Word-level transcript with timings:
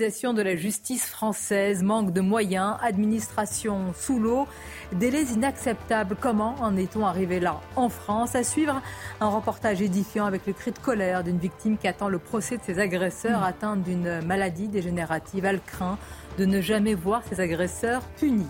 de 0.00 0.40
la 0.40 0.56
justice 0.56 1.04
française, 1.04 1.82
manque 1.82 2.14
de 2.14 2.22
moyens, 2.22 2.76
administration 2.80 3.92
sous 3.94 4.18
l'eau, 4.18 4.46
délais 4.92 5.24
inacceptables. 5.24 6.16
Comment 6.18 6.54
en 6.60 6.74
est-on 6.78 7.04
arrivé 7.04 7.38
là 7.38 7.60
en 7.76 7.90
France? 7.90 8.34
À 8.34 8.42
suivre 8.42 8.80
un 9.20 9.28
reportage 9.28 9.82
édifiant 9.82 10.24
avec 10.24 10.46
le 10.46 10.54
cri 10.54 10.72
de 10.72 10.78
colère 10.78 11.22
d'une 11.22 11.36
victime 11.36 11.76
qui 11.76 11.86
attend 11.86 12.08
le 12.08 12.18
procès 12.18 12.56
de 12.56 12.62
ses 12.62 12.78
agresseurs 12.78 13.42
atteints 13.42 13.76
d'une 13.76 14.22
maladie 14.22 14.68
dégénérative. 14.68 15.44
Elle 15.44 15.60
craint 15.60 15.98
de 16.38 16.46
ne 16.46 16.62
jamais 16.62 16.94
voir 16.94 17.22
ses 17.28 17.40
agresseurs 17.40 18.00
punis. 18.16 18.46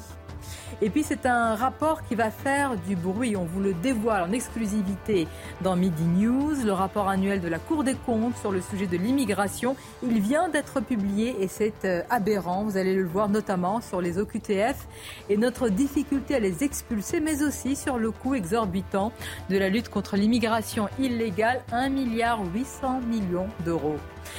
Et 0.83 0.91
puis 0.91 1.03
c'est 1.03 1.27
un 1.27 1.55
rapport 1.55 2.03
qui 2.07 2.15
va 2.15 2.31
faire 2.31 2.77
du 2.77 2.97
bruit. 2.97 3.37
On 3.37 3.45
vous 3.45 3.61
le 3.61 3.75
dévoile 3.75 4.23
en 4.23 4.33
exclusivité 4.33 5.29
dans 5.61 5.77
Midi 5.77 6.05
News, 6.05 6.55
le 6.65 6.73
rapport 6.73 7.09
annuel 7.09 7.41
de 7.41 7.49
la 7.49 7.59
Cour 7.59 7.85
des 7.85 7.95
comptes 7.95 8.37
sur 8.37 8.53
le 8.53 8.61
sujet 8.61 8.87
de 8.87 8.97
l'immigration. 8.97 9.77
Il 10.03 10.21
vient 10.21 10.49
d'être 10.49 10.81
publié 10.81 11.37
et 11.41 11.49
c'est 11.49 11.85
euh, 11.85 12.03
aberrant. 12.11 12.65
Vous 12.65 12.77
allez 12.77 12.95
le 12.95 13.07
voir 13.07 13.29
notamment 13.29 13.81
sur 13.81 14.01
les 14.01 14.19
OQTF 14.19 14.87
et 15.29 15.37
notre 15.37 15.69
difficulté 15.69 16.35
à 16.35 16.41
les 16.41 16.65
expulser, 16.65 17.21
mais 17.21 17.43
aussi 17.43 17.77
sur 17.77 17.99
le 17.99 18.11
coût 18.11 18.35
exorbitant 18.35 19.13
de 19.49 19.59
la 19.59 19.69
lutte 19.69 19.89
contre 19.89 20.17
l'immigration 20.17 20.89
illégale, 20.99 21.63
1 21.73 21.89
milliard 21.91 22.41
800 22.55 23.01
millions 23.03 23.49
d'euros. 23.65 23.97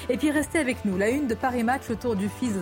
Et 0.09 0.17
puis 0.17 0.31
restez 0.31 0.59
avec 0.59 0.85
nous, 0.85 0.97
la 0.97 1.09
une 1.09 1.27
de 1.27 1.35
Paris 1.35 1.63
Match 1.63 1.89
autour 1.89 2.15
du 2.15 2.29
fils 2.29 2.53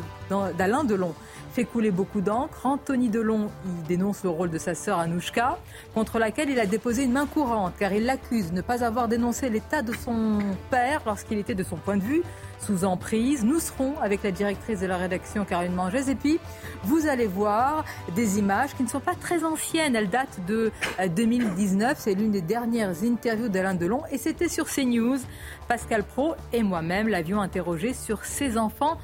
d'Alain 0.58 0.84
Delon 0.84 1.14
fait 1.60 1.66
couler 1.66 1.92
beaucoup 1.92 2.22
d'encre. 2.22 2.66
Anthony 2.66 3.10
Delon 3.10 3.50
il 3.66 3.84
dénonce 3.84 4.24
le 4.24 4.30
rôle 4.30 4.50
de 4.50 4.58
sa 4.58 4.76
sœur 4.76 4.98
Anouchka, 4.98 5.58
contre 5.94 6.18
laquelle 6.18 6.50
il 6.50 6.58
a 6.58 6.66
déposé 6.66 7.04
une 7.04 7.12
main 7.12 7.26
courante, 7.26 7.74
car 7.78 7.92
il 7.92 8.06
l'accuse 8.06 8.52
de 8.52 8.56
ne 8.56 8.62
pas 8.62 8.86
avoir 8.86 9.10
dénoncé 9.10 9.50
l'état 9.50 9.82
de 9.82 9.92
son 9.94 10.40
père 10.70 11.02
lorsqu'il 11.06 11.38
était 11.38 11.56
de 11.56 11.64
son 11.64 11.76
point 11.76 11.98
de 11.98 12.02
vue 12.02 12.24
sous 12.60 12.86
emprise. 12.86 13.44
Nous 13.44 13.60
serons 13.60 13.98
avec 14.02 14.24
la 14.24 14.32
directrice 14.32 14.80
de 14.80 14.88
la 14.88 14.96
rédaction, 14.96 15.44
Caroline 15.44 15.74
Mangès. 15.74 16.08
Et 16.08 16.16
puis, 16.16 16.40
vous 16.84 17.08
allez 17.08 17.28
voir 17.28 17.84
des 18.16 18.40
images 18.40 18.74
qui 18.76 18.84
ne 18.84 18.88
sont 18.88 19.02
pas 19.02 19.16
très 19.16 19.44
anciennes. 19.44 19.98
Elles 19.98 20.10
datent 20.10 20.40
de 20.48 20.72
2019. 21.14 21.92
Euh, 21.92 21.94
C'est 21.98 22.14
l'une 22.14 22.32
des 22.32 22.42
dernières 22.42 23.04
interviews 23.04 23.50
d'Alain 23.50 23.76
Delon. 23.76 24.04
Et 24.12 24.18
c'était 24.18 24.50
sur 24.50 24.68
CNews. 24.68 25.20
Pascal 25.68 26.04
Pro 26.04 26.36
et 26.54 26.64
moi-même 26.64 27.10
l'avions 27.10 27.42
interrogé 27.42 27.94
sur 27.94 28.24
ses 28.24 28.58
enfants 28.58 28.98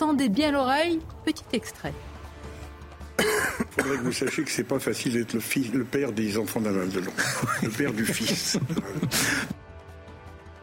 Tendez 0.00 0.30
bien 0.30 0.50
l'oreille, 0.50 0.98
petit 1.26 1.44
extrait. 1.52 1.92
Il 3.18 3.26
faudrait 3.70 3.98
que 3.98 4.02
vous 4.02 4.12
sachiez 4.12 4.44
que 4.44 4.50
c'est 4.50 4.64
pas 4.64 4.78
facile 4.78 5.12
d'être 5.12 5.34
le, 5.34 5.40
fils, 5.40 5.70
le 5.74 5.84
père 5.84 6.12
des 6.12 6.38
enfants 6.38 6.58
d'Alain 6.58 6.86
Delon, 6.86 7.12
le 7.62 7.68
père 7.68 7.92
du 7.92 8.06
fils. 8.06 8.58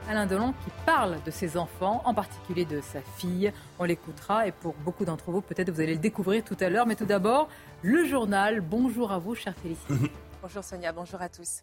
Alain 0.10 0.26
Delon 0.26 0.54
qui 0.54 0.72
parle 0.88 1.18
de 1.24 1.30
ses 1.30 1.56
enfants, 1.56 2.02
en 2.06 2.16
particulier 2.16 2.66
de 2.66 2.82
sa 2.82 3.00
fille. 3.18 3.54
On 3.78 3.84
l'écoutera 3.84 4.48
et 4.48 4.52
pour 4.52 4.74
beaucoup 4.74 5.06
d'entre 5.06 5.30
vous, 5.30 5.42
peut-être 5.42 5.70
vous 5.70 5.82
allez 5.82 5.94
le 5.94 6.00
découvrir 6.00 6.44
tout 6.44 6.58
à 6.60 6.70
l'heure. 6.70 6.88
Mais 6.88 6.96
tout 6.96 7.06
d'abord, 7.06 7.48
le 7.84 8.08
journal. 8.08 8.62
Bonjour 8.62 9.12
à 9.12 9.20
vous, 9.20 9.36
chère 9.36 9.54
Félicité. 9.62 10.12
bonjour 10.42 10.64
Sonia, 10.64 10.92
bonjour 10.92 11.22
à 11.22 11.30
tous. 11.30 11.62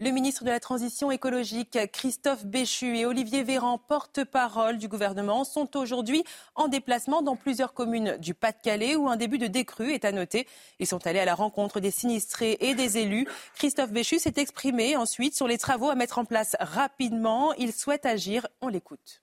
Le 0.00 0.10
ministre 0.10 0.42
de 0.42 0.50
la 0.50 0.58
Transition 0.58 1.12
écologique, 1.12 1.78
Christophe 1.92 2.44
Béchu, 2.44 2.98
et 2.98 3.06
Olivier 3.06 3.44
Véran, 3.44 3.78
porte-parole 3.78 4.78
du 4.78 4.88
gouvernement, 4.88 5.44
sont 5.44 5.76
aujourd'hui 5.76 6.24
en 6.56 6.66
déplacement 6.66 7.22
dans 7.22 7.36
plusieurs 7.36 7.74
communes 7.74 8.16
du 8.16 8.34
Pas-de-Calais 8.34 8.96
où 8.96 9.08
un 9.08 9.14
début 9.14 9.38
de 9.38 9.46
décrue 9.46 9.92
est 9.92 10.04
à 10.04 10.10
noter. 10.10 10.48
Ils 10.80 10.88
sont 10.88 11.06
allés 11.06 11.20
à 11.20 11.24
la 11.24 11.36
rencontre 11.36 11.78
des 11.78 11.92
sinistrés 11.92 12.56
et 12.58 12.74
des 12.74 12.98
élus. 12.98 13.28
Christophe 13.54 13.92
Béchu 13.92 14.18
s'est 14.18 14.34
exprimé 14.36 14.96
ensuite 14.96 15.36
sur 15.36 15.46
les 15.46 15.58
travaux 15.58 15.90
à 15.90 15.94
mettre 15.94 16.18
en 16.18 16.24
place 16.24 16.56
rapidement. 16.58 17.52
Il 17.54 17.72
souhaite 17.72 18.04
agir. 18.04 18.48
On 18.62 18.66
l'écoute. 18.66 19.22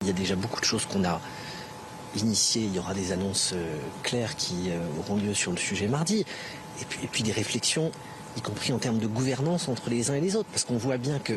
Il 0.00 0.08
y 0.08 0.10
a 0.10 0.14
déjà 0.14 0.34
beaucoup 0.34 0.58
de 0.58 0.66
choses 0.66 0.86
qu'on 0.86 1.04
a 1.04 1.20
initiées. 2.16 2.64
Il 2.64 2.74
y 2.74 2.80
aura 2.80 2.94
des 2.94 3.12
annonces 3.12 3.52
euh, 3.54 3.78
claires 4.02 4.34
qui 4.34 4.70
euh, 4.70 4.80
auront 4.98 5.14
lieu 5.14 5.32
sur 5.32 5.52
le 5.52 5.58
sujet 5.58 5.86
mardi. 5.86 6.24
Et 6.80 6.84
puis, 6.86 7.04
et 7.04 7.06
puis 7.06 7.22
des 7.22 7.30
réflexions 7.30 7.92
y 8.36 8.40
compris 8.40 8.72
en 8.72 8.78
termes 8.78 8.98
de 8.98 9.06
gouvernance 9.06 9.68
entre 9.68 9.90
les 9.90 10.10
uns 10.10 10.14
et 10.14 10.20
les 10.20 10.36
autres, 10.36 10.48
parce 10.50 10.64
qu'on 10.64 10.76
voit 10.76 10.98
bien 10.98 11.18
que 11.18 11.34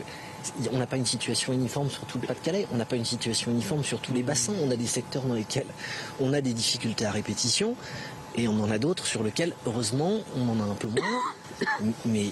on 0.72 0.78
n'a 0.78 0.88
pas 0.88 0.98
une 0.98 1.06
situation 1.06 1.54
uniforme 1.54 1.90
sur 1.90 2.06
tout 2.06 2.20
le 2.20 2.28
Pas-de-Calais, 2.28 2.68
on 2.74 2.78
n'a 2.78 2.86
pas 2.86 2.98
une 2.98 3.06
situation 3.06 3.52
uniforme 3.52 3.84
sur 3.84 4.00
tous 4.00 4.14
les 4.14 4.24
bassins, 4.24 4.54
on 4.62 4.72
a 4.72 4.76
des 4.76 4.88
secteurs 4.88 5.24
dans 5.24 5.36
lesquels 5.36 5.66
on 6.20 6.34
a 6.34 6.42
des 6.42 6.54
difficultés 6.54 7.06
à 7.06 7.12
répétition, 7.12 7.76
et 8.36 8.48
on 8.48 8.60
en 8.60 8.72
a 8.72 8.78
d'autres 8.78 9.06
sur 9.06 9.24
lesquels, 9.24 9.54
heureusement, 9.66 10.20
on 10.36 10.50
en 10.50 10.60
a 10.60 10.64
un 10.64 10.76
peu 10.76 10.88
moins. 10.88 11.22
Mais 12.06 12.32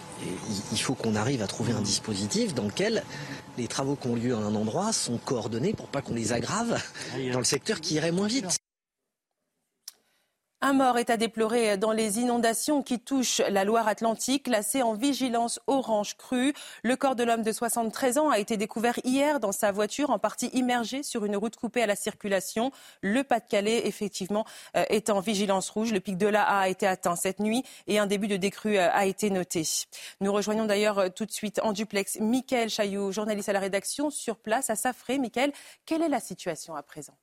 il 0.71 0.81
faut 0.81 0.95
qu'on 0.95 1.15
arrive 1.15 1.41
à 1.41 1.47
trouver 1.47 1.73
un 1.73 1.81
dispositif 1.81 2.53
dans 2.53 2.65
lequel 2.65 3.03
les 3.57 3.67
travaux 3.67 3.95
qui 3.95 4.07
ont 4.07 4.15
lieu 4.15 4.33
à 4.33 4.39
un 4.39 4.55
endroit 4.55 4.93
sont 4.93 5.17
coordonnés 5.17 5.73
pour 5.73 5.87
pas 5.87 6.01
qu'on 6.01 6.15
les 6.15 6.33
aggrave 6.33 6.81
dans 7.31 7.39
le 7.39 7.45
secteur 7.45 7.81
qui 7.81 7.95
irait 7.95 8.11
moins 8.11 8.27
vite. 8.27 8.60
Un 10.63 10.73
mort 10.73 10.99
est 10.99 11.09
à 11.09 11.17
déplorer 11.17 11.75
dans 11.75 11.91
les 11.91 12.19
inondations 12.19 12.83
qui 12.83 12.99
touchent 12.99 13.41
la 13.49 13.65
Loire-Atlantique, 13.65 14.43
classée 14.43 14.83
en 14.83 14.93
vigilance 14.93 15.59
orange 15.65 16.15
crue. 16.17 16.53
Le 16.83 16.95
corps 16.95 17.15
de 17.15 17.23
l'homme 17.23 17.41
de 17.41 17.51
73 17.51 18.19
ans 18.19 18.29
a 18.29 18.37
été 18.37 18.57
découvert 18.57 18.99
hier 19.03 19.39
dans 19.39 19.51
sa 19.51 19.71
voiture, 19.71 20.11
en 20.11 20.19
partie 20.19 20.49
immergée 20.53 21.01
sur 21.01 21.25
une 21.25 21.35
route 21.35 21.55
coupée 21.55 21.81
à 21.81 21.87
la 21.87 21.95
circulation. 21.95 22.71
Le 23.01 23.23
Pas-de-Calais, 23.23 23.87
effectivement, 23.87 24.45
euh, 24.77 24.85
est 24.89 25.09
en 25.09 25.19
vigilance 25.19 25.71
rouge. 25.71 25.93
Le 25.93 25.99
pic 25.99 26.15
de 26.15 26.27
la 26.27 26.43
A 26.43 26.59
a 26.59 26.67
été 26.67 26.85
atteint 26.85 27.15
cette 27.15 27.39
nuit 27.39 27.63
et 27.87 27.97
un 27.97 28.05
début 28.05 28.27
de 28.27 28.37
décrue 28.37 28.77
euh, 28.77 28.91
a 28.91 29.07
été 29.07 29.31
noté. 29.31 29.63
Nous 30.19 30.31
rejoignons 30.31 30.65
d'ailleurs 30.65 30.99
euh, 30.99 31.09
tout 31.09 31.25
de 31.25 31.31
suite 31.31 31.59
en 31.63 31.73
duplex 31.73 32.19
Mickaël 32.19 32.69
Chaillot, 32.69 33.11
journaliste 33.11 33.49
à 33.49 33.53
la 33.53 33.61
rédaction, 33.61 34.11
sur 34.11 34.37
place 34.37 34.69
à 34.69 34.75
Safré. 34.75 35.17
Mickaël, 35.17 35.53
quelle 35.87 36.03
est 36.03 36.07
la 36.07 36.19
situation 36.19 36.75
à 36.75 36.83
présent? 36.83 37.13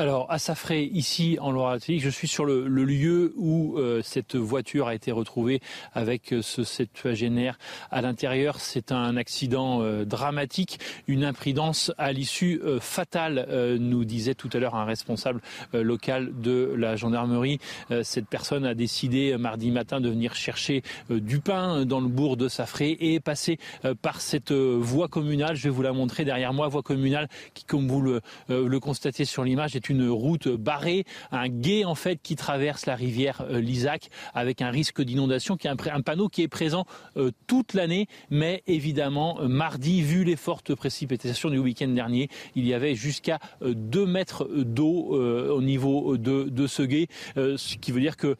Alors, 0.00 0.24
à 0.30 0.38
Safré, 0.38 0.84
ici 0.84 1.36
en 1.42 1.50
Loire-Atlantique, 1.50 2.00
je 2.00 2.08
suis 2.08 2.26
sur 2.26 2.46
le, 2.46 2.66
lieu 2.66 3.34
où 3.36 3.76
euh, 3.76 4.00
cette 4.02 4.34
voiture 4.34 4.88
a 4.88 4.94
été 4.94 5.12
retrouvée 5.12 5.60
avec 5.92 6.32
euh, 6.32 6.40
ce 6.40 6.64
septuagénaire 6.64 7.58
à 7.90 8.00
l'intérieur. 8.00 8.60
C'est 8.60 8.92
un 8.92 9.18
accident 9.18 9.82
euh, 9.82 10.06
dramatique, 10.06 10.80
une 11.06 11.22
imprudence 11.22 11.92
à 11.98 12.12
l'issue 12.12 12.62
fatale, 12.80 13.46
nous 13.78 14.06
disait 14.06 14.34
tout 14.34 14.48
à 14.54 14.58
l'heure 14.58 14.74
un 14.74 14.84
responsable 14.84 15.40
local 15.72 16.32
de 16.40 16.72
la 16.76 16.96
gendarmerie. 16.96 17.58
cette 18.02 18.26
personne 18.26 18.64
a 18.64 18.74
décidé 18.74 19.36
mardi 19.36 19.70
matin 19.70 20.00
de 20.00 20.08
venir 20.08 20.34
chercher 20.34 20.82
du 21.10 21.40
pain 21.40 21.84
dans 21.84 22.00
le 22.00 22.08
bourg 22.08 22.36
de 22.36 22.48
Safré 22.48 22.90
et 22.90 23.14
est 23.14 23.20
passé 23.20 23.58
par 24.02 24.20
cette 24.20 24.52
voie 24.52 25.08
communale. 25.08 25.56
Je 25.56 25.64
vais 25.64 25.70
vous 25.70 25.82
la 25.82 25.92
montrer 25.92 26.24
derrière 26.24 26.52
moi, 26.52 26.68
voie 26.68 26.82
communale 26.82 27.28
qui, 27.54 27.64
comme 27.64 27.88
vous 27.88 28.00
le, 28.00 28.20
le 28.48 28.80
constatez 28.80 29.24
sur 29.24 29.44
l'image, 29.44 29.76
est 29.76 29.89
une 29.90 30.08
route 30.08 30.48
barrée, 30.48 31.04
un 31.30 31.48
gué 31.48 31.84
en 31.84 31.94
fait 31.94 32.20
qui 32.22 32.36
traverse 32.36 32.86
la 32.86 32.94
rivière 32.94 33.44
euh, 33.50 33.60
Lisac 33.60 34.08
avec 34.34 34.62
un 34.62 34.70
risque 34.70 35.02
d'inondation 35.02 35.56
qui 35.56 35.66
est 35.66 35.70
un, 35.70 36.00
panneau 36.00 36.28
qui 36.28 36.42
est 36.42 36.48
présent 36.48 36.86
euh, 37.16 37.30
toute 37.46 37.74
l'année, 37.74 38.06
mais 38.30 38.62
évidemment 38.66 39.40
euh, 39.40 39.48
mardi, 39.48 40.02
vu 40.02 40.24
les 40.24 40.36
fortes 40.36 40.74
précipitations 40.74 41.50
du 41.50 41.58
week-end 41.58 41.88
dernier, 41.88 42.28
il 42.54 42.66
y 42.66 42.74
avait 42.74 42.94
jusqu'à 42.94 43.38
2 43.62 44.06
mètres 44.06 44.48
d'eau 44.50 44.90
au 44.90 45.62
niveau 45.62 46.16
de, 46.16 46.44
de 46.44 46.66
ce 46.66 46.82
gué, 46.82 47.08
ce 47.36 47.76
qui 47.76 47.92
veut 47.92 48.00
dire 48.00 48.16
que 48.16 48.36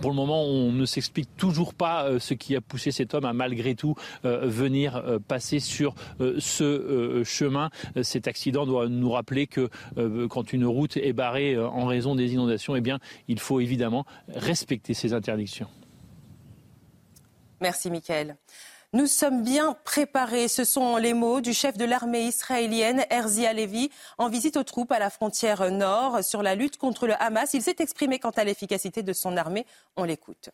pour 0.00 0.10
le 0.10 0.16
moment, 0.16 0.44
on 0.44 0.72
ne 0.72 0.86
s'explique 0.86 1.36
toujours 1.36 1.74
pas 1.74 2.04
euh, 2.04 2.18
ce 2.18 2.34
qui 2.34 2.54
a 2.56 2.60
poussé 2.60 2.92
cet 2.92 3.14
homme 3.14 3.24
à 3.24 3.32
malgré 3.32 3.74
tout 3.74 3.94
euh, 4.24 4.46
venir 4.46 4.96
euh, 4.96 5.18
passer 5.18 5.60
sur 5.60 5.94
ce 6.38 7.22
chemin. 7.24 7.70
Cet 8.02 8.28
accident 8.28 8.66
doit 8.66 8.88
nous 8.88 9.10
rappeler 9.10 9.46
que 9.46 9.68
quand 10.28 10.52
une 10.52 10.64
route 10.64 10.96
est 10.96 11.12
barrée 11.12 11.58
en 11.58 11.86
raison 11.86 12.14
des 12.14 12.32
inondations, 12.32 12.76
eh 12.76 12.80
bien, 12.80 12.98
il 13.28 13.38
faut 13.38 13.60
évidemment 13.60 14.04
respecter 14.28 14.94
ces 14.94 15.12
interdictions. 15.12 15.68
Merci, 17.60 17.90
Michael. 17.90 18.36
Nous 18.92 19.06
sommes 19.06 19.44
bien 19.44 19.76
préparés. 19.84 20.48
Ce 20.48 20.64
sont 20.64 20.96
les 20.96 21.14
mots 21.14 21.40
du 21.40 21.52
chef 21.52 21.76
de 21.76 21.84
l'armée 21.84 22.24
israélienne, 22.24 23.04
Herzi 23.08 23.46
Alevi, 23.46 23.88
en 24.18 24.28
visite 24.28 24.56
aux 24.56 24.64
troupes 24.64 24.90
à 24.90 24.98
la 24.98 25.10
frontière 25.10 25.70
nord 25.70 26.24
sur 26.24 26.42
la 26.42 26.56
lutte 26.56 26.76
contre 26.76 27.06
le 27.06 27.14
Hamas. 27.22 27.54
Il 27.54 27.62
s'est 27.62 27.76
exprimé 27.78 28.18
quant 28.18 28.30
à 28.30 28.42
l'efficacité 28.42 29.04
de 29.04 29.12
son 29.12 29.36
armée. 29.36 29.64
On 29.96 30.02
l'écoute. 30.02 30.50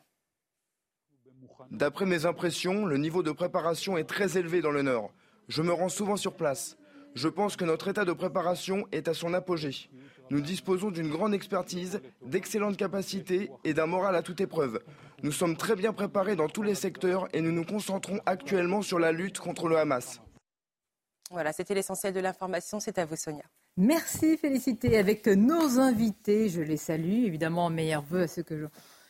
D'après 1.70 2.04
mes 2.04 2.26
impressions, 2.26 2.84
le 2.84 2.98
niveau 2.98 3.22
de 3.22 3.32
préparation 3.32 3.96
est 3.96 4.04
très 4.04 4.36
élevé 4.36 4.60
dans 4.60 4.70
le 4.70 4.82
Nord. 4.82 5.12
Je 5.48 5.62
me 5.62 5.72
rends 5.72 5.88
souvent 5.88 6.18
sur 6.18 6.34
place. 6.34 6.76
Je 7.14 7.28
pense 7.28 7.56
que 7.56 7.64
notre 7.64 7.88
état 7.88 8.04
de 8.04 8.12
préparation 8.12 8.86
est 8.92 9.08
à 9.08 9.14
son 9.14 9.32
apogée. 9.32 9.88
Nous 10.30 10.40
disposons 10.40 10.90
d'une 10.90 11.08
grande 11.08 11.34
expertise, 11.34 12.00
d'excellentes 12.24 12.76
capacités 12.76 13.50
et 13.64 13.74
d'un 13.74 13.86
moral 13.86 14.16
à 14.16 14.22
toute 14.22 14.40
épreuve. 14.40 14.80
Nous 15.22 15.32
sommes 15.32 15.56
très 15.56 15.76
bien 15.76 15.92
préparés 15.92 16.34
dans 16.34 16.48
tous 16.48 16.62
les 16.62 16.74
secteurs 16.74 17.28
et 17.32 17.40
nous 17.40 17.52
nous 17.52 17.64
concentrons 17.64 18.18
actuellement 18.26 18.82
sur 18.82 18.98
la 18.98 19.12
lutte 19.12 19.38
contre 19.38 19.68
le 19.68 19.78
Hamas. 19.78 20.20
Voilà, 21.30 21.52
c'était 21.52 21.74
l'essentiel 21.74 22.12
de 22.12 22.20
l'information. 22.20 22.80
C'est 22.80 22.98
à 22.98 23.04
vous, 23.04 23.16
Sonia. 23.16 23.44
Merci, 23.76 24.36
félicité 24.36 24.96
avec 24.96 25.26
nos 25.26 25.78
invités. 25.78 26.48
Je 26.48 26.62
les 26.62 26.76
salue, 26.76 27.24
évidemment, 27.24 27.70
meilleurs 27.70 28.02
vœux 28.02 28.22
à 28.22 28.26
ceux 28.26 28.42
que 28.42 28.58
je 28.58 28.66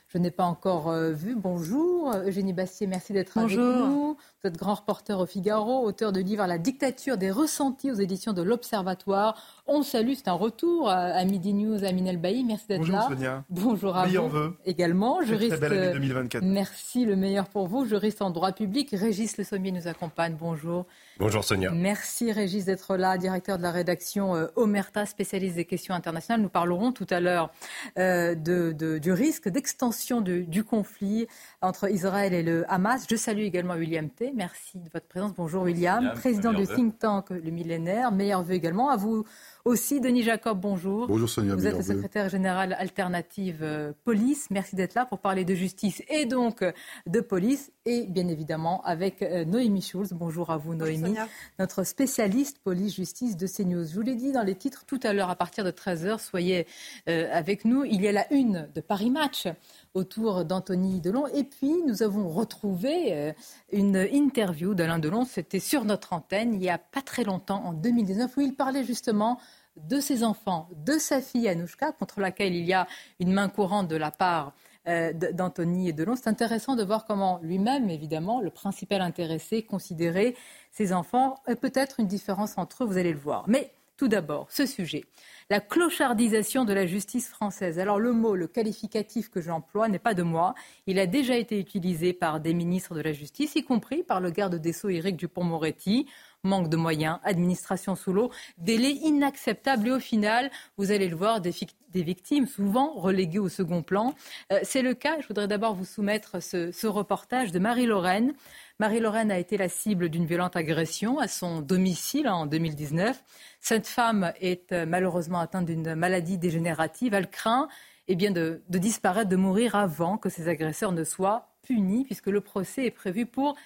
je 0.09 0.19
n'ai 0.19 0.31
pas 0.31 0.45
encore 0.45 0.89
euh, 0.89 1.13
vu. 1.13 1.35
Bonjour, 1.35 2.15
Eugénie 2.27 2.53
Bastier, 2.53 2.87
merci 2.87 3.13
d'être 3.13 3.37
avec 3.39 3.57
nous. 3.57 4.17
Vous 4.43 4.49
êtes 4.49 4.57
grand 4.57 4.75
reporter 4.75 5.19
au 5.19 5.27
Figaro, 5.27 5.85
auteur 5.85 6.13
de 6.13 6.21
livre 6.21 6.47
La 6.47 6.59
dictature 6.59 7.19
des 7.19 7.31
ressentis 7.31 7.91
aux 7.91 7.97
éditions 7.97 8.33
de 8.33 8.43
l'Observatoire. 8.43 9.41
On 9.67 9.83
salue, 9.83 10.13
c'est 10.15 10.29
un 10.29 10.35
retour 10.35 10.89
à, 10.89 11.25
Midi 11.25 11.55
News, 11.55 11.85
à 11.85 11.93
Minel 11.93 12.19
Bailly. 12.19 12.45
Merci 12.45 12.67
d'être 12.69 12.89
là. 12.89 13.07
Bonjour 13.09 13.17
Sonia. 13.17 13.45
Bonjour 13.51 13.97
à 13.97 14.07
Meilleur 14.07 14.29
vous. 14.29 14.39
Vœu. 14.39 14.57
Également, 14.65 15.23
juriste. 15.23 15.57
Très 15.57 15.69
belle 15.69 15.79
année 15.79 15.93
2024. 15.95 16.45
Merci, 16.45 17.05
le 17.05 17.17
meilleur 17.17 17.49
pour 17.49 17.67
vous. 17.67 17.85
Juriste 17.85 18.23
en 18.23 18.31
droit 18.31 18.53
public, 18.53 18.91
Régis 18.93 19.37
Le 19.39 19.45
Sommier 19.45 19.73
nous 19.73 19.89
accompagne. 19.89 20.37
Bonjour. 20.39 20.87
Bonjour 21.19 21.43
Sonia. 21.43 21.71
Merci 21.71 22.31
Régis 22.31 22.67
d'être 22.67 22.99
là, 22.99 23.17
directeur 23.17 23.57
de 23.57 23.63
la 23.63 23.71
rédaction 23.71 24.37
euh, 24.37 24.49
Omerta, 24.55 25.07
spécialiste 25.07 25.57
des 25.57 25.65
questions 25.65 25.95
internationales. 25.95 26.43
Nous 26.43 26.51
parlerons 26.51 26.93
tout 26.93 27.07
à 27.09 27.21
l'heure 27.21 27.51
euh, 27.99 28.35
de, 28.35 28.99
du 28.99 29.13
risque 29.13 29.49
d'extension 29.49 30.21
du 30.21 30.63
conflit 30.63 31.27
entre 31.63 31.91
Israël 31.91 32.35
et 32.35 32.43
le 32.43 32.65
Hamas. 32.69 33.07
Je 33.09 33.17
salue 33.17 33.41
également 33.41 33.75
William 33.75 34.11
T. 34.11 34.31
Merci 34.35 34.79
de 34.79 34.91
votre 34.93 35.07
présence. 35.07 35.33
Bonjour 35.35 35.63
William, 35.63 36.13
président 36.15 36.53
du 36.53 36.67
think 36.67 36.99
tank 36.99 37.31
Le 37.31 37.51
Millénaire. 37.51 38.13
Meilleur 38.13 38.43
vœu 38.43 38.53
également 38.53 38.91
à 38.91 38.97
vous 38.97 39.25
aussi. 39.67 40.01
Denis 40.01 40.23
Jacob, 40.23 40.61
bonjour. 40.61 41.09
Bonjour 41.09 41.29
Sonia. 41.29 41.55
Vous 41.55 41.67
êtes 41.67 41.77
le 41.77 41.83
secrétaire 41.83 42.29
général 42.29 42.75
alternative 42.79 43.59
euh, 43.63 43.93
police. 44.05 44.47
Merci 44.51 44.77
d'être 44.77 44.95
là 44.95 45.05
pour 45.05 45.19
parler 45.19 45.45
de 45.45 45.55
justice 45.55 46.03
et 46.09 46.25
donc 46.25 46.63
euh, 46.63 46.73
de 47.07 47.21
police. 47.21 47.73
Et 47.85 48.07
bien 48.07 48.29
évidemment 48.29 48.83
avec 48.85 49.23
euh, 49.23 49.45
Noémie 49.45 49.83
Schulz. 49.83 50.13
Bonjour 50.13 50.51
à 50.51 50.57
vous 50.57 50.75
Noémie, 50.75 51.17
notre 51.59 51.85
spécialiste 51.85 52.59
police-justice 52.63 53.37
de 53.37 53.47
CNews. 53.47 53.87
Je 53.87 53.95
vous 53.95 54.03
l'ai 54.03 54.15
dit 54.15 54.33
dans 54.33 54.43
les 54.43 54.55
titres 54.55 54.85
tout 54.87 55.01
à 55.03 55.13
l'heure 55.13 55.31
à 55.31 55.37
partir 55.37 55.65
de 55.65 55.71
13h. 55.71 56.21
Soyez 56.21 56.67
avec 57.07 57.65
nous. 57.65 57.85
Il 57.85 58.03
y 58.03 58.09
a 58.09 58.13
la 58.13 58.33
une 58.33 58.69
de 58.75 58.81
Paris 58.81 59.11
Match 59.11 59.47
autour 59.95 60.45
d'Anthony 60.45 61.01
Delon. 61.01 61.27
Et 61.29 61.45
puis, 61.45 61.73
nous 61.87 62.03
avons 62.03 62.29
retrouvé 62.29 63.35
une 63.73 63.97
interview 63.97 64.75
d'Alain 64.75 64.99
Delon. 64.99 65.25
C'était 65.25 65.61
sur 65.61 65.85
notre 65.85 66.13
antenne 66.13 66.55
il 66.55 66.59
n'y 66.59 66.71
a 66.71 66.79
pas 66.79 67.03
très 67.03 67.25
longtemps, 67.25 67.65
en 67.65 67.73
2019, 67.73 68.37
où 68.37 68.41
il 68.41 68.55
parlait 68.55 68.85
justement 68.85 69.39
de 69.77 70.01
ses 70.01 70.25
enfants, 70.25 70.69
de 70.85 70.99
sa 70.99 71.21
fille 71.21 71.49
Anouchka, 71.49 71.93
contre 71.93 72.21
laquelle 72.21 72.55
il 72.55 72.65
y 72.65 72.73
a 72.73 72.87
une 73.21 73.33
main 73.33 73.49
courante 73.49 73.89
de 73.89 73.97
la 73.97 74.11
part 74.11 74.55
euh, 74.89 75.13
d'Anthony 75.13 75.93
Delon. 75.93 76.15
C'est 76.17 76.29
intéressant 76.29 76.77
de 76.77 76.85
voir 76.85 77.05
comment 77.05 77.41
lui-même, 77.43 77.91
évidemment, 77.91 78.41
le 78.41 78.51
principal 78.51 79.01
intéressé, 79.01 79.63
considérait 79.63 80.35
ses 80.71 80.93
enfants. 80.93 81.41
Et 81.49 81.57
peut-être 81.57 82.01
une 82.01 82.07
différence 82.07 82.57
entre 82.57 82.85
eux, 82.85 82.87
vous 82.87 82.99
allez 82.99 83.13
le 83.13 83.19
voir. 83.19 83.45
Mais 83.49 83.73
tout 83.97 84.09
d'abord, 84.09 84.47
ce 84.51 84.67
sujet, 84.67 85.05
la 85.49 85.59
clochardisation 85.59 86.65
de 86.65 86.75
la 86.75 86.87
justice 86.87 87.29
française. 87.29 87.79
Alors 87.79 87.99
le 87.99 88.13
mot, 88.13 88.37
le 88.37 88.47
qualificatif 88.47 89.31
que 89.31 89.41
j'emploie 89.41 89.89
n'est 89.89 89.99
pas 89.99 90.13
de 90.13 90.23
moi. 90.23 90.55
Il 90.87 90.99
a 90.99 91.07
déjà 91.07 91.37
été 91.37 91.59
utilisé 91.59 92.13
par 92.13 92.41
des 92.41 92.53
ministres 92.53 92.95
de 92.95 93.01
la 93.01 93.13
Justice, 93.13 93.57
y 93.57 93.65
compris 93.65 94.03
par 94.03 94.21
le 94.21 94.31
garde 94.31 94.57
des 94.57 94.73
Sceaux 94.73 94.91
Éric 94.91 95.17
Dupont-Moretti 95.17 96.07
manque 96.47 96.71
de 96.71 96.77
moyens, 96.77 97.19
administration 97.25 97.95
sous 97.95 98.13
l'eau, 98.13 98.31
délai 98.57 98.91
inacceptable 98.91 99.89
et 99.89 99.91
au 99.91 99.99
final, 99.99 100.51
vous 100.79 100.91
allez 100.91 101.09
le 101.09 101.17
voir, 101.17 101.41
des, 101.41 101.53
victimes 101.93 102.47
souvent 102.47 102.93
reléguées 102.93 103.39
au 103.39 103.49
second 103.49 103.83
plan. 103.83 104.15
Euh, 104.53 104.61
c'est 104.63 104.83
le 104.83 104.95
cas, 104.95 105.21
je 105.21 105.29
voudrais 105.29 105.49
d'abord 105.49 105.75
vous 105.75 105.85
soumettre 105.85 106.43
ce, 106.43 106.87
reportage 106.87 107.53
de 107.53 107.59
Marie-Lorraine. 107.59 108.35
Marie-Lorraine 108.79 109.31
a 109.31 109.39
été 109.39 109.57
la 109.57 109.69
cible 109.69 110.09
d'une 110.09 110.27
violente 110.27 110.57
agression 110.57 111.19
à 111.19 111.27
son 111.27 111.61
domicile 111.61 112.29
en 112.29 112.47
2019. 112.47 113.23
Cette 113.61 113.87
femme 113.87 114.33
est 114.41 114.73
euh, 114.73 114.85
malheureusement 114.87 115.41
atteinte 115.41 115.67
d'une 115.67 115.95
maladie 115.95 116.39
dégénérative. 116.39 117.15
Elle 117.15 117.31
craint 117.31 117.69
eh 118.09 118.15
bien, 118.15 118.31
de, 118.31 118.63
de 118.69 118.79
disparaître, 118.79 119.29
de 119.29 119.37
mourir 119.37 119.75
avant 119.75 120.17
que 120.19 120.29
ses 120.29 120.49
agresseurs 120.49 120.93
ne 120.93 121.03
soient 121.03 121.49
punis, 121.63 122.05
puisque 122.05 122.29
le 122.29 122.41
procès 122.41 122.87
est 122.87 122.91
prévu 122.91 123.27
pour 123.27 123.57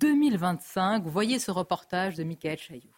2025. 0.00 1.04
Voyez 1.06 1.38
ce 1.38 1.50
reportage 1.50 2.16
de 2.16 2.24
Michael 2.24 2.58
Chailloux. 2.58 2.94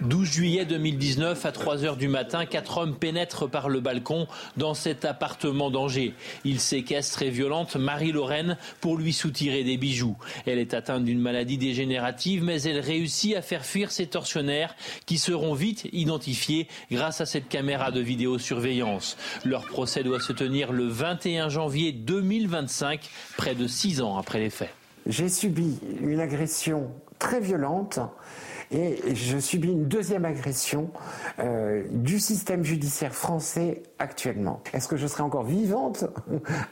12 0.00 0.30
juillet 0.30 0.64
2019, 0.64 1.46
à 1.46 1.52
3 1.52 1.84
heures 1.84 1.96
du 1.96 2.08
matin, 2.08 2.44
quatre 2.44 2.78
hommes 2.78 2.96
pénètrent 2.96 3.48
par 3.48 3.68
le 3.68 3.80
balcon 3.80 4.26
dans 4.56 4.74
cet 4.74 5.04
appartement 5.04 5.70
d'Angers. 5.70 6.14
Ils 6.44 6.60
séquestrent 6.60 7.22
et 7.22 7.30
violentent 7.30 7.76
Marie-Lorraine 7.76 8.58
pour 8.80 8.96
lui 8.96 9.12
soutirer 9.12 9.64
des 9.64 9.76
bijoux. 9.76 10.16
Elle 10.46 10.58
est 10.58 10.74
atteinte 10.74 11.04
d'une 11.04 11.20
maladie 11.20 11.58
dégénérative, 11.58 12.42
mais 12.42 12.62
elle 12.62 12.80
réussit 12.80 13.36
à 13.36 13.42
faire 13.42 13.64
fuir 13.64 13.92
ses 13.92 14.06
tortionnaires 14.06 14.74
qui 15.06 15.18
seront 15.18 15.54
vite 15.54 15.88
identifiés 15.92 16.68
grâce 16.90 17.20
à 17.20 17.26
cette 17.26 17.48
caméra 17.48 17.90
de 17.92 18.00
vidéosurveillance. 18.00 19.16
Leur 19.44 19.66
procès 19.66 20.02
doit 20.02 20.20
se 20.20 20.32
tenir 20.32 20.72
le 20.72 20.86
21 20.86 21.48
janvier 21.48 21.92
2025, 21.92 23.08
près 23.36 23.54
de 23.54 23.66
six 23.66 24.00
ans 24.00 24.18
après 24.18 24.40
les 24.40 24.50
faits 24.50 24.74
j'ai 25.06 25.28
subi 25.28 25.78
une 26.00 26.20
agression 26.20 26.90
très 27.18 27.40
violente 27.40 28.00
et 28.70 29.14
je 29.14 29.38
subis 29.38 29.68
une 29.68 29.86
deuxième 29.86 30.24
agression 30.24 30.90
euh, 31.38 31.84
du 31.90 32.18
système 32.18 32.64
judiciaire 32.64 33.14
français 33.14 33.82
actuellement. 33.98 34.62
Est-ce 34.72 34.88
que 34.88 34.96
je 34.96 35.06
serai 35.06 35.22
encore 35.22 35.44
vivante? 35.44 36.04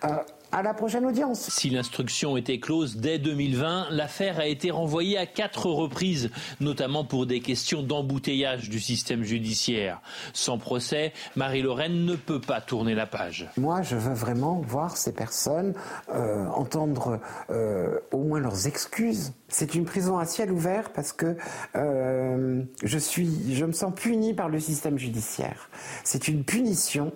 Euh, 0.05 0.17
à 0.53 0.63
la 0.63 0.75
prochaine 0.75 1.07
audience. 1.07 1.49
Si 1.51 1.71
l'instruction 1.71 2.37
était 2.37 2.59
close 2.59 2.97
dès 2.97 3.19
2020, 3.19 3.89
l'affaire 3.91 4.41
a 4.41 4.47
été 4.47 4.71
renvoyée 4.71 5.17
à 5.17 5.27
quatre 5.27 5.67
reprises, 5.67 6.31
notamment 6.61 7.05
pour 7.05 7.27
des 7.27 7.41
questions 7.41 7.83
d'embouteillage 7.83 8.69
du 8.69 8.81
système 8.81 9.23
judiciaire. 9.23 10.01
Sans 10.33 10.59
procès, 10.59 11.13
Marie-Lorraine 11.37 12.05
ne 12.05 12.17
peut 12.17 12.41
pas 12.41 12.61
tourner 12.61 12.95
la 12.95 13.07
page. 13.07 13.49
Moi, 13.57 13.83
je 13.83 13.97
veux 13.97 14.15
vraiment 14.15 14.61
voir 14.67 14.97
ces 14.97 15.13
personnes, 15.13 15.75
euh, 16.13 16.47
entendre 16.49 17.21
euh, 17.51 17.99
au 18.13 18.19
moins 18.19 18.41
leurs 18.41 18.67
excuses. 18.67 19.33
C'est 19.49 19.75
une 19.75 19.85
prison 19.85 20.19
à 20.19 20.27
ciel 20.27 20.53
ouvert 20.53 20.91
parce 20.93 21.13
que 21.13 21.37
euh, 21.77 22.63
je 22.83 22.99
suis, 22.99 23.55
je 23.55 23.65
me 23.65 23.73
sens 23.73 23.93
puni 23.95 24.35
par 24.35 24.49
le 24.49 24.61
système 24.61 24.99
judiciaire. 24.99 25.71
C'est 26.05 26.29
une 26.29 26.45
punition, 26.45 27.13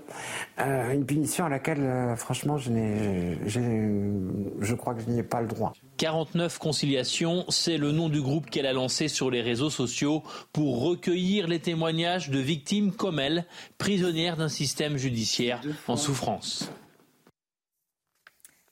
une 0.58 1.04
punition 1.04 1.44
à 1.44 1.48
laquelle, 1.48 2.14
franchement, 2.16 2.58
je 2.58 2.70
n'ai 2.70 3.23
je 3.46 4.74
crois 4.74 4.94
que 4.94 5.02
je 5.02 5.10
n'y 5.10 5.18
ai 5.18 5.22
pas 5.22 5.40
le 5.40 5.48
droit. 5.48 5.72
49 5.96 6.58
conciliations, 6.58 7.44
c'est 7.48 7.76
le 7.76 7.92
nom 7.92 8.08
du 8.08 8.20
groupe 8.20 8.50
qu'elle 8.50 8.66
a 8.66 8.72
lancé 8.72 9.08
sur 9.08 9.30
les 9.30 9.42
réseaux 9.42 9.70
sociaux 9.70 10.22
pour 10.52 10.82
recueillir 10.82 11.46
les 11.46 11.60
témoignages 11.60 12.30
de 12.30 12.38
victimes 12.38 12.92
comme 12.92 13.18
elle, 13.18 13.46
prisonnières 13.78 14.36
d'un 14.36 14.48
système 14.48 14.96
judiciaire 14.96 15.60
en 15.88 15.96
souffrance. 15.96 16.70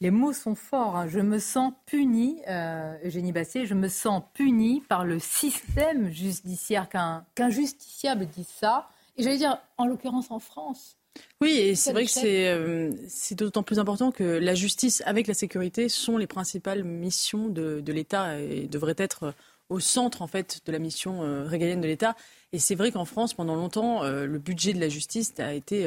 Les 0.02 0.10
mots 0.10 0.32
sont 0.32 0.56
forts. 0.56 0.96
Hein. 0.96 1.06
Je 1.06 1.20
me 1.20 1.38
sens 1.38 1.72
puni, 1.86 2.42
euh, 2.48 2.96
Eugénie 3.04 3.30
Bassier, 3.30 3.66
je 3.66 3.74
me 3.74 3.86
sens 3.86 4.24
puni 4.34 4.80
par 4.88 5.04
le 5.04 5.20
système 5.20 6.10
judiciaire. 6.10 6.88
Qu'un 6.88 7.50
justiciable 7.50 8.26
dise 8.26 8.48
ça, 8.48 8.88
et 9.16 9.22
j'allais 9.22 9.38
dire, 9.38 9.58
en 9.78 9.86
l'occurrence 9.86 10.32
en 10.32 10.40
France. 10.40 10.96
Oui, 11.42 11.58
et 11.58 11.74
c'est 11.74 11.92
vrai 11.92 12.04
que 12.04 12.10
euh, 12.24 12.92
c'est 13.08 13.34
d'autant 13.34 13.64
plus 13.64 13.80
important 13.80 14.12
que 14.12 14.22
la 14.22 14.54
justice 14.54 15.02
avec 15.06 15.26
la 15.26 15.34
sécurité 15.34 15.88
sont 15.88 16.16
les 16.16 16.28
principales 16.28 16.84
missions 16.84 17.48
de, 17.48 17.82
l'État 17.88 18.38
et 18.38 18.68
devraient 18.68 18.94
être 18.96 19.34
au 19.68 19.80
centre 19.80 20.22
en 20.22 20.28
fait 20.28 20.60
de 20.64 20.70
la 20.70 20.78
mission 20.78 21.24
euh, 21.24 21.42
régalienne 21.44 21.80
de 21.80 21.88
l'État. 21.88 22.14
Et 22.52 22.60
c'est 22.60 22.76
vrai 22.76 22.92
qu'en 22.92 23.04
France, 23.04 23.34
pendant 23.34 23.56
longtemps, 23.56 24.04
euh, 24.04 24.24
le 24.24 24.38
budget 24.38 24.72
de 24.72 24.78
la 24.78 24.88
justice 24.88 25.34
a 25.40 25.52
été 25.52 25.84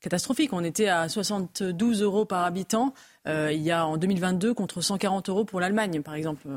catastrophique. 0.00 0.54
On 0.54 0.64
était 0.64 0.88
à 0.88 1.10
72 1.10 2.00
euros 2.00 2.24
par 2.24 2.44
habitant 2.44 2.94
il 3.26 3.60
y 3.60 3.70
a 3.70 3.86
en 3.86 3.98
2022 3.98 4.54
contre 4.54 4.80
140 4.80 5.28
euros 5.28 5.44
pour 5.44 5.60
l'Allemagne, 5.60 6.00
par 6.00 6.14
exemple. 6.14 6.48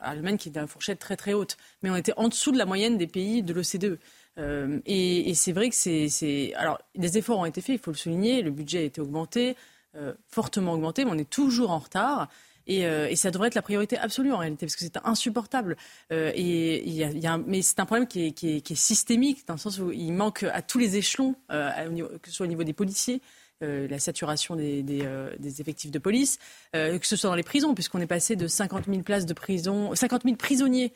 L'Allemagne 0.00 0.38
qui 0.38 0.48
est 0.48 0.56
une 0.56 0.66
fourchette 0.66 0.98
très 0.98 1.16
très 1.16 1.34
haute. 1.34 1.58
Mais 1.82 1.90
on 1.90 1.96
était 1.96 2.14
en 2.16 2.28
dessous 2.28 2.52
de 2.52 2.58
la 2.58 2.64
moyenne 2.64 2.96
des 2.96 3.06
pays 3.06 3.42
de 3.42 3.52
l'OCDE. 3.52 3.98
Euh, 4.38 4.80
et, 4.86 5.34
c'est 5.34 5.52
vrai 5.52 5.70
que 5.70 5.76
c'est. 5.76 6.52
Alors, 6.54 6.80
des 6.94 7.18
efforts 7.18 7.38
ont 7.38 7.44
été 7.44 7.60
faits, 7.60 7.76
il 7.76 7.82
faut 7.82 7.90
le 7.90 7.96
souligner. 7.96 8.42
Le 8.42 8.50
budget 8.50 8.78
a 8.78 8.82
été 8.82 9.00
augmenté, 9.00 9.56
euh, 9.96 10.12
fortement 10.28 10.72
augmenté, 10.72 11.04
mais 11.04 11.10
on 11.12 11.18
est 11.18 11.28
toujours 11.28 11.70
en 11.70 11.78
retard. 11.78 12.28
Euh, 12.68 13.08
et, 13.08 13.16
ça 13.16 13.30
devrait 13.30 13.48
être 13.48 13.54
la 13.54 13.62
priorité 13.62 13.98
absolue 13.98 14.32
en 14.32 14.38
réalité, 14.38 14.66
parce 14.66 14.76
que 14.76 14.84
c'est 14.84 14.98
insupportable. 15.04 15.76
et 16.10 16.88
y 16.88 17.26
a, 17.26 17.38
mais 17.38 17.62
c'est 17.62 17.80
un 17.80 17.86
problème 17.86 18.08
qui 18.08 18.26
est, 18.26 18.32
qui, 18.32 18.56
est, 18.56 18.74
systémique, 18.74 19.46
dans 19.46 19.54
le 19.54 19.60
sens 19.60 19.78
où 19.78 19.92
il 19.92 20.12
manque 20.12 20.44
à 20.44 20.62
tous 20.62 20.78
les 20.78 20.96
échelons, 20.96 21.34
que 21.48 22.28
ce 22.28 22.32
soit 22.32 22.46
au 22.46 22.48
niveau 22.48 22.64
des 22.64 22.72
policiers, 22.72 23.20
la 23.60 23.98
saturation 23.98 24.56
des, 24.56 24.82
des, 24.82 25.60
effectifs 25.60 25.90
de 25.90 25.98
police, 25.98 26.38
que 26.72 26.98
ce 27.02 27.16
soit 27.16 27.30
dans 27.30 27.36
les 27.36 27.42
prisons, 27.42 27.74
puisqu'on 27.74 28.00
est 28.00 28.06
passé 28.06 28.36
de 28.36 28.46
50 28.46 28.86
000 28.86 29.02
places 29.02 29.26
de 29.26 29.32
prison, 29.32 29.94
50 29.94 30.22
000 30.24 30.36
prisonniers 30.36 30.92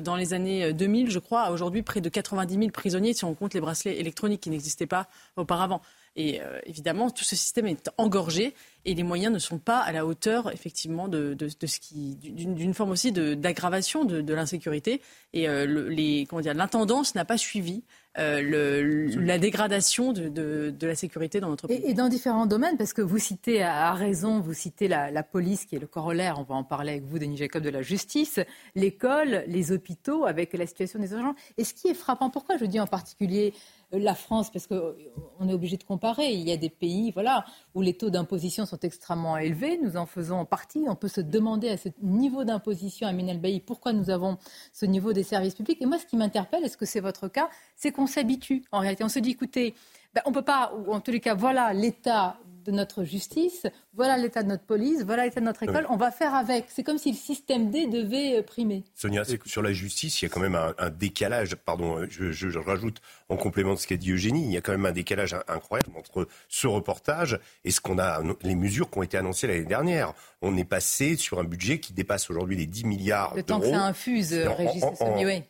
dans 0.00 0.14
les 0.14 0.34
années 0.34 0.72
2000, 0.72 1.10
je 1.10 1.18
crois, 1.18 1.42
à 1.42 1.50
aujourd'hui 1.50 1.82
près 1.82 2.00
de 2.00 2.08
90 2.08 2.54
000 2.54 2.70
prisonniers 2.70 3.14
si 3.14 3.24
on 3.24 3.34
compte 3.34 3.54
les 3.54 3.60
bracelets 3.60 3.98
électroniques 3.98 4.42
qui 4.42 4.50
n'existaient 4.50 4.86
pas 4.86 5.08
auparavant. 5.36 5.82
Et 6.14 6.40
euh, 6.40 6.60
évidemment, 6.66 7.10
tout 7.10 7.24
ce 7.24 7.36
système 7.36 7.66
est 7.66 7.90
engorgé 7.96 8.54
et 8.84 8.94
les 8.94 9.02
moyens 9.02 9.32
ne 9.32 9.38
sont 9.38 9.58
pas 9.58 9.78
à 9.78 9.92
la 9.92 10.04
hauteur, 10.04 10.52
effectivement, 10.52 11.08
de, 11.08 11.36
ce 11.48 11.80
qui, 11.80 12.16
d'une 12.16 12.74
forme 12.74 12.90
aussi 12.90 13.12
d'aggravation 13.12 14.04
de, 14.04 14.34
l'insécurité. 14.34 15.00
Et 15.32 15.48
euh, 15.48 15.88
les, 15.88 16.26
comment 16.28 16.42
dire, 16.42 16.54
l'intendance 16.54 17.14
n'a 17.14 17.24
pas 17.24 17.38
suivi 17.38 17.82
euh, 18.18 18.42
le, 18.42 19.06
la 19.24 19.38
dégradation 19.38 20.12
de, 20.12 20.74
la 20.82 20.94
sécurité 20.94 21.40
dans 21.40 21.48
notre 21.48 21.66
pays. 21.66 21.80
Et, 21.84 21.94
dans 21.94 22.08
différents 22.08 22.46
domaines, 22.46 22.76
parce 22.76 22.92
que 22.92 23.00
vous 23.00 23.18
citez 23.18 23.62
à, 23.62 23.92
raison, 23.94 24.40
vous 24.40 24.52
citez 24.52 24.88
la, 24.88 25.10
la, 25.10 25.22
police 25.22 25.64
qui 25.64 25.76
est 25.76 25.80
le 25.80 25.86
corollaire, 25.86 26.38
on 26.38 26.42
va 26.42 26.56
en 26.56 26.64
parler 26.64 26.92
avec 26.92 27.04
vous, 27.04 27.18
Denis 27.18 27.38
Jacob, 27.38 27.62
de 27.62 27.70
la 27.70 27.82
justice, 27.82 28.38
l'école, 28.74 29.44
les 29.46 29.72
hôpitaux, 29.72 30.26
avec 30.26 30.52
la 30.52 30.66
situation 30.66 30.98
des 30.98 31.14
agents. 31.14 31.34
Et 31.56 31.64
ce 31.64 31.72
qui 31.72 31.88
est 31.88 31.94
frappant, 31.94 32.28
pourquoi 32.28 32.58
je 32.58 32.66
dis 32.66 32.80
en 32.80 32.86
particulier 32.86 33.54
la 33.98 34.14
France, 34.14 34.50
parce 34.50 34.66
qu'on 34.66 35.48
est 35.48 35.52
obligé 35.52 35.76
de 35.76 35.84
comparer. 35.84 36.32
Il 36.32 36.40
y 36.40 36.52
a 36.52 36.56
des 36.56 36.70
pays 36.70 37.10
voilà, 37.12 37.44
où 37.74 37.82
les 37.82 37.94
taux 37.94 38.10
d'imposition 38.10 38.66
sont 38.66 38.78
extrêmement 38.80 39.36
élevés. 39.36 39.78
Nous 39.82 39.96
en 39.96 40.06
faisons 40.06 40.44
partie. 40.44 40.84
On 40.88 40.96
peut 40.96 41.08
se 41.08 41.20
demander 41.20 41.68
à 41.68 41.76
ce 41.76 41.88
niveau 42.00 42.44
d'imposition 42.44 43.06
à 43.06 43.12
Minel 43.12 43.40
pourquoi 43.64 43.92
nous 43.92 44.10
avons 44.10 44.38
ce 44.72 44.86
niveau 44.86 45.12
des 45.12 45.22
services 45.22 45.54
publics. 45.54 45.80
Et 45.80 45.86
moi, 45.86 45.98
ce 45.98 46.06
qui 46.06 46.16
m'interpelle, 46.16 46.64
est-ce 46.64 46.76
que 46.76 46.86
c'est 46.86 47.00
votre 47.00 47.28
cas, 47.28 47.48
c'est 47.76 47.92
qu'on 47.92 48.06
s'habitue. 48.06 48.64
En 48.72 48.80
réalité, 48.80 49.04
on 49.04 49.08
se 49.08 49.18
dit, 49.18 49.30
écoutez, 49.30 49.74
ben, 50.14 50.22
on 50.26 50.30
ne 50.30 50.34
peut 50.34 50.42
pas, 50.42 50.72
ou 50.74 50.92
en 50.92 51.00
tous 51.00 51.10
les 51.10 51.20
cas, 51.20 51.34
voilà 51.34 51.72
l'état 51.72 52.38
de 52.64 52.70
notre 52.70 53.04
justice, 53.04 53.66
voilà 53.94 54.16
l'état 54.16 54.42
de 54.42 54.48
notre 54.48 54.64
police, 54.64 55.02
voilà 55.04 55.24
l'état 55.24 55.40
de 55.40 55.44
notre 55.44 55.62
école, 55.62 55.86
on 55.90 55.96
va 55.96 56.10
faire 56.10 56.34
avec. 56.34 56.66
C'est 56.68 56.82
comme 56.82 56.98
si 56.98 57.10
le 57.10 57.16
système 57.16 57.70
D 57.70 57.86
devait 57.86 58.38
euh, 58.38 58.42
primer. 58.42 58.84
Sonia, 58.94 59.22
sur 59.44 59.62
la 59.62 59.72
justice, 59.72 60.22
il 60.22 60.26
y 60.26 60.28
a 60.28 60.30
quand 60.30 60.40
même 60.40 60.54
un, 60.54 60.90
décalage, 60.90 61.54
pardon, 61.56 61.98
euh, 61.98 62.06
je, 62.08 62.58
rajoute 62.58 63.00
en 63.28 63.36
complément 63.36 63.74
de 63.74 63.78
ce 63.78 63.86
qu'a 63.86 63.96
dit 63.96 64.12
Eugénie, 64.12 64.44
il 64.44 64.52
y 64.52 64.56
a 64.56 64.60
quand 64.60 64.72
même 64.72 64.86
un 64.86 64.92
décalage 64.92 65.34
incroyable 65.48 65.90
entre 65.96 66.28
ce 66.48 66.66
reportage 66.66 67.38
et 67.64 67.70
ce 67.70 67.80
qu'on 67.80 67.98
a, 67.98 68.20
les 68.42 68.54
mesures 68.54 68.90
qui 68.90 68.98
ont 68.98 69.02
été 69.02 69.16
annoncées 69.16 69.46
l'année 69.46 69.64
dernière. 69.64 70.14
On 70.42 70.56
est 70.56 70.64
passé 70.64 71.16
sur 71.16 71.38
un 71.38 71.44
budget 71.44 71.80
qui 71.80 71.92
dépasse 71.92 72.28
aujourd'hui 72.30 72.56
les 72.56 72.66
10 72.66 72.84
milliards 72.84 73.30
d'euros. 73.30 73.36
Le 73.36 73.42
temps 73.42 73.60
que 73.60 73.70
ça 73.70 73.84
infuse, 73.84 74.34
Régis 74.34 74.82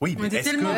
Oui, 0.00 0.16
mais 0.18 0.22
on 0.22 0.24
était 0.24 0.42
tellement 0.42 0.74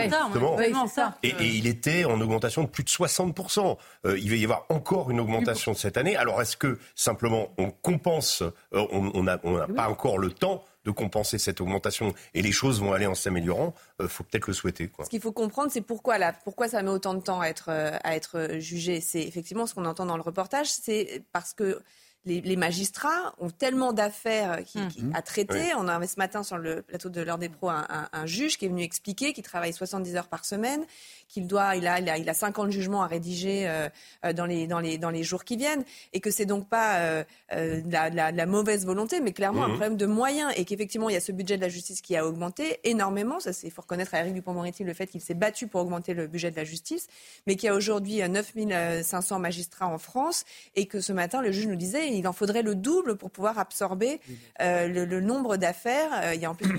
en 0.75 0.87
ça. 0.87 1.19
Et, 1.23 1.35
il 1.41 1.67
était 1.67 2.05
en 2.05 2.21
augmentation 2.21 2.63
de 2.63 2.69
plus 2.69 2.85
de 2.85 2.89
60%. 2.89 3.77
Euh, 4.07 4.19
il 4.19 4.31
va 4.31 4.37
y 4.37 4.45
avoir 4.45 4.67
encore 4.69 5.11
une 5.11 5.21
augmentation 5.21 5.75
cette 5.75 5.97
année. 5.97 6.17
Alors 6.17 6.41
est-ce 6.41 6.57
que 6.57 6.79
simplement 6.95 7.49
on 7.59 7.71
compense, 7.71 8.43
euh, 8.43 8.87
on 8.91 9.23
n'a 9.23 9.39
pas 9.39 9.89
encore 9.89 10.19
le 10.19 10.31
temps 10.31 10.65
de 10.85 10.91
compenser 10.91 11.39
cette 11.39 11.61
augmentation 11.61 12.15
et 12.35 12.43
les 12.43 12.53
choses 12.53 12.81
vont 12.81 12.93
aller 12.93 13.07
en 13.07 13.15
s'améliorant, 13.15 13.75
il 13.99 14.05
euh, 14.05 14.09
faut 14.09 14.25
peut-être 14.25 14.47
le 14.47 14.53
souhaiter. 14.53 14.91
Ce 15.03 15.09
qu'il 15.09 15.21
faut 15.21 15.33
comprendre, 15.33 15.71
c'est 15.73 15.81
pourquoi, 15.81 16.17
pourquoi 16.45 16.69
ça 16.69 16.83
met 16.83 16.91
autant 16.91 17.15
de 17.15 17.21
temps 17.21 17.41
à 17.41 17.47
être, 17.49 17.71
euh, 17.71 17.97
à 18.05 18.15
être 18.17 18.59
jugé. 18.59 19.01
C'est 19.01 19.23
effectivement 19.23 19.67
ce 19.67 19.75
qu'on 19.75 19.87
entend 19.87 20.07
dans 20.07 20.17
le 20.17 20.23
reportage, 20.23 20.69
c'est 20.69 21.25
parce 21.33 21.55
que 21.55 21.81
les, 22.27 22.57
magistrats 22.57 23.35
ont 23.39 23.51
tellement 23.51 23.93
d'affaires 23.93 24.61
mmh. 24.75 25.11
à 25.15 25.23
traiter. 25.23 25.75
On 25.77 25.89
a 25.89 26.07
ce 26.07 26.17
matin 26.17 26.43
sur 26.43 26.59
le 26.59 26.83
plateau 26.83 27.09
de 27.11 27.21
l'heure 27.21 27.39
des 27.39 27.49
pros 27.49 27.69
un, 27.69 27.87
un, 28.13 28.27
juge 28.27 28.57
qui 28.57 28.65
est 28.65 28.69
venu 28.69 28.83
expliquer 28.83 29.33
qu'il 29.33 29.45
travaille 29.45 29.73
70 29.73 30.17
heures 30.17 30.29
par 30.29 30.45
semaine, 30.45 30.85
qu'il 31.29 31.47
doit, 31.47 31.77
il 31.77 31.87
a, 31.87 31.99
il 32.19 32.29
a, 32.29 32.35
50 32.35 32.71
jugements 32.71 33.03
à 33.03 33.07
rédiger 33.07 33.69
euh, 33.69 33.89
euh, 34.25 34.33
dans, 34.33 34.47
les, 34.47 34.67
dans, 34.67 34.81
les, 34.81 34.99
dans 34.99 35.11
les 35.11 35.23
jours 35.23 35.45
qui 35.45 35.57
viennent, 35.57 35.85
et 36.13 36.21
que 36.21 36.31
c'est 36.31 36.47
donc 36.47 36.69
pas 36.69 36.99
euh, 36.99 37.25
la, 37.51 38.11
la, 38.11 38.47
mauvaise 38.47 38.85
volonté, 38.85 39.21
mais 39.21 39.33
clairement 39.33 39.65
un 39.65 39.69
mhm. 39.69 39.75
problème 39.75 39.97
de 39.97 40.07
moyens, 40.07 40.53
et 40.57 40.65
qu'effectivement 40.65 41.09
il 41.09 41.15
y 41.15 41.17
a 41.17 41.21
ce 41.21 41.33
budget 41.33 41.57
de 41.57 41.63
la 41.63 41.69
justice 41.69 42.01
qui 42.01 42.17
a 42.17 42.27
augmenté 42.27 42.79
énormément. 42.85 43.41
Ça, 43.41 43.51
il 43.63 43.71
faut 43.71 43.83
reconnaître 43.83 44.15
à 44.15 44.21
Eric 44.21 44.35
Dupond-Moretti 44.35 44.85
le 44.85 44.95
fait 44.95 45.07
qu'il 45.07 45.21
s'est 45.21 45.35
battu 45.35 45.67
pour 45.67 45.81
augmenter 45.81 46.15
le 46.15 46.27
budget 46.27 46.51
de 46.51 46.57
la 46.57 46.65
justice, 46.65 47.07
mais 47.47 47.57
qu'il 47.57 47.67
y 47.67 47.71
a 47.71 47.75
aujourd'hui 47.75 48.21
9500 48.29 49.39
magistrats 49.39 49.89
en 49.89 49.99
France, 49.99 50.45
et 50.75 50.87
que 50.87 51.01
ce 51.01 51.13
matin 51.13 51.43
le 51.43 51.53
juge 51.53 51.67
nous 51.67 51.77
disait 51.77 52.13
il 52.13 52.27
en 52.29 52.33
faudrait 52.33 52.63
le 52.63 52.75
double 52.75 53.17
pour 53.17 53.31
pouvoir 53.31 53.59
absorber 53.59 54.21
le, 54.61 55.05
le, 55.05 55.21
nombre 55.21 55.57
d'affaires. 55.57 56.35
il 56.35 56.41
y 56.41 56.45
a 56.45 56.51
en 56.51 56.55
plus 56.55 56.69
une 56.69 56.79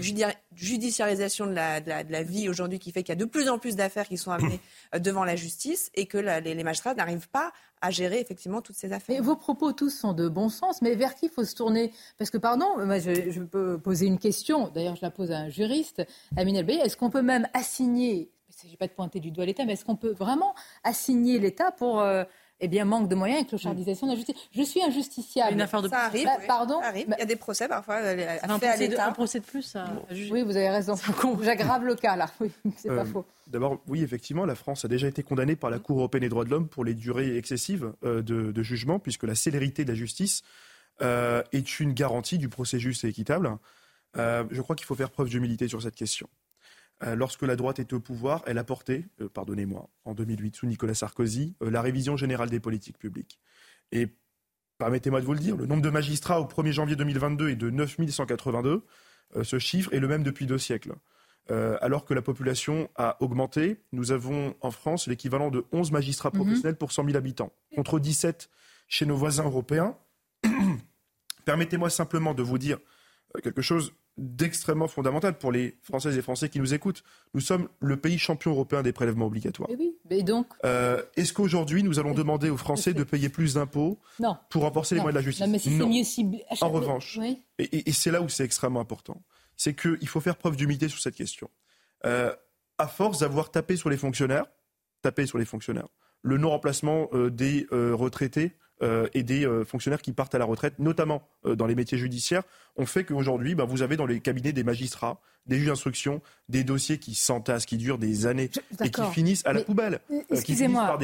judiciarisation 0.56 1.48
de 1.48 1.54
la, 1.54 1.82
de 1.82 1.90
la, 1.90 2.04
de 2.04 2.12
la 2.12 2.24
vie 2.24 2.50
aujourd'hui 2.50 2.80
qui 2.80 2.92
fait 2.92 3.04
qu'il 3.04 3.10
y 3.10 3.18
a 3.18 3.20
de 3.20 3.26
plus 3.26 3.50
en 3.50 3.60
plus 3.60 3.76
d'affaires 3.76 4.08
qui 4.08 4.18
sont 4.18 4.32
euh, 4.44 5.00
devant 5.00 5.24
la 5.24 5.36
justice 5.36 5.92
et 5.96 6.06
que 6.06 6.18
les, 6.18 6.64
magistrats 6.64 6.94
n'arrivent 6.94 7.30
pas 7.30 7.52
à 7.82 7.92
gérer 7.92 8.20
effectivement 8.20 8.62
toutes 8.62 8.76
ces 8.76 8.94
affaires. 8.94 9.22
vos 9.22 9.36
propos 9.36 9.72
tous 9.74 9.90
sont 9.90 10.14
de 10.14 10.28
bon 10.28 10.50
sens, 10.50 10.82
mais 10.82 10.96
vers 10.96 11.16
qui 11.16 11.30
faut 11.30 11.44
se 11.44 11.56
tourner? 11.56 11.92
Parce 12.18 12.30
que, 12.30 12.38
pardon, 12.38 12.66
moi, 12.86 13.00
je, 13.00 13.40
peux 13.42 13.78
poser 13.78 14.08
une 14.08 14.18
question, 14.18 14.70
d'ailleurs 14.70 14.96
je 14.96 15.02
la 15.02 15.12
pose 15.12 15.32
à 15.32 15.38
un 15.38 15.50
juriste, 15.50 16.06
Amine 16.38 16.56
Elbey, 16.56 16.76
est-ce 16.76 16.98
qu'on 16.98 17.10
peut 17.10 17.22
même 17.22 17.48
assigner, 17.54 18.32
il 18.50 18.56
ne 18.56 18.62
s'agit 18.62 18.78
pas 18.78 18.88
de 18.88 18.94
pointer 18.94 19.20
du 19.20 19.32
doigt 19.32 19.46
l'État, 19.46 19.66
mais 19.66 19.74
est-ce 19.74 19.86
qu'on 19.86 19.96
peut 19.96 20.14
vraiment 20.14 20.56
assigner 20.84 21.40
l'État 21.40 21.72
pour... 21.72 22.00
Euh, 22.00 22.24
eh 22.62 22.68
bien, 22.68 22.86
manque 22.86 23.10
de 23.10 23.16
moyens 23.16 23.42
et 23.42 23.46
clochardisation 23.46 24.08
de 24.08 24.12
la 24.14 24.16
justice. 24.16 24.36
Je 24.54 24.64
suis 24.64 24.82
injusticiable. 24.82 25.54
Une 25.54 25.62
affaire 25.62 25.82
de 25.82 25.90
ça 25.90 26.06
arrive. 26.06 26.26
Bah, 26.26 26.38
pardon. 26.48 26.80
Ça 26.82 26.88
arrive. 26.88 27.08
Il 27.08 27.20
y 27.20 27.22
a 27.22 27.26
des 27.26 27.36
procès 27.36 27.68
parfois 27.68 27.96
euh, 27.96 28.38
un, 28.44 28.60
procès 28.60 28.88
de, 28.88 28.98
un 28.98 29.12
procès 29.12 29.40
de 29.40 29.46
plus 29.46 29.76
à, 29.76 29.88
Oui, 30.10 30.42
vous 30.44 30.56
avez 30.56 30.70
raison. 30.70 30.96
J'aggrave 31.42 31.84
le 31.84 31.96
cas 31.96 32.16
là. 32.16 32.30
Oui, 32.40 32.52
c'est 32.78 32.90
pas 32.90 32.96
euh, 32.96 33.06
faux. 33.06 33.26
D'abord, 33.48 33.82
oui, 33.88 34.04
effectivement, 34.04 34.46
la 34.46 34.56
France 34.56 34.86
a 34.86 34.88
déjà 34.88 35.08
été 35.08 35.24
condamnée 35.24 35.56
par 35.56 35.70
la 35.70 35.80
Cour 35.80 35.98
européenne 36.00 36.22
des 36.22 36.30
droits 36.30 36.46
de 36.46 36.50
l'homme 36.50 36.68
pour 36.68 36.86
les 36.86 36.94
durées 36.94 37.38
excessives 37.38 37.94
euh, 38.04 38.22
de, 38.22 38.64
jugement, 38.64 39.00
puisque 39.00 39.24
la 39.24 39.36
célérité 39.36 39.84
de 39.84 39.90
la 39.90 39.96
justice 39.96 40.42
est 41.02 41.80
une 41.82 41.94
garantie 41.94 42.38
du 42.38 42.48
procès 42.48 42.80
juste 42.80 43.04
et 43.04 43.10
équitable. 43.10 43.58
je 44.16 44.62
crois 44.62 44.78
qu'il 44.78 44.86
faut 44.86 44.96
faire 44.96 45.12
preuve 45.12 45.28
d'humilité 45.30 45.68
sur 45.68 45.82
cette 45.82 45.96
question. 45.96 46.30
Euh, 47.06 47.16
lorsque 47.16 47.44
la 47.44 47.56
droite 47.56 47.80
était 47.80 47.94
au 47.94 48.00
pouvoir, 48.00 48.42
elle 48.46 48.58
a 48.58 48.64
porté, 48.64 49.06
euh, 49.22 49.30
pardonnez-moi, 49.30 49.90
en 50.06 50.14
2008, 50.14 50.56
sous 50.56 50.66
Nicolas 50.66 50.94
Sarkozy, 50.94 51.56
euh, 51.62 51.70
la 51.70 51.82
révision 51.82 52.18
générale 52.18 52.50
des 52.50 52.60
politiques 52.60 52.98
publiques. 52.98 53.40
Et 53.92 54.08
permettez-moi 54.78 55.22
de 55.22 55.26
vous 55.26 55.34
le 55.34 55.40
dire, 55.40 55.56
le 55.56 55.66
nombre 55.66 55.82
de 55.82 55.90
magistrats 55.90 56.42
au 56.42 56.46
1er 56.46 56.72
janvier 56.72 56.96
2022 56.96 57.50
est 57.50 57.56
de 57.56 57.70
9182. 57.70 58.84
ce 59.44 59.60
chiffre 59.60 59.94
est 59.94 60.00
le 60.00 60.08
même 60.08 60.24
depuis 60.24 60.46
deux 60.46 60.58
siècles. 60.58 60.96
alors 61.50 62.04
que 62.04 62.14
la 62.14 62.22
population 62.22 62.90
a 62.96 63.22
augmenté, 63.22 63.82
nous 63.92 64.12
avons 64.12 64.56
en 64.62 64.72
France 64.72 65.08
l'équivalent 65.08 65.50
de 65.50 65.66
11 65.72 65.92
magistrats 65.92 66.32
mhm. 66.34 66.42
professionnels 66.42 66.76
pour 66.76 66.92
100 66.92 67.06
000 67.06 67.18
habitants, 67.18 67.54
contre 67.76 68.00
17 68.00 68.50
chez 68.88 69.06
nos 69.06 69.16
voisins 69.16 69.46
européens. 69.46 69.98
Permettez-moi 71.46 71.90
simplement 71.90 72.34
de 72.34 72.44
vous 72.44 72.58
dire 72.58 72.80
quelque 73.44 73.62
chose 73.62 73.94
d'extrêmement 74.18 74.88
fondamental 74.88 75.38
pour 75.38 75.52
les 75.52 75.78
Françaises 75.82 76.18
et 76.18 76.22
Français 76.22 76.50
qui 76.50 76.60
nous 76.60 76.74
écoutent. 76.74 77.04
Nous 77.34 77.42
sommes 77.42 77.68
le 77.80 77.98
pays 77.98 78.18
champion 78.18 78.52
européen 78.52 78.82
des 78.82 78.94
prélèvements 78.94 79.26
obligatoires. 79.26 79.70
Et 79.70 79.76
oui, 79.76 79.98
mais 80.10 80.24
donc. 80.24 80.48
Euh, 80.64 81.02
est-ce 81.18 81.34
qu'aujourd'hui 81.34 81.84
nous 81.84 82.00
allons 82.00 82.14
demander 82.14 82.50
aux 82.50 82.58
Français 82.58 82.94
de 82.94 83.04
payer 83.04 83.30
plus 83.30 83.56
d'impôts 83.56 84.00
pour 84.50 84.64
renforcer 84.64 84.96
les 84.96 85.02
moyens 85.02 85.16
de 85.16 85.20
la 85.20 85.24
justice? 85.24 85.46
Non, 85.46 85.52
mais 85.52 85.60
c'est 85.60 85.86
mieux 85.86 86.04
ciblé. 86.04 86.46
En 86.62 86.70
revanche, 86.70 87.20
et, 87.60 87.92
c'est 87.92 88.12
là 88.12 88.22
où 88.22 88.30
c'est 88.30 88.46
extrêmement 88.46 88.80
important, 88.80 89.22
c'est 89.58 89.76
qu'il 89.76 90.08
faut 90.08 90.22
faire 90.22 90.38
preuve 90.38 90.56
d'humilité 90.56 90.88
sur 90.88 91.00
cette 91.00 91.16
question. 91.16 91.50
Euh, 92.06 92.34
à 92.78 92.88
force 92.88 93.20
d'avoir 93.20 93.52
tapé 93.52 93.76
sur 93.76 93.90
les 93.90 93.98
fonctionnaires, 93.98 94.46
tapé 95.02 95.26
sur 95.26 95.38
les 95.38 95.46
fonctionnaires, 95.46 95.88
le 96.22 96.38
non-remplacement 96.38 97.10
euh, 97.14 97.30
des 97.30 97.68
retraités 97.72 98.54
euh, 98.82 99.08
et 99.14 99.24
des 99.24 99.46
euh, 99.46 99.64
fonctionnaires 99.64 100.02
qui 100.02 100.12
partent 100.12 100.36
à 100.36 100.38
la 100.38 100.44
retraite, 100.44 100.80
notamment 100.80 101.22
euh, 101.46 101.56
dans 101.56 101.66
les 101.66 101.76
métiers 101.76 101.98
judiciaires, 101.98 102.44
ont 102.76 102.86
fait 102.86 103.06
qu'aujourd'hui, 103.06 103.56
bah, 103.56 103.64
vous 103.64 103.84
avez 103.84 103.96
dans 103.96 104.06
les 104.06 104.20
cabinets 104.20 104.52
des 104.52 104.66
magistrats, 104.66 105.22
des 105.46 105.58
juges 105.60 105.68
d'instruction, 105.68 106.22
des 106.50 106.66
dossiers 106.66 106.98
qui 106.98 107.16
s'entassent, 107.16 107.66
qui 107.66 107.78
durent 107.78 107.98
des 107.98 108.26
années 108.26 108.50
et 108.84 108.90
qui 108.90 109.02
finissent 109.14 109.46
à 109.46 109.54
la 109.54 109.62
poubelle. 109.62 110.02
Excusez-moi, 110.30 111.00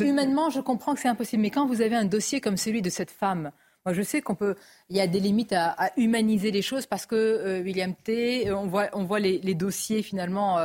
humainement, 0.00 0.50
je 0.50 0.58
comprends 0.58 0.94
que 0.94 1.00
c'est 1.00 1.08
impossible, 1.08 1.42
mais 1.42 1.50
quand 1.50 1.64
vous 1.64 1.80
avez 1.80 1.94
un 1.94 2.06
dossier 2.06 2.40
comme 2.40 2.56
celui 2.56 2.82
de 2.82 2.90
cette 2.90 3.12
femme, 3.12 3.52
moi, 3.86 3.92
je 3.94 4.02
sais 4.02 4.20
qu'on 4.20 4.36
peut. 4.36 4.54
Il 4.90 4.96
y 4.96 5.00
a 5.00 5.08
des 5.08 5.18
limites 5.18 5.52
à, 5.52 5.90
humaniser 5.96 6.50
les 6.52 6.62
choses 6.62 6.86
parce 6.86 7.04
que 7.06 7.62
William 7.62 7.94
T. 7.94 8.50
On 8.52 8.66
voit, 8.66 8.88
on 8.92 9.04
voit 9.04 9.18
les, 9.20 9.54
dossiers 9.54 10.02
finalement 10.02 10.58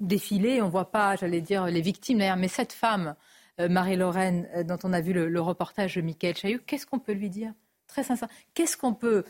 défiler. 0.00 0.62
On 0.62 0.68
voit 0.68 0.90
pas, 0.90 1.16
j'allais 1.16 1.40
dire, 1.40 1.66
les 1.66 1.80
victimes 1.80 2.18
d'ailleurs. 2.18 2.36
Mais 2.36 2.48
cette 2.48 2.72
femme 2.72 3.08
euh, 3.08 3.12
Marie-Lorraine, 3.66 4.48
euh, 4.54 4.62
dont 4.62 4.78
on 4.84 4.92
a 4.92 5.00
vu 5.00 5.12
le, 5.12 5.40
reportage 5.40 5.96
de 5.96 6.02
Michael 6.02 6.36
Chailloux, 6.36 6.60
qu'est-ce 6.66 6.86
qu'on 6.86 6.98
peut 6.98 7.12
lui 7.12 7.30
dire? 7.30 7.52
Très 7.86 8.04
sincèrement, 8.04 8.34
qu'est-ce 8.54 8.76
qu'on 8.76 8.94
peut, 8.94 9.24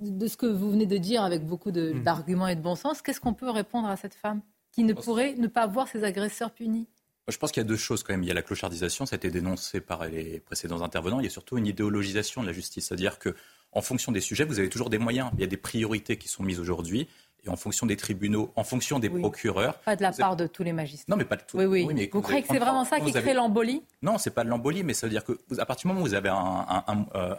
de 0.00 0.26
ce 0.26 0.36
que 0.36 0.46
vous 0.46 0.70
venez 0.70 0.86
de 0.86 0.96
dire 0.96 1.22
avec 1.22 1.44
beaucoup 1.44 1.70
hmm. 1.70 2.02
d'arguments 2.02 2.48
et 2.48 2.56
de 2.56 2.62
bon 2.62 2.74
sens, 2.74 3.02
qu'est-ce 3.02 3.20
qu'on 3.20 3.34
peut 3.34 3.50
répondre 3.50 3.88
à 3.88 3.96
cette 3.96 4.14
femme 4.14 4.40
qui 4.72 4.84
ne 4.84 4.94
pourrait 4.94 5.34
ne 5.34 5.46
pas 5.46 5.66
voir 5.66 5.88
ses 5.88 6.04
agresseurs 6.04 6.50
punis? 6.50 6.88
Je 7.28 7.36
pense 7.36 7.52
qu'il 7.52 7.62
y 7.62 7.66
a 7.66 7.68
deux 7.68 7.76
choses 7.76 8.02
quand 8.02 8.14
même. 8.14 8.22
Il 8.22 8.28
y 8.28 8.30
a 8.30 8.34
la 8.34 8.42
clochardisation, 8.42 9.04
ça 9.04 9.14
a 9.14 9.18
été 9.18 9.30
dénoncé 9.30 9.80
par 9.80 10.06
les 10.06 10.40
précédents 10.40 10.80
intervenants. 10.80 11.20
Il 11.20 11.24
y 11.24 11.26
a 11.26 11.30
surtout 11.30 11.58
une 11.58 11.66
idéologisation 11.66 12.40
de 12.40 12.46
la 12.46 12.54
justice. 12.54 12.86
C'est-à-dire 12.86 13.18
que, 13.18 13.34
en 13.72 13.82
fonction 13.82 14.12
des 14.12 14.22
sujets, 14.22 14.44
vous 14.44 14.58
avez 14.58 14.70
toujours 14.70 14.88
des 14.88 14.96
moyens. 14.96 15.30
Il 15.34 15.40
y 15.40 15.44
a 15.44 15.46
des 15.46 15.58
priorités 15.58 16.16
qui 16.16 16.28
sont 16.28 16.42
mises 16.42 16.58
aujourd'hui. 16.58 17.06
Et 17.44 17.48
en 17.48 17.56
fonction 17.56 17.86
des 17.86 17.96
tribunaux, 17.96 18.50
en 18.56 18.64
fonction 18.64 18.98
des 18.98 19.10
procureurs. 19.10 19.78
Pas 19.80 19.96
de 19.96 20.02
la 20.02 20.12
part 20.12 20.36
de 20.36 20.46
tous 20.46 20.62
les 20.62 20.72
magistrats. 20.72 21.04
Non, 21.08 21.16
mais 21.16 21.24
pas 21.24 21.36
de 21.36 21.42
tous. 21.46 21.56
Oui, 21.56 21.66
oui. 21.66 21.88
mais 21.94 22.10
vous, 22.12 22.20
croyez 22.20 22.42
que 22.42 22.48
c'est 22.48 22.58
vraiment 22.58 22.84
ça 22.84 23.00
qui 23.00 23.12
crée 23.12 23.34
l'embolie? 23.34 23.82
Non, 24.02 24.18
c'est 24.18 24.30
pas 24.30 24.44
de 24.44 24.48
l'embolie, 24.48 24.82
mais 24.82 24.94
ça 24.94 25.06
veut 25.06 25.12
dire 25.12 25.24
qu'à 25.24 25.66
partir 25.66 25.88
du 25.88 25.88
moment 25.88 26.00
où 26.00 26.08
vous 26.08 26.14
avez 26.14 26.28
un, 26.28 26.84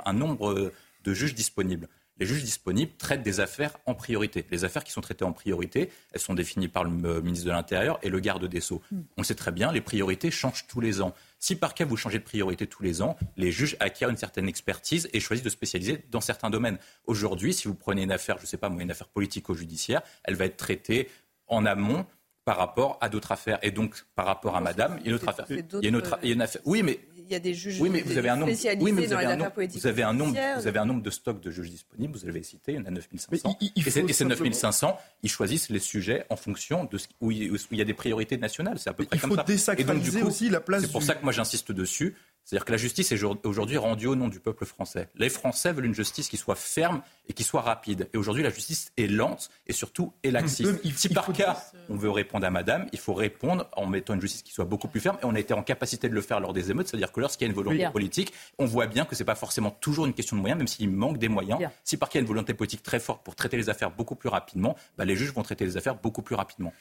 un 0.05 0.13
nombre 0.13 0.71
de 1.03 1.13
juges 1.13 1.35
disponibles, 1.35 1.87
les 2.19 2.25
juges 2.25 2.43
disponibles 2.43 2.91
traitent 2.97 3.23
des 3.23 3.39
affaires 3.39 3.77
en 3.85 3.95
priorité. 3.95 4.45
Les 4.51 4.65
affaires 4.65 4.83
qui 4.83 4.91
sont 4.91 5.01
traitées 5.01 5.25
en 5.25 5.33
priorité, 5.33 5.89
elles 6.13 6.19
sont 6.19 6.33
définies 6.33 6.67
par 6.67 6.83
le 6.83 6.91
euh, 7.05 7.21
ministre 7.21 7.45
de 7.45 7.51
l'Intérieur 7.51 7.99
et 8.03 8.09
le 8.09 8.19
garde 8.19 8.45
des 8.45 8.61
Sceaux. 8.61 8.81
Hmm. 8.91 9.01
On 9.17 9.21
le 9.21 9.25
sait 9.25 9.35
très 9.35 9.51
bien, 9.51 9.71
les 9.71 9.81
priorités 9.81 10.31
changent 10.31 10.65
tous 10.67 10.81
les 10.81 11.01
ans. 11.01 11.13
Si 11.39 11.55
par 11.55 11.73
cas 11.73 11.85
vous 11.85 11.97
changez 11.97 12.19
de 12.19 12.23
priorité 12.23 12.67
tous 12.67 12.83
les 12.83 13.01
ans, 13.01 13.17
les 13.37 13.51
juges 13.51 13.77
acquièrent 13.79 14.09
une 14.09 14.17
certaine 14.17 14.47
expertise 14.47 15.09
et 15.13 15.19
choisissent 15.19 15.45
de 15.45 15.49
spécialiser 15.49 16.03
dans 16.11 16.21
certains 16.21 16.49
domaines. 16.49 16.77
Aujourd'hui, 17.05 17.53
si 17.53 17.67
vous 17.67 17.75
prenez 17.75 18.03
une 18.03 18.11
affaire, 18.11 18.37
je 18.37 18.43
ne 18.43 18.47
sais 18.47 18.57
pas 18.57 18.69
moi, 18.69 18.83
une 18.83 18.91
affaire 18.91 19.07
politico-judiciaire, 19.07 20.01
elle 20.25 20.35
va 20.35 20.45
être 20.45 20.57
traitée 20.57 21.09
en 21.47 21.65
amont 21.65 22.05
par 22.43 22.57
rapport 22.57 22.97
à 22.99 23.09
d'autres 23.09 23.31
affaires. 23.31 23.59
Et 23.61 23.71
donc, 23.71 24.05
par 24.15 24.25
rapport 24.25 24.55
à 24.55 24.61
madame, 24.61 24.97
il 24.99 25.05
y 25.05 25.07
a 25.07 25.09
une 25.09 25.15
autre 25.15 25.29
affaire. 25.29 25.45
Il 25.49 25.57
y 25.81 25.85
a 25.85 25.89
une 25.89 25.95
autre, 25.95 26.19
il 26.23 26.29
y 26.29 26.31
a 26.31 26.35
une 26.35 26.41
affaire. 26.41 26.61
Oui, 26.65 26.83
mais 26.83 26.99
y 27.31 27.35
a 27.35 27.39
des 27.39 27.53
juges 27.53 27.79
oui, 27.79 27.89
mais 27.89 28.01
vous 28.01 28.17
avez 28.17 28.29
un 28.29 28.35
nombre, 28.35 28.51
oui, 28.79 28.91
mais 28.91 29.05
vous 29.05 29.13
avez 29.13 29.25
un 29.25 29.35
nombre, 29.35 29.51
vous 29.55 29.87
avez 29.87 30.03
un 30.03 30.13
nombre, 30.13 30.37
vous 30.57 30.67
avez 30.67 30.79
un 30.79 30.85
nombre 30.85 31.01
de 31.01 31.09
stocks 31.09 31.41
de 31.41 31.51
juges 31.51 31.69
disponibles. 31.69 32.17
Vous 32.17 32.25
l'avez 32.25 32.43
cité, 32.43 32.73
il 32.73 32.75
y 32.75 32.79
en 32.79 32.85
a 32.85 32.91
9500. 32.91 33.57
et, 33.61 34.13
ces 34.13 34.25
9500, 34.25 34.97
ils 35.23 35.29
choisissent 35.29 35.69
les 35.69 35.79
sujets 35.79 36.25
en 36.29 36.35
fonction 36.35 36.85
de 36.85 36.97
ce, 36.97 37.07
où, 37.21 37.31
il, 37.31 37.51
y 37.71 37.81
a 37.81 37.85
des 37.85 37.93
priorités 37.93 38.37
nationales. 38.37 38.79
C'est 38.79 38.89
à 38.89 38.93
peu 38.93 39.05
près 39.05 39.17
comme 39.17 39.31
ça. 39.31 39.35
Il 39.35 39.39
faut 39.39 39.47
désacraliser 39.47 40.21
aussi 40.23 40.49
la 40.49 40.61
place. 40.61 40.81
C'est 40.81 40.91
pour 40.91 41.03
ça 41.03 41.15
que 41.15 41.23
moi 41.23 41.31
j'insiste 41.31 41.71
dessus. 41.71 42.15
C'est-à-dire 42.49 42.65
que 42.65 42.71
la 42.71 42.79
justice 42.79 43.11
est 43.11 43.23
aujourd'hui 43.45 43.77
rendue 43.77 44.07
au 44.07 44.15
nom 44.15 44.27
du 44.27 44.39
peuple 44.39 44.65
français. 44.65 45.07
Les 45.13 45.29
Français 45.29 45.71
veulent 45.71 45.85
une 45.85 45.93
justice 45.93 46.27
qui 46.29 46.37
soit 46.37 46.55
ferme 46.55 47.03
et 47.27 47.33
qui 47.33 47.43
soit 47.43 47.61
rapide. 47.61 48.09
Et 48.11 48.17
aujourd'hui, 48.17 48.41
la 48.41 48.49
justice 48.49 48.91
est 48.97 49.05
lente 49.05 49.51
et 49.67 49.73
surtout 49.73 50.13
est 50.23 50.31
laxiste. 50.31 50.81
si 50.97 51.09
par 51.09 51.31
cas, 51.31 51.63
on 51.89 51.95
veut 51.95 52.09
répondre 52.09 52.47
à 52.47 52.49
madame, 52.49 52.87
il 52.91 52.97
faut 52.97 53.13
répondre 53.13 53.69
en 53.73 53.85
mettant 53.85 54.15
une 54.15 54.21
justice 54.21 54.41
qui 54.41 54.51
soit 54.51 54.65
beaucoup 54.65 54.87
plus 54.87 54.99
ferme. 54.99 55.19
Et 55.21 55.25
on 55.25 55.35
a 55.35 55.39
été 55.39 55.53
en 55.53 55.61
capacité 55.61 56.09
de 56.09 56.15
le 56.15 56.21
faire 56.21 56.39
lors 56.39 56.53
des 56.53 56.71
émeutes. 56.71 56.87
C'est-à-dire 56.87 57.11
que 57.11 57.19
lorsqu'il 57.19 57.45
y 57.45 57.49
a 57.49 57.51
une 57.51 57.55
volonté 57.55 57.87
politique, 57.93 58.33
on 58.57 58.65
voit 58.65 58.87
bien 58.87 59.05
que 59.05 59.15
ce 59.15 59.21
n'est 59.21 59.27
pas 59.27 59.35
forcément 59.35 59.69
toujours 59.69 60.07
une 60.07 60.13
question 60.15 60.35
de 60.35 60.41
moyens, 60.41 60.57
même 60.57 60.67
s'il 60.67 60.89
manque 60.89 61.19
des 61.19 61.29
moyens. 61.29 61.59
Si 61.83 61.97
par 61.97 62.09
cas, 62.09 62.13
il 62.17 62.17
y 62.17 62.21
a 62.21 62.23
une 62.23 62.29
volonté 62.29 62.55
politique 62.55 62.81
très 62.81 62.99
forte 62.99 63.23
pour 63.23 63.35
traiter 63.35 63.57
les 63.57 63.69
affaires 63.69 63.91
beaucoup 63.91 64.15
plus 64.15 64.29
rapidement, 64.29 64.75
bah, 64.97 65.05
les 65.05 65.15
juges 65.15 65.33
vont 65.33 65.43
traiter 65.43 65.65
les 65.65 65.77
affaires 65.77 65.97
beaucoup 65.97 66.23
plus 66.23 66.33
rapidement. 66.33 66.73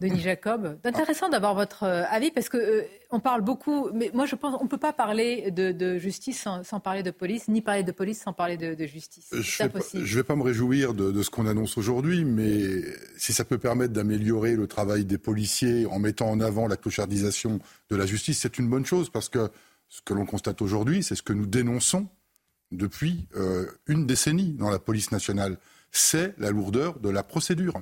Denis 0.00 0.20
Jacob, 0.20 0.78
intéressant 0.84 1.28
d'avoir 1.28 1.54
votre 1.54 1.84
euh, 1.84 2.04
avis 2.10 2.30
parce 2.30 2.48
que 2.48 2.58
euh, 2.58 2.82
on 3.10 3.20
parle 3.20 3.40
beaucoup, 3.42 3.90
mais 3.94 4.10
moi 4.12 4.26
je 4.26 4.34
pense 4.34 4.56
qu'on 4.56 4.64
ne 4.64 4.68
peut 4.68 4.76
pas 4.76 4.92
parler 4.92 5.50
de, 5.50 5.98
justice 5.98 6.46
sans, 6.62 6.80
parler 6.80 7.02
de 7.02 7.10
police, 7.10 7.48
ni 7.48 7.62
parler 7.62 7.84
de 7.84 7.92
police 7.92 8.20
sans 8.20 8.32
parler 8.32 8.56
de, 8.56 8.86
justice. 8.86 9.28
Je 9.32 9.62
ne 9.62 10.04
vais, 10.04 10.22
pas 10.22 10.36
me 10.36 10.42
réjouir 10.42 10.92
de, 10.92 11.22
ce 11.22 11.30
qu'on 11.30 11.46
annonce 11.46 11.78
aujourd'hui, 11.78 12.24
mais 12.24 12.82
si 13.16 13.32
ça 13.32 13.44
peut 13.44 13.56
permettre 13.56 13.94
d'améliorer 13.94 14.56
le 14.56 14.66
travail 14.66 15.04
des 15.04 15.18
policiers 15.18 15.86
en 15.86 15.98
mettant 15.98 16.28
en 16.28 16.40
avant 16.40 16.66
la 16.66 16.76
clochardisation 16.76 17.60
de 17.88 17.96
la 17.96 18.04
justice, 18.04 18.40
c'est 18.40 18.58
une 18.58 18.68
bonne 18.68 18.84
chose 18.84 19.08
parce 19.08 19.28
que 19.28 19.48
ce 19.88 20.02
que 20.02 20.12
l'on 20.12 20.26
constate 20.26 20.60
aujourd'hui, 20.60 21.02
c'est 21.02 21.14
ce 21.14 21.22
que 21.22 21.32
nous 21.32 21.46
dénonçons 21.46 22.08
depuis 22.72 23.28
euh, 23.36 23.66
une 23.86 24.06
décennie 24.06 24.52
dans 24.52 24.70
la 24.70 24.78
police 24.78 25.12
nationale, 25.12 25.56
c'est 25.92 26.34
la 26.38 26.50
lourdeur 26.50 26.98
de 26.98 27.08
la 27.08 27.22
procédure. 27.22 27.80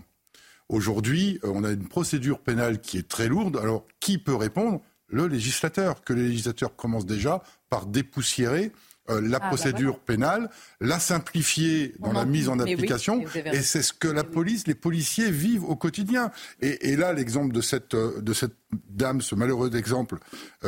Aujourd'hui, 0.72 1.38
euh, 1.44 1.52
on 1.54 1.64
a 1.64 1.70
une 1.70 1.86
procédure 1.86 2.38
pénale 2.38 2.80
qui 2.80 2.96
est 2.96 3.06
très 3.06 3.28
lourde. 3.28 3.58
Alors, 3.58 3.86
qui 4.00 4.18
peut 4.18 4.34
répondre? 4.34 4.80
Le 5.06 5.26
législateur. 5.26 6.02
Que 6.02 6.14
le 6.14 6.22
législateur 6.22 6.74
commence 6.74 7.04
déjà 7.04 7.42
par 7.68 7.84
dépoussiérer 7.84 8.72
euh, 9.10 9.20
la 9.20 9.36
ah, 9.36 9.40
bah 9.40 9.48
procédure 9.48 9.98
pénale, 9.98 10.48
la 10.80 10.98
simplifier 10.98 11.94
dans 11.98 12.12
la 12.12 12.24
mise 12.24 12.48
en 12.48 12.58
application. 12.58 13.22
et 13.34 13.60
c'est 13.60 13.82
ce 13.82 13.92
que 13.92 14.08
la 14.08 14.24
police, 14.24 14.66
les 14.66 14.74
policiers 14.74 15.30
vivent 15.30 15.64
au 15.64 15.76
quotidien. 15.76 16.30
Et, 16.62 16.96
là, 16.96 17.12
l'exemple 17.12 17.52
de 17.52 17.60
cette, 17.60 17.92
euh, 17.92 18.22
de 18.22 18.32
cette 18.32 18.54
dame, 18.88 19.20
ce 19.20 19.34
malheureux 19.34 19.76
exemple, 19.76 20.16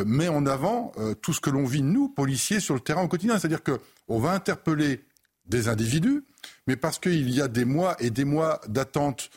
met 0.04 0.28
en 0.28 0.44
avant 0.44 0.92
tout 1.22 1.32
ce 1.32 1.40
que 1.40 1.48
l'on 1.48 1.64
vit, 1.64 1.82
nous, 1.82 2.10
policiers, 2.10 2.60
sur 2.60 2.74
le 2.74 2.80
terrain 2.80 3.04
au 3.04 3.08
quotidien. 3.08 3.38
C'est-à-dire 3.38 3.62
qu'on 3.62 4.18
va 4.18 4.32
interpeller 4.32 5.00
des 5.46 5.68
individus, 5.68 6.24
mais 6.66 6.76
parce 6.76 6.98
qu'il 6.98 7.30
y 7.30 7.40
a 7.40 7.48
des 7.48 7.64
mois 7.64 7.96
et 8.00 8.10
des 8.10 8.24
mois 8.24 8.60
d'attente 8.68 9.30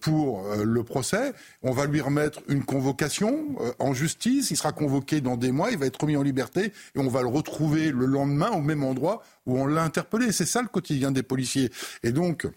pour 0.00 0.46
euh, 0.46 0.64
le 0.64 0.82
procès. 0.82 1.32
On 1.62 1.72
va 1.72 1.86
lui 1.86 2.00
remettre 2.00 2.40
une 2.48 2.64
convocation 2.64 3.56
euh, 3.60 3.72
en 3.78 3.94
justice. 3.94 4.50
Il 4.50 4.56
sera 4.56 4.72
convoqué 4.72 5.20
dans 5.20 5.36
des 5.36 5.52
mois. 5.52 5.70
Il 5.70 5.78
va 5.78 5.86
être 5.86 6.00
remis 6.00 6.16
en 6.16 6.22
liberté 6.22 6.72
et 6.94 6.98
on 6.98 7.08
va 7.08 7.22
le 7.22 7.28
retrouver 7.28 7.90
le 7.90 8.06
lendemain 8.06 8.50
au 8.50 8.60
même 8.60 8.82
endroit 8.82 9.22
où 9.46 9.58
on 9.58 9.66
l'a 9.66 9.82
interpellé. 9.82 10.32
C'est 10.32 10.46
ça 10.46 10.62
le 10.62 10.68
quotidien 10.68 11.12
des 11.12 11.22
policiers. 11.22 11.70
Et 12.02 12.12
donc, 12.12 12.48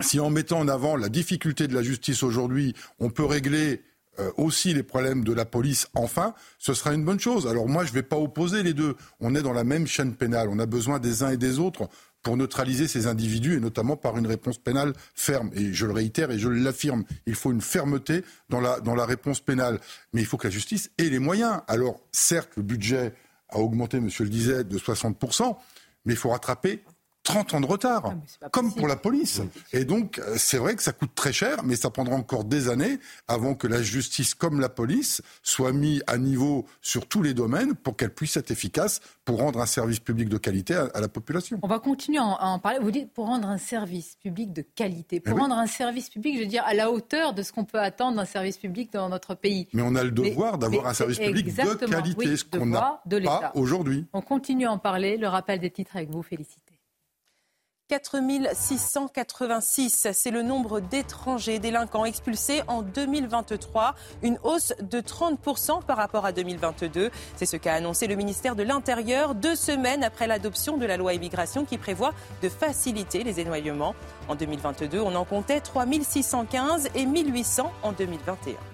si 0.00 0.20
en 0.20 0.30
mettant 0.30 0.60
en 0.60 0.68
avant 0.68 0.96
la 0.96 1.08
difficulté 1.08 1.66
de 1.66 1.74
la 1.74 1.82
justice 1.82 2.22
aujourd'hui, 2.22 2.74
on 2.98 3.10
peut 3.10 3.24
régler 3.24 3.82
aussi 4.36 4.74
les 4.74 4.82
problèmes 4.82 5.24
de 5.24 5.32
la 5.32 5.46
police, 5.46 5.88
enfin, 5.94 6.34
ce 6.58 6.74
sera 6.74 6.92
une 6.92 7.02
bonne 7.02 7.18
chose. 7.18 7.46
Alors 7.46 7.66
moi, 7.66 7.84
je 7.84 7.90
ne 7.90 7.94
vais 7.94 8.02
pas 8.02 8.18
opposer 8.18 8.62
les 8.62 8.74
deux. 8.74 8.94
On 9.20 9.34
est 9.34 9.40
dans 9.40 9.54
la 9.54 9.64
même 9.64 9.86
chaîne 9.86 10.14
pénale. 10.14 10.50
On 10.50 10.58
a 10.58 10.66
besoin 10.66 10.98
des 10.98 11.22
uns 11.22 11.30
et 11.30 11.38
des 11.38 11.58
autres 11.58 11.88
pour 12.22 12.36
neutraliser 12.36 12.88
ces 12.88 13.06
individus 13.06 13.56
et 13.56 13.60
notamment 13.60 13.96
par 13.96 14.16
une 14.16 14.26
réponse 14.26 14.58
pénale 14.58 14.92
ferme. 15.14 15.50
Et 15.54 15.72
je 15.72 15.86
le 15.86 15.92
réitère 15.92 16.30
et 16.30 16.38
je 16.38 16.48
l'affirme, 16.48 17.04
il 17.26 17.34
faut 17.34 17.50
une 17.52 17.60
fermeté 17.60 18.24
dans 18.48 18.60
la, 18.60 18.80
dans 18.80 18.94
la 18.94 19.04
réponse 19.04 19.40
pénale. 19.40 19.80
Mais 20.12 20.20
il 20.20 20.26
faut 20.26 20.36
que 20.36 20.46
la 20.46 20.52
justice 20.52 20.90
ait 20.98 21.10
les 21.10 21.18
moyens. 21.18 21.60
Alors, 21.66 22.00
certes, 22.12 22.50
le 22.56 22.62
budget 22.62 23.14
a 23.48 23.58
augmenté, 23.58 24.00
monsieur 24.00 24.24
le 24.24 24.30
disait, 24.30 24.64
de 24.64 24.78
60%, 24.78 25.56
mais 26.04 26.14
il 26.14 26.18
faut 26.18 26.30
rattraper 26.30 26.82
30 27.24 27.54
ans 27.54 27.60
de 27.60 27.66
retard, 27.66 28.14
ah, 28.40 28.48
comme 28.50 28.74
pour 28.74 28.88
la 28.88 28.96
police. 28.96 29.40
Et 29.72 29.84
donc, 29.84 30.18
euh, 30.18 30.34
c'est 30.36 30.58
vrai 30.58 30.74
que 30.74 30.82
ça 30.82 30.92
coûte 30.92 31.14
très 31.14 31.32
cher, 31.32 31.62
mais 31.62 31.76
ça 31.76 31.90
prendra 31.90 32.16
encore 32.16 32.44
des 32.44 32.68
années 32.68 32.98
avant 33.28 33.54
que 33.54 33.68
la 33.68 33.80
justice, 33.80 34.34
comme 34.34 34.60
la 34.60 34.68
police, 34.68 35.22
soit 35.42 35.72
mis 35.72 36.02
à 36.08 36.18
niveau 36.18 36.66
sur 36.80 37.06
tous 37.06 37.22
les 37.22 37.32
domaines 37.32 37.74
pour 37.74 37.96
qu'elle 37.96 38.12
puisse 38.12 38.36
être 38.36 38.50
efficace 38.50 39.00
pour 39.24 39.38
rendre 39.38 39.60
un 39.60 39.66
service 39.66 40.00
public 40.00 40.28
de 40.28 40.36
qualité 40.36 40.74
à, 40.74 41.00
la 41.00 41.08
population. 41.08 41.60
On 41.62 41.68
va 41.68 41.78
continuer 41.78 42.18
à 42.18 42.24
en, 42.24 42.58
parler. 42.58 42.80
Vous 42.80 42.90
dites 42.90 43.12
pour 43.12 43.26
rendre 43.26 43.48
un 43.48 43.58
service 43.58 44.16
public 44.16 44.52
de 44.52 44.62
qualité, 44.62 45.20
pour 45.20 45.38
rendre 45.38 45.56
un 45.56 45.68
service 45.68 46.10
public, 46.10 46.36
je 46.36 46.40
veux 46.40 46.48
dire, 46.48 46.64
à 46.66 46.74
la 46.74 46.90
hauteur 46.90 47.34
de 47.34 47.42
ce 47.42 47.52
qu'on 47.52 47.64
peut 47.64 47.78
attendre 47.80 48.16
d'un 48.16 48.24
service 48.24 48.56
public 48.56 48.92
dans 48.92 49.08
notre 49.08 49.34
pays. 49.36 49.68
Mais 49.72 49.82
on 49.82 49.94
a 49.94 50.02
le 50.02 50.10
devoir 50.10 50.58
d'avoir 50.58 50.88
un 50.88 50.94
service 50.94 51.18
public 51.18 51.54
de 51.54 51.86
qualité, 51.86 52.36
ce 52.36 52.44
qu'on 52.44 52.66
n'a 52.66 53.00
pas 53.24 53.52
aujourd'hui. 53.54 54.06
On 54.12 54.22
continue 54.22 54.66
à 54.66 54.72
en 54.72 54.78
parler. 54.78 55.16
Le 55.16 55.28
rappel 55.28 55.60
des 55.60 55.70
titres 55.70 55.96
avec 55.96 56.10
vous, 56.10 56.22
félicite. 56.22 56.71
4686, 57.92 60.08
c'est 60.12 60.30
le 60.30 60.42
nombre 60.42 60.80
d'étrangers 60.80 61.58
délinquants 61.58 62.06
expulsés 62.06 62.62
en 62.66 62.80
2023, 62.80 63.94
une 64.22 64.38
hausse 64.44 64.72
de 64.80 65.02
30% 65.02 65.84
par 65.84 65.98
rapport 65.98 66.24
à 66.24 66.32
2022. 66.32 67.10
C'est 67.36 67.44
ce 67.44 67.58
qu'a 67.58 67.74
annoncé 67.74 68.06
le 68.06 68.14
ministère 68.14 68.56
de 68.56 68.62
l'Intérieur 68.62 69.34
deux 69.34 69.56
semaines 69.56 70.04
après 70.04 70.26
l'adoption 70.26 70.78
de 70.78 70.86
la 70.86 70.96
loi 70.96 71.12
immigration 71.12 71.66
qui 71.66 71.76
prévoit 71.76 72.14
de 72.42 72.48
faciliter 72.48 73.24
les 73.24 73.40
éloignements. 73.40 73.94
En 74.28 74.36
2022, 74.36 75.00
on 75.00 75.14
en 75.14 75.26
comptait 75.26 75.60
3615 75.60 76.88
et 76.94 77.04
1800 77.04 77.70
en 77.82 77.92
2021. 77.92 78.71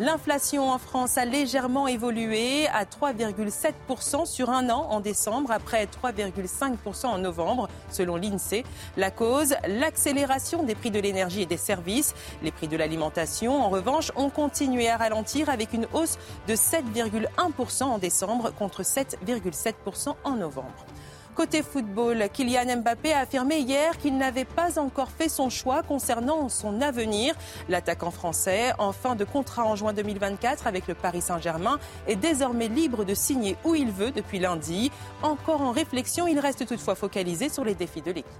L'inflation 0.00 0.70
en 0.70 0.78
France 0.78 1.18
a 1.18 1.26
légèrement 1.26 1.86
évolué 1.86 2.66
à 2.68 2.84
3,7% 2.86 4.24
sur 4.24 4.48
un 4.48 4.70
an 4.70 4.86
en 4.88 5.00
décembre, 5.00 5.50
après 5.50 5.84
3,5% 5.84 7.06
en 7.08 7.18
novembre, 7.18 7.68
selon 7.90 8.16
l'INSEE. 8.16 8.64
La 8.96 9.10
cause, 9.10 9.54
l'accélération 9.68 10.62
des 10.62 10.74
prix 10.74 10.90
de 10.90 10.98
l'énergie 10.98 11.42
et 11.42 11.46
des 11.46 11.58
services. 11.58 12.14
Les 12.42 12.50
prix 12.50 12.66
de 12.66 12.78
l'alimentation, 12.78 13.62
en 13.62 13.68
revanche, 13.68 14.10
ont 14.16 14.30
continué 14.30 14.88
à 14.88 14.96
ralentir 14.96 15.50
avec 15.50 15.74
une 15.74 15.86
hausse 15.92 16.16
de 16.48 16.54
7,1% 16.54 17.82
en 17.82 17.98
décembre 17.98 18.54
contre 18.54 18.82
7,7% 18.82 20.14
en 20.24 20.30
novembre. 20.30 20.86
Côté 21.34 21.62
football, 21.62 22.28
Kylian 22.32 22.78
Mbappé 22.82 23.12
a 23.12 23.20
affirmé 23.20 23.60
hier 23.60 23.96
qu'il 23.98 24.18
n'avait 24.18 24.44
pas 24.44 24.78
encore 24.78 25.10
fait 25.10 25.28
son 25.28 25.48
choix 25.48 25.82
concernant 25.82 26.48
son 26.48 26.80
avenir. 26.80 27.34
L'attaquant 27.68 28.10
français, 28.10 28.72
en 28.78 28.92
fin 28.92 29.14
de 29.14 29.24
contrat 29.24 29.64
en 29.64 29.76
juin 29.76 29.92
2024 29.92 30.66
avec 30.66 30.88
le 30.88 30.94
Paris 30.94 31.20
Saint-Germain, 31.22 31.78
est 32.08 32.16
désormais 32.16 32.68
libre 32.68 33.04
de 33.04 33.14
signer 33.14 33.56
où 33.64 33.74
il 33.74 33.90
veut 33.90 34.10
depuis 34.10 34.38
lundi. 34.38 34.90
Encore 35.22 35.62
en 35.62 35.70
réflexion, 35.70 36.26
il 36.26 36.38
reste 36.38 36.66
toutefois 36.66 36.94
focalisé 36.94 37.48
sur 37.48 37.64
les 37.64 37.74
défis 37.74 38.02
de 38.02 38.10
l'équipe. 38.10 38.32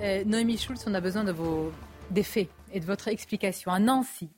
Euh, 0.00 0.24
Noémie 0.24 0.56
Schulz, 0.56 0.84
on 0.86 0.94
a 0.94 1.00
besoin 1.00 1.24
de 1.24 1.32
vos 1.32 1.72
faits 2.22 2.48
et 2.72 2.80
de 2.80 2.86
votre 2.86 3.08
explication. 3.08 3.70
À 3.70 3.78
Nancy, 3.78 4.30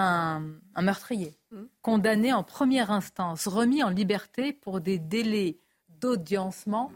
un, 0.00 0.82
meurtrier 0.82 1.36
mm. 1.50 1.62
condamné 1.82 2.32
en 2.32 2.42
première 2.42 2.90
instance, 2.90 3.46
remis 3.46 3.82
en 3.82 3.90
liberté 3.90 4.52
pour 4.52 4.80
des 4.80 4.98
délais 4.98 5.58
d'audiencement 5.88 6.92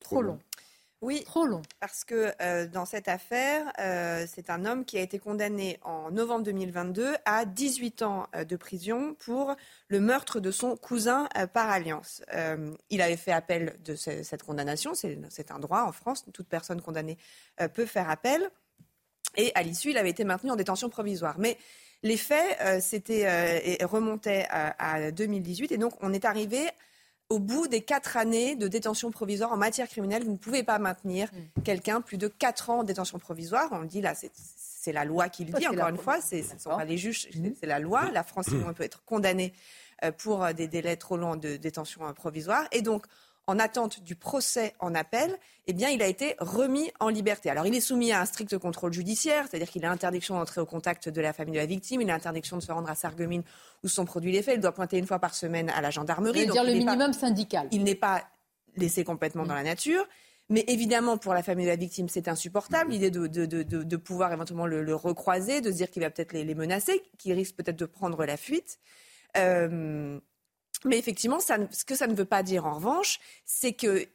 trop 0.00 0.22
longs. 0.22 0.40
Oui. 1.02 1.24
Trop 1.24 1.46
long. 1.46 1.62
Parce 1.80 2.04
que 2.04 2.32
euh, 2.42 2.66
dans 2.66 2.84
cette 2.84 3.08
affaire, 3.08 3.72
euh, 3.78 4.26
c'est 4.28 4.50
un 4.50 4.66
homme 4.66 4.84
qui 4.84 4.98
a 4.98 5.00
été 5.00 5.18
condamné 5.18 5.78
en 5.82 6.10
novembre 6.10 6.44
2022 6.44 7.14
à 7.24 7.46
18 7.46 8.02
ans 8.02 8.26
euh, 8.36 8.44
de 8.44 8.54
prison 8.56 9.14
pour 9.18 9.56
le 9.88 10.00
meurtre 10.00 10.40
de 10.40 10.50
son 10.50 10.76
cousin 10.76 11.26
par 11.54 11.70
alliance. 11.70 12.22
il 12.90 13.00
avait 13.00 13.16
fait 13.16 13.32
appel 13.32 13.76
de 13.82 13.94
cette 13.94 14.42
condamnation, 14.42 14.92
c'est 14.94 15.50
un 15.50 15.58
droit 15.58 15.82
en 15.82 15.92
France, 15.92 16.24
toute 16.32 16.48
personne 16.48 16.80
condamnée 16.80 17.16
peut 17.74 17.86
faire 17.86 18.10
appel. 18.10 18.50
Et 19.36 19.52
à 19.54 19.62
l'issue, 19.62 19.90
il 19.90 19.98
avait 19.98 20.10
été 20.10 20.24
maintenu 20.24 20.50
en 20.50 20.56
détention 20.56 20.88
provisoire. 20.88 21.38
Mais 21.38 21.56
les 22.02 22.16
faits 22.16 22.58
remontaient 23.84 24.46
à 24.50 25.10
2018 25.10 25.72
et 25.72 25.78
donc 25.78 25.92
on 26.00 26.12
est 26.12 26.24
arrivé 26.24 26.70
au 27.30 27.38
bout 27.38 27.68
des 27.68 27.80
quatre 27.80 28.16
années 28.16 28.56
de 28.56 28.68
détention 28.68 29.10
provisoire 29.10 29.52
en 29.52 29.56
matière 29.56 29.88
criminelle, 29.88 30.24
vous 30.24 30.32
ne 30.32 30.36
pouvez 30.36 30.64
pas 30.64 30.78
maintenir 30.78 31.28
mm. 31.32 31.62
quelqu'un 31.62 32.00
plus 32.00 32.18
de 32.18 32.26
quatre 32.26 32.70
ans 32.70 32.80
en 32.80 32.84
détention 32.84 33.18
provisoire. 33.18 33.68
On 33.70 33.78
le 33.78 33.86
dit 33.86 34.00
là, 34.00 34.14
c'est 34.14 34.92
la 34.92 35.04
loi 35.04 35.28
qui 35.28 35.44
le 35.44 35.52
dit, 35.52 35.66
encore 35.68 35.88
une 35.88 35.96
fois, 35.96 36.20
ce 36.20 36.36
ne 36.36 36.58
sont 36.58 36.70
pas 36.70 36.84
les 36.84 36.98
juges, 36.98 37.28
mm. 37.34 37.50
c'est 37.60 37.66
la 37.66 37.78
loi. 37.78 38.10
La 38.10 38.24
France 38.24 38.46
peut 38.76 38.82
être 38.82 39.04
condamnée 39.04 39.54
euh, 40.02 40.10
pour 40.10 40.44
euh, 40.44 40.52
des 40.52 40.66
délais 40.66 40.96
trop 40.96 41.16
longs 41.16 41.36
de 41.36 41.56
détention 41.56 42.06
euh, 42.06 42.12
provisoire. 42.12 42.64
Et 42.72 42.82
donc, 42.82 43.06
en 43.50 43.58
attente 43.58 44.00
du 44.04 44.14
procès 44.14 44.74
en 44.78 44.94
appel, 44.94 45.36
eh 45.66 45.72
bien, 45.72 45.88
il 45.88 46.02
a 46.02 46.06
été 46.06 46.36
remis 46.38 46.92
en 47.00 47.08
liberté. 47.08 47.50
Alors, 47.50 47.66
il 47.66 47.74
est 47.74 47.80
soumis 47.80 48.12
à 48.12 48.20
un 48.20 48.24
strict 48.24 48.56
contrôle 48.58 48.92
judiciaire, 48.92 49.46
c'est-à-dire 49.50 49.68
qu'il 49.68 49.84
a 49.84 49.90
interdiction 49.90 50.36
d'entrer 50.36 50.60
au 50.60 50.66
contact 50.66 51.08
de 51.08 51.20
la 51.20 51.32
famille 51.32 51.54
de 51.54 51.58
la 51.58 51.66
victime, 51.66 52.00
il 52.00 52.10
a 52.10 52.14
interdiction 52.14 52.56
de 52.58 52.62
se 52.62 52.70
rendre 52.70 52.88
à 52.88 52.94
Sarreguemines 52.94 53.42
où 53.82 53.88
sont 53.88 54.04
produits 54.04 54.30
les 54.30 54.42
faits, 54.42 54.54
il 54.54 54.60
doit 54.60 54.72
pointer 54.72 54.98
une 54.98 55.06
fois 55.06 55.18
par 55.18 55.34
semaine 55.34 55.68
à 55.70 55.80
la 55.80 55.90
gendarmerie. 55.90 56.42
C'est-à-dire 56.44 56.62
le 56.62 56.74
minimum 56.74 57.12
syndical. 57.12 57.66
Il 57.72 57.82
n'est 57.82 57.96
pas 57.96 58.22
laissé 58.76 59.02
complètement 59.02 59.44
dans 59.44 59.54
la 59.54 59.64
nature. 59.64 60.06
Mais 60.48 60.64
évidemment, 60.68 61.18
pour 61.18 61.34
la 61.34 61.42
famille 61.42 61.66
de 61.66 61.70
la 61.70 61.76
victime, 61.76 62.08
c'est 62.08 62.28
insupportable 62.28 62.92
l'idée 62.92 63.10
de, 63.10 63.26
de, 63.26 63.96
pouvoir 63.96 64.32
éventuellement 64.32 64.66
le, 64.66 64.94
recroiser, 64.94 65.60
de 65.60 65.72
se 65.72 65.76
dire 65.76 65.90
qu'il 65.90 66.02
va 66.02 66.10
peut-être 66.10 66.32
les, 66.32 66.54
menacer, 66.54 67.02
qu'il 67.18 67.32
risque 67.32 67.56
peut-être 67.56 67.78
de 67.78 67.86
prendre 67.86 68.24
la 68.24 68.36
fuite. 68.36 68.78
Euh, 69.36 70.18
mais 70.84 70.98
effectivement, 70.98 71.38
ce 71.40 71.84
que 71.84 71.94
ça 71.94 72.06
ne 72.06 72.14
veut 72.14 72.24
pas 72.24 72.42
dire 72.42 72.66
en 72.66 72.74
revanche, 72.74 73.20
c'est 73.44 73.72
que 73.72 74.06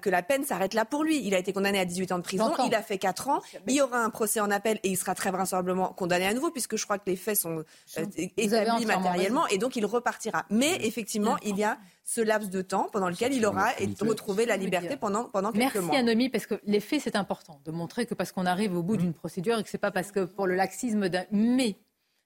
que, 0.00 0.10
la 0.10 0.22
peine 0.22 0.44
s'arrête 0.44 0.74
là 0.74 0.84
pour 0.84 1.04
lui. 1.04 1.24
Il 1.26 1.34
a 1.34 1.38
été 1.38 1.52
condamné 1.52 1.78
à 1.78 1.84
18 1.84 2.12
ans 2.12 2.18
de 2.18 2.22
prison, 2.22 2.52
il 2.66 2.74
a 2.74 2.82
fait 2.82 2.98
4 2.98 3.28
ans, 3.28 3.42
il 3.66 3.74
y 3.74 3.80
aura 3.80 3.98
un 3.98 4.10
procès 4.10 4.40
en 4.40 4.50
appel 4.50 4.78
et 4.82 4.88
il 4.88 4.96
sera 4.96 5.14
très 5.14 5.30
vraisemblablement 5.30 5.88
condamné 5.88 6.26
à 6.26 6.34
nouveau 6.34 6.50
puisque 6.50 6.76
je 6.76 6.84
crois 6.84 6.98
que 6.98 7.08
les 7.08 7.16
faits 7.16 7.36
sont 7.36 7.64
euh, 7.98 8.06
établis 8.36 8.86
matériellement 8.86 9.46
et 9.48 9.58
donc 9.58 9.76
il 9.76 9.84
repartira. 9.84 10.46
Mais 10.50 10.76
effectivement, 10.86 11.36
il 11.42 11.56
y 11.58 11.64
a 11.64 11.78
ce 12.04 12.20
laps 12.20 12.50
de 12.50 12.62
temps 12.62 12.88
pendant 12.92 13.08
lequel 13.08 13.34
il 13.34 13.44
aura 13.44 13.72
retrouvé 14.00 14.46
la 14.46 14.56
liberté 14.56 14.96
pendant, 14.96 15.24
pendant 15.24 15.50
quelques 15.50 15.58
Merci 15.58 15.78
mois. 15.78 15.86
Merci 15.88 16.00
Anomie, 16.00 16.28
parce 16.28 16.46
que 16.46 16.54
les 16.64 16.80
faits, 16.80 17.02
c'est 17.02 17.16
important 17.16 17.60
de 17.64 17.72
montrer 17.72 18.06
que 18.06 18.14
parce 18.14 18.32
qu'on 18.32 18.46
arrive 18.46 18.76
au 18.76 18.82
bout 18.82 18.96
d'une 18.96 19.12
procédure 19.12 19.58
et 19.58 19.62
que 19.62 19.68
c'est 19.68 19.76
pas 19.76 19.90
parce 19.90 20.12
que 20.12 20.24
pour 20.24 20.46
le 20.46 20.54
laxisme 20.54 21.08
d'un... 21.08 21.24
Mais 21.32 21.76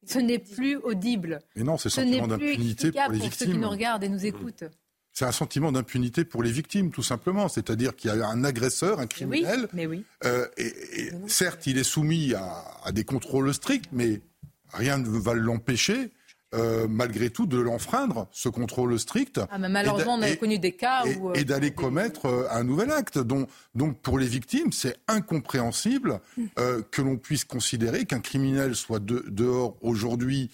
ce 0.07 0.19
n'est 0.19 0.39
plus 0.39 0.77
audible. 0.77 1.41
Mais 1.57 1.63
non, 1.63 1.77
c'est 1.77 1.91
sentiment 1.91 2.27
d'impunité 2.27 2.93
pour 2.93 3.13
les 3.13 3.19
victimes. 3.19 3.29
Pour 3.29 3.39
ceux 3.39 3.47
qui 3.47 3.59
nous 3.59 3.69
regardent 3.69 4.05
et 4.05 4.09
nous 4.09 4.27
écoutent. 4.27 4.65
C'est 5.13 5.25
un 5.25 5.33
sentiment 5.33 5.73
d'impunité 5.73 6.25
pour 6.25 6.43
les 6.43 6.53
victimes, 6.53 6.91
tout 6.91 7.03
simplement. 7.03 7.49
C'est-à-dire 7.49 7.97
qu'il 7.97 8.11
y 8.11 8.21
a 8.21 8.27
un 8.27 8.45
agresseur, 8.45 9.01
un 9.01 9.07
criminel. 9.07 9.69
Mais 9.73 9.87
oui. 9.87 10.05
Euh, 10.25 10.47
et, 10.57 11.11
certes, 11.27 11.67
il 11.67 11.79
est 11.79 11.85
soumis 11.85 12.33
à, 12.35 12.65
à, 12.85 12.93
des 12.93 13.05
contrôles 13.05 13.53
stricts, 13.53 13.91
mais 13.93 14.21
rien 14.73 14.99
ne 14.99 15.09
va 15.19 15.35
l'empêcher 15.35 16.11
euh, 16.53 16.89
malgré 16.89 17.31
tout, 17.31 17.47
de 17.47 17.59
l'enfreindre, 17.59 18.27
ce 18.33 18.49
contrôle 18.49 18.99
strict. 18.99 19.41
Ah, 19.51 19.59
malheureusement, 19.59 20.15
on 20.15 20.23
a 20.23 20.35
connu 20.35 20.59
des 20.59 20.73
cas 20.73 21.05
où... 21.05 21.33
Et, 21.33 21.41
euh, 21.41 21.45
d'aller 21.45 21.71
commettre 21.71 22.27
euh, 22.27 22.49
un 22.51 22.65
nouvel 22.65 22.91
acte. 22.91 23.19
Donc, 23.19 23.49
donc 23.77 24.01
pour 24.01 24.19
les 24.19 24.27
victimes, 24.27 24.73
c'est 24.73 24.97
incompréhensible 25.07 26.21
hmm. 26.37 26.47
que 26.91 27.03
l'on 27.03 27.17
puisse 27.17 27.45
considérer 27.45 28.05
qu'un 28.05 28.21
criminel 28.21 28.75
soit 28.75 29.01
dehors 29.01 29.77
aujourd'hui 29.81 30.51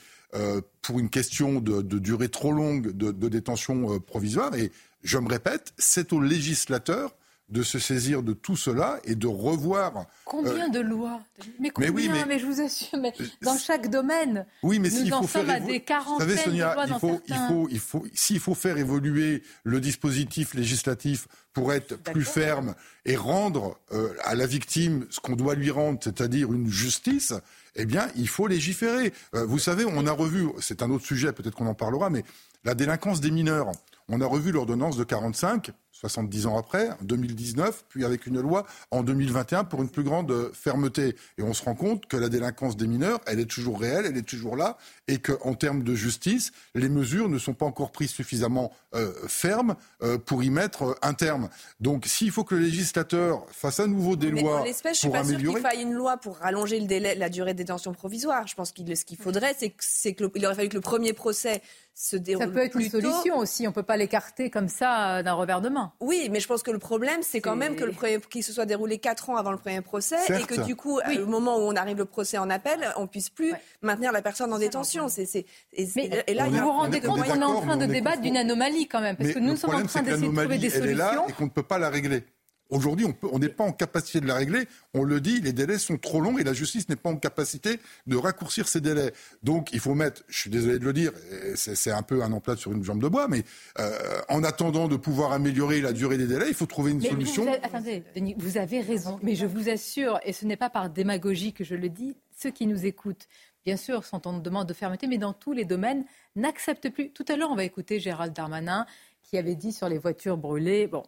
pour 0.82 0.98
une 0.98 1.08
question 1.08 1.60
de, 1.60 1.80
durée 1.80 2.28
trop 2.28 2.52
longue 2.52 2.92
de, 2.92 3.10
de 3.10 3.28
détention 3.28 3.98
provisoire. 4.00 4.54
Et 4.54 4.70
je 5.02 5.16
me 5.16 5.28
répète, 5.28 5.72
c'est 5.78 6.12
au 6.12 6.20
législateur 6.20 7.14
de 7.48 7.62
se 7.62 7.78
saisir 7.78 8.22
de 8.22 8.32
tout 8.32 8.56
cela 8.56 8.98
et 9.04 9.14
de 9.14 9.26
revoir. 9.26 10.06
Combien 10.24 10.66
euh, 10.66 10.70
de 10.70 10.80
lois 10.80 11.20
Mais 11.60 11.70
combien 11.70 11.92
mais, 11.92 12.08
oui, 12.08 12.24
mais, 12.26 12.38
je 12.38 12.46
vous 12.46 12.60
assure, 12.60 12.98
mais 12.98 13.12
dans 13.42 13.56
chaque 13.56 13.88
domaine, 13.88 14.46
oui, 14.62 14.80
mais 14.80 14.90
nous 14.90 15.12
en 15.12 15.22
faut 15.22 15.38
sommes 15.38 15.50
à 15.50 15.60
des 15.60 15.80
quarantaines 15.80 16.28
savez, 16.28 16.40
Sonia, 16.40 16.70
de 16.70 16.74
lois 16.74 16.86
il 16.86 16.98
faut, 16.98 17.20
il 17.28 17.36
faut, 17.36 17.68
il 17.70 17.78
faut, 17.78 18.04
s'il 18.14 18.40
faut 18.40 18.54
faire 18.54 18.78
évoluer 18.78 19.44
le 19.62 19.80
dispositif 19.80 20.54
législatif 20.54 21.28
pour 21.52 21.72
être 21.72 21.96
plus 21.96 22.24
ferme 22.24 22.74
et 23.04 23.16
rendre 23.16 23.78
euh, 23.92 24.12
à 24.24 24.34
la 24.34 24.46
victime 24.46 25.06
ce 25.10 25.20
qu'on 25.20 25.36
doit 25.36 25.54
lui 25.54 25.70
rendre, 25.70 26.00
c'est-à-dire 26.02 26.52
une 26.52 26.68
justice, 26.68 27.32
eh 27.76 27.86
bien, 27.86 28.08
il 28.16 28.28
faut 28.28 28.48
légiférer. 28.48 29.12
Euh, 29.34 29.46
vous 29.46 29.58
savez, 29.58 29.84
on 29.86 30.06
a 30.06 30.12
revu, 30.12 30.48
c'est 30.60 30.82
un 30.82 30.90
autre 30.90 31.06
sujet, 31.06 31.32
peut-être 31.32 31.54
qu'on 31.54 31.66
en 31.66 31.74
parlera, 31.74 32.10
mais 32.10 32.24
la 32.64 32.74
délinquance 32.74 33.20
des 33.20 33.30
mineurs. 33.30 33.70
On 34.08 34.20
a 34.20 34.26
revu 34.26 34.52
l'ordonnance 34.52 34.96
de 34.96 35.04
45 35.04 35.70
70 36.00 36.46
ans 36.46 36.58
après, 36.58 36.90
en 36.90 37.02
2019, 37.04 37.84
puis 37.88 38.04
avec 38.04 38.26
une 38.26 38.40
loi 38.40 38.66
en 38.90 39.02
2021 39.02 39.64
pour 39.64 39.82
une 39.82 39.88
plus 39.88 40.02
grande 40.02 40.30
euh, 40.30 40.50
fermeté. 40.52 41.16
Et 41.38 41.42
on 41.42 41.54
se 41.54 41.64
rend 41.64 41.74
compte 41.74 42.06
que 42.06 42.16
la 42.16 42.28
délinquance 42.28 42.76
des 42.76 42.86
mineurs, 42.86 43.20
elle 43.26 43.40
est 43.40 43.50
toujours 43.50 43.80
réelle, 43.80 44.04
elle 44.06 44.16
est 44.16 44.26
toujours 44.26 44.56
là, 44.56 44.76
et 45.08 45.18
qu'en 45.18 45.54
termes 45.54 45.82
de 45.82 45.94
justice, 45.94 46.52
les 46.74 46.88
mesures 46.88 47.28
ne 47.28 47.38
sont 47.38 47.54
pas 47.54 47.66
encore 47.66 47.92
prises 47.92 48.10
suffisamment 48.10 48.72
euh, 48.94 49.12
fermes 49.26 49.76
euh, 50.02 50.18
pour 50.18 50.42
y 50.42 50.50
mettre 50.50 50.96
un 51.02 51.14
terme. 51.14 51.48
Donc 51.80 52.06
s'il 52.06 52.30
faut 52.30 52.44
que 52.44 52.54
le 52.54 52.62
législateur 52.62 53.46
fasse 53.50 53.80
à 53.80 53.86
nouveau 53.86 54.16
des 54.16 54.30
lois 54.30 54.58
pour 54.58 54.66
je 54.66 54.72
suis 54.92 55.08
pas 55.10 55.24
sûr 55.24 55.38
qu'il 55.38 55.58
faille 55.58 55.82
une 55.82 55.92
loi 55.92 56.16
pour 56.16 56.38
rallonger 56.38 56.80
le 56.80 56.86
délai, 56.86 57.14
la 57.14 57.28
durée 57.28 57.52
de 57.52 57.58
détention 57.58 57.92
provisoire. 57.92 58.46
Je 58.46 58.54
pense 58.54 58.72
qu'il 58.72 58.96
ce 58.96 59.04
qu'il 59.04 59.16
faudrait, 59.16 59.54
c'est 59.58 60.14
qu'il 60.14 60.46
aurait 60.46 60.54
fallu 60.54 60.68
que 60.68 60.76
le 60.76 60.80
premier 60.80 61.12
procès 61.12 61.62
se 61.94 62.16
déroule 62.16 62.46
Ça 62.46 62.50
peut 62.50 62.64
être 62.64 62.76
une 62.76 62.90
solution 62.90 63.38
aussi. 63.38 63.66
On 63.66 63.70
ne 63.70 63.74
peut 63.74 63.82
pas 63.82 63.96
l'écarter 63.96 64.50
comme 64.50 64.68
ça 64.68 65.22
d'un 65.22 65.32
revers 65.32 65.60
de 65.60 65.68
main. 65.68 65.85
Oui, 66.00 66.28
mais 66.30 66.40
je 66.40 66.46
pense 66.46 66.62
que 66.62 66.70
le 66.70 66.78
problème, 66.78 67.20
c'est 67.22 67.40
quand 67.40 67.56
même 67.56 67.76
que 67.76 67.84
le 67.84 67.92
premier, 67.92 68.20
qu'il 68.20 68.42
se 68.42 68.52
soit 68.52 68.66
déroulé 68.66 68.98
quatre 68.98 69.30
ans 69.30 69.36
avant 69.36 69.52
le 69.52 69.58
premier 69.58 69.80
procès 69.80 70.16
et 70.28 70.44
que 70.44 70.64
du 70.64 70.76
coup, 70.76 70.98
au 71.00 71.26
moment 71.26 71.58
où 71.58 71.62
on 71.62 71.76
arrive 71.76 71.98
le 71.98 72.04
procès 72.04 72.38
en 72.38 72.50
appel, 72.50 72.92
on 72.96 73.06
puisse 73.06 73.30
plus 73.30 73.52
maintenir 73.82 74.12
la 74.12 74.22
personne 74.22 74.52
en 74.52 74.58
détention. 74.58 75.08
C'est, 75.08 75.46
et, 75.72 76.34
là, 76.34 76.46
vous 76.46 76.58
vous 76.58 76.70
rendez 76.70 77.00
compte 77.00 77.24
qu'on 77.24 77.40
est 77.40 77.44
en 77.44 77.60
train 77.60 77.76
de 77.76 77.86
débattre 77.86 78.20
d'une 78.20 78.36
anomalie 78.36 78.88
quand 78.88 79.00
même, 79.00 79.16
parce 79.16 79.32
que 79.32 79.38
nous 79.38 79.56
sommes 79.56 79.74
en 79.74 79.84
train 79.84 80.02
d'essayer 80.02 80.28
de 80.28 80.34
trouver 80.34 80.58
des 80.58 80.70
solutions. 80.70 80.86
Elle 80.86 80.90
est 80.90 80.94
là 80.94 81.24
et 81.28 81.32
qu'on 81.32 81.44
ne 81.44 81.50
peut 81.50 81.62
pas 81.62 81.78
la 81.78 81.90
régler. 81.90 82.24
Aujourd'hui, 82.70 83.06
on 83.22 83.38
n'est 83.38 83.48
pas 83.48 83.64
en 83.64 83.72
capacité 83.72 84.20
de 84.20 84.26
la 84.26 84.34
régler. 84.34 84.66
On 84.92 85.04
le 85.04 85.20
dit, 85.20 85.40
les 85.40 85.52
délais 85.52 85.78
sont 85.78 85.98
trop 85.98 86.20
longs 86.20 86.38
et 86.38 86.44
la 86.44 86.52
justice 86.52 86.88
n'est 86.88 86.96
pas 86.96 87.10
en 87.10 87.16
capacité 87.16 87.78
de 88.06 88.16
raccourcir 88.16 88.66
ces 88.68 88.80
délais. 88.80 89.12
Donc, 89.42 89.72
il 89.72 89.80
faut 89.80 89.94
mettre, 89.94 90.22
je 90.28 90.38
suis 90.38 90.50
désolé 90.50 90.78
de 90.78 90.84
le 90.84 90.92
dire, 90.92 91.12
c'est 91.54 91.92
un 91.92 92.02
peu 92.02 92.22
un 92.22 92.32
emploi 92.32 92.56
sur 92.56 92.72
une 92.72 92.82
jambe 92.82 93.00
de 93.00 93.08
bois, 93.08 93.28
mais 93.28 93.44
euh, 93.78 94.20
en 94.28 94.42
attendant 94.42 94.88
de 94.88 94.96
pouvoir 94.96 95.32
améliorer 95.32 95.80
la 95.80 95.92
durée 95.92 96.18
des 96.18 96.26
délais, 96.26 96.46
il 96.48 96.54
faut 96.54 96.66
trouver 96.66 96.90
une 96.90 97.02
solution. 97.02 97.44
Vous 97.44 97.50
attendez, 97.62 98.02
vous 98.36 98.58
avez 98.58 98.80
raison, 98.80 99.18
mais 99.22 99.36
je 99.36 99.46
vous 99.46 99.68
assure, 99.68 100.18
et 100.24 100.32
ce 100.32 100.44
n'est 100.44 100.56
pas 100.56 100.70
par 100.70 100.90
démagogie 100.90 101.52
que 101.52 101.64
je 101.64 101.74
le 101.74 101.88
dis, 101.88 102.16
ceux 102.36 102.50
qui 102.50 102.66
nous 102.66 102.84
écoutent, 102.84 103.28
bien 103.64 103.76
sûr, 103.76 104.04
sont 104.04 104.26
en 104.26 104.38
demande 104.38 104.68
de 104.68 104.74
fermeté, 104.74 105.06
mais 105.06 105.18
dans 105.18 105.32
tous 105.32 105.52
les 105.52 105.64
domaines, 105.64 106.04
n'acceptent 106.34 106.90
plus. 106.90 107.10
Tout 107.10 107.24
à 107.28 107.36
l'heure, 107.36 107.50
on 107.50 107.56
va 107.56 107.64
écouter 107.64 108.00
Gérald 108.00 108.32
Darmanin 108.32 108.86
qui 109.22 109.38
avait 109.38 109.56
dit 109.56 109.72
sur 109.72 109.88
les 109.88 109.98
voitures 109.98 110.36
brûlées, 110.36 110.86
bon, 110.86 111.02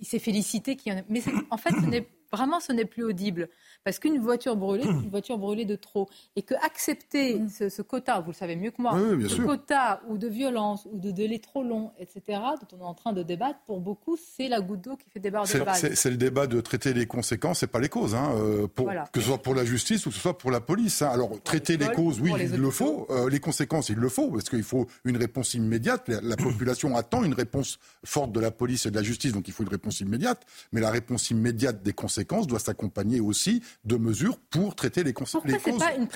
il 0.00 0.06
s'est 0.06 0.18
félicité 0.18 0.76
qu'il 0.76 0.92
y 0.92 0.96
en 0.96 0.98
a. 1.00 1.02
Mais 1.08 1.22
en 1.50 1.56
fait, 1.56 1.70
ce 1.70 1.86
Vraiment, 2.32 2.60
ce 2.60 2.72
n'est 2.72 2.84
plus 2.84 3.04
audible. 3.04 3.48
Parce 3.86 4.00
qu'une 4.00 4.18
voiture 4.18 4.56
brûlée, 4.56 4.82
c'est 4.82 5.04
une 5.04 5.10
voiture 5.10 5.38
brûlée 5.38 5.64
de 5.64 5.76
trop. 5.76 6.08
Et 6.34 6.42
que 6.42 6.54
accepter 6.54 7.40
ce, 7.48 7.82
quota, 7.82 8.18
vous 8.18 8.32
le 8.32 8.36
savez 8.36 8.56
mieux 8.56 8.72
que 8.72 8.82
moi, 8.82 8.98
ce 9.28 9.40
quota 9.40 10.02
ou 10.08 10.18
de 10.18 10.26
violence 10.26 10.88
ou 10.90 10.98
de 10.98 11.12
délai 11.12 11.38
trop 11.38 11.62
long, 11.62 11.92
etc., 11.96 12.40
dont 12.60 12.76
on 12.76 12.80
est 12.80 12.88
en 12.88 12.94
train 12.94 13.12
de 13.12 13.22
débattre, 13.22 13.60
pour 13.64 13.80
beaucoup, 13.80 14.16
c'est 14.16 14.48
la 14.48 14.60
goutte 14.60 14.80
d'eau 14.80 14.96
qui 14.96 15.08
fait 15.08 15.20
déborder 15.20 15.58
le 15.58 15.64
vase. 15.64 15.94
C'est 15.94 16.10
le 16.10 16.16
débat 16.16 16.48
de 16.48 16.60
traiter 16.60 16.94
les 16.94 17.06
conséquences 17.06 17.62
et 17.62 17.68
pas 17.68 17.78
les 17.78 17.88
causes. 17.88 18.16
Hein, 18.16 18.32
euh, 18.34 18.66
Que 19.12 19.20
ce 19.20 19.28
soit 19.28 19.38
pour 19.38 19.54
la 19.54 19.64
justice 19.64 20.04
ou 20.06 20.08
que 20.08 20.16
ce 20.16 20.20
soit 20.20 20.36
pour 20.36 20.50
la 20.50 20.60
police. 20.60 21.02
Hein. 21.02 21.10
Alors, 21.12 21.40
traiter 21.44 21.76
les, 21.76 21.86
causes, 21.86 22.18
oui, 22.20 22.32
il 22.40 22.56
le 22.56 22.70
faut. 22.70 23.06
Euh, 23.10 23.30
les 23.30 23.38
conséquences, 23.38 23.88
il 23.88 23.98
le 23.98 24.08
faut, 24.08 24.32
parce 24.32 24.48
qu'il 24.48 24.64
faut 24.64 24.88
une 25.04 25.16
réponse 25.16 25.54
immédiate. 25.54 26.08
La, 26.08 26.20
la 26.22 26.36
population 26.36 26.96
attend 26.96 27.22
une 27.22 27.34
réponse 27.34 27.78
forte 28.04 28.32
de 28.32 28.40
la 28.40 28.50
police 28.50 28.86
et 28.86 28.90
de 28.90 28.96
la 28.96 29.04
justice, 29.04 29.30
donc 29.30 29.46
il 29.46 29.54
faut 29.54 29.62
une 29.62 29.68
réponse 29.68 30.00
immédiate. 30.00 30.44
Mais 30.72 30.80
la 30.80 30.90
réponse 30.90 31.30
immédiate 31.30 31.84
des 31.84 31.92
conséquences, 31.92 32.48
doit 32.48 32.58
s'accompagner 32.58 33.20
aussi 33.20 33.62
de 33.84 33.96
mesures 33.96 34.38
pour 34.50 34.74
traiter 34.74 35.04
les, 35.04 35.12
conséquences. 35.12 35.52
Pourquoi 35.62 35.78
Pas 35.78 35.94
une 35.94 36.08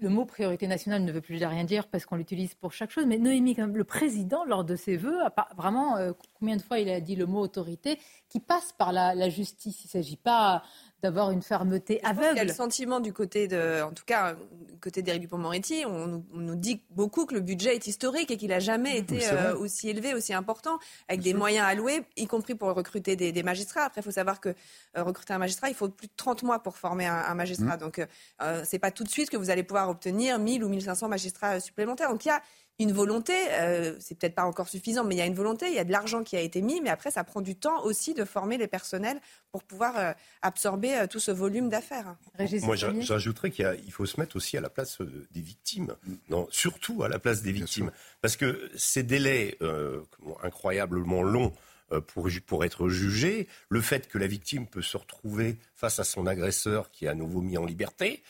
le 0.00 0.08
mot 0.08 0.24
priorité 0.24 0.66
nationale 0.66 1.04
ne 1.04 1.12
veut 1.12 1.20
plus 1.20 1.42
rien 1.44 1.64
dire 1.64 1.86
parce 1.88 2.06
qu'on 2.06 2.16
l'utilise 2.16 2.54
pour 2.54 2.72
chaque 2.72 2.90
chose, 2.90 3.06
mais 3.06 3.18
Noémie, 3.18 3.54
le 3.54 3.84
président, 3.84 4.44
lors 4.44 4.64
de 4.64 4.76
ses 4.76 4.96
vœux, 4.96 5.18
vraiment, 5.56 5.96
euh, 5.96 6.12
combien 6.38 6.56
de 6.56 6.62
fois 6.62 6.78
il 6.78 6.88
a 6.88 7.00
dit 7.00 7.16
le 7.16 7.26
mot 7.26 7.40
autorité, 7.40 7.98
qui 8.28 8.40
passe 8.40 8.72
par 8.72 8.92
la, 8.92 9.28
justice. 9.28 9.84
Il 9.84 9.86
ne 9.86 9.90
s'agit 9.90 10.16
pas 10.16 10.62
d'avoir 11.02 11.30
une 11.30 11.42
fermeté 11.42 12.02
aveugle. 12.04 12.32
Il 12.32 12.38
y 12.38 12.40
a 12.40 12.44
le 12.44 12.52
sentiment 12.52 13.00
du 13.00 13.12
côté 13.12 13.48
de, 13.48 13.82
en 13.82 13.92
tout 13.92 14.04
cas, 14.04 14.34
du 14.34 14.78
côté 14.80 15.02
d'Éric 15.02 15.22
Dupond-Moretti, 15.22 15.84
on, 15.86 16.24
nous 16.32 16.54
dit 16.54 16.82
beaucoup 16.90 17.26
que 17.26 17.34
le 17.34 17.40
budget 17.40 17.74
est 17.74 17.86
historique 17.86 18.30
et 18.30 18.36
qu'il 18.36 18.48
n'a 18.48 18.60
jamais 18.60 18.96
été 18.98 19.28
euh, 19.28 19.56
aussi 19.56 19.90
élevé, 19.90 20.14
aussi 20.14 20.32
important, 20.32 20.78
avec 21.08 21.20
des 21.20 21.34
moyens 21.34 21.66
alloués, 21.66 22.02
y 22.16 22.26
compris 22.26 22.54
pour 22.54 22.72
recruter 22.72 23.16
des, 23.16 23.42
magistrats. 23.42 23.82
Après, 23.82 24.00
il 24.00 24.04
faut 24.04 24.10
savoir 24.10 24.40
que 24.40 24.48
euh, 24.48 25.02
recruter 25.02 25.34
un 25.34 25.38
magistrat, 25.38 25.68
il 25.68 25.74
faut 25.74 25.88
plus 25.88 26.08
de 26.08 26.12
30 26.16 26.42
mois 26.42 26.62
pour 26.62 26.76
former 26.76 27.06
un, 27.06 27.34
magistrat. 27.34 27.76
Mmh. 27.76 27.80
Donc, 27.80 28.06
euh, 28.42 28.62
c'est 28.64 28.78
pas 28.78 28.90
tout 28.90 29.04
de 29.04 29.10
suite 29.10 29.30
que 29.30 29.36
vous 29.36 29.50
allez 29.50 29.62
pouvoir 29.62 29.90
obtenir 29.90 30.38
1000 30.38 30.64
ou 30.64 30.68
1500 30.68 31.08
magistrats 31.08 31.60
supplémentaires. 31.60 32.10
Donc, 32.10 32.24
il 32.24 32.28
y 32.28 32.32
a 32.32 32.42
une 32.78 32.92
volonté, 32.92 33.32
euh, 33.52 33.94
c'est 34.00 34.18
peut-être 34.18 34.34
pas 34.34 34.44
encore 34.44 34.68
suffisant, 34.68 35.02
mais 35.02 35.14
il 35.14 35.18
y 35.18 35.22
a 35.22 35.26
une 35.26 35.34
volonté, 35.34 35.68
il 35.68 35.74
y 35.74 35.78
a 35.78 35.84
de 35.84 35.92
l'argent 35.92 36.22
qui 36.22 36.36
a 36.36 36.40
été 36.40 36.60
mis, 36.60 36.82
mais 36.82 36.90
après, 36.90 37.10
ça 37.10 37.24
prend 37.24 37.40
du 37.40 37.56
temps 37.56 37.82
aussi 37.84 38.12
de 38.12 38.24
former 38.24 38.58
les 38.58 38.66
personnels 38.66 39.18
pour 39.50 39.62
pouvoir 39.62 39.96
euh, 39.96 40.12
absorber 40.42 40.94
euh, 40.94 41.06
tout 41.06 41.18
ce 41.18 41.30
volume 41.30 41.70
d'affaires. 41.70 42.16
Moi, 42.62 42.76
j'ajouterais 42.76 43.50
qu'il 43.50 43.92
faut 43.92 44.04
se 44.04 44.20
mettre 44.20 44.36
aussi 44.36 44.58
à 44.58 44.60
la 44.60 44.68
place 44.68 44.98
des 45.30 45.40
victimes, 45.40 45.94
non, 46.28 46.46
surtout 46.50 47.02
à 47.02 47.08
la 47.08 47.18
place 47.18 47.42
des 47.42 47.52
victimes, 47.52 47.90
parce 48.20 48.36
que 48.36 48.70
ces 48.76 49.02
délais 49.02 49.58
incroyablement 50.42 51.22
longs 51.22 51.52
pour, 52.08 52.28
pour 52.46 52.64
être 52.64 52.88
jugés, 52.88 53.48
le 53.68 53.80
fait 53.80 54.08
que 54.08 54.18
la 54.18 54.26
victime 54.26 54.66
peut 54.66 54.82
se 54.82 54.96
retrouver 54.96 55.56
face 55.74 55.98
à 55.98 56.04
son 56.04 56.26
agresseur 56.26 56.90
qui 56.90 57.06
est 57.06 57.08
à 57.08 57.14
nouveau 57.14 57.40
mis 57.40 57.56
en 57.56 57.64
liberté, 57.64 58.22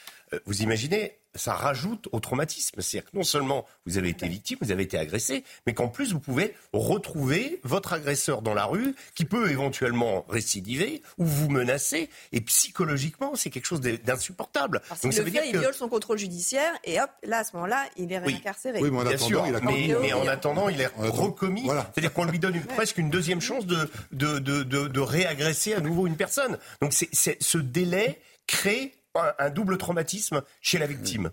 vous 0.45 0.63
imaginez 0.63 1.19
ça 1.37 1.55
rajoute 1.55 2.09
au 2.13 2.21
traumatisme. 2.21 2.81
C'est-à-dire 2.81 3.11
que 3.11 3.17
non 3.17 3.23
seulement 3.23 3.67
vous 3.87 3.99
avez 3.99 4.11
été 4.11 4.29
victime, 4.29 4.59
vous 4.61 4.73
avez 4.73 4.83
été 4.83 4.99
agressé, 4.99 5.45
mais 5.67 5.75
qu'en 5.75 5.89
plus 5.89 6.13
vous 6.13 6.21
pouvez 6.21 6.55
retrouver 6.73 7.61
votre 7.63 7.93
agresseur 7.93 8.43
dans 8.43 8.55
la 8.55 8.65
rue, 8.65 8.95
qui 9.15 9.25
peut 9.25 9.51
éventuellement 9.51 10.25
récidiver 10.29 11.03
ou 11.19 11.25
vous 11.25 11.49
menacer. 11.49 12.11
Et 12.33 12.41
psychologiquement, 12.41 13.35
c'est 13.35 13.51
quelque 13.51 13.67
chose 13.67 13.81
d'insupportable. 13.81 14.83
Donc 15.03 15.13
ça 15.13 15.23
veut 15.23 15.31
dire 15.31 15.43
il 15.45 15.59
viole 15.59 15.75
son 15.75 15.89
contrôle 15.89 16.19
judiciaire 16.19 16.73
et 16.85 17.01
hop, 17.01 17.11
là 17.23 17.39
à 17.39 17.45
ce 17.45 17.55
moment-là, 17.55 17.85
il 17.97 18.13
est 18.13 18.19
réincarcéré. 18.19 18.81
Oui, 18.81 18.91
mais 18.91 18.99
en 18.99 19.07
attendant, 19.07 19.47
il 19.47 19.55
a 19.55 19.61
mais, 19.61 20.13
en 20.13 20.27
attendant, 20.27 20.69
il 20.69 20.81
est 20.81 20.91
recommis. 20.97 21.67
C'est-à-dire 21.67 22.13
qu'on 22.13 22.25
lui 22.25 22.39
donne 22.39 22.61
presque 22.63 22.99
une 22.99 23.11
deuxième 23.11 23.41
chance 23.41 23.67
de, 23.67 23.89
de, 24.13 24.39
de, 24.39 24.63
de, 24.63 25.01
réagresser 25.01 25.75
à 25.75 25.81
nouveau 25.81 26.07
une 26.07 26.17
personne. 26.17 26.59
Donc 26.81 26.93
c'est 26.93 27.43
ce 27.43 27.59
délai 27.59 28.21
crée 28.47 28.93
un 29.39 29.51
double 29.51 29.79
traumatisme 29.79 30.43
chez 30.61 30.79
la 30.79 30.87
victime. 30.87 31.31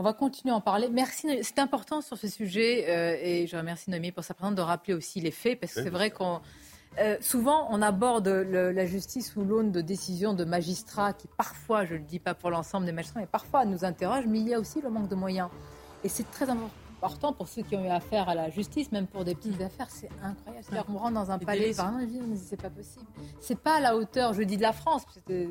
On 0.00 0.04
va 0.04 0.12
continuer 0.12 0.52
à 0.52 0.56
en 0.56 0.60
parler. 0.60 0.88
Merci. 0.88 1.26
C'est 1.42 1.58
important 1.58 2.00
sur 2.02 2.16
ce 2.16 2.28
sujet 2.28 2.86
euh, 2.88 3.18
et 3.20 3.48
je 3.48 3.56
remercie 3.56 3.90
Noémie 3.90 4.12
pour 4.12 4.22
sa 4.22 4.32
présence 4.32 4.54
de 4.54 4.62
rappeler 4.62 4.94
aussi 4.94 5.20
les 5.20 5.32
faits 5.32 5.58
parce 5.58 5.74
que 5.74 5.82
c'est 5.82 5.90
vrai 5.90 6.12
qu'on 6.12 6.40
euh, 6.98 7.16
souvent 7.20 7.66
on 7.70 7.82
aborde 7.82 8.28
la 8.28 8.86
justice 8.86 9.32
sous 9.32 9.44
l'aune 9.44 9.72
de 9.72 9.80
décisions 9.80 10.34
de 10.34 10.44
magistrats 10.44 11.12
qui 11.12 11.26
parfois, 11.36 11.84
je 11.84 11.94
ne 11.94 11.98
le 11.98 12.04
dis 12.04 12.20
pas 12.20 12.34
pour 12.34 12.50
l'ensemble 12.50 12.86
des 12.86 12.92
magistrats, 12.92 13.20
mais 13.20 13.26
parfois 13.26 13.64
nous 13.64 13.84
interrogent. 13.84 14.26
Mais 14.28 14.38
il 14.38 14.48
y 14.48 14.54
a 14.54 14.60
aussi 14.60 14.80
le 14.80 14.88
manque 14.88 15.08
de 15.08 15.16
moyens 15.16 15.48
et 16.04 16.08
c'est 16.08 16.30
très 16.30 16.48
important 16.48 16.70
important 17.02 17.32
pour 17.32 17.48
ceux 17.48 17.62
qui 17.62 17.76
ont 17.76 17.84
eu 17.84 17.88
affaire 17.88 18.28
à 18.28 18.34
la 18.34 18.50
justice, 18.50 18.90
même 18.92 19.06
pour 19.06 19.24
des 19.24 19.34
petites 19.34 19.60
affaires, 19.60 19.86
c'est 19.88 20.08
incroyable. 20.22 20.64
C'est-à-dire 20.64 20.84
qu'on 20.84 20.98
rentre 20.98 21.14
dans 21.14 21.30
un 21.30 21.38
palais, 21.38 21.72
c'est 21.72 22.60
pas 22.60 22.70
possible. 22.70 23.06
C'est 23.40 23.58
pas 23.58 23.76
à 23.76 23.80
la 23.80 23.96
hauteur, 23.96 24.34
je 24.34 24.42
dis, 24.42 24.56
de 24.56 24.62
la 24.62 24.72
France, 24.72 25.04
mm. 25.28 25.44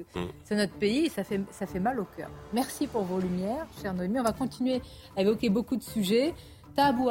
c'est 0.43 0.55
notre 0.55 0.73
pays, 0.73 1.09
ça 1.09 1.23
fait, 1.23 1.41
ça 1.51 1.65
fait 1.65 1.79
mal 1.79 1.99
au 1.99 2.05
cœur. 2.17 2.29
Merci 2.53 2.87
pour 2.87 3.03
vos 3.03 3.19
lumières, 3.19 3.65
chère 3.81 3.93
Noémie. 3.93 4.19
On 4.19 4.23
va 4.23 4.33
continuer 4.33 4.81
à 5.15 5.21
évoquer 5.21 5.49
beaucoup 5.49 5.77
de 5.77 5.83
sujets. 5.83 6.33
Tabou 6.75 7.09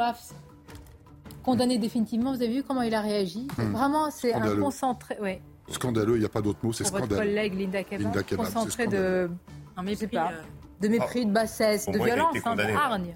condamné 1.43 1.77
définitivement, 1.77 2.33
vous 2.33 2.41
avez 2.41 2.53
vu 2.53 2.63
comment 2.63 2.81
il 2.81 2.93
a 2.93 3.01
réagi 3.01 3.47
mm. 3.57 3.71
Vraiment, 3.71 4.11
c'est 4.11 4.33
un 4.33 4.55
concentré. 4.57 5.17
Ouais. 5.19 5.41
Scandaleux, 5.69 6.15
il 6.15 6.19
n'y 6.19 6.25
a 6.25 6.29
pas 6.29 6.41
d'autre 6.41 6.59
mot, 6.63 6.71
c'est 6.71 6.85
scandaleux. 6.85 7.15
Votre 7.15 7.21
collègue 7.21 7.53
Linda 7.53 7.83
Kebab, 7.83 8.23
concentré 8.37 8.87
de, 8.87 9.29
un 9.75 9.83
mépris, 9.83 10.07
pas, 10.07 10.31
euh. 10.31 10.41
de 10.81 10.87
mépris, 10.87 11.25
de 11.25 11.31
bassesse, 11.31 11.87
de 11.87 11.97
violence, 11.97 12.37
hein, 12.45 12.55
de 12.55 12.63
hargne. 12.63 13.15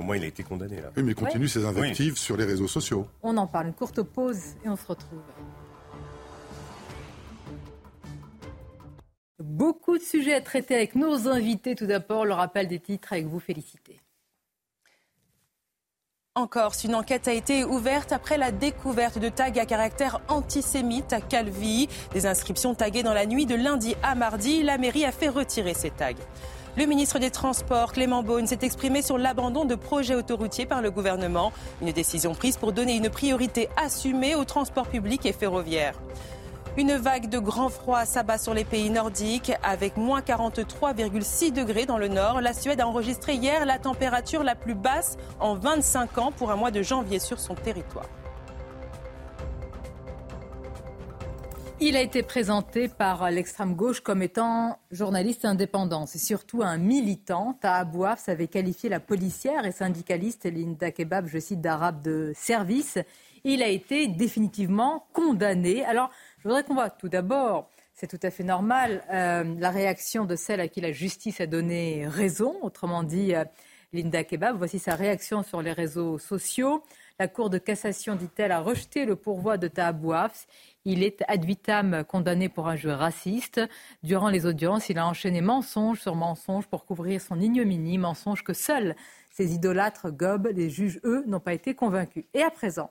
Au 0.00 0.02
moins, 0.02 0.16
il 0.16 0.24
a 0.24 0.28
été 0.28 0.42
condamné 0.42 0.80
là. 0.80 0.90
Oui, 0.96 1.02
mais 1.02 1.12
il 1.12 1.14
continue 1.14 1.46
ses 1.46 1.66
invectives 1.66 2.16
sur 2.16 2.34
les 2.34 2.46
réseaux 2.46 2.66
sociaux. 2.66 3.06
On 3.22 3.36
en 3.36 3.46
parle. 3.46 3.66
Une 3.66 3.74
courte 3.74 4.00
pause 4.00 4.56
et 4.64 4.68
on 4.70 4.76
se 4.76 4.86
retrouve. 4.86 5.20
Beaucoup 9.38 9.98
de 9.98 10.02
sujets 10.02 10.32
à 10.32 10.40
traiter 10.40 10.74
avec 10.74 10.94
nos 10.94 11.28
invités. 11.28 11.74
Tout 11.74 11.84
d'abord, 11.84 12.24
le 12.24 12.32
rappel 12.32 12.66
des 12.66 12.78
titres 12.78 13.12
avec 13.12 13.26
vous, 13.26 13.40
Félicité. 13.40 14.00
En 16.34 16.46
Corse, 16.46 16.84
une 16.84 16.94
enquête 16.94 17.28
a 17.28 17.34
été 17.34 17.64
ouverte 17.64 18.12
après 18.12 18.38
la 18.38 18.52
découverte 18.52 19.18
de 19.18 19.28
tags 19.28 19.52
à 19.54 19.66
caractère 19.66 20.22
antisémite 20.28 21.12
à 21.12 21.20
Calvi. 21.20 21.88
Des 22.14 22.24
inscriptions 22.24 22.74
taguées 22.74 23.02
dans 23.02 23.12
la 23.12 23.26
nuit 23.26 23.44
de 23.44 23.54
lundi 23.54 23.94
à 24.02 24.14
mardi. 24.14 24.62
La 24.62 24.78
mairie 24.78 25.04
a 25.04 25.12
fait 25.12 25.28
retirer 25.28 25.74
ces 25.74 25.90
tags. 25.90 26.14
Le 26.76 26.86
ministre 26.86 27.18
des 27.18 27.30
Transports, 27.30 27.92
Clément 27.92 28.22
Beaune, 28.22 28.46
s'est 28.46 28.60
exprimé 28.62 29.02
sur 29.02 29.18
l'abandon 29.18 29.64
de 29.64 29.74
projets 29.74 30.14
autoroutiers 30.14 30.66
par 30.66 30.82
le 30.82 30.92
gouvernement. 30.92 31.52
Une 31.82 31.90
décision 31.90 32.32
prise 32.32 32.56
pour 32.56 32.72
donner 32.72 32.94
une 32.94 33.10
priorité 33.10 33.68
assumée 33.76 34.36
aux 34.36 34.44
transports 34.44 34.86
publics 34.86 35.26
et 35.26 35.32
ferroviaires. 35.32 36.00
Une 36.76 36.94
vague 36.94 37.28
de 37.28 37.40
grand 37.40 37.70
froid 37.70 38.04
s'abat 38.04 38.38
sur 38.38 38.54
les 38.54 38.64
pays 38.64 38.88
nordiques 38.88 39.52
avec 39.64 39.96
moins 39.96 40.20
43,6 40.20 41.52
degrés 41.52 41.86
dans 41.86 41.98
le 41.98 42.06
nord. 42.06 42.40
La 42.40 42.54
Suède 42.54 42.80
a 42.80 42.86
enregistré 42.86 43.34
hier 43.34 43.66
la 43.66 43.80
température 43.80 44.44
la 44.44 44.54
plus 44.54 44.76
basse 44.76 45.16
en 45.40 45.56
25 45.56 46.18
ans 46.18 46.30
pour 46.30 46.52
un 46.52 46.56
mois 46.56 46.70
de 46.70 46.82
janvier 46.82 47.18
sur 47.18 47.40
son 47.40 47.56
territoire. 47.56 48.06
Il 51.82 51.96
a 51.96 52.02
été 52.02 52.22
présenté 52.22 52.88
par 52.88 53.30
l'extrême 53.30 53.74
gauche 53.74 54.00
comme 54.00 54.22
étant 54.22 54.78
journaliste 54.90 55.46
indépendant. 55.46 56.04
C'est 56.04 56.18
surtout 56.18 56.62
un 56.62 56.76
militant. 56.76 57.54
Tahabouaf 57.62 58.28
avait 58.28 58.48
qualifié 58.48 58.90
la 58.90 59.00
policière 59.00 59.64
et 59.64 59.72
syndicaliste 59.72 60.44
Linda 60.44 60.90
Kebab, 60.90 61.26
je 61.26 61.38
cite, 61.38 61.62
d'arabe 61.62 62.02
de 62.02 62.32
service. 62.36 62.98
Il 63.44 63.62
a 63.62 63.68
été 63.68 64.08
définitivement 64.08 65.06
condamné. 65.14 65.82
Alors, 65.86 66.10
je 66.40 66.48
voudrais 66.48 66.64
qu'on 66.64 66.74
voit 66.74 66.90
tout 66.90 67.08
d'abord, 67.08 67.70
c'est 67.94 68.08
tout 68.08 68.20
à 68.22 68.30
fait 68.30 68.44
normal, 68.44 69.02
euh, 69.10 69.42
la 69.58 69.70
réaction 69.70 70.26
de 70.26 70.36
celle 70.36 70.60
à 70.60 70.68
qui 70.68 70.82
la 70.82 70.92
justice 70.92 71.40
a 71.40 71.46
donné 71.46 72.06
raison, 72.06 72.56
autrement 72.60 73.02
dit 73.02 73.34
euh, 73.34 73.44
Linda 73.94 74.22
Kebab. 74.22 74.54
Voici 74.54 74.78
sa 74.78 74.96
réaction 74.96 75.42
sur 75.42 75.62
les 75.62 75.72
réseaux 75.72 76.18
sociaux. 76.18 76.82
La 77.20 77.28
Cour 77.28 77.50
de 77.50 77.58
cassation, 77.58 78.16
dit-elle, 78.16 78.50
a 78.50 78.60
rejeté 78.60 79.04
le 79.04 79.14
pourvoi 79.14 79.58
de 79.58 79.68
Tahabouaf. 79.68 80.46
Il 80.86 81.02
est 81.02 81.22
ad 81.28 81.44
vitam 81.44 82.02
condamné 82.02 82.48
pour 82.48 82.66
un 82.66 82.76
jeu 82.76 82.92
raciste. 82.92 83.60
Durant 84.02 84.30
les 84.30 84.46
audiences, 84.46 84.88
il 84.88 84.96
a 84.96 85.06
enchaîné 85.06 85.42
mensonge 85.42 86.00
sur 86.00 86.14
mensonge 86.14 86.66
pour 86.66 86.86
couvrir 86.86 87.20
son 87.20 87.38
ignominie, 87.38 87.98
mensonge 87.98 88.42
que 88.42 88.54
seuls 88.54 88.96
ces 89.30 89.52
idolâtres 89.52 90.10
gobent. 90.10 90.48
Les 90.54 90.70
juges, 90.70 90.98
eux, 91.04 91.22
n'ont 91.26 91.40
pas 91.40 91.52
été 91.52 91.74
convaincus. 91.74 92.24
Et 92.32 92.40
à 92.42 92.50
présent, 92.50 92.90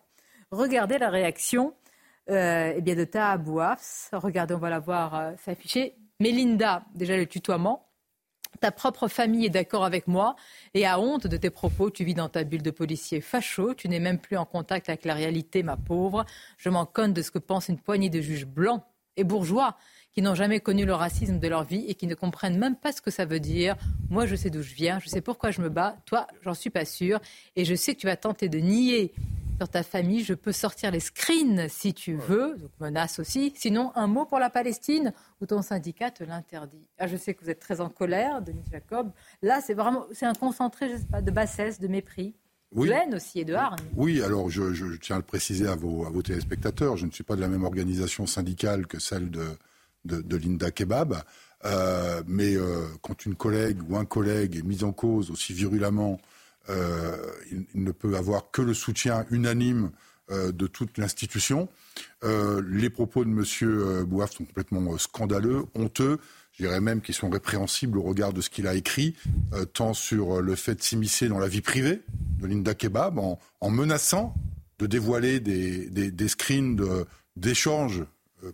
regardez 0.52 1.00
la 1.00 1.10
réaction 1.10 1.74
euh, 2.30 2.74
eh 2.76 2.82
bien 2.82 2.94
de 2.94 3.08
Regardez, 4.16 4.54
on 4.54 4.60
va 4.60 4.70
la 4.70 4.80
voir 4.80 5.16
euh, 5.16 5.32
s'afficher. 5.44 5.96
Mélinda, 6.20 6.84
déjà 6.94 7.18
le 7.18 7.26
tutoiement, 7.26 7.89
ta 8.60 8.72
propre 8.72 9.08
famille 9.08 9.46
est 9.46 9.50
d'accord 9.50 9.86
avec 9.86 10.08
moi 10.08 10.36
et 10.74 10.86
a 10.86 11.00
honte 11.00 11.28
de 11.28 11.38
tes 11.38 11.50
propos. 11.50 11.90
Tu 11.90 12.04
vis 12.04 12.14
dans 12.14 12.30
ta 12.30 12.44
bulle 12.44 12.62
de 12.62 12.72
policier 12.72 13.22
facho. 13.22 13.74
Tu 13.74 13.90
n'es 13.90 14.00
même 14.00 14.20
plus 14.20 14.38
en 14.38 14.46
contact 14.46 14.90
avec 14.90 15.06
la 15.06 15.14
réalité, 15.14 15.64
ma 15.64 15.78
pauvre. 15.78 16.26
Je 16.58 16.70
m'en 16.70 16.86
conne 16.86 17.14
de 17.14 17.22
ce 17.22 17.32
que 17.32 17.40
pense 17.40 17.70
une 17.70 17.80
poignée 17.80 18.10
de 18.10 18.22
juges 18.22 18.46
blancs 18.46 18.82
et 19.18 19.24
bourgeois 19.24 19.76
qui 20.12 20.22
n'ont 20.22 20.36
jamais 20.36 20.60
connu 20.60 20.86
le 20.86 20.94
racisme 20.94 21.40
de 21.40 21.48
leur 21.48 21.64
vie 21.64 21.86
et 21.88 21.94
qui 21.94 22.08
ne 22.08 22.16
comprennent 22.16 22.58
même 22.58 22.76
pas 22.76 22.92
ce 22.92 23.02
que 23.02 23.12
ça 23.12 23.26
veut 23.26 23.40
dire. 23.40 23.76
Moi, 24.10 24.26
je 24.26 24.36
sais 24.36 24.50
d'où 24.50 24.62
je 24.62 24.74
viens, 24.74 25.00
je 25.00 25.08
sais 25.08 25.22
pourquoi 25.22 25.52
je 25.52 25.62
me 25.62 25.70
bats. 25.70 25.98
Toi, 26.06 26.28
j'en 26.42 26.54
suis 26.54 26.70
pas 26.70 26.86
sûre. 26.86 27.20
Et 27.56 27.64
je 27.64 27.76
sais 27.76 27.94
que 27.94 28.00
tu 28.00 28.08
vas 28.08 28.18
tenter 28.18 28.50
de 28.50 28.60
nier 28.60 29.14
sur 29.60 29.68
ta 29.68 29.84
famille. 29.84 30.24
Je 30.24 30.34
peux 30.34 30.54
sortir 30.54 30.90
les 30.90 31.02
screens 31.02 31.68
si 31.68 31.94
tu 31.94 32.16
veux, 32.16 32.56
donc 32.58 32.72
menace 32.80 33.20
aussi. 33.20 33.52
Sinon, 33.58 33.92
un 33.96 34.08
mot 34.08 34.26
pour 34.26 34.40
la 34.40 34.50
Palestine 34.50 35.12
ou 35.42 35.46
ton 35.46 35.62
syndicat 35.62 36.12
te 36.12 36.24
l'interdit. 36.24 36.88
Ah, 36.98 37.08
je 37.08 37.18
sais 37.18 37.34
que 37.34 37.44
vous 37.44 37.50
êtes 37.50 37.60
très 37.60 37.82
en 37.82 37.90
colère, 37.90 38.42
Denis 38.42 38.64
Jacob. 38.72 39.12
Là, 39.42 39.60
c'est 39.62 39.74
vraiment 39.74 40.06
c'est 40.14 40.26
un 40.26 40.34
concentré 40.34 40.96
pas, 41.12 41.22
de 41.22 41.30
bassesse, 41.30 41.78
de 41.80 41.90
mépris. 41.90 42.36
De 42.74 42.88
haine 42.88 43.16
aussi 43.16 43.40
et 43.40 43.46
de 43.46 43.54
hargne. 43.54 43.84
Oui, 43.96 44.22
alors 44.22 44.50
je, 44.50 44.96
tiens 44.96 45.18
à 45.18 45.20
le 45.20 45.26
préciser 45.26 45.68
à 45.68 45.76
vos, 45.76 46.06
à 46.06 46.10
vos 46.10 46.22
téléspectateurs. 46.22 46.96
Je 46.96 47.06
ne 47.06 47.12
suis 47.12 47.24
pas 47.24 47.36
de 47.36 47.42
la 47.42 47.48
même 47.50 47.64
organisation 47.64 48.28
syndicale 48.28 48.88
que 48.88 49.00
celle 49.00 49.30
de, 49.30 49.58
de, 50.06 50.38
Linda 50.38 50.72
Kebab. 50.72 51.16
Euh, 51.66 52.22
mais 52.28 52.56
euh, 52.56 52.86
quand 53.02 53.26
une 53.26 53.36
collègue 53.36 53.80
ou 53.90 53.98
un 53.98 54.06
collègue 54.06 54.56
est 54.56 54.62
mis 54.62 54.84
en 54.84 54.94
cause 54.94 55.32
aussi 55.32 55.52
virulemment 55.52 56.20
euh, 56.70 57.18
il, 57.52 57.84
ne 57.84 57.92
peut 57.92 58.16
avoir 58.16 58.52
que 58.52 58.62
le 58.62 58.74
soutien 58.74 59.26
unanime 59.32 59.92
euh, 60.32 60.52
de 60.52 60.68
toute 60.68 60.98
l'institution. 60.98 61.70
Euh, 62.24 62.62
les 62.68 62.90
propos 62.90 63.26
de 63.26 63.30
M. 63.30 64.04
Bouaf 64.06 64.34
sont 64.34 64.46
complètement 64.46 64.98
scandaleux, 64.98 65.66
honteux. 65.76 66.20
Je 66.54 66.66
dirais 66.66 66.82
même 66.82 67.02
qu'ils 67.02 67.16
sont 67.16 67.30
répréhensibles 67.30 67.98
au 67.98 68.04
regard 68.04 68.34
de 68.34 68.42
ce 68.42 68.50
qu'il 68.50 68.68
a 68.68 68.76
écrit, 68.76 69.16
tant 69.72 69.94
sur 69.94 70.42
le 70.42 70.56
fait 70.56 70.76
de 70.76 70.82
s'immiscer 70.82 71.30
dans 71.30 71.40
la 71.40 71.48
vie 71.48 71.62
privée 71.62 72.02
de 72.40 72.48
Linda 72.48 72.74
Kebab, 72.74 73.18
en, 73.18 73.70
menaçant 73.70 74.36
de 74.78 74.86
dévoiler 74.86 75.40
des, 75.40 76.28
screens 76.28 76.76
d'échanges 77.38 78.04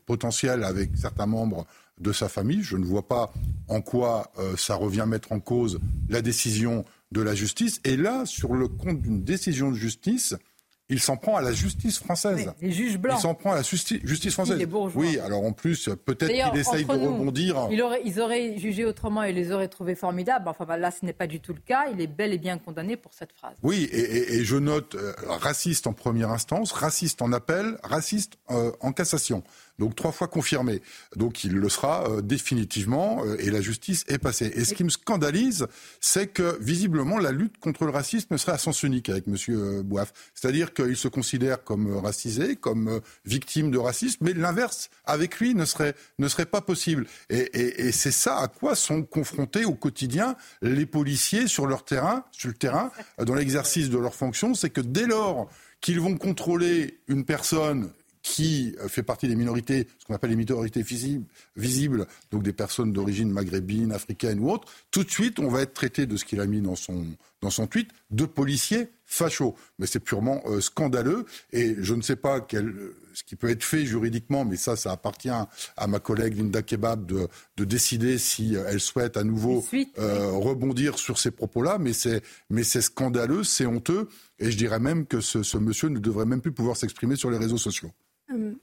potentiels 0.06 0.64
avec 0.64 0.92
certains 0.96 1.26
membres 1.26 1.66
de 2.00 2.12
sa 2.12 2.30
famille. 2.30 2.62
Je 2.62 2.78
ne 2.78 2.86
vois 2.86 3.08
pas 3.08 3.32
en 3.68 3.82
quoi 3.82 4.32
euh, 4.40 4.56
ça 4.58 4.76
revient 4.76 5.06
mettre 5.08 5.32
en 5.32 5.40
cause 5.40 5.80
la 6.10 6.22
décision 6.22 6.86
de 7.12 7.22
la 7.22 7.36
justice. 7.36 7.80
Et 7.84 7.98
là, 7.98 8.26
sur 8.26 8.54
le 8.54 8.68
compte 8.68 9.02
d'une 9.02 9.24
décision 9.24 9.72
de 9.72 9.76
justice, 9.76 10.36
il 10.88 11.00
s'en 11.00 11.18
prend 11.18 11.36
à 11.36 11.42
la 11.42 11.52
justice 11.52 11.98
française. 11.98 12.52
les 12.62 12.72
juges 12.72 13.00
blancs. 13.00 13.18
Il 13.18 13.22
s'en 13.22 13.34
prend 13.34 13.54
à 13.54 13.56
la 13.56 13.62
justice 13.64 14.34
française. 14.34 14.68
Oui, 14.94 15.18
alors 15.20 15.44
en 15.44 15.52
plus, 15.52 15.90
peut-être 16.06 16.32
qu'il 16.32 16.60
essaye 16.60 16.86
de 16.86 16.92
rebondir. 16.92 17.70
ils 17.72 18.20
auraient 18.20 18.58
jugé 18.58 18.86
autrement 18.86 19.24
et 19.24 19.34
les 19.34 19.52
auraient 19.52 19.68
trouvés 19.68 19.96
formidables. 19.96 20.48
Enfin, 20.48 20.78
là, 20.78 20.92
ce 20.92 21.04
n'est 21.04 21.14
pas 21.14 21.28
du 21.28 21.40
tout 21.40 21.54
le 21.54 21.60
cas. 21.60 21.86
Il 21.92 22.02
est 22.02 22.08
bel 22.08 22.34
et 22.34 22.38
bien 22.38 22.60
condamné 22.60 22.98
pour 22.98 23.14
cette 23.14 23.32
phrase. 23.32 23.56
Oui, 23.64 23.90
et, 23.92 24.44
je 24.44 24.58
note 24.58 24.96
euh, 24.96 25.14
raciste 25.28 25.88
en 25.88 25.94
première 25.94 26.30
instance, 26.30 26.72
raciste 26.72 27.22
en 27.22 27.34
appel, 27.34 27.78
raciste 27.84 28.38
euh, 28.52 28.72
en 28.80 28.92
cassation. 28.92 29.44
Donc 29.80 29.96
trois 29.96 30.12
fois 30.12 30.28
confirmé. 30.28 30.82
Donc 31.16 31.44
il 31.44 31.54
le 31.54 31.70
sera 31.70 32.10
euh, 32.10 32.22
définitivement 32.22 33.24
euh, 33.26 33.36
et 33.40 33.50
la 33.50 33.62
justice 33.62 34.06
est 34.08 34.18
passée. 34.18 34.52
Et 34.56 34.64
ce 34.64 34.74
qui 34.74 34.84
me 34.84 34.90
scandalise, 34.90 35.68
c'est 36.00 36.28
que 36.28 36.58
visiblement 36.62 37.18
la 37.18 37.32
lutte 37.32 37.58
contre 37.58 37.86
le 37.86 37.92
racisme 37.92 38.38
serait 38.38 38.54
à 38.54 38.58
sens 38.58 38.84
unique 38.84 39.10
avec 39.10 39.28
Monsieur 39.28 39.58
euh, 39.58 39.84
Bouaf. 39.84 40.14
C'est-à-dire 40.34 40.74
qu'il 40.74 40.96
se 40.96 41.08
considère 41.08 41.64
comme 41.64 41.98
racisé, 41.98 42.56
comme 42.56 43.02
victime 43.26 43.72
de 43.72 43.78
racisme, 43.78 44.20
mais 44.22 44.34
l'inverse 44.34 44.90
avec 45.06 45.40
lui 45.40 45.56
ne 45.56 45.66
serait 45.66 45.96
ne 46.20 46.28
serait 46.28 46.46
pas 46.46 46.62
possible. 46.62 47.06
Et, 47.30 47.40
et, 47.40 47.88
et 47.88 47.92
c'est 47.92 48.12
ça 48.12 48.38
à 48.38 48.48
quoi 48.48 48.76
sont 48.76 49.04
confrontés 49.04 49.66
au 49.66 49.74
quotidien 49.74 50.36
les 50.62 50.86
policiers 50.86 51.48
sur 51.48 51.68
leur 51.68 51.84
terrain, 51.84 52.24
sur 52.32 52.48
le 52.48 52.54
terrain, 52.54 52.92
dans 53.24 53.36
l'exercice 53.36 53.90
de 53.90 53.98
leurs 53.98 54.16
fonctions, 54.16 54.54
c'est 54.54 54.70
que 54.70 54.82
dès 54.82 55.06
lors 55.06 55.50
qu'ils 55.82 56.00
vont 56.00 56.18
contrôler 56.18 57.00
une 57.08 57.26
personne 57.26 57.92
qui 58.26 58.76
fait 58.88 59.04
partie 59.04 59.28
des 59.28 59.36
minorités, 59.36 59.88
ce 60.00 60.06
qu'on 60.06 60.16
appelle 60.16 60.32
les 60.32 60.36
minorités 60.36 60.82
visibles, 61.56 62.08
donc 62.32 62.42
des 62.42 62.54
personnes 62.54 62.92
d'origine 62.92 63.30
maghrébine, 63.30 63.92
africaine 63.92 64.40
ou 64.40 64.50
autre, 64.50 64.68
tout 64.90 65.04
de 65.04 65.12
suite, 65.12 65.38
on 65.38 65.48
va 65.48 65.62
être 65.62 65.74
traité 65.74 66.08
de 66.08 66.18
ce 66.18 66.26
qu'il 66.26 66.40
a 66.40 66.48
mis 66.48 66.60
dans 66.60 66.76
son, 66.76 67.06
dans 67.42 67.52
son 67.52 67.68
tweet, 67.68 67.92
de 68.10 68.26
policiers 68.26 68.90
fachos. 69.06 69.54
Mais 69.78 69.86
c'est 69.86 70.00
purement 70.00 70.42
euh, 70.48 70.60
scandaleux 70.60 71.26
et 71.54 71.76
je 71.78 71.94
ne 71.94 72.02
sais 72.02 72.16
pas 72.16 72.42
quel, 72.42 72.74
ce 73.14 73.24
qui 73.24 73.36
peut 73.36 73.48
être 73.48 73.64
fait 73.64 73.86
juridiquement, 73.86 74.44
mais 74.44 74.56
ça, 74.56 74.76
ça 74.76 74.92
appartient 74.92 75.30
à 75.30 75.88
ma 75.88 76.00
collègue 76.00 76.36
Linda 76.36 76.64
Kebab 76.64 77.06
de, 77.06 77.28
de 77.58 77.64
décider 77.64 78.18
si 78.18 78.56
elle 78.56 78.80
souhaite 78.80 79.18
à 79.18 79.24
nouveau 79.24 79.64
euh, 80.00 80.32
rebondir 80.32 80.98
sur 80.98 81.20
ces 81.20 81.30
propos-là. 81.30 81.78
Mais 81.78 81.94
c'est, 81.94 82.24
mais 82.50 82.64
c'est 82.64 82.82
scandaleux, 82.82 83.44
c'est 83.44 83.68
honteux 83.68 84.10
et 84.40 84.50
je 84.50 84.58
dirais 84.58 84.80
même 84.80 85.06
que 85.06 85.22
ce, 85.22 85.44
ce 85.44 85.60
monsieur 85.60 85.90
ne 85.90 86.00
devrait 86.00 86.26
même 86.26 86.42
plus 86.42 86.54
pouvoir 86.54 86.76
s'exprimer 86.76 87.16
sur 87.16 87.30
les 87.30 87.38
réseaux 87.38 87.60
sociaux. 87.60 87.92
Euh, 88.32 88.54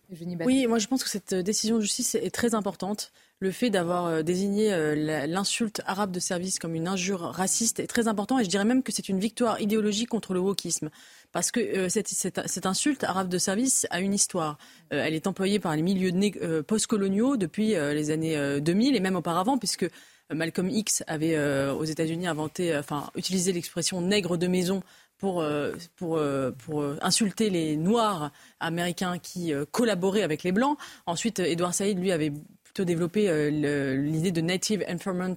oui, 0.45 0.67
moi 0.67 0.79
je 0.79 0.89
pense 0.89 1.05
que 1.05 1.09
cette 1.09 1.35
décision 1.35 1.77
de 1.77 1.83
justice 1.83 2.17
est 2.17 2.35
très 2.35 2.55
importante. 2.55 3.13
Le 3.39 3.53
fait 3.53 3.71
d'avoir 3.71 4.07
euh, 4.07 4.23
désigné 4.23 4.73
euh, 4.73 5.27
l'insulte 5.27 5.83
arabe 5.87 6.11
de 6.11 6.19
service 6.19 6.59
comme 6.59 6.75
une 6.75 6.89
injure 6.89 7.21
raciste 7.21 7.79
est 7.79 7.87
très 7.87 8.09
important 8.09 8.39
et 8.39 8.45
je 8.45 8.49
dirais 8.49 8.65
même 8.65 8.83
que 8.83 8.91
c'est 8.93 9.09
une 9.09 9.21
victoire 9.21 9.61
idéologique 9.61 10.09
contre 10.09 10.35
le 10.35 10.41
wokisme. 10.41 10.91
Parce 11.31 11.51
que 11.51 11.89
cette, 11.89 12.09
cette, 12.09 12.67
insulte 12.67 13.05
arabe 13.05 13.29
de 13.29 13.39
service 13.39 13.87
a 13.91 14.01
une 14.01 14.13
histoire. 14.13 14.59
elle 14.91 15.15
est 15.15 15.27
employée 15.27 15.61
par 15.61 15.75
les 15.75 15.81
milieux 15.81 16.13
postcoloniaux 16.63 17.39
depuis 17.39 17.69
les 17.69 18.11
années 18.11 18.61
2000 18.61 18.97
et 18.97 19.01
même 19.01 19.17
auparavant, 19.17 19.57
puisque 19.57 19.89
Malcolm 20.31 20.69
X 20.69 21.03
avait 21.07 21.39
aux 21.71 21.85
États-Unis 21.85 22.27
inventé, 22.27 22.77
enfin 22.77 23.09
utilisé 23.17 23.55
l'expression 23.55 24.03
nègre 24.03 24.37
de 24.37 24.47
maison 24.47 24.83
pour, 25.23 25.41
euh, 25.41 25.71
pour, 25.95 26.17
euh, 26.17 26.51
pour 26.51 26.83
euh, 26.83 26.99
insulter 27.01 27.49
les 27.49 27.77
Noirs 27.77 28.33
américains 28.59 29.19
qui 29.19 29.53
collaboraient 29.71 30.25
avec 30.25 30.43
les 30.43 30.51
Blancs. 30.51 30.77
Ensuite, 31.07 31.39
Edward 31.39 31.73
Said, 31.73 31.97
lui, 31.97 32.11
avait 32.11 32.33
plutôt 32.65 32.85
développé 32.85 33.51
l'idée 33.51 34.33
de 34.33 34.41
native 34.41 34.85
informant 34.89 35.35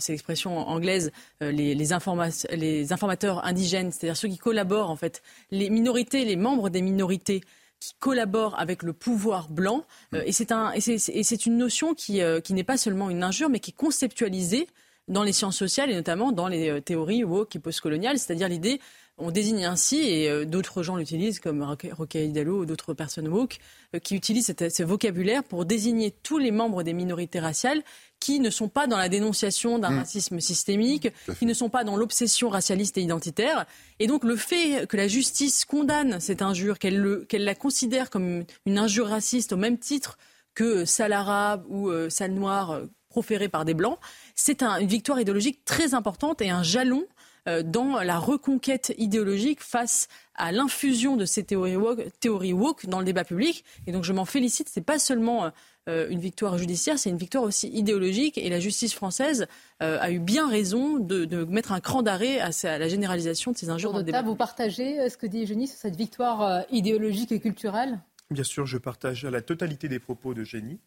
c'est 0.00 0.12
l'expression 0.12 0.58
anglaise, 0.58 1.12
les, 1.40 1.52
les, 1.52 1.74
les, 1.74 2.92
informateurs 2.92 3.42
indigènes, 3.46 3.90
c'est-à-dire 3.90 4.18
ceux 4.18 4.28
qui 4.28 4.36
collaborent 4.36 4.90
en 4.90 4.96
fait, 4.96 5.22
les 5.50 5.70
minorités, 5.70 6.26
les 6.26 6.36
membres 6.36 6.68
des 6.68 6.82
minorités 6.82 7.40
qui 7.80 7.94
collaborent 7.98 8.58
avec 8.58 8.82
le 8.82 8.92
pouvoir 8.92 9.48
blanc. 9.48 9.84
et 10.12 10.32
c'est 10.32 10.52
un, 10.52 10.72
une 10.74 11.56
notion 11.56 11.94
qui, 11.94 12.20
qui 12.44 12.52
n'est 12.52 12.64
pas 12.64 12.76
seulement 12.76 13.08
une 13.08 13.22
injure, 13.22 13.48
mais 13.48 13.60
qui 13.60 13.70
est 13.70 13.78
conceptualisée 13.78 14.66
dans 15.06 15.22
les 15.22 15.32
sciences 15.32 15.56
sociales 15.56 15.90
et 15.90 15.94
notamment 15.94 16.32
dans 16.32 16.48
les 16.48 16.82
théories 16.82 17.24
woke 17.24 17.56
et 17.56 17.58
postcoloniales, 17.58 18.18
c'est-à-dire 18.18 18.48
l'idée 18.48 18.80
on 19.18 19.30
désigne 19.30 19.64
ainsi, 19.64 20.00
et 20.00 20.30
euh, 20.30 20.44
d'autres 20.44 20.82
gens 20.82 20.96
l'utilisent, 20.96 21.40
comme 21.40 21.62
Roca 21.62 22.20
Hidalgo 22.20 22.60
ou 22.60 22.66
d'autres 22.66 22.94
personnes 22.94 23.28
woke, 23.28 23.58
euh, 23.94 23.98
qui 23.98 24.14
utilisent 24.14 24.54
ce 24.56 24.82
vocabulaire 24.82 25.44
pour 25.44 25.64
désigner 25.64 26.10
tous 26.10 26.38
les 26.38 26.50
membres 26.50 26.82
des 26.82 26.92
minorités 26.92 27.40
raciales 27.40 27.82
qui 28.20 28.40
ne 28.40 28.50
sont 28.50 28.68
pas 28.68 28.86
dans 28.86 28.96
la 28.96 29.08
dénonciation 29.08 29.78
d'un 29.78 29.90
mmh. 29.90 29.98
racisme 29.98 30.40
systémique, 30.40 31.08
qui 31.38 31.46
ne 31.46 31.54
sont 31.54 31.68
pas 31.68 31.84
dans 31.84 31.96
l'obsession 31.96 32.48
racialiste 32.48 32.98
et 32.98 33.02
identitaire. 33.02 33.64
Et 34.00 34.06
donc 34.06 34.24
le 34.24 34.36
fait 34.36 34.86
que 34.88 34.96
la 34.96 35.06
justice 35.06 35.64
condamne 35.64 36.18
cette 36.18 36.42
injure, 36.42 36.78
qu'elle 36.78 37.24
la 37.30 37.54
considère 37.54 38.10
comme 38.10 38.44
une 38.66 38.78
injure 38.78 39.08
raciste 39.08 39.52
au 39.52 39.56
même 39.56 39.78
titre 39.78 40.18
que 40.54 40.84
sale 40.84 41.12
arabe 41.12 41.64
ou 41.68 41.90
euh, 41.90 42.10
sale 42.10 42.32
noir 42.32 42.80
proféré 43.08 43.48
par 43.48 43.64
des 43.64 43.74
blancs, 43.74 43.98
c'est 44.34 44.62
une 44.62 44.86
victoire 44.86 45.20
idéologique 45.20 45.64
très 45.64 45.94
importante 45.94 46.42
et 46.42 46.50
un 46.50 46.62
jalon 46.62 47.04
euh, 47.04 47.04
dans 47.64 48.00
la 48.02 48.18
reconquête 48.18 48.94
idéologique 48.98 49.62
face 49.62 50.08
à 50.34 50.52
l'infusion 50.52 51.16
de 51.16 51.24
ces 51.24 51.44
théories 51.44 51.76
woke, 51.76 52.86
dans 52.86 52.98
le 52.98 53.04
débat 53.04 53.24
public. 53.24 53.64
Et 53.86 53.92
donc 53.92 54.04
je 54.04 54.12
m'en 54.12 54.24
félicite. 54.24 54.68
Ce 54.68 54.78
n'est 54.78 54.84
pas 54.84 54.98
seulement 54.98 55.50
euh, 55.88 56.08
une 56.10 56.20
victoire 56.20 56.58
judiciaire, 56.58 56.98
c'est 56.98 57.10
une 57.10 57.18
victoire 57.18 57.44
aussi 57.44 57.68
idéologique. 57.68 58.38
Et 58.38 58.48
la 58.48 58.60
justice 58.60 58.94
française 58.94 59.46
euh, 59.82 59.98
a 60.00 60.10
eu 60.10 60.18
bien 60.18 60.48
raison 60.48 60.98
de, 60.98 61.44
mettre 61.44 61.72
un 61.72 61.80
cran 61.80 62.02
d'arrêt 62.02 62.40
à, 62.40 62.78
la 62.78 62.88
généralisation 62.88 63.52
de 63.52 63.56
ces 63.56 63.70
injures 63.70 63.92
dans 63.92 63.98
le 63.98 64.04
débat. 64.04 64.22
Vous 64.22 64.36
partagez 64.36 65.08
ce 65.08 65.16
que 65.16 65.26
dit 65.26 65.42
Eugénie 65.42 65.66
sur 65.66 65.78
cette 65.78 65.96
victoire 65.96 66.64
idéologique 66.70 67.32
et 67.32 67.40
culturelle? 67.40 68.00
Bien 68.30 68.44
sûr, 68.44 68.66
je 68.66 68.78
partage 68.78 69.24
la 69.24 69.40
totalité 69.40 69.88
des 69.88 69.98
propos 69.98 70.34
de 70.34 70.44
Génie. 70.44 70.80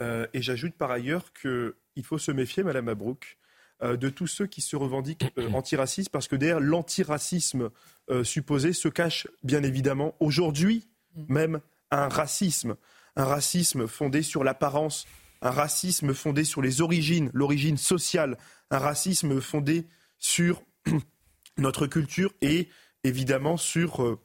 et 0.00 0.42
j'ajoute 0.42 0.74
par 0.74 0.90
ailleurs 0.90 1.32
qu'il 1.34 2.04
faut 2.04 2.18
se 2.18 2.32
méfier, 2.32 2.62
Madame 2.62 2.86
Mabrouk, 2.86 3.36
euh, 3.36 3.45
de 3.82 4.08
tous 4.08 4.26
ceux 4.26 4.46
qui 4.46 4.60
se 4.60 4.76
revendiquent 4.76 5.32
euh, 5.38 5.50
antiracistes, 5.52 6.10
parce 6.10 6.28
que 6.28 6.36
derrière 6.36 6.60
l'antiracisme 6.60 7.70
euh, 8.10 8.24
supposé 8.24 8.72
se 8.72 8.88
cache 8.88 9.26
bien 9.42 9.62
évidemment 9.62 10.14
aujourd'hui 10.20 10.88
même 11.28 11.60
un 11.90 12.08
racisme, 12.08 12.76
un 13.16 13.24
racisme 13.24 13.86
fondé 13.86 14.22
sur 14.22 14.44
l'apparence, 14.44 15.06
un 15.42 15.50
racisme 15.50 16.14
fondé 16.14 16.44
sur 16.44 16.62
les 16.62 16.80
origines, 16.80 17.30
l'origine 17.32 17.76
sociale, 17.76 18.36
un 18.70 18.78
racisme 18.78 19.40
fondé 19.40 19.86
sur 20.18 20.62
notre 21.58 21.86
culture 21.86 22.32
et 22.42 22.68
évidemment 23.04 23.56
sur 23.56 24.20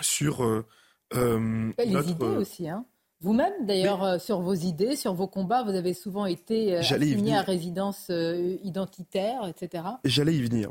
sur 0.00 0.64
les 1.12 2.10
idées 2.10 2.24
aussi, 2.24 2.68
hein. 2.68 2.84
Vous-même, 3.22 3.66
d'ailleurs, 3.66 4.02
euh, 4.02 4.18
sur 4.18 4.40
vos 4.40 4.54
idées, 4.54 4.96
sur 4.96 5.14
vos 5.14 5.28
combats, 5.28 5.62
vous 5.62 5.76
avez 5.76 5.94
souvent 5.94 6.26
été 6.26 6.74
euh, 6.74 6.80
assigné 6.80 7.36
à 7.36 7.42
résidence 7.42 8.08
euh, 8.10 8.56
identitaire, 8.64 9.46
etc. 9.46 9.84
J'allais 10.04 10.34
y 10.34 10.42
venir. 10.42 10.70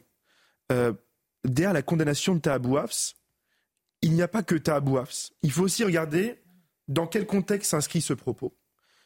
derrière 1.45 1.73
la 1.73 1.81
condamnation 1.81 2.35
de 2.35 2.39
Tahabouafs, 2.39 3.13
il 4.01 4.11
n'y 4.11 4.21
a 4.21 4.27
pas 4.27 4.43
que 4.43 4.55
Tahabouafs. 4.55 5.31
Il 5.43 5.51
faut 5.51 5.63
aussi 5.63 5.85
regarder 5.85 6.41
dans 6.89 7.07
quel 7.07 7.25
contexte 7.25 7.71
s'inscrit 7.71 8.01
ce 8.01 8.13
propos. 8.13 8.53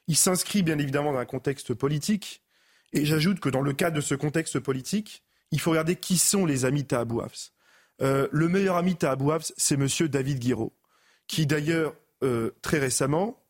Il 0.07 0.15
s'inscrit 0.15 0.63
bien 0.63 0.79
évidemment 0.79 1.13
dans 1.13 1.19
un 1.19 1.25
contexte 1.25 1.75
politique, 1.75 2.41
et 2.93 3.05
j'ajoute 3.05 3.39
que 3.39 3.49
dans 3.49 3.61
le 3.61 3.73
cadre 3.73 3.95
de 3.95 4.01
ce 4.01 4.15
contexte 4.15 4.59
politique, 4.59 5.23
il 5.51 5.59
faut 5.59 5.69
regarder 5.69 5.95
qui 5.95 6.17
sont 6.17 6.47
les 6.47 6.65
amis 6.65 6.85
Tahabouafs. 6.85 7.51
le 7.99 8.47
meilleur 8.47 8.77
ami 8.77 8.95
Tahabouafs, 8.95 9.51
c'est 9.55 9.75
M. 9.75 9.87
David 10.07 10.39
Guiraud, 10.39 10.73
qui 11.27 11.45
d'ailleurs 11.45 11.93
euh, 12.23 12.51
très 12.61 12.79
récemment, 12.79 13.41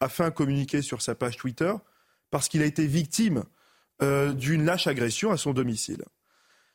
a 0.00 0.08
fait 0.08 0.24
un 0.24 0.30
communiqué 0.30 0.82
sur 0.82 1.02
sa 1.02 1.14
page 1.14 1.36
Twitter 1.36 1.72
parce 2.30 2.48
qu'il 2.48 2.62
a 2.62 2.66
été 2.66 2.86
victime 2.86 3.44
euh, 4.02 4.32
d'une 4.32 4.64
lâche 4.64 4.86
agression 4.86 5.30
à 5.30 5.36
son 5.36 5.52
domicile. 5.52 6.04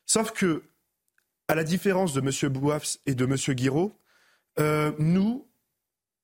Sauf 0.05 0.31
que, 0.31 0.63
à 1.47 1.55
la 1.55 1.63
différence 1.63 2.13
de 2.13 2.21
M. 2.21 2.51
Bouafs 2.51 2.97
et 3.05 3.13
de 3.13 3.25
M. 3.25 3.35
Guiraud, 3.55 3.95
euh, 4.59 4.91
nous, 4.99 5.47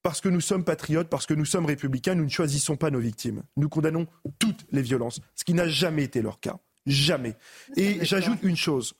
parce 0.02 0.22
que 0.22 0.30
nous 0.30 0.42
sommes 0.42 0.64
patriotes, 0.64 1.10
parce 1.10 1.26
que 1.26 1.34
nous 1.34 1.46
sommes 1.46 1.66
républicains, 1.66 2.16
nous 2.16 2.24
ne 2.24 2.30
choisissons 2.30 2.78
pas 2.78 2.90
nos 2.90 3.00
victimes. 3.00 3.44
Nous 3.58 3.70
condamnons 3.70 4.08
toutes 4.40 4.66
les 4.72 4.82
violences, 4.82 5.20
ce 5.36 5.44
qui 5.44 5.54
n'a 5.54 5.68
jamais 5.68 6.04
été 6.04 6.22
leur 6.22 6.40
cas. 6.40 6.60
Jamais. 6.86 7.36
Et 7.76 8.04
j'ajoute 8.06 8.40
une 8.44 8.56
chose, 8.56 8.94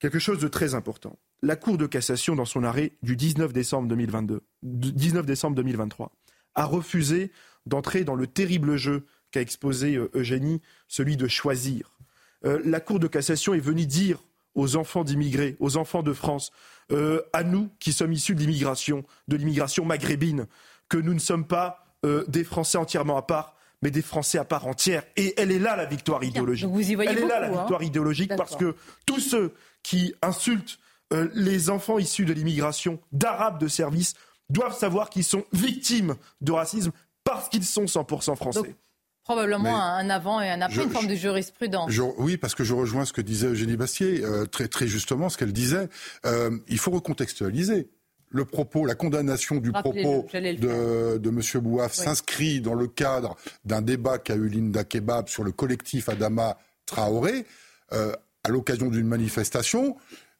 quelque 0.00 0.18
chose 0.18 0.40
de 0.40 0.48
très 0.48 0.74
important 0.74 1.18
la 1.44 1.56
Cour 1.56 1.76
de 1.76 1.86
cassation, 1.86 2.34
dans 2.34 2.44
son 2.44 2.64
arrêt 2.64 2.92
du 3.02 3.16
19 3.16 3.52
décembre 3.52 3.86
2022, 3.88 4.42
19 4.62 5.26
décembre 5.26 5.56
2023, 5.56 6.10
a 6.54 6.64
refusé 6.64 7.30
d'entrer 7.66 8.04
dans 8.04 8.14
le 8.14 8.26
terrible 8.26 8.76
jeu 8.76 9.04
qu'a 9.30 9.40
exposé 9.40 9.96
euh, 9.96 10.10
Eugénie, 10.14 10.62
celui 10.88 11.16
de 11.16 11.28
choisir. 11.28 11.98
Euh, 12.44 12.60
la 12.64 12.80
Cour 12.80 12.98
de 12.98 13.06
cassation 13.06 13.52
est 13.52 13.60
venue 13.60 13.86
dire 13.86 14.24
aux 14.54 14.76
enfants 14.76 15.04
d'immigrés, 15.04 15.56
aux 15.60 15.76
enfants 15.76 16.02
de 16.02 16.12
France, 16.12 16.50
euh, 16.92 17.20
à 17.32 17.42
nous 17.42 17.70
qui 17.78 17.92
sommes 17.92 18.12
issus 18.12 18.34
de 18.34 18.40
l'immigration, 18.40 19.04
de 19.28 19.36
l'immigration 19.36 19.84
maghrébine, 19.84 20.46
que 20.88 20.96
nous 20.96 21.14
ne 21.14 21.18
sommes 21.18 21.46
pas 21.46 21.80
des 22.28 22.44
Français 22.44 22.76
entièrement 22.76 23.16
à 23.16 23.22
part, 23.22 23.56
mais 23.80 23.90
des 23.90 24.02
Français 24.02 24.36
à 24.36 24.44
part 24.44 24.66
entière. 24.66 25.04
Et 25.16 25.32
elle 25.38 25.50
est 25.50 25.58
là 25.58 25.74
la 25.74 25.86
victoire 25.86 26.22
idéologique. 26.22 26.68
vous 26.68 26.90
y 26.90 26.94
voyez 26.94 27.12
elle 27.12 27.20
est 27.20 27.26
là 27.26 27.40
la 27.40 27.46
hein. 27.46 27.60
victoire 27.60 27.82
idéologique 27.82 28.36
parce 28.36 28.56
que 28.56 28.76
tous 29.06 29.20
ceux 29.20 29.54
qui 29.82 30.14
insultent 30.20 30.78
euh, 31.14 31.28
les 31.34 31.70
enfants 31.70 31.98
issus 31.98 32.24
de 32.26 32.32
l'immigration, 32.34 32.98
d'arabes 33.12 33.58
de 33.60 33.68
service, 33.68 34.12
doivent 34.50 34.76
savoir 34.76 35.08
qu'ils 35.08 35.24
sont 35.24 35.44
victimes 35.52 36.16
de 36.42 36.52
racisme 36.52 36.90
parce 37.24 37.48
qu'ils 37.48 37.64
sont 37.64 37.84
100% 37.86 38.36
français. 38.36 38.58
Donc, 38.60 38.74
probablement 39.24 39.62
Mais 39.64 39.70
un 39.70 40.10
avant 40.10 40.40
et 40.42 40.50
un 40.50 40.60
après, 40.60 40.74
je- 40.76 40.82
une 40.82 40.90
forme 40.90 41.06
de 41.06 41.14
jurisprudence. 41.14 41.90
Je- 41.90 42.02
oui, 42.18 42.36
parce 42.36 42.54
que 42.54 42.62
je 42.64 42.74
rejoins 42.74 43.06
ce 43.06 43.14
que 43.14 43.22
disait 43.22 43.46
Eugénie 43.46 43.76
Bastier, 43.76 44.22
euh, 44.22 44.44
très, 44.44 44.68
très 44.68 44.86
justement 44.86 45.30
ce 45.30 45.38
qu'elle 45.38 45.52
disait. 45.54 45.88
Euh, 46.26 46.50
il 46.68 46.78
faut 46.78 46.90
recontextualiser. 46.90 47.88
Le 48.30 48.44
propos, 48.44 48.84
la 48.84 48.96
condamnation 48.96 49.56
du 49.56 49.70
propos 49.70 49.92
de, 50.32 51.18
de 51.18 51.28
M. 51.28 51.40
Bouaf 51.62 51.96
Oui. 51.96 52.04
s'inscrit 52.04 52.60
dans 52.60 52.74
le 52.74 52.88
cadre 52.88 53.36
d'un 53.64 53.80
débat 53.80 54.18
qu'a 54.18 54.34
eu 54.34 54.48
Linda 54.48 54.82
Kebab 54.82 55.28
sur 55.28 55.44
le 55.44 55.52
collectif 55.52 56.08
Adama 56.08 56.58
Traoré 56.84 57.46
euh, 57.92 58.12
à 58.42 58.48
l'occasion 58.50 58.88
d'une 58.88 59.06
manifestation. 59.06 59.96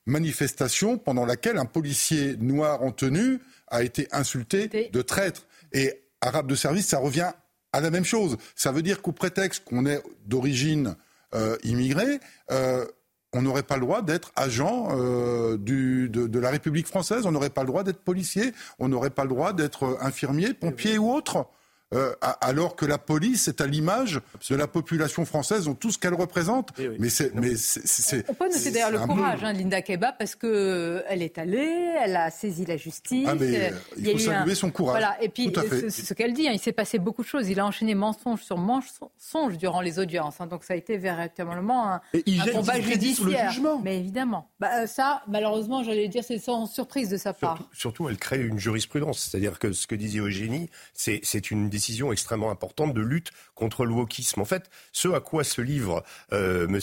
Manifestation 0.07 0.99
pendant 0.99 1.25
laquelle 1.25 1.59
un 1.59 1.65
policier 1.65 2.37
noir 2.37 2.83
en 2.83 2.93
tenue 2.93 3.41
a 3.69 3.83
été 3.83 4.07
insulté 4.13 4.91
de 4.93 5.03
traître. 5.03 5.47
Et 5.73 6.03
arabe 6.21 6.47
de 6.47 6.55
service, 6.55 6.89
ça 6.89 6.99
revient 6.99 7.33
à 7.73 7.81
la 7.81 7.91
même 7.91 8.05
chose. 8.05 8.37
Ça 8.55 8.71
veut 8.71 8.83
dire 8.83 9.03
qu'au 9.03 9.13
prétexte 9.13 9.65
qu'on 9.65 9.87
est 9.87 10.03
d'origine 10.27 10.97
euh, 11.35 11.57
immigrée, 11.65 12.21
euh, 12.51 12.85
on 13.33 13.43
n'aurait 13.43 13.65
pas 13.65 13.75
le 13.75 13.81
droit 13.81 14.03
d'être 14.03 14.31
agent 14.37 14.91
euh, 14.93 15.57
du, 15.59 16.09
de, 16.09 16.27
de 16.29 16.39
la 16.39 16.51
République 16.51 16.87
française, 16.87 17.27
on 17.27 17.33
n'aurait 17.33 17.51
pas 17.51 17.63
le 17.63 17.67
droit 17.67 17.83
d'être 17.83 17.99
policier, 17.99 18.53
on 18.79 18.89
n'aurait 18.89 19.11
pas 19.11 19.25
le 19.25 19.31
droit 19.31 19.53
d'être 19.53 19.99
infirmier, 20.01 20.55
pompier 20.55 20.99
ou 20.99 21.13
autre. 21.13 21.49
Euh, 21.95 22.12
alors 22.40 22.76
que 22.76 22.84
la 22.86 22.99
police 22.99 23.49
est 23.49 23.61
à 23.61 23.66
l'image 23.66 24.20
de 24.51 24.57
la 24.57 24.66
population 24.66 25.24
française, 25.24 25.64
dans 25.66 25.74
tout 25.74 25.90
ce 25.90 25.99
qu'elle 25.99 26.14
représente. 26.14 26.70
Mais 26.99 27.09
c'est, 27.09 27.34
mais 27.34 27.55
c'est, 27.57 27.86
c'est- 27.86 28.24
On 28.28 28.34
peut 28.34 28.49
noter 28.49 28.70
d'ailleurs 28.70 28.90
le 28.90 28.99
un 29.01 29.07
courage 29.07 29.45
hein, 29.45 29.53
de 29.53 29.59
Linda 29.59 29.80
Keba 29.82 30.12
parce 30.12 30.34
que 30.34 30.47
euh, 30.47 31.03
elle 31.09 31.22
est 31.22 31.38
allée, 31.38 31.95
elle 32.03 32.16
a 32.16 32.30
saisi 32.30 32.64
la 32.66 32.76
justice. 32.76 33.26
Ah, 33.30 33.34
mais, 33.34 33.70
euh, 33.72 33.76
il 33.97 34.11
faut 34.12 34.18
saluer 34.18 34.55
son 34.55 34.70
courage. 34.70 35.01
Voilà, 35.01 35.22
et 35.22 35.28
puis 35.28 35.53
ce 35.55 36.14
qu'elle 36.14 36.32
dit. 36.34 36.49
hein, 36.49 36.53
il 36.53 36.59
s'est 36.59 36.72
passé 36.72 36.99
beaucoup 36.99 37.22
de 37.22 37.28
choses. 37.28 37.49
Il 37.49 37.61
a 37.61 37.66
enchaîné 37.66 37.95
mensonge 37.95 38.42
sur 38.42 38.59
mensonge 38.59 39.57
durant 39.59 39.80
les 39.80 39.99
audiences. 40.01 40.40
hein, 40.40 40.47
donc 40.47 40.64
ça 40.64 40.74
a 40.74 40.76
été 40.76 40.97
véritablement 40.97 41.92
un, 41.92 42.01
Et 42.12 42.22
il 42.26 42.40
un 42.40 42.47
combat 42.47 42.74
discrédit 42.74 43.14
sur 43.14 43.24
le 43.24 43.30
judiciaire. 43.30 43.51
jugement. 43.53 43.80
Mais 43.84 43.99
évidemment, 43.99 44.51
Bah, 44.59 44.86
ça, 44.88 45.22
malheureusement, 45.28 45.84
j'allais 45.84 46.09
dire, 46.09 46.24
c'est 46.26 46.38
sans 46.38 46.66
surprise 46.66 47.09
de 47.09 47.16
sa 47.16 47.32
part. 47.32 47.59
Surtout, 47.72 48.09
elle 48.09 48.16
crée 48.18 48.40
une 48.40 48.59
jurisprudence. 48.59 49.20
C'est-à-dire 49.30 49.59
que 49.61 49.72
ce 49.72 49.86
que 49.86 49.95
disait 49.95 50.18
Eugénie, 50.18 50.68
c'est 50.92 51.20
c'est 51.22 51.51
une 51.53 51.68
décision 51.68 51.84
extrêmement 52.12 52.51
importante 52.51 52.95
de 52.95 53.01
lutte 53.01 53.30
contre 53.55 53.85
le 53.85 53.93
wokisme. 53.93 54.41
En 54.41 54.45
fait, 54.45 54.70
ce 54.93 55.09
à 55.09 55.20
quoi 55.20 55.45
se 55.45 55.61
livre 55.61 56.05
euh, 56.32 56.66
M. 56.66 56.80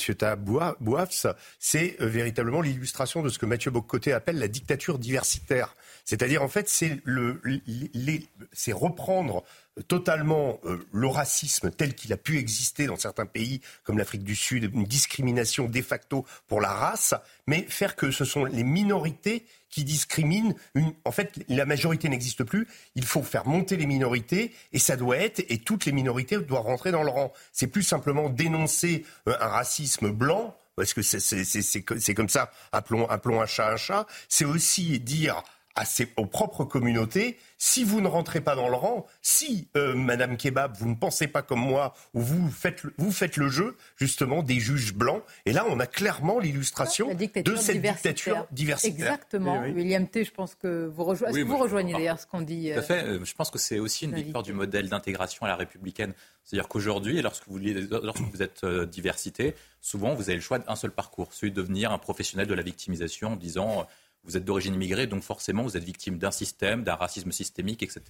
C'est 1.60 1.97
euh, 2.02 2.06
véritablement 2.06 2.62
l'illustration 2.62 3.22
de 3.22 3.30
ce 3.30 3.39
que 3.39 3.45
Mathieu 3.45 3.72
Bocoté 3.72 4.14
appelle 4.14 4.39
la 4.39 4.47
dictature 4.47 4.99
diversitaire. 4.99 5.76
C'est-à-dire, 6.12 6.43
en 6.43 6.49
fait, 6.49 6.68
c'est 6.68 6.99
reprendre 8.74 9.45
totalement 9.88 10.59
euh, 10.66 10.86
le 10.91 11.07
racisme 11.07 11.72
tel 11.72 11.95
qu'il 11.95 12.12
a 12.12 12.18
pu 12.18 12.38
exister 12.38 12.86
dans 12.86 12.97
certains 12.97 13.26
pays 13.26 13.62
comme 13.86 13.97
l'Afrique 13.97 14.26
du 14.26 14.36
Sud, 14.36 14.72
une 14.74 14.84
discrimination 14.84 15.68
de 15.68 15.82
facto 15.82 16.26
pour 16.49 16.59
la 16.59 16.68
race, 16.68 17.14
mais 17.47 17.62
faire 17.62 17.95
que 17.95 18.12
ce 18.12 18.26
sont 18.26 18.43
les 18.43 18.66
minorités 18.66 19.45
qui 19.70 19.86
discriminent. 19.86 20.53
En 21.05 21.14
fait, 21.14 21.45
la 21.47 21.66
majorité 21.66 22.09
n'existe 22.09 22.43
plus. 22.43 22.68
Il 22.95 23.05
faut 23.05 23.24
faire 23.24 23.47
monter 23.47 23.78
les 23.78 23.86
minorités 23.86 24.53
et 24.74 24.80
ça 24.80 24.97
doit 24.97 25.16
être 25.16 25.39
et 25.47 25.59
toutes 25.59 25.86
les 25.86 25.93
minorités 25.93 26.38
doivent 26.39 26.66
rentrer 26.66 26.91
dans 26.91 27.03
le 27.03 27.09
rang. 27.09 27.32
C'est 27.53 27.68
plus 27.68 27.84
simplement 27.84 28.28
dénoncer 28.28 29.05
euh, 29.30 29.38
un 29.39 29.47
racisme 29.47 30.12
blanc 30.12 30.57
parce 30.76 30.93
que 30.93 31.01
c'est 31.01 32.14
comme 32.14 32.30
ça. 32.30 32.51
Appelons, 32.74 33.09
appelons 33.09 33.41
un 33.41 33.45
chat 33.45 33.72
un 33.72 33.78
chat. 33.78 34.07
C'est 34.28 34.45
aussi 34.45 34.99
dire 34.99 35.41
à 35.76 35.86
ses, 35.86 36.08
aux 36.18 36.26
propres 36.26 36.64
communautés, 36.66 37.38
si 37.58 37.84
vous 37.84 38.02
ne 38.02 38.08
rentrez 38.08 38.42
pas 38.42 38.56
dans 38.56 38.68
le 38.68 38.76
rang, 38.76 39.06
si, 39.22 39.68
euh, 39.78 39.94
Madame 39.96 40.36
Kebab, 40.38 40.76
vous 40.78 40.88
ne 40.90 40.96
pensez 40.96 41.28
pas 41.28 41.42
comme 41.42 41.60
moi, 41.62 41.94
ou 42.14 42.22
vous 42.22 42.50
faites, 42.52 42.84
le- 42.84 42.94
vous 42.98 43.12
faites 43.12 43.38
le 43.38 43.48
jeu, 43.48 43.78
justement, 43.98 44.44
des 44.44 44.60
juges 44.60 44.94
blancs, 44.94 45.24
et 45.46 45.54
là, 45.54 45.66
on 45.70 45.80
a 45.80 45.86
clairement 45.88 46.40
l'illustration 46.40 47.14
de 47.14 47.18
cette 47.20 47.44
diversitaire. 47.44 47.94
dictature 47.94 48.48
diversitaire. 48.52 48.94
Exactement. 49.14 49.62
Oui. 49.62 49.72
William 49.72 50.08
T, 50.08 50.24
je 50.26 50.32
pense 50.32 50.56
que 50.56 50.88
vous 50.94 51.04
rejoignez. 51.04 51.32
Est-ce 51.32 51.38
Oui, 51.40 51.44
que 51.44 51.48
moi, 51.48 51.58
vous 51.58 51.64
je- 51.64 51.64
rejoignez 51.70 51.94
ah, 51.96 51.98
d'ailleurs 52.00 52.20
ce 52.20 52.26
qu'on 52.28 52.42
dit 52.42 52.70
Tout 52.74 52.80
à 52.80 52.82
euh, 52.82 52.82
fait. 52.84 53.04
Euh, 53.06 53.26
Je 53.26 53.34
pense 53.34 53.50
que 53.50 53.60
c'est 53.60 53.80
aussi 53.80 54.06
une 54.06 54.16
victoire 54.16 54.44
du 54.44 54.54
modèle 54.54 54.90
d'intégration 54.90 55.46
à 55.46 55.50
la 55.50 55.56
républicaine. 55.56 56.14
C'est-à-dire 56.44 56.68
qu'aujourd'hui, 56.68 57.22
lorsque 57.22 57.48
vous, 57.48 57.60
lorsque 57.60 58.22
vous 58.22 58.42
êtes 58.42 58.64
euh, 58.64 58.86
diversité, 58.86 59.54
souvent 59.80 60.16
vous 60.16 60.24
avez 60.24 60.36
le 60.36 60.42
choix 60.42 60.60
d'un 60.60 60.76
seul 60.76 60.92
parcours, 60.92 61.34
celui 61.34 61.52
de 61.52 61.56
devenir 61.62 61.92
un 61.92 61.98
professionnel 62.00 62.48
de 62.48 62.54
la 62.54 62.64
victimisation 62.64 63.34
en 63.34 63.36
disant 63.36 63.82
euh, 63.82 63.84
vous 64.24 64.38
êtes 64.38 64.46
d'origine 64.46 64.76
immigrée, 64.76 65.08
donc 65.08 65.24
forcément 65.24 65.64
vous 65.64 65.78
êtes 65.78 65.84
victime 65.84 66.18
d'un 66.18 66.32
système, 66.32 66.84
d'un 66.84 66.96
racisme 66.96 67.32
systémique, 67.32 67.84
etc. 67.84 68.02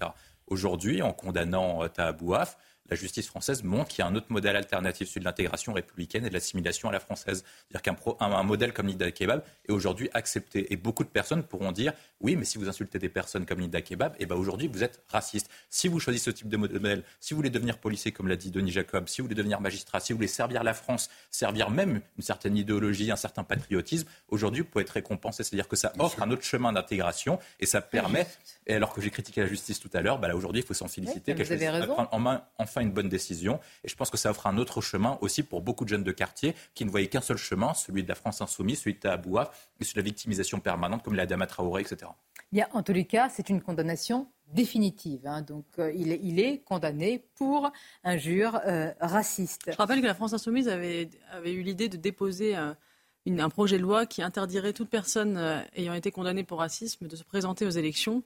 Aujourd'hui, 0.47 1.01
en 1.01 1.13
condamnant 1.13 1.83
euh, 1.83 1.87
Tahabouaf, 1.87 2.57
la 2.91 2.97
justice 2.97 3.27
française 3.27 3.63
montre 3.63 3.89
qu'il 3.89 3.99
y 3.99 4.01
a 4.01 4.07
un 4.07 4.15
autre 4.15 4.27
modèle 4.29 4.57
alternatif, 4.57 5.07
celui 5.07 5.21
de 5.21 5.25
l'intégration 5.25 5.71
républicaine 5.71 6.25
et 6.25 6.29
de 6.29 6.33
l'assimilation 6.33 6.89
à 6.89 6.91
la 6.91 6.99
française. 6.99 7.45
C'est-à-dire 7.69 7.81
qu'un 7.81 8.25
un, 8.25 8.31
un 8.33 8.43
modèle 8.43 8.73
comme 8.73 8.87
Linda 8.87 9.09
Kebab 9.11 9.43
est 9.67 9.71
aujourd'hui 9.71 10.09
accepté. 10.13 10.71
Et 10.73 10.75
beaucoup 10.75 11.05
de 11.05 11.09
personnes 11.09 11.43
pourront 11.43 11.71
dire 11.71 11.93
oui, 12.19 12.35
mais 12.35 12.43
si 12.43 12.57
vous 12.57 12.67
insultez 12.67 12.99
des 12.99 13.07
personnes 13.07 13.45
comme 13.45 13.61
Linda 13.61 13.81
Kebab, 13.81 14.13
eh 14.19 14.25
ben 14.25 14.35
aujourd'hui 14.35 14.67
vous 14.67 14.83
êtes 14.83 15.01
raciste. 15.07 15.49
Si 15.69 15.87
vous 15.87 16.01
choisissez 16.01 16.25
ce 16.25 16.31
type 16.31 16.49
de 16.49 16.57
modèle, 16.57 17.03
si 17.21 17.33
vous 17.33 17.37
voulez 17.37 17.49
devenir 17.49 17.77
policier, 17.77 18.11
comme 18.11 18.27
l'a 18.27 18.35
dit 18.35 18.51
Denis 18.51 18.71
Jacob, 18.71 19.07
si 19.07 19.21
vous 19.21 19.27
voulez 19.27 19.35
devenir 19.35 19.61
magistrat, 19.61 20.01
si 20.01 20.11
vous 20.11 20.17
voulez 20.17 20.27
servir 20.27 20.61
la 20.63 20.73
France, 20.73 21.09
servir 21.29 21.69
même 21.69 22.01
une 22.17 22.23
certaine 22.23 22.57
idéologie, 22.57 23.09
un 23.09 23.15
certain 23.15 23.45
patriotisme, 23.45 24.07
aujourd'hui 24.27 24.61
vous 24.61 24.67
pouvez 24.67 24.83
être 24.83 24.89
récompensé. 24.89 25.43
C'est-à-dire 25.43 25.69
que 25.69 25.77
ça 25.77 25.93
offre 25.97 26.21
un 26.21 26.29
autre 26.29 26.43
chemin 26.43 26.73
d'intégration 26.73 27.39
et 27.61 27.65
ça 27.65 27.79
permet. 27.79 28.27
Et 28.67 28.73
alors 28.75 28.93
que 28.93 29.01
j'ai 29.01 29.09
critiqué 29.09 29.41
la 29.41 29.47
justice 29.47 29.79
tout 29.79 29.89
à 29.93 30.01
l'heure, 30.01 30.19
bah 30.19 30.27
là 30.27 30.35
aujourd'hui 30.35 30.61
il 30.61 30.65
faut 30.65 30.73
s'en 30.75 30.87
féliciter. 30.87 31.31
Oui, 31.31 31.37
qu'elle 31.37 31.45
vous 31.47 31.51
avez 31.53 31.65
choisisse 31.65 31.81
raison. 31.81 31.93
prendre 31.95 32.09
en 32.13 32.19
main 32.19 32.43
enfin 32.59 32.81
une 32.81 32.91
bonne 32.91 33.09
décision. 33.09 33.59
Et 33.83 33.87
je 33.89 33.95
pense 33.95 34.09
que 34.11 34.17
ça 34.17 34.29
offre 34.29 34.45
un 34.47 34.57
autre 34.57 34.81
chemin 34.81 35.17
aussi 35.21 35.41
pour 35.43 35.61
beaucoup 35.61 35.83
de 35.83 35.89
jeunes 35.89 36.03
de 36.03 36.11
quartier 36.11 36.53
qui 36.75 36.85
ne 36.85 36.91
voyaient 36.91 37.07
qu'un 37.07 37.21
seul 37.21 37.37
chemin, 37.37 37.73
celui 37.73 38.03
de 38.03 38.07
la 38.09 38.15
France 38.15 38.39
insoumise, 38.41 38.79
celui 38.79 38.93
de 38.93 38.99
Tahabouaf, 38.99 39.69
et 39.79 39.83
celui 39.83 39.93
de 39.95 39.99
la 39.99 40.05
victimisation 40.05 40.59
permanente 40.59 41.03
comme 41.03 41.15
la 41.15 41.25
Dama 41.25 41.47
Traoré, 41.47 41.81
etc. 41.81 42.11
Il 42.51 42.59
y 42.59 42.61
a, 42.61 42.69
en 42.73 42.83
tous 42.83 42.93
les 42.93 43.05
cas, 43.05 43.29
c'est 43.29 43.49
une 43.49 43.61
condamnation 43.61 44.27
définitive. 44.53 45.25
hein. 45.25 45.41
donc, 45.41 45.65
euh, 45.79 45.91
il, 45.95 46.11
est, 46.11 46.19
il 46.21 46.39
est 46.39 46.59
condamné 46.59 47.23
pour 47.35 47.71
injure 48.03 48.59
euh, 48.67 48.91
raciste. 48.99 49.63
Je 49.71 49.75
rappelle 49.77 50.01
que 50.01 50.05
la 50.07 50.13
France 50.13 50.33
Insoumise 50.33 50.67
avait, 50.67 51.09
avait 51.31 51.53
eu 51.53 51.61
l'idée 51.63 51.89
de 51.89 51.97
déposer 51.97 52.55
euh, 52.57 52.73
une- 53.25 53.39
un 53.39 53.49
projet 53.49 53.77
de 53.77 53.81
loi 53.81 54.05
qui 54.05 54.21
interdirait 54.21 54.73
toute 54.73 54.89
personne 54.89 55.37
euh, 55.37 55.61
ayant 55.75 55.93
été 55.93 56.11
condamnée 56.11 56.43
pour 56.43 56.59
racisme 56.59 57.07
de 57.07 57.15
se 57.15 57.23
présenter 57.23 57.65
aux 57.65 57.69
élections. 57.71 58.23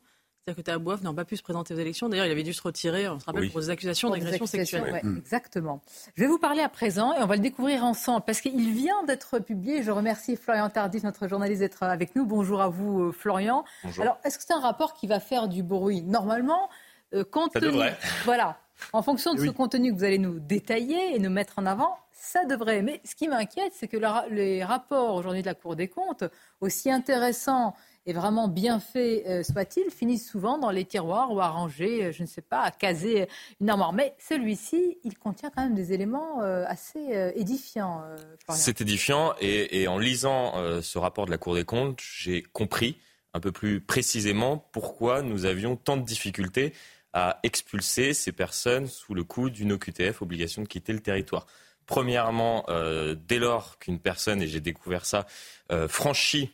C'est-à-dire 0.47 0.63
que 0.63 0.69
Tahabouaf 0.69 1.01
n'a 1.01 1.11
pas 1.11 1.25
pu 1.25 1.37
se 1.37 1.41
présenter 1.41 1.73
aux 1.73 1.77
élections. 1.77 2.07
D'ailleurs, 2.07 2.27
il 2.27 2.31
avait 2.31 2.43
dû 2.43 2.53
se 2.53 2.61
retirer, 2.61 3.09
on 3.09 3.19
se 3.19 3.25
rappelle, 3.25 3.41
Oui. 3.45 3.49
pour 3.49 3.61
des 3.61 3.71
accusations 3.71 4.11
d'agression 4.11 4.45
sexuelle. 4.45 4.83
ouais, 4.93 5.01
Exactement. 5.17 5.81
Je 6.15 6.21
vais 6.21 6.27
vous 6.27 6.37
parler 6.37 6.61
à 6.61 6.69
présent 6.69 7.13
et 7.13 7.23
on 7.23 7.25
va 7.25 7.35
le 7.35 7.41
découvrir 7.41 7.83
ensemble 7.83 8.21
parce 8.27 8.41
qu'il 8.41 8.71
vient 8.71 9.03
d'être 9.07 9.39
publié. 9.39 9.81
Je 9.81 9.89
remercie 9.89 10.35
Florian 10.35 10.69
Tardif, 10.69 11.01
notre 11.01 11.27
journaliste, 11.27 11.61
d'être 11.61 11.81
avec 11.81 12.15
nous. 12.15 12.27
Bonjour 12.27 12.61
à 12.61 12.67
vous, 12.67 13.05
euh, 13.05 13.11
Florian. 13.11 13.65
Bonjour. 13.83 14.03
Alors, 14.03 14.19
est-ce 14.23 14.37
que 14.37 14.43
c'est 14.45 14.53
un 14.53 14.59
rapport 14.59 14.93
qui 14.93 15.07
va 15.07 15.19
faire 15.19 15.47
du 15.47 15.63
bruit 15.63 16.03
Normalement, 16.03 16.69
euh, 17.15 17.23
compte 17.23 17.51
Ça 17.53 17.59
tenu- 17.59 17.71
devrait. 17.71 17.97
Voilà. 18.25 18.59
En 18.93 19.01
fonction 19.01 19.33
de 19.33 19.39
Oui. 19.41 19.47
ce 19.47 19.51
contenu 19.51 19.93
que 19.93 19.97
vous 19.97 20.03
allez 20.03 20.19
nous 20.19 20.37
détailler 20.39 21.15
et 21.15 21.17
nous 21.17 21.31
mettre 21.31 21.57
en 21.57 21.65
avant, 21.65 21.97
ça 22.11 22.45
devrait. 22.45 22.83
Mais 22.83 23.01
ce 23.03 23.15
qui 23.15 23.27
m'inquiète, 23.27 23.73
c'est 23.75 23.87
que 23.87 23.97
les 24.29 24.63
rapports 24.63 25.15
aujourd'hui 25.15 25.41
de 25.41 25.47
la 25.47 25.55
Cour 25.55 25.75
des 25.75 25.87
comptes, 25.87 26.23
aussi 26.61 26.91
intéressants 26.91 27.73
et 28.05 28.13
vraiment 28.13 28.47
bien 28.47 28.79
faits 28.79 29.25
euh, 29.25 29.43
soient-ils, 29.43 29.89
finissent 29.89 30.29
souvent 30.29 30.57
dans 30.57 30.69
les 30.71 30.85
tiroirs 30.85 31.31
ou 31.31 31.39
à 31.41 31.47
ranger, 31.47 32.05
euh, 32.05 32.11
je 32.11 32.21
ne 32.21 32.27
sais 32.27 32.41
pas, 32.41 32.61
à 32.61 32.71
caser 32.71 33.27
une 33.59 33.69
armoire. 33.69 33.93
Mais 33.93 34.15
celui-ci, 34.19 34.99
il 35.03 35.17
contient 35.17 35.49
quand 35.49 35.63
même 35.63 35.75
des 35.75 35.93
éléments 35.93 36.41
euh, 36.41 36.63
assez 36.67 37.15
euh, 37.15 37.31
édifiants. 37.35 38.03
euh. 38.05 38.17
C'est 38.49 38.81
édifiant 38.81 39.33
et, 39.41 39.87
en 39.87 39.97
lisant 39.97 40.57
euh, 40.57 40.81
ce 40.81 40.97
rapport 40.97 41.25
de 41.25 41.31
la 41.31 41.37
Cour 41.37 41.55
des 41.55 41.65
comptes, 41.65 41.99
j'ai 42.01 42.41
compris 42.43 42.97
un 43.33 43.39
peu 43.39 43.51
plus 43.51 43.81
précisément 43.81 44.57
pourquoi 44.71 45.21
nous 45.21 45.45
avions 45.45 45.75
tant 45.75 45.97
de 45.97 46.03
difficultés 46.05 46.73
à 47.11 47.39
expulser 47.43 48.13
ces 48.13 48.31
personnes 48.31 48.87
sous 48.87 49.13
le 49.13 49.23
coup 49.23 49.49
d'une 49.49 49.71
OQTF, 49.71 50.21
obligation 50.21 50.61
de 50.61 50.67
quitter 50.67 50.93
le 50.93 50.99
territoire. 50.99 51.47
Premièrement, 51.85 52.65
euh, 52.69 53.15
dès 53.27 53.39
lors 53.39 53.79
qu'une 53.79 53.99
personne, 53.99 54.41
et 54.41 54.47
j'ai 54.47 54.59
découvert 54.59 55.05
ça, 55.05 55.25
euh, 55.71 55.87
franchit 55.87 56.51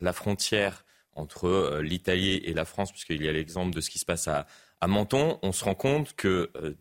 la 0.00 0.12
frontière 0.12 0.84
entre 1.14 1.46
euh, 1.46 1.82
l'Italie 1.82 2.36
et 2.44 2.52
la 2.54 2.64
France, 2.64 2.90
puisqu'il 2.92 3.22
y 3.22 3.28
a 3.28 3.32
l'exemple 3.32 3.74
de 3.74 3.80
ce 3.80 3.90
qui 3.90 3.98
se 3.98 4.04
passe 4.04 4.28
à, 4.28 4.46
Menton, 4.86 5.38
on 5.42 5.52
se 5.52 5.64
rend 5.64 5.74
compte 5.74 6.14
que 6.16 6.50
euh, 6.56 6.72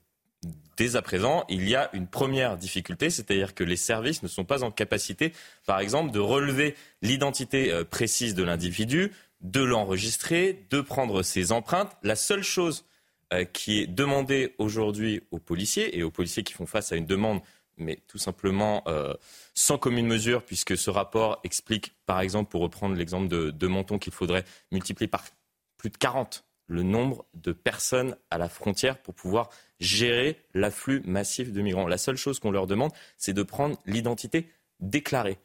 dès 0.78 0.96
à 0.96 1.02
présent, 1.02 1.44
il 1.50 1.68
y 1.68 1.76
a 1.76 1.90
une 1.94 2.08
première 2.08 2.56
difficulté, 2.56 3.10
c'est-à-dire 3.10 3.54
que 3.54 3.66
les 3.66 3.76
services 3.76 4.24
ne 4.24 4.30
sont 4.30 4.46
pas 4.46 4.64
en 4.64 4.72
capacité, 4.72 5.34
par 5.66 5.80
exemple, 5.80 6.12
de 6.12 6.20
relever 6.20 6.76
l'identité 7.02 7.74
euh, 7.74 7.84
précise 7.84 8.36
de 8.36 8.44
l'individu, 8.44 9.12
de 9.42 9.62
l'enregistrer, 9.62 10.66
de 10.70 10.80
prendre 10.80 11.24
ses 11.24 11.52
empreintes. 11.52 11.92
La 12.04 12.16
seule 12.16 12.44
chose 12.44 12.86
qui 13.54 13.80
est 13.80 13.86
demandé 13.86 14.56
aujourd'hui 14.58 15.22
aux 15.30 15.38
policiers 15.38 15.96
et 15.96 16.02
aux 16.02 16.10
policiers 16.10 16.42
qui 16.42 16.54
font 16.54 16.66
face 16.66 16.92
à 16.92 16.96
une 16.96 17.06
demande, 17.06 17.42
mais 17.80 18.00
tout 18.08 18.18
simplement 18.18 18.84
euh, 18.88 19.14
sans 19.54 19.78
commune 19.78 20.08
mesure, 20.08 20.44
puisque 20.44 20.78
ce 20.78 20.90
rapport 20.90 21.40
explique, 21.44 21.96
par 22.06 22.20
exemple, 22.22 22.50
pour 22.50 22.62
reprendre 22.62 22.96
l'exemple 22.96 23.28
de, 23.28 23.52
de 23.52 23.68
Menton, 23.68 23.98
qu'il 23.98 24.14
faudrait 24.14 24.46
multiplier 24.72 25.08
par 25.08 25.24
plus 25.78 25.90
de 25.90 25.98
40 25.98 26.44
le 26.68 26.84
nombre 26.84 27.26
de 27.34 27.52
personnes 27.52 28.16
à 28.30 28.38
la 28.38 28.48
frontière 28.48 29.02
pour 29.02 29.16
pouvoir 29.16 29.50
gérer 29.80 30.38
l'afflux 30.54 31.02
massif 31.04 31.52
de 31.52 31.62
migrants. 31.62 31.88
La 31.88 31.98
seule 31.98 32.16
chose 32.16 32.40
qu'on 32.40 32.52
leur 32.52 32.68
demande, 32.68 32.92
c'est 33.18 33.34
de 33.34 33.44
prendre 33.44 33.78
l'identité 33.86 34.52
déclarée. 34.80 35.40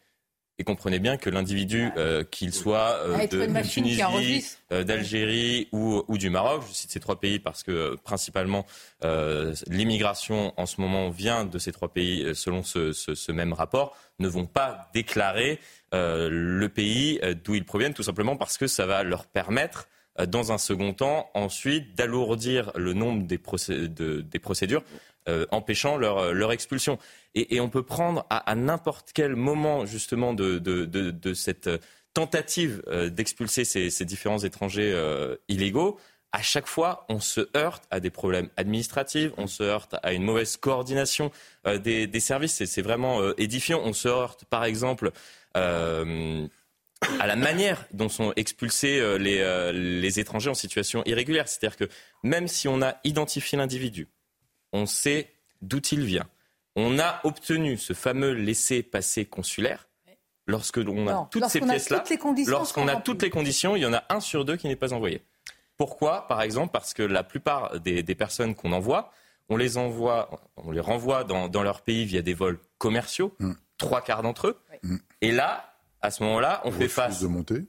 Et 0.59 0.65
comprenez 0.65 1.01
bien 1.01 1.17
que 1.17 1.31
l'individu, 1.31 1.91
euh, 1.97 2.23
qu'il 2.23 2.55
soit 2.55 3.01
euh, 3.05 3.27
de, 3.27 3.69
Tunisie, 3.69 4.47
euh, 4.71 4.85
d'Algérie 4.85 5.69
ou, 5.73 6.05
ou, 6.07 6.17
du 6.17 6.31
Maroc, 6.31 6.63
je 6.69 6.75
cite 6.75 6.93
ces 6.93 7.01
trois 7.01 7.19
pays 7.19 7.41
parce 7.41 7.65
que 7.65 7.97
principalement 8.05 8.65
l'immigration 9.67 10.55
en 10.57 10.67
ce 10.67 10.81
moment 10.81 11.11
vient 11.11 11.45
de 11.45 11.59
ces 11.59 11.73
trois 11.73 11.93
pays 11.93 12.35
selon 12.35 12.63
ce, 12.63 12.93
ce, 12.93 13.15
ce 13.15 13.33
même 13.33 13.53
rapport, 13.53 13.97
ne 14.21 14.29
vont 14.29 14.47
pas 14.47 14.91
déclarer 14.95 15.59
le 15.93 16.67
pays 16.69 17.21
d'où 17.45 17.55
ils 17.55 17.65
proviennent, 17.65 17.95
tout 17.95 18.03
simplement 18.03 18.37
parce 18.37 18.57
que 18.57 18.67
ça 18.67 18.87
va 18.87 19.03
leur 19.03 19.27
permettre 19.27 19.89
dans 20.27 20.53
un 20.53 20.59
second 20.59 20.93
temps, 20.93 21.31
ensuite, 21.35 21.97
d'alourdir 21.97 22.71
le 22.77 22.93
nombre 22.93 23.27
des, 23.27 23.39
des 23.89 24.39
procédures, 24.39 24.83
euh, 25.29 25.47
empêchant 25.51 25.97
leur, 25.97 26.33
leur 26.33 26.53
expulsion. 26.53 26.99
Et, 27.35 27.57
et, 27.57 27.61
on 27.61 27.69
peut 27.69 27.83
prendre 27.83 28.27
à, 28.31 28.39
à 28.39 28.55
n'importe 28.55 29.11
quel 29.13 29.35
moment, 29.35 29.87
justement, 29.87 30.35
de, 30.35 30.59
de, 30.59 30.85
de, 30.85 31.11
de 31.11 31.35
cette 31.35 31.69
tentative 32.13 32.83
euh, 32.87 33.11
d'expulser 33.11 33.65
ces, 33.65 33.91
ces, 33.91 34.05
différents 34.05 34.39
étrangers 34.39 34.93
euh, 34.93 35.37
illégaux, 35.49 35.99
à 36.35 36.43
chaque 36.43 36.67
fois, 36.67 37.07
on 37.09 37.21
se 37.21 37.49
heurte 37.57 37.85
à 37.93 38.01
des 38.01 38.11
problèmes 38.11 38.49
administratifs, 38.57 39.31
on 39.37 39.47
se 39.47 39.63
heurte 39.63 39.95
à 40.03 40.13
une 40.13 40.25
mauvaise 40.25 40.57
coordination 40.57 41.31
euh, 41.65 41.79
des, 41.79 42.09
des, 42.09 42.19
services. 42.19 42.65
C'est 42.65 42.83
vraiment 42.83 43.21
euh, 43.21 43.35
édifiant. 43.39 43.81
On 43.85 43.93
se 43.93 44.09
heurte, 44.09 44.45
par 44.47 44.65
exemple, 44.65 45.13
euh, 45.57 46.49
à 47.21 47.27
la 47.27 47.37
manière 47.37 47.87
dont 47.93 48.09
sont 48.09 48.33
expulsés 48.37 48.99
euh, 48.99 49.17
les, 49.17 49.41
euh, 49.41 49.73
les 49.73 50.21
étrangers 50.21 50.51
en 50.51 50.55
situation 50.55 51.03
irrégulière. 51.07 51.49
C'est-à-dire 51.49 51.77
que 51.77 51.89
même 52.23 52.49
si 52.49 52.69
on 52.69 52.83
a 52.83 52.97
identifié 53.05 53.59
l'individu, 53.59 54.09
on 54.73 54.87
sait 54.87 55.33
d'où 55.63 55.81
il 55.93 56.05
vient, 56.05 56.27
on 56.77 56.99
a 56.99 57.21
obtenu 57.25 57.77
ce 57.77 57.93
fameux 57.93 58.33
laissez-passer 58.33 59.25
consulaire, 59.25 59.89
lorsque 60.47 60.79
l'on 60.79 61.07
a 61.09 61.29
toutes 61.31 61.49
ces 61.49 61.61
pièces-là, 61.61 62.05
lorsqu'on 62.47 62.89
a 62.89 62.97
toutes 62.97 63.23
les 63.23 63.31
conditions, 63.31 63.77
il 63.77 63.83
y 63.83 63.87
en 63.87 63.95
a 63.95 64.05
un 64.09 64.21
sur 64.21 64.45
deux 64.45 64.57
qui 64.57 64.69
n'est 64.69 64.77
pas 64.77 64.93
envoyé. 64.93 65.23
Pourquoi? 65.77 66.27
Par 66.29 66.43
exemple, 66.43 66.73
parce 66.73 66.95
que 66.95 67.03
la 67.03 67.25
plupart 67.25 67.81
des, 67.81 68.03
des 68.03 68.15
personnes 68.15 68.55
qu'on 68.55 68.73
envoie, 68.73 69.13
on 69.49 69.57
les 69.57 69.77
envoie, 69.77 70.31
on 70.57 70.71
les 70.71 70.81
renvoie 70.81 71.25
dans, 71.25 71.49
dans, 71.49 71.63
leur 71.63 71.83
pays 71.83 72.05
via 72.05 72.23
des 72.23 72.35
vols 72.35 72.59
commerciaux, 72.79 73.35
mm. 73.41 73.53
trois 73.77 74.01
quarts 74.01 74.23
d'entre 74.23 74.49
eux. 74.49 74.61
Mm. 74.83 74.97
Et 75.21 75.33
là, 75.33 75.74
à 76.05 76.11
ce 76.11 76.23
moment-là, 76.25 76.61
on, 76.65 76.71
fait 76.71 76.89
face 76.89 77.23
de 77.23 77.27
monter. 77.27 77.65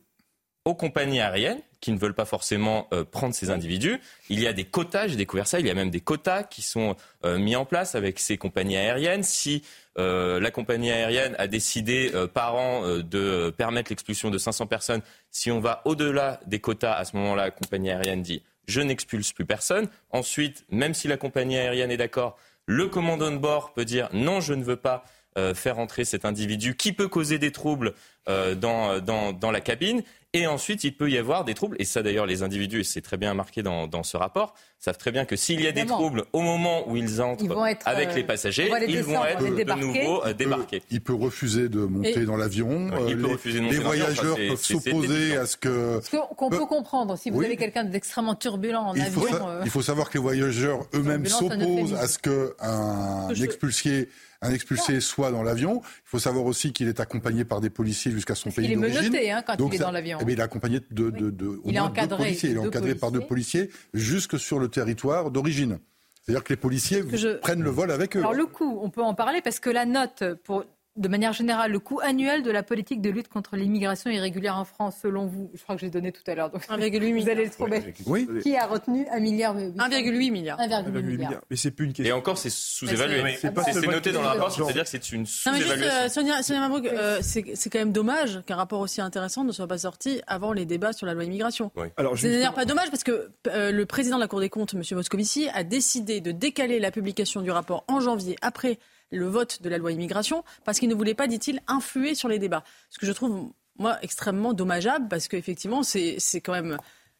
aux 0.65 0.75
compagnies 0.75 1.21
aériennes 1.21 1.61
qui 1.79 1.91
ne 1.93 1.97
veulent 1.97 2.15
pas 2.15 2.25
forcément 2.25 2.89
euh, 2.91 3.05
prendre 3.05 3.33
ces 3.33 3.49
individus. 3.49 4.01
Il 4.29 4.41
y 4.41 4.47
a 4.47 4.51
des 4.51 4.65
quotas, 4.65 5.07
j'ai 5.07 5.15
découvert 5.15 5.47
ça, 5.47 5.59
il 5.59 5.67
y 5.67 5.69
a 5.69 5.73
même 5.73 5.89
des 5.89 6.01
quotas 6.01 6.43
qui 6.43 6.61
sont 6.61 6.97
euh, 7.23 7.37
mis 7.37 7.55
en 7.55 7.63
place 7.63 7.95
avec 7.95 8.19
ces 8.19 8.37
compagnies 8.37 8.75
aériennes. 8.75 9.23
Si 9.23 9.63
euh, 9.97 10.39
la 10.41 10.51
compagnie 10.51 10.91
aérienne 10.91 11.35
a 11.37 11.47
décidé 11.47 12.11
par 12.33 12.55
an 12.55 12.99
de 12.99 13.53
permettre 13.57 13.91
l'expulsion 13.91 14.29
de 14.29 14.37
500 14.37 14.67
personnes, 14.67 15.01
si 15.31 15.49
on 15.49 15.61
va 15.61 15.81
au-delà 15.85 16.41
des 16.45 16.59
quotas, 16.59 16.93
à 16.93 17.05
ce 17.05 17.15
moment-là, 17.15 17.45
la 17.45 17.51
compagnie 17.51 17.91
aérienne 17.91 18.21
dit 18.21 18.43
je 18.67 18.81
n'expulse 18.81 19.31
plus 19.31 19.45
personne. 19.45 19.87
Ensuite, 20.09 20.65
même 20.69 20.93
si 20.93 21.07
la 21.07 21.15
compagnie 21.15 21.57
aérienne 21.57 21.91
est 21.91 21.97
d'accord, 21.97 22.37
le 22.65 22.87
commandant 22.87 23.31
de 23.31 23.37
bord 23.37 23.73
peut 23.73 23.85
dire 23.85 24.09
non, 24.11 24.41
je 24.41 24.53
ne 24.53 24.63
veux 24.63 24.75
pas 24.75 25.05
faire 25.53 25.79
entrer 25.79 26.05
cet 26.05 26.23
individu 26.23 26.75
qui 26.75 26.93
peut 26.93 27.09
causer 27.09 27.39
des 27.39 27.51
troubles 27.51 27.93
euh, 28.27 28.55
dans, 28.55 28.99
dans, 29.01 29.33
dans, 29.33 29.51
la 29.51 29.61
cabine. 29.61 30.01
Et 30.33 30.47
ensuite, 30.47 30.83
il 30.83 30.97
peut 30.97 31.11
y 31.11 31.17
avoir 31.19 31.45
des 31.45 31.53
troubles. 31.53 31.75
Et 31.77 31.85
ça, 31.85 32.01
d'ailleurs, 32.01 32.25
les 32.25 32.41
individus, 32.41 32.79
et 32.79 32.83
c'est 32.83 33.01
très 33.01 33.17
bien 33.17 33.35
marqué 33.35 33.61
dans, 33.61 33.85
dans, 33.85 34.01
ce 34.01 34.17
rapport, 34.17 34.55
savent 34.79 34.97
très 34.97 35.11
bien 35.11 35.25
que 35.25 35.35
s'il 35.35 35.61
y 35.61 35.67
a 35.67 35.71
des 35.71 35.85
troubles 35.85 36.25
au 36.33 36.41
moment 36.41 36.89
où 36.89 36.97
ils 36.97 37.21
entrent 37.21 37.45
ils 37.45 37.77
avec 37.85 38.15
les 38.15 38.23
passagers, 38.23 38.71
ils 38.87 39.03
vont 39.03 39.23
être 39.23 39.43
de 39.43 39.79
nouveau 39.79 40.25
euh, 40.25 40.33
débarqués. 40.33 40.81
Il 40.89 41.01
peut 41.01 41.13
refuser 41.13 41.69
de 41.69 41.81
monter 41.81 42.21
et... 42.21 42.25
dans 42.25 42.35
l'avion. 42.35 42.89
il 43.07 43.15
peut 43.15 43.27
refuser 43.27 43.59
de 43.59 43.65
monter 43.65 43.77
les 43.77 43.83
voyageurs 43.83 44.35
peuvent 44.35 44.55
s'opposer 44.55 45.37
à 45.37 45.45
ce 45.45 45.55
que... 45.55 45.99
Ce 46.01 46.17
qu'on 46.35 46.49
peut 46.49 46.65
comprendre, 46.65 47.15
si 47.17 47.29
vous 47.29 47.37
oui. 47.37 47.45
avez 47.45 47.57
quelqu'un 47.57 47.83
d'extrêmement 47.83 48.33
turbulent 48.33 48.87
en 48.87 48.95
il 48.95 49.03
avion... 49.03 49.21
Faut 49.21 49.35
euh... 49.35 49.61
Il 49.63 49.69
faut 49.69 49.83
savoir 49.83 50.09
que 50.09 50.15
les 50.15 50.23
voyageurs 50.23 50.79
eux-mêmes 50.95 51.27
s'opposent 51.27 51.93
à 51.93 52.07
ce 52.07 52.17
qu'un 52.17 53.29
expulsier 53.29 54.09
un 54.45 54.53
expulsé 54.53 54.99
soit 54.99 55.31
dans 55.31 55.43
l'avion. 55.43 55.81
Il 55.83 56.09
faut 56.09 56.19
savoir 56.19 56.45
aussi 56.45 56.73
qu'il 56.73 56.87
est 56.87 56.99
accompagné 56.99 57.45
par 57.45 57.61
des 57.61 57.69
policiers 57.69 58.11
jusqu'à 58.11 58.35
son 58.35 58.51
pays 58.51 58.73
d'origine. 58.73 58.83
Il 58.83 58.95
est 58.95 59.09
menotté 59.09 59.31
hein, 59.31 59.43
quand 59.45 59.55
Donc, 59.57 59.73
il 59.73 59.75
est 59.75 59.79
dans 59.79 59.91
l'avion. 59.91 60.17
Eh 60.21 60.31
il 60.31 60.39
est 60.39 60.43
accompagné 60.43 60.79
de, 60.91 61.09
de, 61.09 61.29
de 61.29 61.47
au 61.47 61.61
il 61.65 61.73
moins 61.73 61.73
est 61.73 61.79
encadré, 61.79 62.17
deux 62.17 62.23
policiers. 62.23 62.49
Il 62.49 62.55
est 62.55 62.59
encadré 62.59 62.79
policiers. 62.79 62.99
par 62.99 63.11
deux 63.11 63.21
policiers 63.21 63.69
jusque 63.93 64.39
sur 64.39 64.59
le 64.59 64.67
territoire 64.67 65.31
d'origine. 65.31 65.79
C'est-à-dire 66.25 66.43
que 66.43 66.53
les 66.53 66.57
policiers 66.57 67.03
je... 67.13 67.37
prennent 67.37 67.61
le 67.61 67.69
vol 67.69 67.91
avec 67.91 68.15
eux. 68.15 68.19
Alors 68.19 68.33
le 68.33 68.47
coup, 68.47 68.79
on 68.81 68.89
peut 68.89 69.03
en 69.03 69.13
parler 69.13 69.41
parce 69.41 69.59
que 69.59 69.69
la 69.69 69.85
note 69.85 70.23
pour 70.43 70.65
de 70.95 71.07
manière 71.09 71.33
générale, 71.33 71.71
le 71.71 71.79
coût 71.79 71.99
annuel 72.01 72.41
de 72.41 72.51
la 72.51 72.63
politique 72.63 73.01
de 73.01 73.09
lutte 73.09 73.27
contre 73.27 73.57
l'immigration 73.57 74.09
irrégulière 74.09 74.57
en 74.57 74.63
France, 74.63 74.95
selon 75.01 75.25
vous, 75.25 75.51
je 75.53 75.61
crois 75.61 75.75
que 75.75 75.81
j'ai 75.81 75.89
donné 75.89 76.13
tout 76.13 76.21
à 76.27 76.35
l'heure, 76.35 76.49
1,8 76.49 76.99
milliard. 76.99 77.23
Vous 77.23 77.29
allez 77.29 77.45
le 77.45 77.51
trouver. 77.51 77.93
Oui. 78.05 78.27
Qui 78.41 78.55
a 78.55 78.65
retenu 78.65 79.05
1 79.11 79.19
milliard 79.19 79.55
1,8 79.57 80.31
milliard. 80.31 80.57
1,8 80.57 81.01
milliard. 81.03 81.41
Mais 81.49 81.57
c'est 81.57 81.71
plus 81.71 81.85
une 81.85 81.93
question. 81.93 82.15
Et 82.15 82.17
encore, 82.17 82.37
c'est 82.37 82.49
sous-évalué. 82.49 83.37
C'est 83.41 83.87
noté 83.87 84.11
dans 84.13 84.21
le 84.21 84.27
rapport, 84.27 84.51
c'est-à-dire 84.51 84.83
que 84.83 84.89
c'est 84.89 85.11
une 85.11 85.25
sous-évaluation. 85.25 86.05
Euh, 86.05 86.09
Sonia, 86.09 86.41
Sonia 86.41 86.61
Mabrouk, 86.61 86.85
euh, 86.87 87.19
c'est 87.21 87.69
quand 87.69 87.79
même 87.79 87.91
dommage 87.91 88.41
qu'un 88.45 88.55
rapport 88.55 88.79
aussi 88.79 89.01
intéressant 89.01 89.43
ne 89.43 89.51
soit 89.51 89.67
pas 89.67 89.79
sorti 89.79 90.21
avant 90.27 90.53
les 90.53 90.65
débats 90.65 90.93
sur 90.93 91.05
la 91.05 91.13
loi 91.13 91.25
immigration. 91.25 91.71
Oui. 91.75 91.87
C'est 92.15 92.31
d'ailleurs 92.31 92.53
pas 92.53 92.65
dommage 92.65 92.89
parce 92.89 93.03
que 93.03 93.29
euh, 93.47 93.71
le 93.71 93.85
président 93.85 94.15
de 94.15 94.21
la 94.21 94.27
Cour 94.27 94.39
des 94.39 94.49
comptes, 94.49 94.73
M. 94.73 94.81
Moscovici, 94.93 95.49
a 95.53 95.63
décidé 95.63 96.21
de 96.21 96.31
décaler 96.31 96.79
la 96.79 96.91
publication 96.91 97.41
du 97.41 97.51
rapport 97.51 97.83
en 97.87 97.99
janvier 97.99 98.37
après 98.41 98.79
le 99.11 99.27
vote 99.27 99.61
de 99.61 99.69
la 99.69 99.77
loi 99.77 99.91
immigration 99.91 100.43
parce 100.63 100.79
qu'il 100.79 100.89
ne 100.89 100.95
voulait 100.95 101.13
pas, 101.13 101.27
dit-il, 101.27 101.61
influer 101.67 102.15
sur 102.15 102.29
les 102.29 102.39
débats. 102.39 102.63
Ce 102.89 102.99
que 102.99 103.05
je 103.05 103.11
trouve, 103.11 103.51
moi, 103.77 103.97
extrêmement 104.01 104.53
dommageable 104.53 105.07
parce 105.09 105.27
qu'effectivement, 105.27 105.83
c'est 105.83 106.17
quand 106.35 106.53
même. 106.53 106.77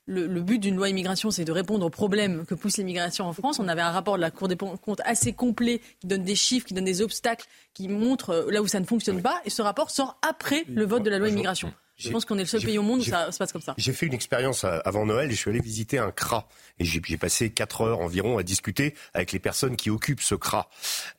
Le, 0.07 0.27
le 0.27 0.41
but 0.41 0.59
d'une 0.59 0.75
loi 0.75 0.87
immigration, 0.87 1.31
c'est 1.31 1.45
de 1.45 1.51
répondre 1.51 1.83
aux 1.83 1.89
problèmes 1.89 2.45
que 2.45 2.53
pousse 2.53 2.77
l'immigration 2.77 3.25
en 3.25 3.33
France. 3.33 3.57
On 3.57 3.67
avait 3.67 3.81
un 3.81 3.89
rapport 3.89 4.17
de 4.17 4.21
la 4.21 4.29
Cour 4.29 4.47
des 4.47 4.55
comptes 4.55 5.01
assez 5.03 5.33
complet 5.33 5.81
qui 5.99 6.05
donne 6.05 6.23
des 6.23 6.35
chiffres, 6.35 6.67
qui 6.67 6.75
donne 6.75 6.85
des 6.85 7.01
obstacles, 7.01 7.47
qui 7.73 7.87
montre 7.87 8.45
là 8.51 8.61
où 8.61 8.67
ça 8.67 8.79
ne 8.79 8.85
fonctionne 8.85 9.23
pas. 9.23 9.41
Et 9.45 9.49
ce 9.49 9.63
rapport 9.63 9.89
sort 9.89 10.19
après 10.21 10.63
le 10.67 10.85
vote 10.85 11.01
de 11.01 11.09
la 11.09 11.17
loi 11.17 11.29
immigration. 11.29 11.73
Je 11.97 12.09
pense 12.09 12.25
qu'on 12.25 12.37
est 12.37 12.41
le 12.41 12.47
seul 12.47 12.61
pays 12.61 12.77
au 12.77 12.83
monde 12.83 12.99
où 12.99 13.03
ça 13.03 13.31
se 13.31 13.37
passe 13.37 13.51
comme 13.51 13.61
ça. 13.61 13.73
J'ai 13.77 13.93
fait 13.93 14.05
une 14.05 14.13
expérience 14.13 14.63
avant 14.63 15.05
Noël 15.05 15.31
je 15.31 15.35
suis 15.35 15.49
allé 15.49 15.59
visiter 15.59 15.97
un 15.97 16.11
CRA. 16.11 16.47
Et 16.77 16.85
j'ai 16.85 17.17
passé 17.17 17.49
quatre 17.51 17.81
heures 17.81 17.99
environ 18.01 18.37
à 18.37 18.43
discuter 18.43 18.95
avec 19.13 19.31
les 19.31 19.39
personnes 19.39 19.75
qui 19.75 19.89
occupent 19.89 20.21
ce 20.21 20.35
CRA. 20.35 20.69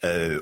Euh, 0.04 0.40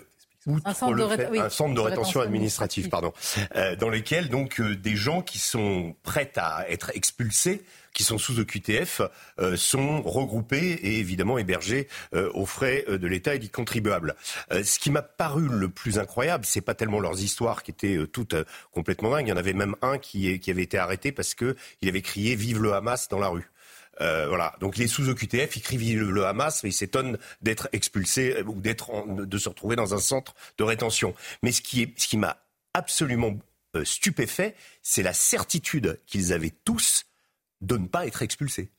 un 0.65 0.75
centre, 0.75 0.93
le 0.93 1.03
de, 1.05 1.09
fait, 1.17 1.29
oui, 1.31 1.39
un 1.39 1.49
centre 1.49 1.75
de 1.75 1.81
rétention 1.81 2.21
administrative, 2.21 2.89
pardon, 2.89 3.13
euh, 3.57 3.77
dans 3.77 3.89
lequel 3.89 4.29
donc 4.29 4.61
euh, 4.61 4.77
des 4.77 4.97
gens 4.97 5.23
qui 5.23 5.39
sont 5.39 5.95
prêts 6.03 6.33
à 6.37 6.69
être 6.69 6.91
expulsés, 6.95 7.63
qui 7.95 8.03
sont 8.03 8.19
sous 8.19 8.41
OQTF, 8.41 9.01
euh, 9.39 9.57
sont 9.57 10.03
regroupés 10.03 10.73
et 10.83 10.99
évidemment 10.99 11.39
hébergés 11.39 11.89
euh, 12.15 12.31
aux 12.35 12.45
frais 12.45 12.85
de 12.89 13.07
l'État 13.07 13.37
et 13.37 13.39
du 13.39 13.49
contribuable. 13.49 14.17
Euh, 14.53 14.63
ce 14.65 14.79
qui 14.79 14.91
m'a 14.91 15.03
paru 15.03 15.49
le 15.49 15.69
plus 15.69 15.99
incroyable, 15.99 16.45
c'est 16.45 16.61
pas 16.61 16.75
tellement 16.75 17.01
leurs 17.01 17.23
histoires 17.23 17.63
qui 17.63 17.71
étaient 17.71 17.99
toutes 18.13 18.35
complètement 18.73 19.11
dingues. 19.11 19.29
Il 19.29 19.31
y 19.31 19.33
en 19.33 19.37
avait 19.37 19.53
même 19.53 19.77
un 19.81 19.99
qui, 19.99 20.39
qui 20.41 20.51
avait 20.51 20.65
été 20.65 20.77
arrêté 20.77 21.13
parce 21.13 21.35
que 21.35 21.57
il 21.81 21.89
avait 21.89 22.03
crié 22.03 22.35
"Vive 22.35 22.61
le 22.61 22.75
Hamas" 22.75 23.09
dans 23.09 23.21
la 23.21 23.29
rue. 23.29 23.49
Euh, 24.01 24.29
voilà. 24.29 24.55
Donc 24.61 24.77
les 24.77 24.87
sous 24.87 25.09
OQTF, 25.09 25.57
ils 25.57 25.63
crient 25.63 25.95
le, 25.95 26.11
le 26.11 26.27
Hamas, 26.27 26.63
mais 26.63 26.71
ils 26.71 26.75
s'étonnent 26.75 27.19
d'être 27.43 27.69
expulsés 27.73 28.43
ou 28.43 28.61
d'être 28.61 28.91
de 29.07 29.39
se 29.39 29.49
retrouver 29.49 29.77
dans 29.77 29.95
un 29.95 29.99
centre 29.99 30.35
de 30.59 30.65
rétention. 30.65 31.15
Mais 31.43 31.53
ce 31.53 31.63
qui 31.63 31.83
est, 31.83 31.99
ce 31.99 32.09
qui 32.09 32.17
m'a 32.17 32.39
absolument 32.75 33.39
euh, 33.77 33.85
stupéfait, 33.85 34.55
c'est 34.83 35.03
la 35.03 35.13
certitude 35.13 36.01
qu'ils 36.07 36.33
avaient 36.33 36.55
tous 36.65 37.07
de 37.61 37.77
ne 37.77 37.87
pas 37.87 38.07
être 38.07 38.23
expulsés. 38.23 38.71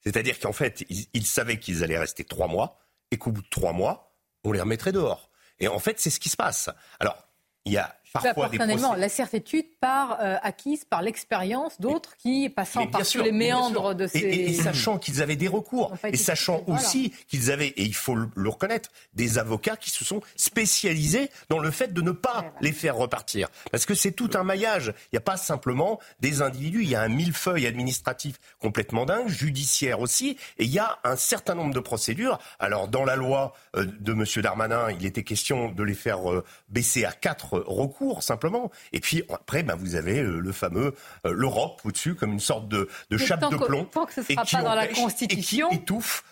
C'est-à-dire 0.00 0.38
qu'en 0.38 0.52
fait, 0.52 0.84
ils, 0.88 1.06
ils 1.12 1.26
savaient 1.26 1.58
qu'ils 1.58 1.84
allaient 1.84 1.98
rester 1.98 2.24
trois 2.24 2.48
mois 2.48 2.78
et 3.10 3.18
qu'au 3.18 3.32
bout 3.32 3.42
de 3.42 3.48
trois 3.48 3.72
mois, 3.72 4.16
on 4.44 4.52
les 4.52 4.60
remettrait 4.60 4.92
dehors. 4.92 5.30
Et 5.60 5.68
en 5.68 5.78
fait, 5.78 6.00
c'est 6.00 6.10
ce 6.10 6.20
qui 6.20 6.28
se 6.28 6.36
passe. 6.36 6.68
Alors, 7.00 7.28
il 7.64 7.72
y 7.72 7.78
a 7.78 7.96
parfois 8.14 8.48
des 8.48 8.58
personnellement, 8.58 8.94
la 8.94 9.08
certitude 9.08 9.66
par 9.80 10.18
euh, 10.20 10.36
acquise 10.42 10.84
par 10.84 11.02
l'expérience 11.02 11.80
d'autres 11.80 12.16
qui, 12.16 12.48
passant 12.48 12.86
par 12.86 13.04
tous 13.06 13.22
les 13.22 13.32
méandres 13.32 13.94
de 13.94 14.06
ces... 14.06 14.20
Et, 14.20 14.54
sachant 14.54 14.98
qu'ils 14.98 15.20
avaient 15.20 15.36
des 15.36 15.48
recours, 15.48 15.92
et 16.04 16.16
sachant 16.16 16.62
aussi 16.68 17.12
qu'ils 17.26 17.50
avaient, 17.50 17.68
et 17.68 17.82
il 17.82 17.94
faut 17.94 18.14
le 18.14 18.48
reconnaître, 18.48 18.90
des 19.14 19.38
avocats 19.38 19.76
qui 19.76 19.90
se 19.90 20.04
sont 20.04 20.20
spécialisés 20.36 21.28
dans 21.48 21.58
le 21.58 21.70
fait 21.72 21.92
de 21.92 22.00
ne 22.02 22.12
pas 22.12 22.52
les 22.60 22.72
faire 22.72 22.96
repartir. 22.96 23.48
Parce 23.72 23.84
que 23.84 23.94
c'est 23.94 24.12
tout 24.12 24.30
un 24.34 24.44
maillage. 24.44 24.94
Il 25.06 25.14
n'y 25.14 25.18
a 25.18 25.22
pas 25.22 25.36
simplement 25.36 25.98
des 26.20 26.40
individus, 26.40 26.82
il 26.82 26.88
y 26.88 26.94
a 26.94 27.02
un 27.02 27.08
millefeuille 27.08 27.66
administratif 27.66 28.36
complètement 28.60 29.06
dingue, 29.06 29.28
judiciaire 29.28 30.00
aussi, 30.00 30.38
et 30.58 30.64
il 30.64 30.70
y 30.70 30.78
a 30.78 30.98
un 31.02 31.16
certain 31.16 31.54
nombre 31.56 31.74
de 31.74 31.80
procédures. 31.80 32.38
Alors, 32.60 32.86
dans 32.86 33.04
la 33.04 33.16
loi 33.16 33.54
euh, 33.76 33.86
de 34.00 34.12
M. 34.12 34.24
Darmanin, 34.42 34.90
il 34.92 35.04
était 35.04 35.24
question 35.24 35.72
de 35.72 35.82
les 35.82 35.94
faire 35.94 36.30
euh, 36.30 36.44
baisser 36.68 37.04
à 37.04 37.12
quatre 37.12 37.58
recours, 37.58 38.03
simplement. 38.22 38.70
Et 38.92 39.00
puis, 39.00 39.22
après, 39.32 39.62
ben, 39.62 39.76
vous 39.76 39.94
avez 39.94 40.20
euh, 40.20 40.38
le 40.38 40.52
fameux 40.52 40.94
l'Europe 41.24 41.80
au-dessus, 41.84 42.14
comme 42.14 42.32
une 42.32 42.40
sorte 42.40 42.68
de, 42.68 42.88
de 43.10 43.16
chape 43.16 43.50
de 43.50 43.56
plomb. 43.56 43.84
tant 43.84 44.06
que 44.06 44.12
ce 44.12 44.20
ne 44.20 44.26
sera 44.26 44.44
pas 44.44 44.62
dans 44.62 44.74
la 44.74 44.86
Constitution, 44.88 45.68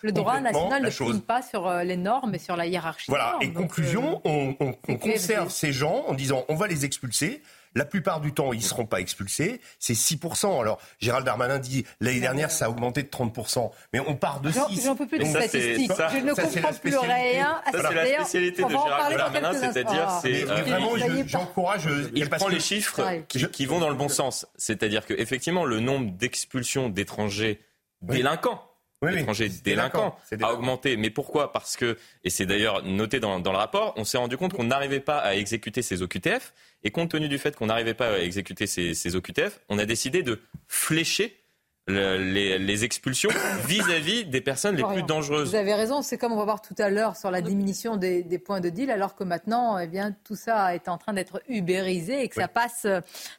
le 0.01 0.11
droit 0.11 0.39
national 0.39 0.83
ne 0.83 0.89
prime 0.89 1.21
pas 1.21 1.41
sur 1.41 1.71
les 1.83 1.97
normes, 1.97 2.31
mais 2.31 2.39
sur 2.39 2.55
la 2.55 2.65
hiérarchie. 2.65 3.09
Voilà, 3.09 3.37
et 3.41 3.51
conclusion, 3.51 4.21
on, 4.23 4.55
on 4.59 4.95
conserve 4.97 5.49
ces 5.49 5.71
gens 5.71 6.03
en 6.07 6.13
disant 6.13 6.45
on 6.47 6.55
va 6.55 6.67
les 6.67 6.85
expulser. 6.85 7.41
La 7.75 7.85
plupart 7.85 8.21
du 8.21 8.33
temps, 8.33 8.53
ils 8.53 8.59
ne 8.59 8.63
seront 8.63 8.85
pas 8.85 8.99
expulsés. 8.99 9.61
C'est 9.79 9.93
6%. 9.93 10.61
Alors, 10.61 10.79
Gérald 10.99 11.25
Darmanin 11.25 11.59
dit 11.59 11.85
l'année 11.99 12.19
dernière, 12.19 12.51
ça 12.51 12.65
a 12.65 12.69
augmenté 12.69 13.03
de 13.03 13.09
30%. 13.09 13.71
Mais 13.93 13.99
on 13.99 14.15
part 14.15 14.41
de 14.41 14.51
6. 14.51 14.83
J'en 14.83 14.95
peux 14.95 15.07
plus 15.07 15.19
de 15.19 15.25
statistiques. 15.25 15.91
je 16.11 16.17
ne 16.17 16.33
comprends 16.33 16.73
plus 16.73 16.97
rien. 16.97 17.61
Ça, 17.71 17.89
c'est 17.89 17.93
la 17.95 18.15
spécialité 18.15 18.63
de 18.63 18.69
Gérald 18.69 19.17
Darmanin, 19.17 19.53
c'est-à-dire, 19.53 20.09
c'est. 20.21 20.43
Euh, 20.43 20.61
vraiment, 20.63 20.91
j'encourage. 21.25 21.87
il 22.15 22.29
prend 22.29 22.47
les 22.47 22.59
chiffres 22.59 23.01
qui, 23.27 23.65
vont 23.65 23.79
dans 23.79 23.89
le 23.89 23.95
bon 23.95 24.09
sens. 24.09 24.45
C'est-à-dire 24.57 25.05
qu'effectivement, 25.05 25.65
le 25.65 25.79
nombre 25.79 26.11
d'expulsions 26.11 26.89
d'étrangers 26.89 27.61
délinquants 28.01 28.61
oui, 29.03 29.19
étrangers 29.19 29.49
délinquants 29.49 30.17
a 30.41 30.53
augmenté. 30.53 30.97
Mais 30.97 31.09
pourquoi? 31.09 31.51
Parce 31.51 31.77
que, 31.77 31.97
et 32.23 32.29
c'est 32.29 32.45
d'ailleurs 32.45 32.83
noté 32.83 33.19
dans, 33.19 33.39
dans, 33.39 33.51
le 33.51 33.57
rapport, 33.57 33.93
on 33.97 34.03
s'est 34.03 34.17
rendu 34.17 34.37
compte 34.37 34.53
qu'on 34.53 34.63
n'arrivait 34.63 34.99
pas 34.99 35.17
à 35.17 35.35
exécuter 35.35 35.81
ces 35.81 36.01
OQTF. 36.01 36.53
Et 36.83 36.91
compte 36.91 37.11
tenu 37.11 37.29
du 37.29 37.37
fait 37.37 37.55
qu'on 37.55 37.67
n'arrivait 37.67 37.93
pas 37.93 38.09
à 38.09 38.19
exécuter 38.19 38.67
ces, 38.67 38.93
ces 38.93 39.15
OQTF, 39.15 39.59
on 39.69 39.77
a 39.79 39.85
décidé 39.85 40.21
de 40.21 40.41
flécher 40.67 41.42
les, 41.87 42.83
expulsions 42.83 43.29
vis-à-vis 43.65 44.25
des 44.25 44.41
personnes 44.41 44.75
les 44.75 44.83
plus 44.83 45.03
dangereuses. 45.03 45.49
Vous 45.49 45.55
avez 45.55 45.73
raison, 45.73 46.01
c'est 46.01 46.17
comme 46.17 46.31
on 46.31 46.37
va 46.37 46.45
voir 46.45 46.61
tout 46.61 46.75
à 46.77 46.89
l'heure 46.89 47.15
sur 47.15 47.31
la 47.31 47.41
diminution 47.41 47.97
des, 47.97 48.39
points 48.39 48.61
de 48.61 48.69
deal, 48.69 48.89
alors 48.91 49.15
que 49.15 49.23
maintenant, 49.23 49.77
eh 49.77 49.87
bien, 49.87 50.15
tout 50.23 50.35
ça 50.35 50.75
est 50.75 50.87
en 50.87 50.97
train 50.97 51.13
d'être 51.13 51.41
ubérisé 51.47 52.23
et 52.23 52.29
que 52.29 52.35
ça 52.35 52.47
passe 52.47 52.87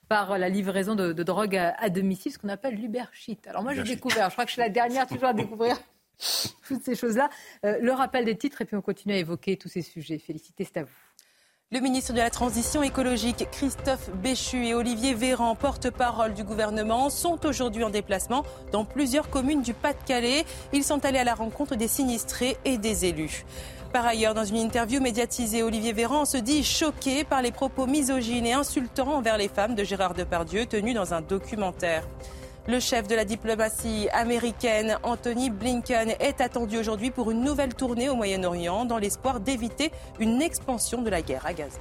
par 0.09 0.38
la 0.38 0.49
livraison 0.49 0.95
de, 0.95 1.12
drogue 1.22 1.57
à, 1.57 1.88
domicile, 1.88 2.32
ce 2.32 2.38
qu'on 2.38 2.49
appelle 2.49 2.74
l'uber 2.74 3.05
Alors 3.47 3.62
moi, 3.62 3.74
j'ai 3.74 3.82
découvert, 3.82 4.28
je 4.28 4.34
crois 4.34 4.45
que 4.45 4.51
je 4.51 4.55
suis 4.55 4.62
la 4.62 4.68
dernière 4.68 5.07
toujours 5.07 5.28
à 5.28 5.34
découvrir 5.34 5.76
toutes 6.68 6.82
ces 6.82 6.95
choses-là. 6.95 7.30
Euh, 7.64 7.78
le 7.80 7.92
rappel 7.92 8.24
des 8.24 8.36
titres 8.36 8.62
et 8.62 8.64
puis 8.64 8.76
on 8.76 8.82
continue 8.82 9.14
à 9.14 9.18
évoquer 9.18 9.57
tous 9.57 9.68
ces 9.68 9.82
sujets. 9.82 10.18
Félicité, 10.18 10.64
c'est 10.64 10.78
à 10.78 10.84
vous. 10.84 10.90
Le 11.75 11.81
ministre 11.81 12.12
de 12.12 12.19
la 12.19 12.31
Transition 12.31 12.85
écologique, 12.85 13.49
Christophe 13.51 14.09
Béchu 14.23 14.65
et 14.65 14.75
Olivier 14.75 15.12
Véran, 15.12 15.57
porte-parole 15.57 16.33
du 16.33 16.45
gouvernement, 16.45 17.11
sont 17.11 17.45
aujourd'hui 17.45 17.83
en 17.83 17.91
déplacement 17.91 18.45
dans 18.71 18.85
plusieurs 18.85 19.29
communes 19.29 19.62
du 19.62 19.75
Pas-de-Calais. 19.75 20.45
Ils 20.73 20.85
sont 20.85 21.05
allés 21.05 21.19
à 21.19 21.25
la 21.25 21.35
rencontre 21.35 21.75
des 21.75 21.89
sinistrés 21.89 22.59
et 22.65 22.79
des 22.79 23.07
élus. 23.07 23.45
Par 23.93 24.07
ailleurs, 24.07 24.35
dans 24.35 24.45
une 24.45 24.59
interview 24.59 25.01
médiatisée, 25.01 25.65
Olivier 25.65 25.93
Véran 25.93 26.27
se 26.27 26.37
dit 26.37 26.62
choqué 26.62 27.25
par 27.25 27.43
les 27.43 27.51
propos 27.51 27.87
misogynes 27.87 28.47
et 28.47 28.53
insultants 28.53 29.12
envers 29.12 29.37
les 29.37 29.49
femmes 29.49 29.75
de 29.75 29.83
Gérard 29.83 30.15
Depardieu 30.15 30.67
tenus 30.67 30.95
dans 30.95 31.12
un 31.12 31.23
documentaire. 31.23 32.07
Le 32.67 32.81
chef 32.81 33.07
de 33.09 33.15
la 33.15 33.27
diplomatie 33.27 34.09
américaine, 34.11 34.97
Anthony 35.03 35.51
Blinken, 35.51 36.15
est 36.19 36.41
attendu 36.41 36.79
aujourd'hui 36.79 37.11
pour 37.11 37.31
une 37.31 37.45
nouvelle 37.45 37.75
tournée 37.75 38.09
au 38.09 38.15
Moyen-Orient 38.15 38.87
dans 38.87 38.97
l'espoir 38.97 39.41
d'éviter 39.41 39.93
une 40.19 40.41
expansion 40.41 41.03
de 41.03 41.11
la 41.11 41.21
guerre 41.21 41.45
à 41.45 41.53
Gaza. 41.53 41.79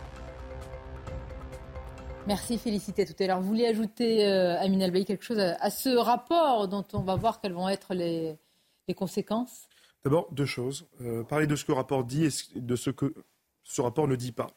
Merci 2.27 2.57
Félicité 2.57 3.05
tout 3.05 3.15
à 3.23 3.27
l'heure. 3.27 3.39
Vous 3.39 3.47
voulez 3.47 3.65
ajouter, 3.65 4.25
euh, 4.27 4.59
Amine 4.59 4.83
Albaï, 4.83 5.05
quelque 5.05 5.23
chose 5.23 5.39
à, 5.39 5.69
ce 5.69 5.87
rapport 5.87 6.67
dont 6.67 6.85
on 6.91 6.99
va 6.99 7.15
voir 7.15 7.39
quelles 7.39 7.53
vont 7.53 7.69
être 7.69 7.93
les, 7.93 8.37
conséquences? 8.93 9.69
D'abord, 10.03 10.27
deux 10.33 10.45
choses. 10.45 10.85
Euh, 10.99 11.23
parler 11.23 11.47
de 11.47 11.55
ce 11.55 11.63
que 11.63 11.71
le 11.71 11.77
rapport 11.77 12.03
dit 12.03 12.25
et 12.25 12.59
de 12.59 12.75
ce 12.75 12.89
que 12.89 13.13
ce 13.63 13.79
rapport 13.79 14.09
ne 14.09 14.17
dit 14.17 14.33
pas. 14.33 14.47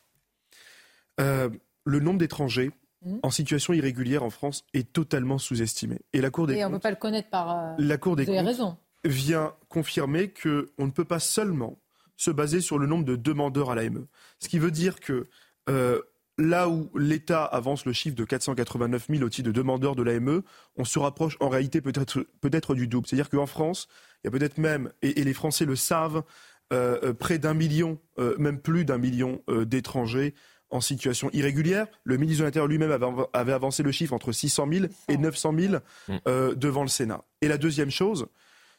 Euh, 1.21 1.51
le 1.85 2.01
nombre 2.01 2.19
d'étrangers 2.19 2.73
Mmh. 3.07 3.19
en 3.23 3.31
situation 3.31 3.73
irrégulière 3.73 4.25
en 4.25 4.31
France 4.31 4.65
est 4.75 4.93
totalement 4.93 5.39
sous-estimé. 5.39 6.01
Et 6.13 6.21
la 6.21 6.31
Cour 6.31 6.49
des 6.49 6.65
on 6.65 6.71
ne 6.71 6.75
peut 6.75 6.81
pas 6.81 6.91
le 6.91 6.97
connaître 6.97 7.31
par. 7.31 7.57
Euh, 7.57 7.75
la 7.79 7.99
Cour 7.99 8.17
des 8.17 8.27
comptes 8.27 8.77
vient 9.05 9.55
confirmer 9.69 10.31
qu'on 10.31 10.87
ne 10.87 10.91
peut 10.91 11.05
pas 11.05 11.21
seulement 11.21 11.79
se 12.17 12.33
baser 12.33 12.61
sur 12.61 12.81
le 12.81 12.89
nombre 12.89 13.05
de 13.05 13.15
demandeurs 13.15 13.71
à 13.71 13.77
l'AME. 13.77 14.07
Ce 14.41 14.49
qui 14.49 14.59
veut 14.59 14.73
dire 14.73 14.99
que 14.99 15.29
euh, 15.69 16.03
là 16.37 16.69
où 16.69 16.91
l'État 16.99 17.45
avance 17.45 17.87
le 17.87 17.93
chiffre 17.93 18.17
de 18.17 18.25
489 18.25 19.07
000 19.09 19.23
au 19.23 19.29
titre 19.29 19.47
de 19.47 19.53
demandeurs 19.53 19.95
de 19.95 20.03
l'AME, 20.03 20.43
on 20.75 20.85
se 20.85 20.99
rapproche 20.99 21.37
en 21.39 21.49
réalité 21.49 21.81
peut-être 21.81 22.27
peut 22.41 22.75
du 22.75 22.89
double. 22.89 23.07
C'est-à-dire 23.07 23.31
qu'en 23.31 23.47
France, 23.47 23.87
il 24.25 24.27
y 24.27 24.29
a 24.29 24.31
peut-être 24.33 24.59
même, 24.59 24.91
et, 25.03 25.23
les 25.23 25.35
Français 25.35 25.65
le 25.65 25.77
savent, 25.77 26.25
euh, 26.73 27.13
près 27.13 27.39
d'un 27.39 27.55
million, 27.55 28.01
même 28.39 28.59
plus 28.59 28.85
d'un 28.85 28.99
million 28.99 29.45
d'étrangers 29.49 30.35
en 30.71 30.81
situation 30.81 31.31
irrégulière. 31.33 31.87
Le 32.05 32.17
ministre 32.17 32.41
de 32.41 32.47
l'Intérieur 32.47 32.69
lui-même 32.69 32.91
avait, 33.33 33.53
avancé 33.53 33.83
le 33.83 33.93
chiffre 33.93 34.13
entre 34.13 34.33
600 34.33 34.69
000 34.73 34.87
et 35.09 35.17
900 35.17 35.55
000 35.59 35.75
mm. 36.09 36.17
euh, 36.27 36.55
devant 36.55 36.83
le 36.83 36.89
Sénat. 36.89 37.25
Et 37.41 37.49
la 37.49 37.59
deuxième 37.59 37.91
chose, 37.91 38.27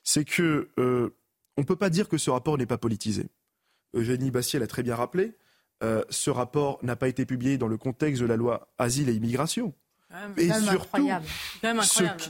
c'est 0.04 0.26
que 0.26 0.70
euh, 0.80 1.16
on 1.58 1.62
ne 1.62 1.66
peut 1.66 1.76
pas 1.76 1.90
dire 1.90 2.08
que 2.08 2.18
ce 2.18 2.30
rapport 2.30 2.58
n'est 2.58 2.66
pas 2.66 2.78
politisé. 2.78 3.28
Eugénie 3.94 4.32
Bastier 4.32 4.60
l'a 4.60 4.68
très 4.68 4.84
bien 4.84 4.96
rappelé. 4.96 5.34
Euh, 5.84 6.04
ce 6.10 6.30
rapport 6.30 6.80
n'a 6.82 6.96
pas 6.96 7.08
été 7.08 7.26
publié 7.26 7.58
dans 7.58 7.68
le 7.68 7.78
contexte 7.78 8.22
de 8.22 8.28
la 8.28 8.36
loi 8.36 8.70
Asile 8.78 9.10
et 9.10 9.14
Immigration. 9.14 9.74
et 10.38 10.52
surtout, 10.52 11.10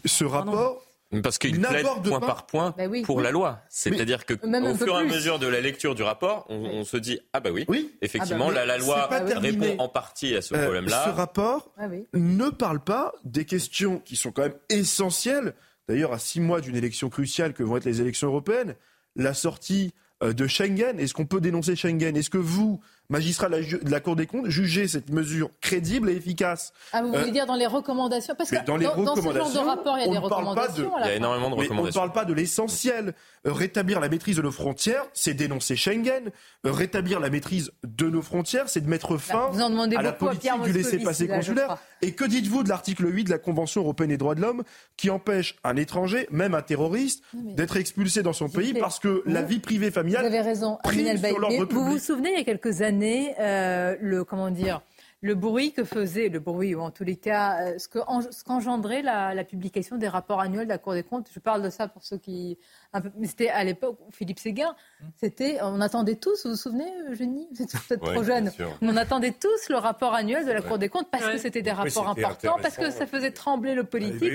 ce, 0.06 0.26
rapport 0.26 0.82
parce 1.24 1.38
qu'il 1.38 1.62
plaide 1.62 1.86
point 2.04 2.20
par 2.20 2.46
point 2.46 2.76
bah 2.78 2.84
pour 3.04 3.22
la 3.22 3.32
loi. 3.32 3.62
C'est-à-dire 3.70 4.26
que 4.26 4.34
au 4.34 4.76
fur 4.76 4.98
et 4.98 5.02
à 5.02 5.04
mesure 5.04 5.40
de 5.40 5.48
la 5.48 5.62
lecture 5.62 5.96
du 5.96 6.04
rapport, 6.04 6.46
on, 6.50 6.84
se 6.84 6.98
dit 6.98 7.20
ah 7.34 7.40
bah 7.40 7.50
oui, 7.52 7.66
effectivement, 8.02 8.48
ah 8.50 8.54
bah 8.54 8.66
la, 8.66 8.78
loi 8.78 9.10
répond 9.38 9.76
en 9.80 9.90
partie 9.90 10.36
à 10.36 10.42
ce 10.42 10.54
euh, 10.54 10.64
problème-là. 10.64 11.06
Ce 11.06 11.10
rapport 11.10 11.72
ah 11.78 11.88
ne 12.14 12.50
parle 12.50 12.80
pas 12.80 13.14
des 13.24 13.46
questions 13.46 14.00
qui 14.00 14.16
sont 14.16 14.32
quand 14.32 14.44
même 14.44 14.58
essentielles. 14.70 15.54
D'ailleurs, 15.88 16.14
à 16.14 16.20
six 16.20 16.42
mois 16.42 16.60
d'une 16.60 16.76
élection 16.76 17.10
cruciale 17.10 17.54
que 17.54 17.64
vont 17.64 17.78
être 17.78 17.86
les 17.86 18.02
élections 18.02 18.28
européennes, 18.28 18.76
la 19.16 19.34
sortie 19.34 19.94
euh, 20.24 20.34
de 20.34 20.48
Schengen. 20.48 21.00
Est-ce 21.00 21.14
qu'on 21.14 21.26
peut 21.26 21.40
dénoncer 21.40 21.76
Schengen? 21.76 22.16
Est-ce 22.18 22.30
que 22.30 22.40
vous, 22.40 22.82
magistrat 23.10 23.50
de 23.50 23.90
la, 23.90 24.00
Cour 24.00 24.16
des 24.16 24.28
comptes, 24.28 24.50
jugez 24.50 24.88
cette 24.88 25.10
mesure 25.10 25.50
crédible 25.62 26.10
et 26.10 26.16
efficace 26.16 26.74
Ah, 26.92 27.02
vous 27.02 27.10
voulez 27.10 27.30
euh, 27.30 27.32
dire 27.32 27.46
dans 27.46 27.56
les 27.56 27.68
recommandations 27.68 28.36
Parce 28.38 28.50
que 28.50 28.66
dans, 28.66 28.78
les 28.78 28.86
recommandations, 28.86 29.46
ce 29.46 29.54
genre 29.54 29.64
de 29.64 29.70
rapport, 29.70 29.98
il 29.98 30.06
y 30.06 30.10
a 30.10 30.12
des 30.12 30.18
recommandations. 30.18 30.92
il 31.00 31.06
y 31.06 31.10
a 31.10 31.16
énormément 31.16 31.50
de 31.50 31.56
recommandations. 31.56 32.02
on 32.02 32.06
ne 32.06 32.10
parle 32.10 32.12
pas 32.12 32.26
de 32.26 32.34
l'essentiel. 32.34 33.14
Euh, 33.46 33.54
rétablir 33.54 34.00
la 34.00 34.10
maîtrise 34.10 34.36
de 34.36 34.42
nos 34.42 34.52
frontières, 34.52 35.06
c'est 35.14 35.34
dénoncer 35.34 35.76
Schengen. 35.76 36.32
rétablir 36.64 37.20
la 37.20 37.30
maîtrise 37.30 37.72
de 37.84 38.10
nos 38.10 38.22
frontières, 38.22 38.68
c'est 38.68 38.82
de 38.82 38.90
mettre 38.90 39.14
bah, 39.14 39.20
fin 39.20 39.52
à 39.96 40.02
la 40.02 40.12
politique 40.12 40.52
du 40.64 40.74
laisser-passer 40.74 41.28
consulaire. 41.28 41.78
Et 42.02 42.12
que 42.12 42.26
dites-vous 42.26 42.64
de 42.64 42.70
l'article 42.70 43.08
8 43.08 43.26
de 43.26 43.30
la 43.30 43.38
Convention 43.38 43.82
européenne 43.82 44.10
des 44.10 44.18
droits 44.18 44.36
de 44.36 44.42
l'homme 44.42 44.64
qui 44.98 45.10
empêche 45.10 45.56
un 45.64 45.78
étranger, 45.78 46.28
même 46.32 46.54
un 46.54 46.62
terroriste, 46.62 47.24
d'être 47.34 47.78
expulsé 47.78 48.22
dans 48.22 48.34
son 48.34 48.50
pays 48.50 48.74
parce 48.74 49.00
que 49.00 49.24
la 49.26 49.42
vie 49.42 49.60
privée 49.60 49.92
familiale. 49.92 50.22
Vous 50.22 50.28
avez 50.28 50.42
raison, 50.42 50.78
Vous 51.70 51.86
vous 51.86 52.00
souvenez, 52.00 52.32
il 52.32 52.38
y 52.38 52.42
a 52.42 52.44
quelques 52.44 52.82
années, 52.82 52.97
euh, 53.40 53.96
le 54.00 54.24
comment 54.24 54.50
le 55.22 55.34
bruit 55.34 55.74
que 55.74 55.84
faisait, 55.84 56.30
le 56.30 56.40
bruit, 56.40 56.76
ou 56.76 56.82
en 56.82 56.92
tous 56.92 57.04
les 57.04 57.16
cas, 57.16 57.74
euh, 57.74 57.80
ce 57.80 58.44
qu'engendrait 58.44 59.02
la, 59.02 59.44
publication 59.44 59.98
des 59.98 60.08
rapports 60.08 60.40
annuels 60.42 60.66
de 60.66 60.70
la 60.70 60.78
Cour 60.78 60.94
des 60.94 61.04
comptes. 61.04 61.28
Je 61.34 61.40
parle 61.40 61.64
de 61.64 61.70
ça 61.70 61.88
pour 61.88 62.04
ceux 62.04 62.18
qui. 62.18 62.58
Un 62.94 63.02
peu, 63.02 63.10
c'était 63.24 63.50
à 63.50 63.64
l'époque, 63.64 63.98
Philippe 64.12 64.40
Séguin, 64.40 64.76
c'était, 65.18 65.58
on 65.62 65.82
attendait 65.82 66.16
tous, 66.16 66.46
vous 66.46 66.52
vous 66.52 66.58
souvenez, 66.58 66.92
Eugénie? 67.10 67.48
Vous 67.52 67.64
êtes 67.64 67.72
peut-être 67.72 68.12
trop 68.12 68.24
jeune. 68.24 68.52
On 68.82 68.96
attendait 68.96 69.34
tous 69.34 69.70
le 69.70 69.78
rapport 69.78 70.14
annuel 70.14 70.46
de 70.46 70.52
la 70.52 70.62
Cour 70.62 70.78
des 70.78 70.90
comptes 70.90 71.10
parce 71.12 71.26
que 71.26 71.38
c'était 71.38 71.62
des 71.62 71.72
rapports 71.72 72.08
importants, 72.08 72.58
parce 72.62 72.78
que 72.78 72.92
ça 72.92 73.06
faisait 73.06 73.32
trembler 73.32 73.76
le 73.76 73.84
politique. 73.84 74.34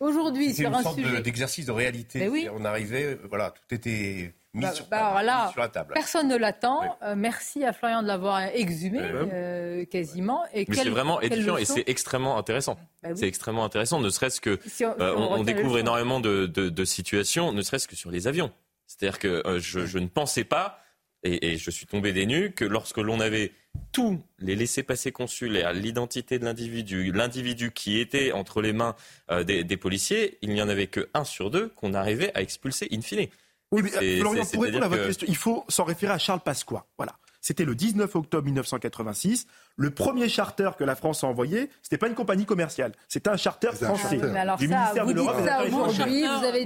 Aujourd'hui, 0.00 0.54
sur 0.54 0.68
une 0.68 0.74
un 0.74 0.82
sorte 0.82 1.00
d'exercice 1.22 1.66
de 1.66 1.72
réalité. 1.72 2.30
On 2.54 2.64
arrivait, 2.64 3.18
voilà, 3.28 3.50
tout 3.50 3.74
était 3.74 4.34
bah, 4.54 4.72
bah, 4.88 5.50
sur, 5.50 5.60
la 5.60 5.68
table. 5.68 5.94
Personne 5.94 6.28
ne 6.28 6.36
l'attend. 6.36 6.96
Euh, 7.02 7.14
merci 7.16 7.64
à 7.64 7.72
Florian 7.72 8.02
de 8.02 8.06
l'avoir 8.06 8.40
exhumé 8.40 9.00
euh, 9.02 9.84
quasiment. 9.84 10.44
Et 10.54 10.64
Mais 10.68 10.76
c'est 10.76 10.88
vraiment 10.88 11.20
édifiant 11.20 11.56
et 11.56 11.64
c'est 11.64 11.84
extrêmement 11.88 12.38
intéressant. 12.38 12.78
Bah 13.04 13.10
c'est 13.14 13.28
extrêmement 13.28 13.64
intéressant, 13.64 14.00
ne 14.00 14.08
serait-ce 14.08 14.40
que 14.40 14.58
euh, 14.80 15.14
on, 15.14 15.44
découvre 15.44 15.78
énormément 15.78 16.20
de, 16.20 16.46
de, 16.46 16.84
situations, 16.84 17.52
ne 17.52 17.62
serait-ce 17.62 17.86
que 17.86 17.96
sur 17.96 18.10
les 18.10 18.26
avions. 18.26 18.50
C'est-à-dire 18.86 19.18
que 19.18 19.42
je, 19.58 19.86
je, 19.86 19.98
ne 19.98 20.08
pensais 20.08 20.44
pas 20.44 20.84
et, 21.24 21.56
je 21.56 21.70
suis 21.70 21.86
tombé 21.86 22.12
des 22.12 22.26
nues, 22.26 22.52
que 22.52 22.64
lorsque 22.64 22.98
l'on 22.98 23.20
avait 23.20 23.52
tous 23.92 24.20
les 24.38 24.54
laissés-passer 24.54 25.10
consulaires, 25.10 25.72
l'identité 25.72 26.38
de 26.38 26.44
l'individu, 26.44 27.12
l'individu 27.12 27.72
qui 27.72 27.98
était 27.98 28.32
entre 28.32 28.60
les 28.60 28.72
mains 28.72 28.94
euh, 29.30 29.42
des, 29.42 29.76
policiers, 29.76 30.38
il 30.42 30.50
n'y 30.50 30.62
en 30.62 30.68
avait 30.68 30.86
que 30.86 31.08
un 31.14 31.24
sur 31.24 31.50
deux 31.50 31.68
qu'on 31.70 31.94
arrivait 31.94 32.30
à 32.34 32.42
expulser 32.42 32.88
in 32.92 33.00
fine. 33.00 33.26
Oui, 33.72 33.82
mais 33.82 33.96
euh, 33.96 34.20
Florian, 34.20 34.44
pour 34.44 34.62
répondre 34.62 34.84
à 34.84 34.88
votre 34.88 35.06
question, 35.06 35.26
il 35.28 35.36
faut 35.36 35.64
s'en 35.68 35.84
référer 35.84 36.12
à 36.12 36.18
Charles 36.18 36.40
Pasqua. 36.40 36.86
Voilà. 36.96 37.16
C'était 37.44 37.66
le 37.66 37.74
19 37.74 38.16
octobre 38.16 38.46
1986. 38.46 39.46
Le 39.76 39.90
premier 39.90 40.30
charter 40.30 40.70
que 40.78 40.84
la 40.84 40.94
France 40.94 41.24
a 41.24 41.26
envoyé, 41.26 41.68
c'était 41.82 41.98
pas 41.98 42.08
une 42.08 42.14
compagnie 42.14 42.46
commerciale, 42.46 42.92
c'était 43.06 43.28
un 43.28 43.36
charter 43.36 43.70
français. 43.72 44.18
alors 44.34 44.56
du 44.56 44.66
ministère 44.66 45.04
de 45.04 45.12
l'Europe. 45.12 45.36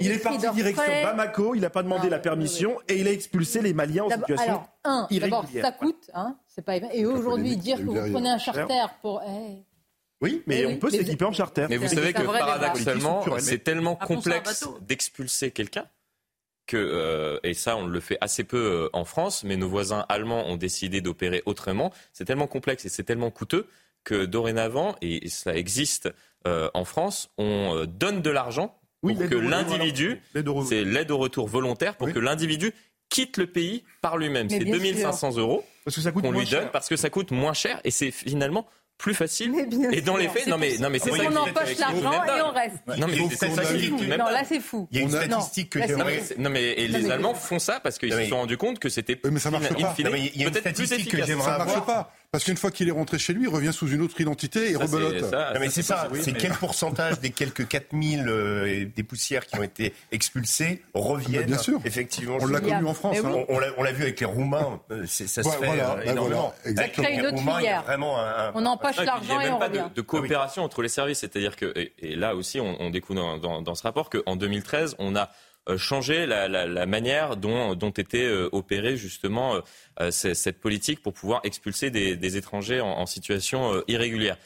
Il 0.00 0.12
est 0.12 0.22
parti 0.22 0.52
direction 0.54 0.84
Bamako, 1.02 1.56
il 1.56 1.62
n'a 1.62 1.70
pas 1.70 1.82
demandé 1.82 2.08
la 2.08 2.20
permission 2.20 2.78
et 2.86 3.00
il 3.00 3.08
a 3.08 3.10
expulsé 3.10 3.60
les 3.60 3.74
Maliens 3.74 4.04
en 4.04 4.10
situation 4.10 4.52
alors, 4.52 4.68
un, 4.84 5.08
D'abord, 5.10 5.46
ça 5.60 5.72
coûte, 5.72 6.12
hein, 6.14 6.36
c'est 6.46 6.64
pas 6.64 6.76
Et 6.76 7.04
aujourd'hui, 7.04 7.56
dire 7.56 7.78
que 7.78 7.82
vous 7.82 8.12
prenez 8.12 8.30
un 8.30 8.38
charter 8.38 8.86
pour. 9.02 9.20
Eh. 9.26 9.64
Oui, 10.20 10.44
mais 10.46 10.60
eh 10.60 10.66
on 10.66 10.76
peut 10.76 10.90
s'équiper 10.90 11.24
en 11.24 11.32
charter. 11.32 11.66
Mais 11.68 11.76
vous 11.76 11.88
savez 11.88 12.12
que 12.12 12.22
paradoxalement, 12.22 13.24
c'est 13.40 13.64
tellement 13.64 13.96
complexe 13.96 14.68
d'expulser 14.82 15.50
quelqu'un 15.50 15.86
que, 16.68 16.76
euh, 16.76 17.40
et 17.42 17.54
ça 17.54 17.76
on 17.76 17.86
le 17.86 17.98
fait 17.98 18.18
assez 18.20 18.44
peu 18.44 18.58
euh, 18.58 18.88
en 18.92 19.04
France, 19.04 19.42
mais 19.42 19.56
nos 19.56 19.68
voisins 19.68 20.06
allemands 20.08 20.46
ont 20.46 20.56
décidé 20.56 21.00
d'opérer 21.00 21.42
autrement. 21.46 21.92
C'est 22.12 22.24
tellement 22.24 22.46
complexe 22.46 22.84
et 22.84 22.88
c'est 22.88 23.02
tellement 23.02 23.32
coûteux 23.32 23.66
que 24.04 24.24
dorénavant, 24.26 24.94
et 25.02 25.28
cela 25.28 25.56
existe 25.56 26.08
euh, 26.46 26.70
en 26.74 26.84
France, 26.84 27.30
on 27.36 27.84
donne 27.88 28.22
de 28.22 28.30
l'argent 28.30 28.78
pour 29.02 29.18
que 29.18 29.34
l'individu, 29.34 30.20
c'est 30.66 30.84
l'aide 30.84 31.10
au 31.10 31.18
retour 31.18 31.48
volontaire, 31.48 31.96
pour 31.96 32.12
que 32.12 32.18
l'individu 32.18 32.72
quitte 33.08 33.36
le 33.38 33.46
pays 33.46 33.84
par 34.00 34.16
lui-même. 34.18 34.48
C'est 34.48 34.60
2500 34.60 35.38
euros 35.38 35.64
qu'on 36.14 36.32
lui 36.32 36.46
donne 36.46 36.68
parce 36.72 36.88
que 36.88 36.96
ça 36.96 37.10
coûte 37.10 37.30
moins 37.30 37.54
cher 37.54 37.80
et 37.84 37.90
c'est 37.90 38.10
finalement 38.10 38.66
plus 38.98 39.14
facile. 39.14 39.54
et 39.92 40.00
dans 40.00 40.16
les 40.16 40.28
faits, 40.28 40.48
non 40.48 40.58
mais 40.58 40.76
non 40.78 40.90
mais 40.90 40.98
c'est 40.98 41.10
ça. 41.10 41.22
On 41.30 41.36
empoche 41.36 41.78
l'argent 41.78 42.24
et 42.24 42.42
on 42.42 42.52
reste. 42.52 42.76
Non 42.98 43.06
mais 43.06 43.16
c'est 43.30 43.50
ça 43.50 43.62
Non 44.18 44.24
là 44.26 44.42
c'est 44.44 44.60
fou. 44.60 44.88
Il 44.90 44.98
y 44.98 45.00
a 45.00 45.04
une 45.04 45.10
statistique 45.10 45.70
que 45.70 45.86
j'aimerais. 45.86 46.20
Non 46.36 46.50
mais 46.50 46.72
et 46.72 46.88
les 46.88 47.10
Allemands 47.10 47.34
font 47.34 47.58
ça 47.58 47.80
parce 47.80 47.98
qu'ils 47.98 48.12
se 48.12 48.24
sont 48.24 48.36
rendus 48.36 48.56
compte 48.56 48.78
que 48.78 48.88
c'était. 48.88 49.18
Mais 49.30 49.40
ça 49.40 49.50
marche 49.50 49.68
pas. 49.68 49.94
Il 49.98 50.40
y 50.40 50.44
a 50.44 50.48
une 50.48 50.54
statistique 50.54 51.10
que 51.10 51.24
j'aimerais 51.24 51.52
avoir. 51.52 51.68
Ça 51.68 51.74
marche 51.76 51.86
pas. 51.86 52.12
Parce 52.30 52.44
qu'une 52.44 52.58
fois 52.58 52.70
qu'il 52.70 52.86
est 52.88 52.92
rentré 52.92 53.18
chez 53.18 53.32
lui, 53.32 53.44
il 53.44 53.48
revient 53.48 53.72
sous 53.72 53.88
une 53.88 54.02
autre 54.02 54.20
identité 54.20 54.70
et 54.70 54.76
rebelote. 54.76 55.32
Non, 55.32 55.60
mais 55.60 55.70
c'est 55.70 55.82
ça. 55.82 56.08
c'est 56.20 56.34
quel 56.34 56.52
pourcentage 56.52 57.20
des 57.20 57.30
quelques 57.30 57.66
4000 57.66 58.28
euh, 58.28 58.84
des 58.94 59.02
poussières 59.02 59.46
qui 59.46 59.58
ont 59.58 59.62
été 59.62 59.94
expulsées 60.12 60.82
reviennent 60.92 61.46
Bien 61.46 61.56
sûr. 61.56 61.80
Effectivement. 61.86 62.36
On 62.38 62.46
l'a 62.46 62.60
connu 62.60 62.84
en 62.84 62.92
France. 62.92 63.16
Hein. 63.24 63.44
On, 63.48 63.82
l'a 63.82 63.92
vu 63.92 64.02
avec 64.02 64.20
les 64.20 64.26
Roumains. 64.26 64.78
Euh, 64.90 65.06
ça 65.06 65.26
se 65.26 65.48
fait 65.48 65.56
voilà, 65.56 66.04
énormément. 66.04 66.52
Voilà, 66.64 66.82
ça 66.82 66.88
crée 66.88 67.14
une 67.14 67.26
autre 67.26 67.38
filière. 67.38 67.82
Vraiment 67.84 68.20
un, 68.20 68.52
on 68.54 68.66
empoche 68.66 68.96
l'argent 68.98 69.40
et 69.40 69.48
on 69.48 69.58
revient. 69.58 69.68
Il 69.68 69.72
n'y 69.72 69.78
a 69.78 69.82
même 69.82 69.88
pas 69.88 69.94
de, 69.94 70.00
coopération 70.02 70.64
entre 70.64 70.82
les 70.82 70.90
services. 70.90 71.20
C'est-à-dire 71.20 71.56
que, 71.56 71.72
et, 71.76 72.14
là 72.14 72.34
aussi, 72.34 72.60
on, 72.60 72.90
découvre 72.90 73.38
dans, 73.38 73.62
dans 73.62 73.74
ce 73.74 73.82
rapport 73.82 74.10
qu'en 74.10 74.36
2013, 74.36 74.96
on 74.98 75.16
a 75.16 75.30
changer 75.76 76.26
la, 76.26 76.86
manière 76.86 77.36
dont, 77.36 77.74
dont 77.74 77.90
était 77.90 78.24
euh, 78.24 78.48
opérée 78.52 78.96
justement 78.96 79.60
euh, 80.00 80.10
cette 80.10 80.58
politique 80.60 81.02
pour 81.02 81.12
pouvoir 81.12 81.40
expulser 81.44 81.90
des, 81.90 82.36
étrangers 82.36 82.80
en, 82.80 83.06
situation 83.06 83.82
irrégulière. 83.88 84.36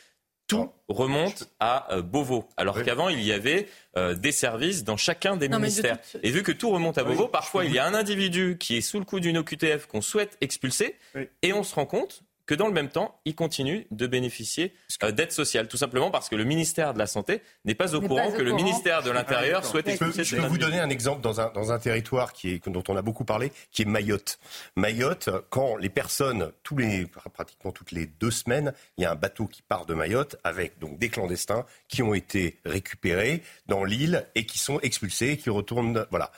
Tout 0.46 0.70
remonte 0.88 1.48
à 1.60 2.00
Beauvau. 2.02 2.48
Alors 2.56 2.82
qu'avant, 2.82 3.08
il 3.08 3.22
y 3.22 3.32
avait 3.32 3.68
des 4.16 4.32
services 4.32 4.84
dans 4.84 4.96
chacun 4.96 5.36
des 5.36 5.48
ministères. 5.48 5.98
Et 6.22 6.30
vu 6.30 6.42
que 6.42 6.52
tout 6.52 6.70
remonte 6.70 6.98
à 6.98 7.04
Beauvau, 7.04 7.28
parfois, 7.28 7.64
il 7.64 7.72
y 7.72 7.78
a 7.78 7.86
un 7.86 7.94
individu 7.94 8.56
qui 8.58 8.76
est 8.76 8.82
sous 8.82 8.98
le 8.98 9.04
coup 9.04 9.20
d'une 9.20 9.38
OQTF 9.38 9.86
qu'on 9.86 10.02
souhaite 10.02 10.36
expulser, 10.40 10.96
et 11.42 11.52
on 11.52 11.62
se 11.62 11.74
rend 11.74 11.86
compte 11.86 12.22
que 12.46 12.54
dans 12.54 12.66
le 12.66 12.72
même 12.72 12.88
temps, 12.88 13.20
il 13.24 13.34
continue 13.34 13.86
de 13.90 14.06
bénéficier 14.06 14.74
euh, 15.02 15.12
d'aide 15.12 15.32
sociale, 15.32 15.68
tout 15.68 15.76
simplement 15.76 16.10
parce 16.10 16.28
que 16.28 16.36
le 16.36 16.44
ministère 16.44 16.94
de 16.94 16.98
la 16.98 17.06
Santé 17.06 17.42
n'est 17.64 17.74
pas 17.74 17.94
au 17.94 18.00
courant 18.00 18.30
que 18.30 18.42
le 18.42 18.52
ministère 18.52 19.02
de 19.02 19.10
l'Intérieur 19.10 19.64
souhaite 19.64 19.88
expulser. 19.88 20.24
Je 20.24 20.36
peux 20.36 20.46
vous 20.46 20.58
donner 20.58 20.80
un 20.80 20.90
exemple 20.90 21.20
dans 21.20 21.40
un, 21.40 21.50
dans 21.50 21.72
un 21.72 21.78
territoire 21.78 22.32
qui 22.32 22.50
est, 22.50 22.68
dont 22.68 22.84
on 22.88 22.96
a 22.96 23.02
beaucoup 23.02 23.24
parlé, 23.24 23.52
qui 23.70 23.82
est 23.82 23.86
Mayotte. 23.86 24.38
Mayotte, 24.76 25.30
quand 25.50 25.76
les 25.76 25.88
personnes, 25.88 26.52
tous 26.62 26.76
les, 26.76 27.06
pratiquement 27.06 27.72
toutes 27.72 27.92
les 27.92 28.06
deux 28.06 28.30
semaines, 28.30 28.72
il 28.96 29.02
y 29.02 29.04
a 29.06 29.12
un 29.12 29.16
bateau 29.16 29.46
qui 29.46 29.62
part 29.62 29.86
de 29.86 29.94
Mayotte 29.94 30.36
avec 30.44 30.78
donc 30.78 30.98
des 30.98 31.08
clandestins 31.08 31.64
qui 31.88 32.02
ont 32.02 32.14
été 32.14 32.58
récupérés 32.64 33.42
dans 33.66 33.84
l'île 33.84 34.26
et 34.34 34.46
qui 34.46 34.58
sont 34.58 34.80
expulsés, 34.80 35.36
qui 35.36 35.50
retournent. 35.50 36.06
Voilà. 36.10 36.30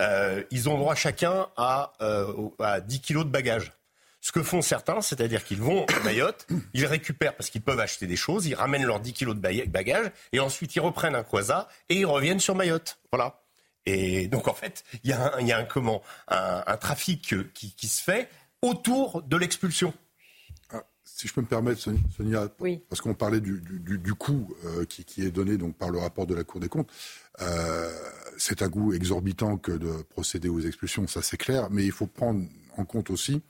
Euh, 0.00 0.42
ils 0.50 0.68
ont 0.68 0.78
droit 0.78 0.94
chacun 0.94 1.48
à, 1.56 1.92
euh, 2.00 2.48
à 2.58 2.80
10 2.80 3.00
kilos 3.00 3.24
de 3.24 3.30
bagages. 3.30 3.72
Ce 4.24 4.30
que 4.30 4.44
font 4.44 4.62
certains, 4.62 5.00
c'est-à-dire 5.00 5.44
qu'ils 5.44 5.60
vont 5.60 5.84
à 5.86 5.98
Mayotte, 6.04 6.46
ils 6.74 6.86
récupèrent 6.86 7.34
parce 7.34 7.50
qu'ils 7.50 7.60
peuvent 7.60 7.80
acheter 7.80 8.06
des 8.06 8.14
choses, 8.14 8.46
ils 8.46 8.54
ramènent 8.54 8.84
leurs 8.84 9.00
10 9.00 9.12
kilos 9.12 9.34
de 9.34 9.40
bagages 9.40 10.12
et 10.30 10.38
ensuite 10.38 10.76
ils 10.76 10.80
reprennent 10.80 11.16
un 11.16 11.24
croisat 11.24 11.68
et 11.88 11.96
ils 11.96 12.06
reviennent 12.06 12.38
sur 12.38 12.54
Mayotte. 12.54 12.98
Voilà. 13.10 13.42
Et 13.84 14.28
donc 14.28 14.46
en 14.46 14.54
fait, 14.54 14.84
il 15.02 15.10
y 15.10 15.12
a 15.12 15.34
un, 15.34 15.40
y 15.40 15.50
a 15.50 15.58
un 15.58 15.64
comment, 15.64 16.02
un, 16.28 16.76
trafic 16.76 17.34
qui, 17.52 17.88
se 17.88 18.00
fait 18.00 18.28
autour 18.62 19.22
de 19.22 19.36
l'expulsion. 19.36 19.92
Ah, 20.70 20.84
si 21.02 21.26
je 21.26 21.34
peux 21.34 21.40
me 21.40 21.46
permettre, 21.46 21.80
Sonia, 21.80 22.48
parce 22.88 23.00
qu'on 23.00 23.14
parlait 23.14 23.40
du, 23.40 23.60
du, 23.60 24.14
coût 24.14 24.54
euh, 24.64 24.84
qui, 24.84 25.04
qui, 25.04 25.26
est 25.26 25.32
donné 25.32 25.56
donc, 25.56 25.76
par 25.76 25.90
le 25.90 25.98
rapport 25.98 26.28
de 26.28 26.34
la 26.36 26.44
Cour 26.44 26.60
des 26.60 26.68
comptes, 26.68 26.92
euh, 27.40 27.90
c'est 28.38 28.62
un 28.62 28.68
coût 28.68 28.92
exorbitant 28.92 29.56
que 29.56 29.72
de 29.72 29.90
procéder 30.10 30.48
aux 30.48 30.60
expulsions, 30.60 31.08
ça 31.08 31.22
c'est 31.22 31.36
clair, 31.36 31.70
mais 31.70 31.84
il 31.84 31.92
faut 31.92 32.06
prendre 32.06 32.46
en 32.76 32.84
compte 32.84 33.10
aussi 33.10 33.42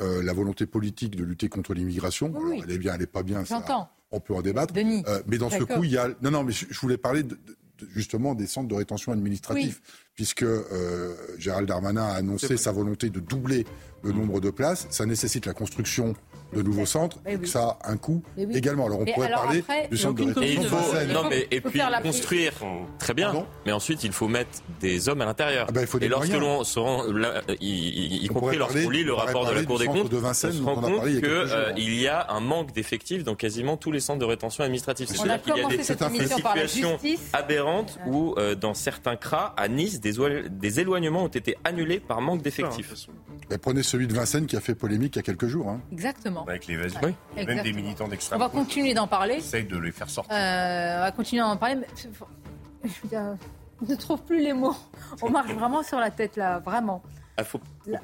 euh, 0.00 0.22
la 0.22 0.32
volonté 0.32 0.66
politique 0.66 1.16
de 1.16 1.24
lutter 1.24 1.48
contre 1.48 1.74
l'immigration. 1.74 2.32
Elle 2.62 2.70
est 2.70 2.78
bien, 2.78 2.94
elle 2.94 3.00
n'est 3.00 3.06
pas 3.06 3.22
bien. 3.22 3.44
Ça, 3.44 3.62
on 4.10 4.20
peut 4.20 4.34
en 4.34 4.42
débattre. 4.42 4.74
Euh, 4.76 5.22
mais 5.26 5.38
dans 5.38 5.50
ce 5.50 5.62
coup, 5.64 5.84
il 5.84 5.90
y 5.90 5.98
a. 5.98 6.08
Non, 6.22 6.30
non, 6.30 6.44
mais 6.44 6.52
je, 6.52 6.78
voulais 6.80 6.96
parler 6.96 7.24
justement 7.94 8.34
des 8.34 8.46
centres 8.46 8.68
de 8.68 8.74
rétention 8.74 9.12
administratif, 9.12 9.82
puisque 10.14 10.44
euh, 10.44 11.14
Gérald 11.38 11.68
Darmanin 11.68 12.04
a 12.04 12.14
annoncé 12.14 12.56
sa 12.56 12.72
volonté 12.72 13.10
de 13.10 13.20
doubler 13.20 13.66
le 14.02 14.12
nombre 14.12 14.40
de 14.40 14.50
places. 14.50 14.86
Ça 14.90 15.06
nécessite 15.06 15.46
la 15.46 15.54
construction 15.54 16.14
de 16.52 16.62
nouveaux 16.62 16.86
centres, 16.86 17.18
et 17.26 17.44
ça 17.46 17.78
a 17.82 17.90
un 17.90 17.96
coût 17.96 18.22
également. 18.36 18.86
Alors 18.86 19.00
on 19.00 19.04
pourrait 19.04 19.30
parler 19.30 19.64
du 19.90 19.96
centre 19.96 20.24
de 20.24 20.32
rétention. 20.32 20.76
non, 21.12 21.28
mais, 21.28 21.46
et 21.50 21.60
puis 21.60 21.80
construire, 22.02 22.52
très 22.98 23.14
bien, 23.14 23.32
mais 23.66 23.72
ensuit 23.72 23.96
il 24.02 24.12
faut 24.12 24.28
mettre 24.28 24.50
des 24.80 25.08
hommes 25.08 25.20
à 25.22 25.26
l'intérieur. 25.26 25.66
Ah 25.68 25.72
ben, 25.72 25.86
et 26.00 26.08
lorsque 26.08 26.32
l'on 26.32 26.64
se 26.64 26.78
rend, 26.78 27.04
y, 27.60 28.26
compris 28.28 28.56
lorsqu'on 28.56 28.90
lit 28.90 29.04
le 29.04 29.14
rapport 29.14 29.46
de 29.46 29.54
la 29.54 29.64
Cour 29.64 29.78
des 29.78 29.86
comptes, 29.86 30.10
de 30.10 30.16
on 30.16 30.32
se 30.34 30.62
rend 30.62 30.74
compte 30.76 31.04
qu'il 31.04 31.24
euh, 31.24 31.72
y 31.76 32.06
a 32.08 32.30
un 32.30 32.40
manque 32.40 32.72
d'effectifs 32.72 33.24
dans 33.24 33.34
quasiment 33.34 33.76
tous 33.76 33.92
les 33.92 34.00
centres 34.00 34.20
de 34.20 34.24
rétention 34.24 34.64
administrative. 34.64 35.08
C'est-à-dire 35.08 35.42
qu'il 35.42 35.56
y 35.56 35.64
a 35.64 35.68
des, 35.68 35.82
situations 35.82 36.98
aberrantes 37.32 37.98
où, 38.06 38.34
euh, 38.38 38.54
dans 38.54 38.74
certains 38.74 39.16
CRA, 39.16 39.54
à 39.56 39.68
Nice, 39.68 40.00
des, 40.00 40.80
éloignements 40.80 41.24
ont 41.24 41.28
été 41.28 41.56
annulés 41.64 42.00
par 42.00 42.20
manque 42.20 42.42
d'effectifs. 42.42 43.08
Prenez 43.60 43.82
celui 43.82 44.06
de 44.06 44.14
Vincennes 44.14 44.46
qui 44.46 44.56
a 44.56 44.60
fait 44.60 44.74
polémique 44.74 45.16
il 45.16 45.18
y 45.18 45.20
a 45.20 45.22
quelques 45.22 45.46
jours. 45.46 45.76
Hein. 46.42 46.50
Avec 46.50 46.66
l'évasion. 46.66 47.00
Oui. 47.02 47.14
Même 47.36 47.62
des 47.62 47.72
militants 47.72 48.08
d'extrême. 48.08 48.40
On 48.40 48.44
va 48.44 48.50
continuer 48.50 48.94
d'en 48.94 49.06
parler. 49.06 49.34
Essaye 49.36 49.64
de 49.64 49.78
les 49.78 49.92
faire 49.92 50.10
sortir. 50.10 50.34
Euh, 50.34 50.98
on 50.98 51.00
va 51.00 51.12
continuer 51.12 51.42
d'en 51.42 51.56
parler. 51.56 51.80
Je 52.84 53.88
ne 53.88 53.94
trouve 53.96 54.22
plus 54.22 54.40
les 54.40 54.52
mots. 54.52 54.76
On 55.22 55.30
marche 55.30 55.52
vraiment 55.52 55.82
sur 55.82 55.98
la 55.98 56.10
tête 56.10 56.36
là, 56.36 56.58
vraiment. 56.60 57.02
Il 57.38 57.40
ah, 57.40 57.44
faut, 57.44 57.60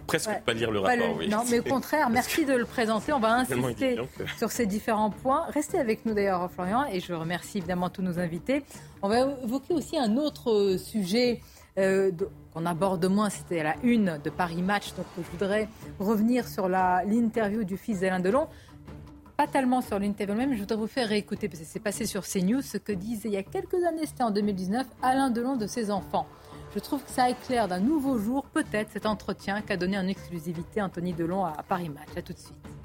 presque 0.07 0.31
pas 0.47 0.55
lire 0.55 0.71
le 0.71 0.81
rapport, 0.81 1.17
oui. 1.19 1.29
Non, 1.29 1.45
mais 1.51 1.61
au 1.61 1.63
contraire, 1.75 2.09
merci 2.09 2.47
de 2.47 2.55
le 2.55 2.65
présenter. 2.65 3.13
On 3.13 3.21
va 3.21 3.35
insister 3.35 4.01
sur 4.39 4.51
ces 4.51 4.65
différents 4.65 5.11
points. 5.11 5.45
Restez 5.51 5.79
avec 5.79 6.07
nous 6.07 6.15
d'ailleurs, 6.15 6.51
Florian, 6.51 6.87
et 6.87 7.01
je 7.01 7.13
remercie 7.13 7.59
évidemment 7.59 7.91
tous 7.91 8.01
nos 8.01 8.19
invités. 8.19 8.65
On 9.03 9.09
va 9.09 9.29
évoquer 9.45 9.75
aussi 9.75 9.99
un 9.99 10.17
autre 10.17 10.77
sujet 10.79 11.43
euh, 11.79 12.11
qu'on 12.59 12.67
aborde 12.67 13.05
moins, 13.07 13.31
c'était 13.31 13.61
à 13.61 13.63
la 13.63 13.75
une 13.83 14.19
de 14.23 14.31
Paris 14.31 14.63
Match. 14.63 14.93
Donc 14.95 15.07
je 15.17 15.31
voudrais 15.31 15.69
revenir 16.01 16.49
sur 16.49 16.69
l'interview 16.69 17.63
du 17.63 17.77
fils 17.77 18.01
d'Alain 18.01 18.21
Delon. 18.21 18.49
Pas 19.37 19.47
tellement 19.47 19.81
sur 19.81 20.01
l'interview 20.01 20.35
même, 20.35 20.55
je 20.55 20.61
voudrais 20.61 20.77
vous 20.77 20.89
faire 20.89 21.09
réécouter, 21.09 21.49
parce 21.49 21.61
que 21.61 21.67
c'est 21.67 21.79
passé 21.79 22.07
sur 22.07 22.25
CNews, 22.25 22.63
ce 22.63 22.77
que 22.77 22.91
disait 22.91 23.29
il 23.29 23.35
y 23.35 23.37
a 23.37 23.45
quelques 23.45 23.85
années, 23.85 24.05
c'était 24.07 24.25
en 24.25 24.33
2019, 24.33 24.87
Alain 25.03 25.31
Delon 25.31 25.57
de 25.57 25.69
ses 25.69 25.93
enfants. 25.93 26.27
Je 26.75 26.81
trouve 26.81 27.05
que 27.05 27.11
ça 27.11 27.31
éclaire 27.31 27.69
d'un 27.69 27.79
nouveau 27.79 28.19
jour, 28.19 28.45
peut-être, 28.53 28.91
cet 28.91 29.07
entretien 29.07 29.61
qu'a 29.61 29.77
donné 29.77 29.97
en 29.97 30.09
exclusivité 30.09 30.83
Anthony 30.83 31.13
Delon 31.13 31.45
à 31.45 31.63
Paris 31.63 31.89
Match. 31.89 32.09
A 32.17 32.23
tout 32.23 32.33
de 32.33 32.39
suite. 32.39 32.78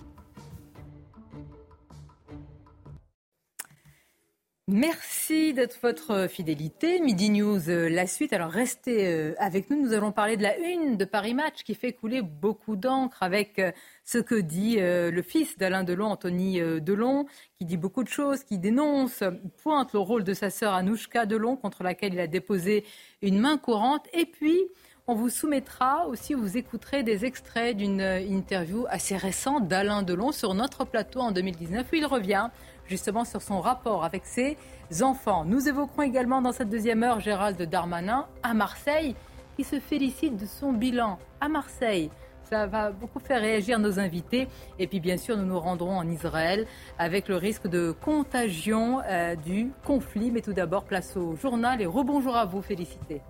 Merci 4.70 5.53
de 5.53 5.68
votre 5.82 6.30
fidélité. 6.30 7.01
Midi 7.01 7.32
News, 7.32 7.70
euh, 7.70 7.89
la 7.89 8.07
suite. 8.07 8.32
Alors 8.32 8.49
restez 8.49 9.07
euh, 9.07 9.34
avec 9.38 9.70
nous. 9.70 9.76
Nous 9.76 9.91
allons 9.91 10.14
parler 10.14 10.38
de 10.38 10.41
la 10.41 10.57
une 10.57 10.95
de 10.95 11.03
Paris 11.03 11.34
Match 11.34 11.64
qui 11.66 11.76
fait 11.76 11.91
couler 11.91 12.22
beaucoup 12.22 12.78
d'encre 12.78 13.24
avec 13.24 13.59
euh, 13.59 13.74
ce 14.05 14.20
que 14.20 14.36
dit 14.36 14.78
le 14.80 15.22
fils 15.22 15.57
d'Alain 15.57 15.84
Delon, 15.84 16.05
Anthony 16.05 16.59
Delon, 16.80 17.26
qui 17.57 17.66
dit 17.66 17.76
beaucoup 17.76 18.03
de 18.03 18.09
choses, 18.09 18.45
qui 18.45 18.57
dénonce, 18.57 19.22
pointe 19.61 19.91
le 19.91 19.99
rôle 19.99 20.24
de 20.24 20.34
sa 20.34 20.49
sœur 20.49 20.74
Anouchka 20.74 21.26
Delon, 21.26 21.57
contre 21.57 21.84
laquelle 21.84 22.14
il 22.14 22.20
a 22.22 22.28
déposé 22.28 22.86
une 23.22 23.39
main 23.39 23.57
courante. 23.57 24.07
Et 24.14 24.26
puis, 24.26 24.61
On 25.05 25.16
vous 25.16 25.28
soumettra 25.28 26.07
aussi, 26.07 26.34
vous 26.34 26.55
écouterez 26.55 27.03
des 27.03 27.26
extraits 27.26 27.76
d'une 27.76 27.99
interview 27.99 28.86
assez 28.88 29.18
récente 29.18 29.68
d'Alain 29.68 30.01
Delon 30.01 30.32
sur 30.32 30.53
notre 30.53 30.86
plateau 30.86 31.20
en 31.20 31.34
2019 31.34 31.86
où 31.91 31.95
il 31.95 32.05
revient 32.05 32.47
justement 32.88 33.25
sur 33.25 33.41
son 33.41 33.59
rapport 33.61 34.03
avec 34.03 34.25
ses 34.25 34.57
enfants. 35.01 35.45
Nous 35.45 35.67
évoquerons 35.67 36.03
également 36.03 36.41
dans 36.41 36.51
cette 36.51 36.69
deuxième 36.69 37.03
heure 37.03 37.19
Gérald 37.19 37.61
Darmanin 37.61 38.27
à 38.43 38.53
Marseille 38.53 39.15
qui 39.55 39.63
se 39.63 39.79
félicite 39.79 40.38
de 40.38 40.45
son 40.45 40.73
bilan 40.73 41.19
à 41.39 41.49
Marseille. 41.49 42.09
Ça 42.49 42.67
va 42.67 42.91
beaucoup 42.91 43.19
faire 43.19 43.41
réagir 43.41 43.79
nos 43.79 43.99
invités. 43.99 44.47
Et 44.77 44.88
puis 44.88 44.99
bien 44.99 45.17
sûr, 45.17 45.38
nous 45.38 45.45
nous 45.45 45.59
rendrons 45.59 45.97
en 45.97 46.07
Israël 46.09 46.67
avec 46.99 47.27
le 47.27 47.38
risque 47.38 47.67
de 47.67 47.95
contagion 48.01 49.01
euh, 49.05 49.36
du 49.36 49.71
conflit. 49.86 50.29
Mais 50.29 50.41
tout 50.41 50.53
d'abord, 50.53 50.84
place 50.84 51.15
au 51.15 51.36
journal 51.36 51.81
et 51.81 51.86
rebonjour 51.86 52.36
à 52.36 52.45
vous, 52.45 52.61
félicité. 52.61 53.21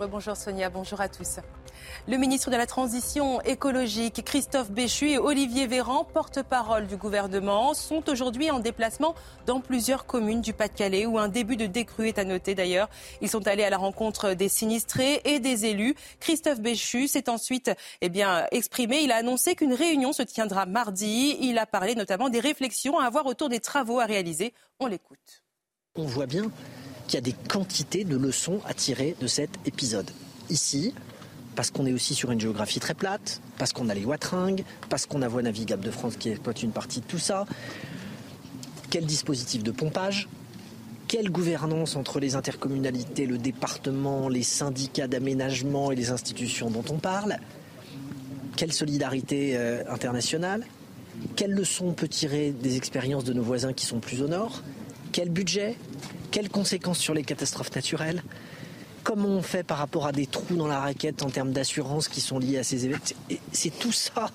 Bonjour 0.00 0.36
Sonia, 0.36 0.70
bonjour 0.70 1.00
à 1.00 1.08
tous. 1.08 1.36
Le 2.08 2.16
ministre 2.16 2.50
de 2.50 2.56
la 2.56 2.66
Transition 2.66 3.40
écologique, 3.42 4.24
Christophe 4.24 4.72
Béchu 4.72 5.10
et 5.10 5.18
Olivier 5.18 5.68
Véran, 5.68 6.02
porte-parole 6.02 6.88
du 6.88 6.96
gouvernement, 6.96 7.74
sont 7.74 8.08
aujourd'hui 8.10 8.50
en 8.50 8.58
déplacement 8.58 9.14
dans 9.46 9.60
plusieurs 9.60 10.04
communes 10.04 10.40
du 10.40 10.52
Pas-de-Calais 10.52 11.06
où 11.06 11.16
un 11.16 11.28
début 11.28 11.56
de 11.56 11.66
décrue 11.66 12.08
est 12.08 12.18
à 12.18 12.24
noter 12.24 12.56
d'ailleurs. 12.56 12.88
Ils 13.20 13.30
sont 13.30 13.46
allés 13.46 13.62
à 13.62 13.70
la 13.70 13.76
rencontre 13.76 14.34
des 14.34 14.48
sinistrés 14.48 15.20
et 15.24 15.38
des 15.38 15.64
élus. 15.66 15.94
Christophe 16.18 16.60
Béchu 16.60 17.06
s'est 17.06 17.28
ensuite 17.28 17.70
eh 18.00 18.08
bien, 18.08 18.46
exprimé. 18.50 19.02
Il 19.02 19.12
a 19.12 19.16
annoncé 19.16 19.54
qu'une 19.54 19.74
réunion 19.74 20.12
se 20.12 20.22
tiendra 20.22 20.66
mardi. 20.66 21.36
Il 21.40 21.56
a 21.56 21.66
parlé 21.66 21.94
notamment 21.94 22.30
des 22.30 22.40
réflexions 22.40 22.98
à 22.98 23.06
avoir 23.06 23.26
autour 23.26 23.48
des 23.48 23.60
travaux 23.60 24.00
à 24.00 24.06
réaliser. 24.06 24.54
On 24.80 24.86
l'écoute. 24.86 25.44
On 25.94 26.04
voit 26.04 26.26
bien 26.26 26.50
qu'il 27.06 27.14
y 27.14 27.18
a 27.18 27.20
des 27.20 27.34
quantités 27.48 28.04
de 28.04 28.16
leçons 28.16 28.60
à 28.66 28.74
tirer 28.74 29.16
de 29.20 29.26
cet 29.26 29.50
épisode. 29.66 30.10
Ici, 30.50 30.94
parce 31.54 31.70
qu'on 31.70 31.86
est 31.86 31.92
aussi 31.92 32.14
sur 32.14 32.30
une 32.30 32.40
géographie 32.40 32.80
très 32.80 32.94
plate, 32.94 33.40
parce 33.58 33.72
qu'on 33.72 33.88
a 33.88 33.94
les 33.94 34.04
Watringues, 34.04 34.64
parce 34.88 35.06
qu'on 35.06 35.22
a 35.22 35.28
Voie 35.28 35.42
navigable 35.42 35.84
de 35.84 35.90
France 35.90 36.16
qui 36.16 36.30
exploite 36.30 36.62
une 36.62 36.72
partie 36.72 37.00
de 37.00 37.06
tout 37.06 37.18
ça. 37.18 37.46
Quel 38.90 39.06
dispositif 39.06 39.62
de 39.62 39.70
pompage? 39.70 40.28
Quelle 41.08 41.30
gouvernance 41.30 41.96
entre 41.96 42.18
les 42.18 42.34
intercommunalités, 42.34 43.26
le 43.26 43.38
département, 43.38 44.28
les 44.28 44.42
syndicats 44.42 45.06
d'aménagement 45.06 45.92
et 45.92 45.96
les 45.96 46.10
institutions 46.10 46.70
dont 46.70 46.84
on 46.90 46.98
parle? 46.98 47.36
Quelle 48.56 48.72
solidarité 48.72 49.56
euh, 49.56 49.82
internationale? 49.88 50.66
Quelles 51.36 51.52
leçons 51.52 51.88
on 51.88 51.92
peut 51.92 52.08
tirer 52.08 52.52
des 52.52 52.76
expériences 52.76 53.24
de 53.24 53.32
nos 53.32 53.42
voisins 53.42 53.72
qui 53.72 53.86
sont 53.86 54.00
plus 54.00 54.22
au 54.22 54.28
nord? 54.28 54.62
Quel 55.12 55.30
budget? 55.30 55.76
Quelles 56.34 56.50
conséquences 56.50 56.98
sur 56.98 57.14
les 57.14 57.22
catastrophes 57.22 57.72
naturelles? 57.76 58.20
Comment 59.04 59.28
on 59.28 59.40
fait 59.40 59.62
par 59.62 59.78
rapport 59.78 60.04
à 60.04 60.10
des 60.10 60.26
trous 60.26 60.56
dans 60.56 60.66
la 60.66 60.80
raquette 60.80 61.22
en 61.22 61.30
termes 61.30 61.52
d'assurance 61.52 62.08
qui 62.08 62.20
sont 62.20 62.40
liés 62.40 62.58
à 62.58 62.64
ces 62.64 62.86
événements? 62.86 63.04
C'est 63.52 63.78
tout 63.78 63.92
ça 63.92 64.32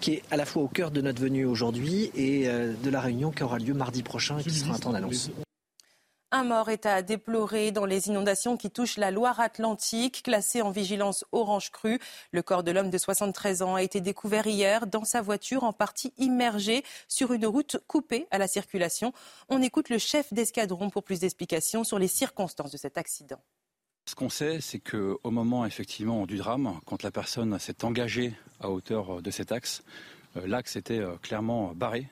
qui 0.00 0.14
est 0.14 0.22
à 0.32 0.36
la 0.36 0.44
fois 0.44 0.64
au 0.64 0.66
cœur 0.66 0.90
de 0.90 1.00
notre 1.00 1.22
venue 1.22 1.44
aujourd'hui 1.44 2.10
et 2.16 2.48
euh, 2.48 2.72
de 2.82 2.90
la 2.90 3.00
réunion 3.00 3.30
qui 3.30 3.44
aura 3.44 3.60
lieu 3.60 3.72
mardi 3.72 4.02
prochain 4.02 4.40
et 4.40 4.42
qui 4.42 4.50
sera 4.50 4.74
un 4.74 4.78
temps 4.80 4.90
d'annonce. 4.90 5.30
Un 6.30 6.44
mort 6.44 6.68
est 6.68 6.84
à 6.84 7.00
déplorer 7.00 7.72
dans 7.72 7.86
les 7.86 8.08
inondations 8.08 8.58
qui 8.58 8.70
touchent 8.70 8.98
la 8.98 9.10
Loire-Atlantique, 9.10 10.22
classée 10.22 10.60
en 10.60 10.70
vigilance 10.70 11.24
orange 11.32 11.70
crue. 11.70 11.98
Le 12.32 12.42
corps 12.42 12.62
de 12.62 12.70
l'homme 12.70 12.90
de 12.90 12.98
73 12.98 13.62
ans 13.62 13.76
a 13.76 13.82
été 13.82 14.02
découvert 14.02 14.46
hier 14.46 14.86
dans 14.86 15.04
sa 15.04 15.22
voiture, 15.22 15.64
en 15.64 15.72
partie 15.72 16.12
immergée 16.18 16.84
sur 17.08 17.32
une 17.32 17.46
route 17.46 17.78
coupée 17.86 18.26
à 18.30 18.36
la 18.36 18.46
circulation. 18.46 19.14
On 19.48 19.62
écoute 19.62 19.88
le 19.88 19.96
chef 19.96 20.30
d'escadron 20.34 20.90
pour 20.90 21.02
plus 21.02 21.20
d'explications 21.20 21.82
sur 21.82 21.98
les 21.98 22.08
circonstances 22.08 22.72
de 22.72 22.76
cet 22.76 22.98
accident. 22.98 23.40
Ce 24.04 24.14
qu'on 24.14 24.28
sait, 24.28 24.60
c'est 24.60 24.80
qu'au 24.80 25.30
moment 25.30 25.64
effectivement 25.64 26.26
du 26.26 26.36
drame, 26.36 26.78
quand 26.84 27.02
la 27.02 27.10
personne 27.10 27.58
s'est 27.58 27.86
engagée 27.86 28.34
à 28.60 28.68
hauteur 28.68 29.22
de 29.22 29.30
cet 29.30 29.50
axe, 29.50 29.82
euh, 30.36 30.46
l'axe 30.46 30.76
était 30.76 30.98
euh, 30.98 31.16
clairement 31.22 31.72
barré. 31.74 32.06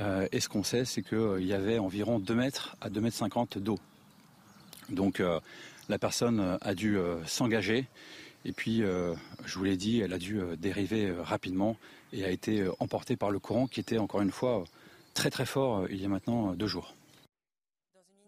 Euh, 0.00 0.26
et 0.32 0.40
ce 0.40 0.48
qu'on 0.48 0.62
sait, 0.64 0.84
c'est 0.84 1.02
qu'il 1.02 1.44
y 1.44 1.52
avait 1.52 1.78
environ 1.78 2.18
2 2.18 2.34
mètres 2.34 2.76
à 2.80 2.90
2 2.90 3.00
mètres 3.00 3.16
50 3.16 3.58
d'eau. 3.58 3.78
Donc 4.90 5.22
la 5.88 5.98
personne 5.98 6.58
a 6.60 6.74
dû 6.74 6.98
s'engager. 7.24 7.86
Et 8.44 8.52
puis, 8.52 8.82
je 8.82 9.58
vous 9.58 9.64
l'ai 9.64 9.78
dit, 9.78 10.00
elle 10.00 10.12
a 10.12 10.18
dû 10.18 10.42
dériver 10.58 11.10
rapidement 11.10 11.78
et 12.12 12.22
a 12.22 12.30
été 12.30 12.68
emportée 12.80 13.16
par 13.16 13.30
le 13.30 13.38
courant 13.38 13.66
qui 13.66 13.80
était 13.80 13.96
encore 13.96 14.20
une 14.20 14.30
fois 14.30 14.64
très 15.14 15.30
très 15.30 15.46
fort 15.46 15.86
il 15.88 16.02
y 16.02 16.04
a 16.04 16.08
maintenant 16.08 16.52
deux 16.52 16.66
jours 16.66 16.94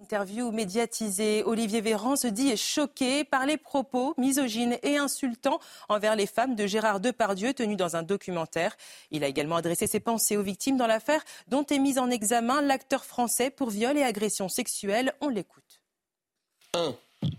interview 0.07 0.53
médiatisée, 0.53 1.43
Olivier 1.45 1.81
Véran 1.81 2.15
se 2.15 2.29
dit 2.29 2.57
choqué 2.57 3.25
par 3.25 3.45
les 3.45 3.57
propos 3.57 4.15
misogynes 4.19 4.79
et 4.85 4.97
insultants 4.99 5.59
envers 5.89 6.15
les 6.15 6.29
femmes 6.29 6.55
de 6.55 6.65
Gérard 6.65 7.01
Depardieu 7.01 7.53
tenus 7.55 7.77
dans 7.77 7.97
un 7.97 8.05
documentaire. 8.05 8.77
Il 9.11 9.25
a 9.25 9.27
également 9.27 9.57
adressé 9.57 9.89
ses 9.89 9.99
pensées 9.99 10.37
aux 10.37 10.45
victimes 10.45 10.77
dans 10.77 10.87
l'affaire 10.87 11.25
dont 11.49 11.67
est 11.67 11.81
mis 11.81 11.99
en 11.99 12.09
examen 12.09 12.63
l'acteur 12.63 13.05
français 13.05 13.51
pour 13.51 13.71
viol 13.71 13.99
et 13.99 14.05
agression 14.05 14.49
sexuelle. 14.49 15.13
On 15.21 15.29
l'écoute. 15.29 15.83
1. 16.75 16.95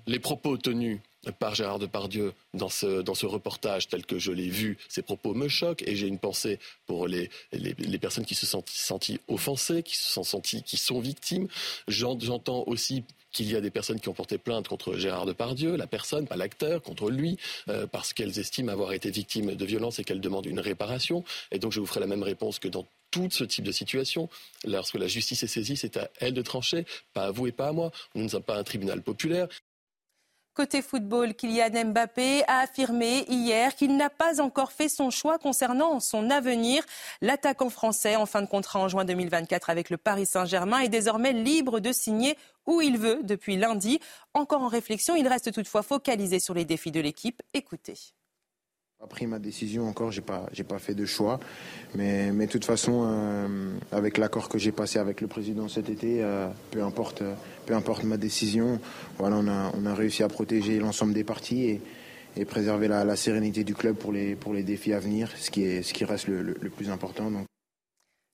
Les 0.05 0.19
propos 0.19 0.57
tenus 0.57 0.99
par 1.39 1.55
Gérard 1.55 1.79
Depardieu 1.79 2.33
dans 2.53 2.69
ce, 2.69 3.01
dans 3.01 3.15
ce 3.15 3.25
reportage 3.25 3.87
tel 3.87 4.05
que 4.05 4.19
je 4.19 4.31
l'ai 4.31 4.49
vu. 4.49 4.77
Ces 4.87 5.01
propos 5.01 5.33
me 5.33 5.47
choquent 5.47 5.83
et 5.83 5.95
j'ai 5.95 6.07
une 6.07 6.19
pensée 6.19 6.59
pour 6.85 7.07
les, 7.07 7.29
les, 7.51 7.97
personnes 7.97 8.25
qui 8.25 8.35
se 8.35 8.45
sont 8.45 8.63
senties 8.67 9.19
offensées, 9.27 9.83
qui 9.83 9.97
se 9.97 10.09
sont 10.09 10.23
senties, 10.23 10.63
qui 10.63 10.77
sont 10.77 10.99
victimes. 10.99 11.47
J'entends 11.87 12.63
aussi 12.67 13.03
qu'il 13.31 13.51
y 13.51 13.55
a 13.55 13.61
des 13.61 13.71
personnes 13.71 13.99
qui 13.99 14.09
ont 14.09 14.13
porté 14.13 14.37
plainte 14.37 14.67
contre 14.67 14.95
Gérard 14.97 15.25
Depardieu, 15.25 15.75
la 15.75 15.87
personne, 15.87 16.27
pas 16.27 16.37
l'acteur, 16.37 16.81
contre 16.81 17.11
lui, 17.11 17.37
euh, 17.69 17.85
parce 17.87 18.13
qu'elles 18.13 18.39
estiment 18.39 18.71
avoir 18.71 18.93
été 18.93 19.11
victimes 19.11 19.55
de 19.55 19.65
violences 19.65 19.99
et 19.99 20.03
qu'elles 20.03 20.21
demandent 20.21 20.45
une 20.45 20.59
réparation. 20.59 21.23
Et 21.51 21.59
donc 21.59 21.71
je 21.71 21.79
vous 21.79 21.85
ferai 21.85 21.99
la 21.99 22.07
même 22.07 22.23
réponse 22.23 22.59
que 22.59 22.67
dans 22.67 22.87
tout 23.11 23.29
ce 23.31 23.43
type 23.43 23.65
de 23.65 23.71
situation. 23.71 24.29
Lorsque 24.65 24.95
la 24.95 25.07
justice 25.07 25.43
est 25.43 25.47
saisie, 25.47 25.77
c'est 25.77 25.97
à 25.97 26.09
elle 26.19 26.33
de 26.33 26.41
trancher, 26.41 26.85
pas 27.13 27.25
à 27.25 27.31
vous 27.31 27.47
et 27.47 27.51
pas 27.51 27.69
à 27.69 27.71
moi. 27.71 27.91
Nous 28.15 28.23
ne 28.23 28.27
sommes 28.27 28.43
pas 28.43 28.57
un 28.57 28.63
tribunal 28.63 29.01
populaire. 29.01 29.47
Côté 30.57 30.81
football, 30.81 31.35
Kylian 31.35 31.91
Mbappé 31.91 32.43
a 32.47 32.61
affirmé 32.61 33.25
hier 33.29 33.75
qu'il 33.75 33.95
n'a 33.95 34.09
pas 34.09 34.41
encore 34.41 34.71
fait 34.71 34.89
son 34.89 35.11
choix 35.11 35.37
concernant 35.37 35.99
son 35.99 36.31
avenir. 36.31 36.83
L'attaquant 37.21 37.69
français 37.69 38.15
en 38.15 38.25
fin 38.25 38.41
de 38.41 38.47
contrat 38.47 38.79
en 38.79 38.87
juin 38.87 39.05
2024 39.05 39.69
avec 39.69 39.91
le 39.91 39.97
Paris 39.97 40.25
Saint-Germain 40.25 40.79
est 40.79 40.89
désormais 40.89 41.31
libre 41.31 41.79
de 41.79 41.91
signer 41.91 42.39
où 42.65 42.81
il 42.81 42.97
veut 42.97 43.19
depuis 43.21 43.55
lundi. 43.55 43.99
Encore 44.33 44.63
en 44.63 44.67
réflexion, 44.67 45.15
il 45.15 45.27
reste 45.27 45.53
toutefois 45.53 45.83
focalisé 45.83 46.39
sur 46.39 46.55
les 46.55 46.65
défis 46.65 46.91
de 46.91 47.01
l'équipe. 47.01 47.43
Écoutez 47.53 47.93
pas 48.99 49.05
pris 49.05 49.27
ma 49.27 49.37
décision 49.37 49.87
encore, 49.87 50.11
j'ai 50.11 50.21
pas 50.21 50.47
j'ai 50.51 50.63
pas 50.63 50.79
fait 50.79 50.95
de 50.95 51.05
choix, 51.05 51.39
mais 51.93 52.31
mais 52.31 52.47
de 52.47 52.51
toute 52.51 52.65
façon 52.65 53.03
euh, 53.05 53.77
avec 53.91 54.17
l'accord 54.17 54.49
que 54.49 54.57
j'ai 54.57 54.71
passé 54.71 54.97
avec 54.97 55.21
le 55.21 55.27
président 55.27 55.67
cet 55.67 55.89
été, 55.89 56.23
euh, 56.23 56.47
peu 56.71 56.81
importe 56.81 57.21
peu 57.67 57.75
importe 57.75 58.03
ma 58.03 58.17
décision, 58.17 58.79
voilà 59.19 59.35
on 59.35 59.47
a 59.47 59.71
on 59.75 59.85
a 59.85 59.93
réussi 59.93 60.23
à 60.23 60.27
protéger 60.27 60.79
l'ensemble 60.79 61.13
des 61.13 61.23
parties 61.23 61.65
et, 61.65 61.81
et 62.37 62.45
préserver 62.45 62.87
la, 62.87 63.05
la, 63.05 63.15
sérénité 63.15 63.63
du 63.63 63.75
club 63.75 63.95
pour 63.97 64.11
les 64.11 64.35
pour 64.35 64.53
les 64.53 64.63
défis 64.63 64.93
à 64.93 64.99
venir, 64.99 65.31
ce 65.37 65.51
qui 65.51 65.63
est 65.63 65.83
ce 65.83 65.93
qui 65.93 66.03
reste 66.03 66.27
le, 66.27 66.41
le, 66.41 66.69
plus 66.69 66.89
important. 66.89 67.29
Donc. 67.29 67.45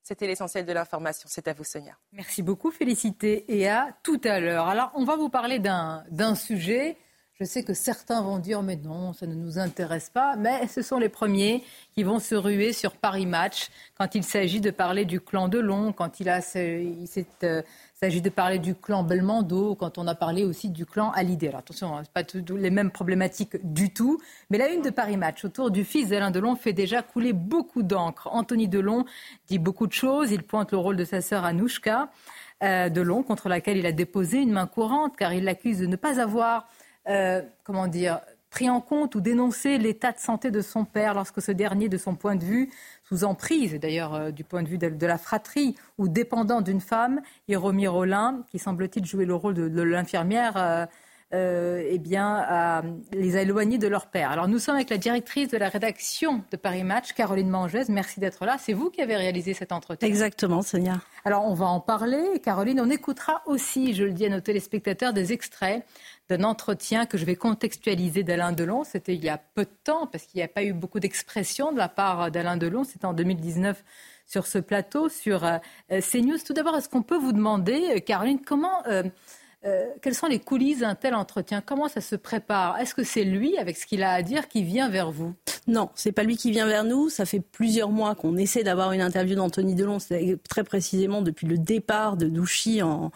C'était 0.01 0.27
l'essentiel 0.27 0.65
de 0.65 0.71
l'information. 0.71 1.27
C'est 1.29 1.47
à 1.47 1.53
vous, 1.53 1.63
Sonia. 1.63 1.97
Merci 2.11 2.41
beaucoup, 2.41 2.71
Félicité. 2.71 3.45
Et 3.47 3.69
à 3.69 3.95
tout 4.03 4.19
à 4.25 4.41
l'heure. 4.41 4.67
Alors, 4.67 4.91
on 4.95 5.05
va 5.05 5.15
vous 5.15 5.29
parler 5.29 5.59
d'un 5.59 6.35
sujet 6.35 6.97
je 7.39 7.45
sais 7.45 7.63
que 7.63 7.73
certains 7.73 8.21
vont 8.21 8.37
dire 8.37 8.61
mais 8.61 8.75
non, 8.75 9.11
ça 9.13 9.25
ne 9.25 9.33
nous 9.33 9.57
intéresse 9.57 10.09
pas, 10.09 10.35
mais 10.35 10.67
ce 10.67 10.81
sont 10.81 10.99
les 10.99 11.09
premiers 11.09 11.63
qui 11.95 12.03
vont 12.03 12.19
se 12.19 12.35
ruer 12.35 12.73
sur 12.73 12.91
Paris 12.91 13.25
Match 13.25 13.69
quand 13.97 14.13
il 14.13 14.23
s'agit 14.23 14.61
de 14.61 14.69
parler 14.69 15.03
du 15.05 15.19
clan 15.19 15.47
Delon, 15.47 15.93
quand 15.93 16.19
il, 16.19 16.29
euh, 16.29 17.61
s'agit 17.95 18.21
de 18.21 18.29
parler 18.29 18.59
du 18.59 18.75
clan 18.75 19.03
Belmondo, 19.03 19.73
quand 19.73 19.97
on 19.97 20.05
a 20.07 20.13
parlé 20.13 20.43
aussi 20.43 20.69
du 20.69 20.85
clan 20.85 21.11
Hallyday. 21.11 21.47
Alors 21.47 21.61
attention, 21.61 21.97
hein, 21.97 22.03
ce 22.03 22.09
pas 22.09 22.23
tout, 22.23 22.55
les 22.55 22.69
mêmes 22.69 22.91
problématiques 22.91 23.57
du 23.63 23.91
tout, 23.91 24.21
mais 24.51 24.59
la 24.59 24.69
une 24.69 24.83
de 24.83 24.91
Paris 24.91 25.17
Match 25.17 25.43
autour 25.43 25.71
du 25.71 25.83
fils 25.83 26.09
d'Alain 26.09 26.29
Delon 26.29 26.55
fait 26.55 26.73
déjà 26.73 27.01
couler 27.01 27.33
beaucoup 27.33 27.81
d'encre. 27.81 28.29
Anthony 28.31 28.67
Delon 28.67 29.05
dit 29.47 29.57
beaucoup 29.57 29.87
de 29.87 29.93
choses, 29.93 30.31
il 30.31 30.43
pointe 30.43 30.71
le 30.71 30.77
rôle 30.77 30.97
de 30.97 31.05
sa 31.05 31.21
sœur 31.21 31.45
Anouchka. 31.45 32.11
Euh, 32.63 32.89
Delon, 32.89 33.23
contre 33.23 33.49
laquelle 33.49 33.77
il 33.77 33.85
a 33.85 33.91
déposé 33.91 34.37
une 34.37 34.51
main 34.51 34.67
courante, 34.67 35.17
car 35.17 35.33
il 35.33 35.43
l'accuse 35.43 35.79
de 35.79 35.85
ne 35.85 35.97
pas 35.97 36.21
avoir 36.21 36.67
euh, 37.09 37.41
comment 37.63 37.87
dire, 37.87 38.21
pris 38.49 38.69
en 38.69 38.81
compte 38.81 39.15
ou 39.15 39.21
dénoncé 39.21 39.77
l'état 39.77 40.11
de 40.11 40.19
santé 40.19 40.51
de 40.51 40.61
son 40.61 40.85
père 40.85 41.13
lorsque 41.13 41.41
ce 41.41 41.51
dernier, 41.51 41.89
de 41.89 41.97
son 41.97 42.15
point 42.15 42.35
de 42.35 42.43
vue, 42.43 42.71
sous 43.03 43.23
emprise, 43.23 43.73
d'ailleurs 43.79 44.13
euh, 44.13 44.31
du 44.31 44.43
point 44.43 44.63
de 44.63 44.69
vue 44.69 44.77
de, 44.77 45.05
la 45.05 45.17
fratrie, 45.17 45.75
ou 45.97 46.07
dépendant 46.07 46.61
d'une 46.61 46.81
femme, 46.81 47.21
Hiromi 47.47 47.87
Rollin, 47.87 48.45
qui 48.51 48.59
semble-t-il 48.59 49.05
jouer 49.05 49.25
le 49.25 49.35
rôle 49.35 49.55
de, 49.55 49.81
l'infirmière, 49.81 50.87
eh 51.33 51.97
bien, 51.97 52.83
les 53.11 53.35
a 53.35 53.41
éloignés 53.41 53.77
de 53.77 53.87
leur 53.87 54.07
père. 54.07 54.31
Alors 54.31 54.47
nous 54.47 54.59
sommes 54.59 54.75
avec 54.75 54.89
la 54.89 54.97
directrice 54.97 55.49
de 55.49 55.57
la 55.57 55.69
rédaction 55.69 56.43
de 56.51 56.57
Paris 56.57 56.83
Match, 56.83 57.13
Caroline 57.13 57.49
Mangès. 57.49 57.89
Merci 57.89 58.19
d'être 58.19 58.45
là. 58.45 58.57
C'est 58.59 58.73
vous 58.73 58.89
qui 58.89 59.01
avez 59.01 59.15
réalisé 59.15 59.53
cet 59.53 59.71
entretien. 59.71 60.07
Exactement, 60.07 60.61
Sonia. 60.61 61.01
Alors 61.25 61.45
on 61.45 61.53
va 61.53 61.65
en 61.65 61.79
parler. 61.79 62.39
Caroline, 62.43 62.79
on 62.79 62.89
écoutera 62.89 63.41
aussi, 63.45 63.93
je 63.93 64.03
le 64.03 64.11
dis 64.11 64.25
à 64.25 64.29
nos 64.29 64.41
téléspectateurs, 64.41 65.13
des 65.13 65.33
extraits 65.33 65.85
d'un 66.29 66.43
entretien 66.43 67.05
que 67.05 67.17
je 67.17 67.25
vais 67.25 67.35
contextualiser 67.35 68.23
d'Alain 68.23 68.51
Delon. 68.51 68.83
C'était 68.83 69.15
il 69.15 69.23
y 69.23 69.29
a 69.29 69.37
peu 69.37 69.65
de 69.65 69.75
temps, 69.83 70.07
parce 70.07 70.25
qu'il 70.25 70.39
n'y 70.39 70.43
a 70.43 70.47
pas 70.47 70.63
eu 70.63 70.73
beaucoup 70.73 70.99
d'expressions 70.99 71.71
de 71.71 71.77
la 71.77 71.89
part 71.89 72.31
d'Alain 72.31 72.57
Delon. 72.57 72.83
C'était 72.83 73.05
en 73.05 73.13
2019 73.13 73.83
sur 74.25 74.47
ce 74.47 74.57
plateau, 74.57 75.09
sur 75.09 75.43
euh, 75.43 75.57
CNews. 75.89 76.37
Tout 76.45 76.53
d'abord, 76.53 76.75
est-ce 76.77 76.89
qu'on 76.89 77.03
peut 77.03 77.17
vous 77.17 77.33
demander, 77.33 77.95
euh, 77.95 77.99
Caroline, 77.99 78.39
comment... 78.43 78.85
Euh, 78.87 79.03
quelles 80.01 80.15
sont 80.15 80.27
les 80.27 80.39
coulisses 80.39 80.79
d'un 80.79 80.95
tel 80.95 81.15
entretien? 81.15 81.61
Comment 81.61 81.87
ça 81.87 82.01
se 82.01 82.15
prépare? 82.15 82.77
Est-ce 82.79 82.93
que 82.93 83.03
c'est 83.03 83.23
lui, 83.23 83.57
avec 83.57 83.77
ce 83.77 83.85
qu'il 83.85 84.03
a 84.03 84.11
à 84.11 84.21
dire, 84.21 84.47
qui 84.47 84.63
vient 84.63 84.89
vers 84.89 85.11
vous? 85.11 85.33
Non, 85.67 85.89
c'est 85.95 86.11
pas 86.11 86.23
lui 86.23 86.35
qui 86.35 86.51
vient 86.51 86.67
vers 86.67 86.83
nous. 86.83 87.09
Ça 87.09 87.25
fait 87.25 87.39
plusieurs 87.39 87.89
mois 87.89 88.15
qu'on 88.15 88.35
essaie 88.35 88.63
d'avoir 88.63 88.91
une 88.91 89.01
interview 89.01 89.35
d'Anthony 89.35 89.75
Delon, 89.75 89.97
très 90.49 90.63
précisément 90.63 91.21
depuis 91.21 91.47
le 91.47 91.57
départ 91.57 92.17
de 92.17 92.27
Douchy 92.27 92.81
en, 92.81 93.11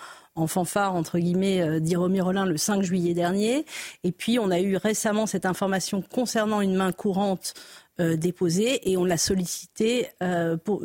fanfare, 0.47 0.93
entre 0.95 1.17
guillemets, 1.17 1.61
euh, 1.61 1.79
d'Iromi 1.79 2.21
Rollin 2.21 2.45
le 2.45 2.57
5 2.57 2.83
juillet 2.83 3.15
dernier. 3.15 3.65
Et 4.03 4.11
puis, 4.11 4.37
on 4.37 4.51
a 4.51 4.59
eu 4.59 4.77
récemment 4.77 5.25
cette 5.25 5.47
information 5.47 6.01
concernant 6.01 6.61
une 6.61 6.75
main 6.75 6.91
courante 6.91 7.55
euh, 7.99 8.15
déposée 8.15 8.89
et 8.89 8.97
on 8.97 9.03
l'a 9.03 9.17
sollicité 9.17 10.09
euh, 10.21 10.55
pour 10.55 10.83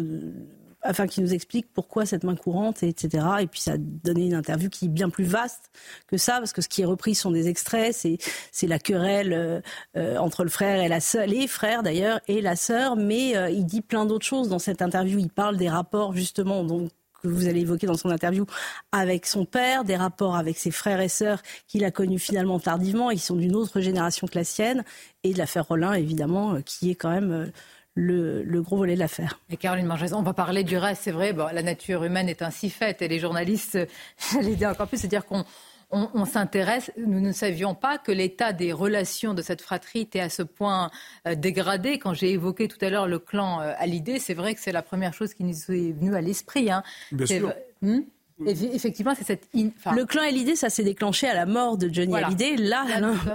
afin 0.82 1.06
qu'il 1.06 1.24
nous 1.24 1.34
explique 1.34 1.66
pourquoi 1.72 2.06
cette 2.06 2.24
main 2.24 2.36
courante, 2.36 2.82
etc. 2.82 3.24
Et 3.40 3.46
puis 3.46 3.60
ça 3.60 3.72
a 3.72 3.76
donné 3.78 4.26
une 4.26 4.34
interview 4.34 4.68
qui 4.68 4.86
est 4.86 4.88
bien 4.88 5.10
plus 5.10 5.24
vaste 5.24 5.70
que 6.06 6.16
ça, 6.16 6.38
parce 6.38 6.52
que 6.52 6.62
ce 6.62 6.68
qui 6.68 6.82
est 6.82 6.86
repris 6.86 7.14
sont 7.14 7.30
des 7.30 7.48
extraits, 7.48 7.94
c'est, 7.94 8.66
la 8.66 8.78
querelle 8.78 9.62
entre 9.94 10.44
le 10.44 10.50
frère 10.50 10.80
et 10.80 10.88
la 10.88 11.00
sœur, 11.00 11.26
les 11.26 11.46
frères 11.46 11.82
d'ailleurs, 11.82 12.20
et 12.28 12.40
la 12.40 12.56
sœur, 12.56 12.96
mais 12.96 13.34
il 13.52 13.64
dit 13.64 13.80
plein 13.82 14.06
d'autres 14.06 14.26
choses 14.26 14.48
dans 14.48 14.58
cette 14.58 14.82
interview. 14.82 15.18
Il 15.18 15.30
parle 15.30 15.56
des 15.56 15.68
rapports 15.68 16.14
justement 16.14 16.64
donc 16.64 16.90
que 17.22 17.28
vous 17.28 17.46
allez 17.46 17.60
évoquer 17.60 17.86
dans 17.86 17.96
son 17.96 18.10
interview 18.10 18.46
avec 18.90 19.26
son 19.26 19.44
père, 19.44 19.84
des 19.84 19.96
rapports 19.96 20.36
avec 20.36 20.58
ses 20.58 20.70
frères 20.70 21.00
et 21.00 21.08
sœurs 21.08 21.42
qu'il 21.68 21.84
a 21.84 21.90
connus 21.90 22.18
finalement 22.18 22.58
tardivement, 22.58 23.10
ils 23.10 23.20
sont 23.20 23.36
d'une 23.36 23.54
autre 23.54 23.80
génération 23.80 24.26
que 24.26 24.36
la 24.36 24.44
sienne, 24.44 24.84
et 25.22 25.32
de 25.32 25.38
l'affaire 25.38 25.66
Rollin, 25.68 25.92
évidemment, 25.92 26.54
euh, 26.54 26.60
qui 26.60 26.90
est 26.90 26.94
quand 26.94 27.10
même 27.10 27.52
le, 27.94 28.60
gros 28.60 28.76
volet 28.76 28.94
de 28.94 29.00
l'affaire. 29.00 29.40
Et 29.50 29.56
Caroline 29.56 29.86
Mangès, 29.86 30.12
on 30.12 30.22
va 30.22 30.32
parler 30.32 30.64
du 30.64 30.76
reste, 30.76 31.02
c'est 31.02 31.10
vrai, 31.10 31.32
bon, 31.32 31.46
la 31.52 31.62
nature 31.62 32.04
humaine 32.04 32.28
est 32.28 32.42
ainsi 32.42 32.70
faite, 32.70 33.02
et 33.02 33.08
les 33.08 33.18
journalistes, 33.18 33.78
j'allais 34.32 34.54
dire 34.54 34.70
encore 34.70 34.88
plus, 34.88 34.98
c'est-à-dire 34.98 35.26
qu'on 35.26 35.44
on, 35.90 36.24
s'intéresse. 36.24 36.90
Nous 36.96 37.20
ne 37.20 37.32
savions 37.32 37.74
pas 37.74 37.98
que 37.98 38.10
l'état 38.10 38.52
des 38.52 38.72
relations 38.72 39.34
de 39.34 39.42
cette 39.42 39.60
fratrie 39.60 40.00
était 40.00 40.20
à 40.20 40.30
ce 40.30 40.42
point 40.42 40.90
euh, 41.28 41.34
dégradé. 41.34 41.98
Quand 41.98 42.14
j'ai 42.14 42.30
évoqué 42.30 42.66
tout 42.66 42.82
à 42.82 42.88
l'heure 42.88 43.06
le 43.06 43.18
clan 43.18 43.60
euh, 43.60 43.74
Hallyday, 43.76 44.18
c'est 44.18 44.34
vrai 44.34 44.54
que 44.54 44.60
c'est 44.60 44.72
la 44.72 44.82
première 44.82 45.12
chose 45.12 45.34
qui 45.34 45.44
nous 45.44 45.54
est 45.70 45.92
venue 45.92 46.16
à 46.16 46.22
l'esprit. 46.22 46.70
Hein. 46.70 46.82
Bien 47.12 47.26
sûr. 47.26 47.52
Hmm? 47.82 48.00
Effectivement, 48.46 49.14
c'est 49.16 49.24
cette. 49.24 49.48
Le 49.54 50.04
clan 50.04 50.22
Hallyday, 50.22 50.56
ça 50.56 50.70
s'est 50.70 50.84
déclenché 50.84 51.28
à 51.28 51.34
la 51.34 51.46
mort 51.46 51.76
de 51.76 51.92
Johnny 51.92 52.16
Hallyday. 52.16 52.56
Là, 52.56 52.84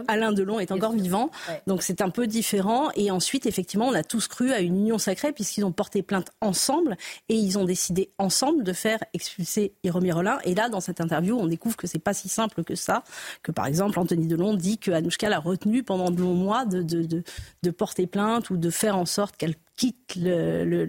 Alain, 0.07 0.31
Delon 0.31 0.59
est 0.59 0.71
encore 0.71 0.93
vivant. 0.93 1.31
Donc 1.67 1.83
c'est 1.83 2.01
un 2.01 2.09
peu 2.09 2.27
différent. 2.27 2.89
Et 2.95 3.11
ensuite, 3.11 3.45
effectivement, 3.45 3.87
on 3.87 3.93
a 3.93 4.03
tous 4.03 4.27
cru 4.27 4.51
à 4.51 4.59
une 4.59 4.77
union 4.77 4.97
sacrée 4.97 5.31
puisqu'ils 5.31 5.65
ont 5.65 5.71
porté 5.71 6.01
plainte 6.01 6.31
ensemble 6.41 6.97
et 7.29 7.35
ils 7.35 7.57
ont 7.57 7.65
décidé 7.65 8.09
ensemble 8.17 8.63
de 8.63 8.73
faire 8.73 8.99
expulser 9.13 9.73
Hiromi 9.83 10.11
Rollin. 10.11 10.39
Et 10.43 10.55
là, 10.55 10.69
dans 10.69 10.81
cette 10.81 11.01
interview, 11.01 11.37
on 11.37 11.47
découvre 11.47 11.77
que 11.77 11.87
c'est 11.87 11.99
pas 11.99 12.13
si 12.13 12.29
simple 12.29 12.63
que 12.63 12.75
ça. 12.75 13.03
Que 13.43 13.51
par 13.51 13.65
exemple, 13.65 13.99
Anthony 13.99 14.27
Delon 14.27 14.53
dit 14.53 14.77
que 14.77 14.91
Anouchka 14.91 15.29
l'a 15.29 15.39
retenu 15.39 15.83
pendant 15.83 16.11
de 16.11 16.21
longs 16.21 16.33
mois 16.33 16.65
de, 16.65 16.81
de, 16.81 17.23
de, 17.63 17.71
porter 17.71 18.07
plainte 18.07 18.49
ou 18.49 18.57
de 18.57 18.69
faire 18.69 18.97
en 18.97 19.05
sorte 19.05 19.37
qu'elle 19.37 19.55
quitte 19.75 20.15
le, 20.15 20.63
le, 20.65 20.85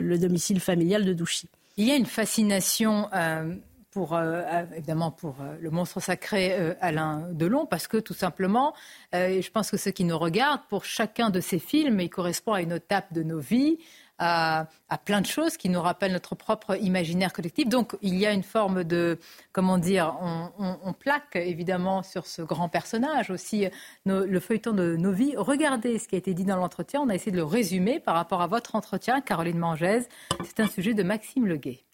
le 0.00 0.18
domicile 0.18 0.60
familial 0.60 1.04
de 1.04 1.12
Douchy. 1.12 1.48
Il 1.80 1.86
y 1.86 1.92
a 1.92 1.96
une 1.96 2.04
fascination 2.04 3.08
euh, 3.14 3.54
pour, 3.90 4.14
euh, 4.14 4.42
évidemment, 4.76 5.10
pour 5.10 5.36
euh, 5.40 5.56
le 5.62 5.70
monstre 5.70 5.98
sacré 5.98 6.76
Alain 6.82 7.26
Delon, 7.32 7.64
parce 7.64 7.88
que 7.88 7.96
tout 7.96 8.12
simplement, 8.12 8.74
je 9.14 9.50
pense 9.50 9.70
que 9.70 9.78
ceux 9.78 9.90
qui 9.90 10.04
nous 10.04 10.18
regardent, 10.18 10.60
pour 10.68 10.84
chacun 10.84 11.30
de 11.30 11.40
ces 11.40 11.58
films, 11.58 11.98
il 12.00 12.10
correspond 12.10 12.52
à 12.52 12.60
une 12.60 12.72
étape 12.72 13.14
de 13.14 13.22
nos 13.22 13.38
vies, 13.38 13.78
à, 14.20 14.68
plein 15.06 15.22
de 15.22 15.26
choses 15.26 15.56
qui 15.56 15.70
nous 15.70 15.80
rappellent 15.80 16.12
notre 16.12 16.34
propre 16.34 16.76
imaginaire 16.76 17.32
collectif. 17.32 17.68
Donc 17.68 17.96
il 18.02 18.16
y 18.16 18.26
a 18.26 18.32
une 18.32 18.42
forme 18.42 18.84
de, 18.84 19.18
comment 19.52 19.78
dire, 19.78 20.14
on, 20.20 20.92
plaque 20.92 21.36
évidemment 21.36 22.02
sur 22.02 22.26
ce 22.26 22.42
grand 22.42 22.68
personnage 22.68 23.30
aussi 23.30 23.66
le 24.04 24.40
feuilleton 24.40 24.72
de 24.72 24.96
nos 24.96 25.12
vies. 25.12 25.34
Regardez 25.36 25.98
ce 25.98 26.06
qui 26.06 26.16
a 26.16 26.18
été 26.18 26.34
dit 26.34 26.44
dans 26.44 26.56
l'entretien. 26.56 27.00
On 27.00 27.08
a 27.08 27.14
essayé 27.14 27.32
de 27.32 27.38
le 27.38 27.44
résumer 27.44 27.98
par 27.98 28.14
rapport 28.14 28.42
à 28.42 28.46
votre 28.46 28.74
entretien, 28.74 29.20
Caroline 29.22 29.58
Mangès. 29.58 30.08
C'est 30.44 30.60
un 30.60 30.68
sujet 30.68 30.92
de 30.92 31.02
Maxime 31.02 31.46
Leguet. 31.46 31.84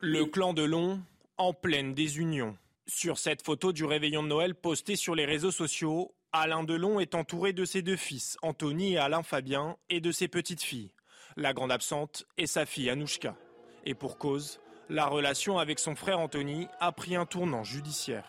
Le 0.00 0.24
clan 0.24 0.54
de 0.54 0.62
Long 0.62 1.00
en 1.36 1.52
pleine 1.52 1.94
désunion. 1.94 2.56
Sur 2.86 3.18
cette 3.18 3.42
photo 3.42 3.72
du 3.72 3.84
réveillon 3.84 4.22
de 4.22 4.28
Noël 4.28 4.54
postée 4.54 4.96
sur 4.96 5.14
les 5.14 5.24
réseaux 5.24 5.50
sociaux, 5.50 6.14
Alain 6.34 6.64
Delon 6.64 6.98
est 6.98 7.14
entouré 7.14 7.52
de 7.52 7.66
ses 7.66 7.82
deux 7.82 7.96
fils, 7.96 8.38
Anthony 8.40 8.94
et 8.94 8.98
Alain 8.98 9.22
Fabien, 9.22 9.76
et 9.90 10.00
de 10.00 10.10
ses 10.10 10.28
petites 10.28 10.62
filles. 10.62 10.90
La 11.36 11.52
grande 11.52 11.70
absente 11.70 12.24
est 12.38 12.46
sa 12.46 12.64
fille 12.64 12.88
Anouchka. 12.88 13.36
Et 13.84 13.92
pour 13.92 14.16
cause, 14.16 14.58
la 14.88 15.04
relation 15.04 15.58
avec 15.58 15.78
son 15.78 15.94
frère 15.94 16.18
Anthony 16.18 16.68
a 16.80 16.90
pris 16.90 17.16
un 17.16 17.26
tournant 17.26 17.64
judiciaire. 17.64 18.24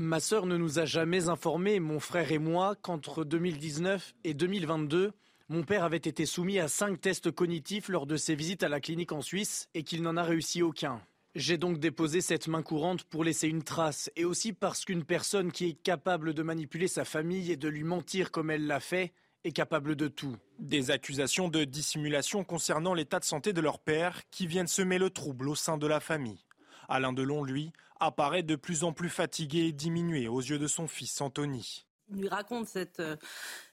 Ma 0.00 0.20
sœur 0.20 0.46
ne 0.46 0.56
nous 0.56 0.78
a 0.78 0.86
jamais 0.86 1.28
informé, 1.28 1.80
mon 1.80 2.00
frère 2.00 2.32
et 2.32 2.38
moi, 2.38 2.76
qu'entre 2.80 3.24
2019 3.24 4.14
et 4.24 4.32
2022, 4.32 5.12
mon 5.50 5.64
père 5.64 5.84
avait 5.84 5.98
été 5.98 6.24
soumis 6.24 6.58
à 6.58 6.68
cinq 6.68 6.98
tests 7.02 7.30
cognitifs 7.30 7.90
lors 7.90 8.06
de 8.06 8.16
ses 8.16 8.34
visites 8.34 8.62
à 8.62 8.70
la 8.70 8.80
clinique 8.80 9.12
en 9.12 9.20
Suisse 9.20 9.68
et 9.74 9.82
qu'il 9.82 10.00
n'en 10.00 10.16
a 10.16 10.22
réussi 10.22 10.62
aucun. 10.62 11.02
J'ai 11.34 11.58
donc 11.58 11.78
déposé 11.78 12.20
cette 12.20 12.46
main 12.46 12.62
courante 12.62 13.02
pour 13.02 13.24
laisser 13.24 13.48
une 13.48 13.64
trace 13.64 14.08
et 14.14 14.24
aussi 14.24 14.52
parce 14.52 14.84
qu'une 14.84 15.04
personne 15.04 15.50
qui 15.50 15.66
est 15.66 15.82
capable 15.82 16.32
de 16.32 16.42
manipuler 16.44 16.86
sa 16.86 17.04
famille 17.04 17.50
et 17.50 17.56
de 17.56 17.66
lui 17.66 17.82
mentir 17.82 18.30
comme 18.30 18.52
elle 18.52 18.68
l'a 18.68 18.78
fait 18.78 19.12
est 19.42 19.50
capable 19.50 19.96
de 19.96 20.06
tout. 20.06 20.36
Des 20.60 20.92
accusations 20.92 21.48
de 21.48 21.64
dissimulation 21.64 22.44
concernant 22.44 22.94
l'état 22.94 23.18
de 23.18 23.24
santé 23.24 23.52
de 23.52 23.60
leur 23.60 23.80
père 23.80 24.22
qui 24.30 24.46
viennent 24.46 24.68
semer 24.68 24.98
le 24.98 25.10
trouble 25.10 25.48
au 25.48 25.56
sein 25.56 25.76
de 25.76 25.88
la 25.88 25.98
famille. 25.98 26.44
Alain 26.88 27.12
Delon, 27.12 27.42
lui, 27.42 27.72
apparaît 27.98 28.44
de 28.44 28.54
plus 28.54 28.84
en 28.84 28.92
plus 28.92 29.08
fatigué 29.08 29.66
et 29.66 29.72
diminué 29.72 30.28
aux 30.28 30.40
yeux 30.40 30.60
de 30.60 30.68
son 30.68 30.86
fils 30.86 31.20
Anthony. 31.20 31.84
Il 32.10 32.20
lui 32.20 32.28
raconte 32.28 32.68
cette, 32.68 33.00
euh, 33.00 33.16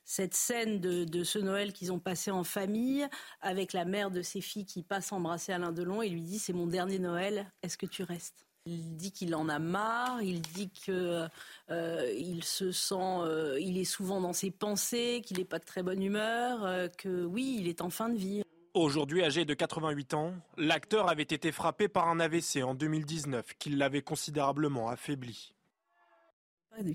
cette 0.03 0.33
scène 0.33 0.79
de, 0.79 1.23
ce 1.23 1.39
Noël 1.39 1.73
qu'ils 1.73 1.91
ont 1.91 1.99
passé 1.99 2.31
en 2.31 2.43
famille, 2.43 3.07
avec 3.41 3.73
la 3.73 3.85
mère 3.85 4.11
de 4.11 4.21
ses 4.21 4.41
filles 4.41 4.65
qui 4.65 4.83
passe 4.83 5.11
embrasser 5.11 5.53
Alain 5.53 5.71
Delon 5.71 6.01
et 6.01 6.09
lui 6.09 6.21
dit 6.21 6.39
c'est 6.39 6.53
mon 6.53 6.67
dernier 6.67 6.99
Noël, 6.99 7.51
est-ce 7.63 7.77
que 7.77 7.85
tu 7.85 8.03
restes? 8.03 8.45
Il 8.67 8.95
dit 8.95 9.11
qu'il 9.11 9.33
en 9.33 9.49
a 9.49 9.57
marre, 9.57 10.21
il 10.21 10.41
dit 10.41 10.69
que 10.85 11.27
euh, 11.71 12.13
il 12.15 12.43
se 12.43 12.71
sent, 12.71 12.95
euh, 12.95 13.57
il 13.59 13.79
est 13.79 13.85
souvent 13.85 14.21
dans 14.21 14.33
ses 14.33 14.51
pensées, 14.51 15.23
qu'il 15.25 15.37
n'est 15.37 15.45
pas 15.45 15.57
de 15.57 15.65
très 15.65 15.81
bonne 15.81 16.03
humeur, 16.03 16.63
euh, 16.63 16.87
que 16.87 17.25
oui, 17.25 17.57
il 17.59 17.67
est 17.67 17.81
en 17.81 17.89
fin 17.89 18.09
de 18.09 18.17
vie. 18.17 18.43
Aujourd'hui 18.75 19.23
âgé 19.23 19.45
de 19.45 19.53
88 19.53 20.13
ans, 20.13 20.33
l'acteur 20.57 21.09
avait 21.09 21.23
été 21.23 21.51
frappé 21.51 21.87
par 21.87 22.07
un 22.07 22.19
AVC 22.19 22.63
en 22.63 22.75
2019 22.75 23.45
qui 23.57 23.71
l'avait 23.71 24.01
considérablement 24.01 24.89
affaibli 24.89 25.53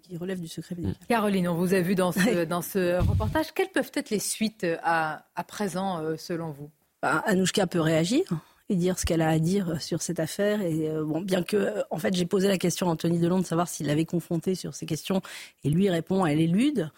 qui 0.02 0.16
relève 0.16 0.40
du 0.40 0.48
secret 0.48 0.74
médical. 0.74 1.06
Caroline, 1.08 1.48
on 1.48 1.54
vous 1.54 1.74
a 1.74 1.80
vu 1.80 1.94
dans 1.94 2.12
ce, 2.12 2.44
dans 2.44 2.62
ce 2.62 3.00
reportage. 3.00 3.52
Quelles 3.54 3.70
peuvent 3.70 3.92
être 3.94 4.10
les 4.10 4.18
suites 4.18 4.64
euh, 4.64 4.76
à, 4.82 5.26
à 5.36 5.44
présent, 5.44 6.02
euh, 6.02 6.16
selon 6.16 6.50
vous? 6.50 6.70
Bah, 7.02 7.22
Anouchka 7.26 7.66
peut 7.66 7.80
réagir 7.80 8.22
et 8.68 8.74
dire 8.74 8.98
ce 8.98 9.06
qu'elle 9.06 9.22
a 9.22 9.28
à 9.28 9.38
dire 9.38 9.80
sur 9.80 10.02
cette 10.02 10.18
affaire. 10.18 10.60
Et 10.62 10.90
euh, 10.90 11.04
bon, 11.04 11.20
bien 11.20 11.42
que, 11.42 11.84
en 11.90 11.98
fait, 11.98 12.14
j'ai 12.14 12.26
posé 12.26 12.48
la 12.48 12.58
question 12.58 12.88
à 12.88 12.92
Anthony 12.92 13.18
Delon 13.18 13.38
de 13.38 13.44
savoir 13.44 13.68
s'il 13.68 13.86
l'avait 13.86 14.06
confronté 14.06 14.54
sur 14.54 14.74
ces 14.74 14.86
questions, 14.86 15.22
et 15.62 15.70
lui 15.70 15.88
répond, 15.88 16.26
elle 16.26 16.40
élude. 16.40 16.90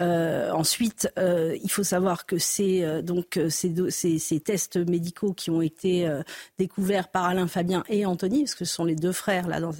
Euh, 0.00 0.50
ensuite, 0.50 1.08
euh, 1.18 1.56
il 1.62 1.70
faut 1.70 1.84
savoir 1.84 2.26
que 2.26 2.36
c'est 2.36 2.84
euh, 2.84 3.00
donc 3.00 3.38
ces, 3.48 3.72
ces, 3.90 4.18
ces, 4.18 4.40
tests 4.40 4.76
médicaux 4.76 5.32
qui 5.32 5.50
ont 5.50 5.62
été 5.62 6.10
découverts 6.58 7.08
par 7.08 7.24
Alain 7.24 7.46
Fabien 7.46 7.84
et 7.88 8.04
Anthony, 8.04 8.42
parce 8.42 8.54
que 8.54 8.64
ce 8.64 8.74
sont 8.74 8.84
les 8.84 8.96
deux 8.96 9.12
frères 9.12 9.46
là, 9.46 9.60
dans, 9.60 9.72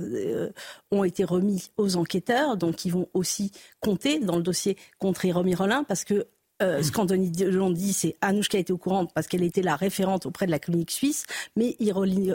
ont 0.90 1.04
été 1.04 1.24
remis 1.24 1.70
aux 1.76 1.96
enquêteurs, 1.96 2.56
donc 2.56 2.84
ils 2.84 2.92
vont 2.92 3.08
aussi 3.12 3.50
compter 3.80 4.20
dans 4.20 4.36
le 4.36 4.42
dossier 4.42 4.76
contre 4.98 5.28
Romy 5.28 5.54
Rollin, 5.54 5.84
parce 5.84 6.04
que 6.04 6.26
euh, 6.62 6.82
ce 6.82 6.92
qu'Anthony 6.92 7.30
Delon 7.30 7.70
dit, 7.70 7.92
c'est 7.92 8.16
Anouchka 8.20 8.58
était 8.58 8.72
au 8.72 8.78
courant 8.78 9.06
parce 9.06 9.26
qu'elle 9.26 9.42
était 9.42 9.62
la 9.62 9.74
référente 9.74 10.24
auprès 10.24 10.46
de 10.46 10.52
la 10.52 10.60
clinique 10.60 10.92
suisse, 10.92 11.24
mais 11.56 11.76
Hiromi 11.80 12.32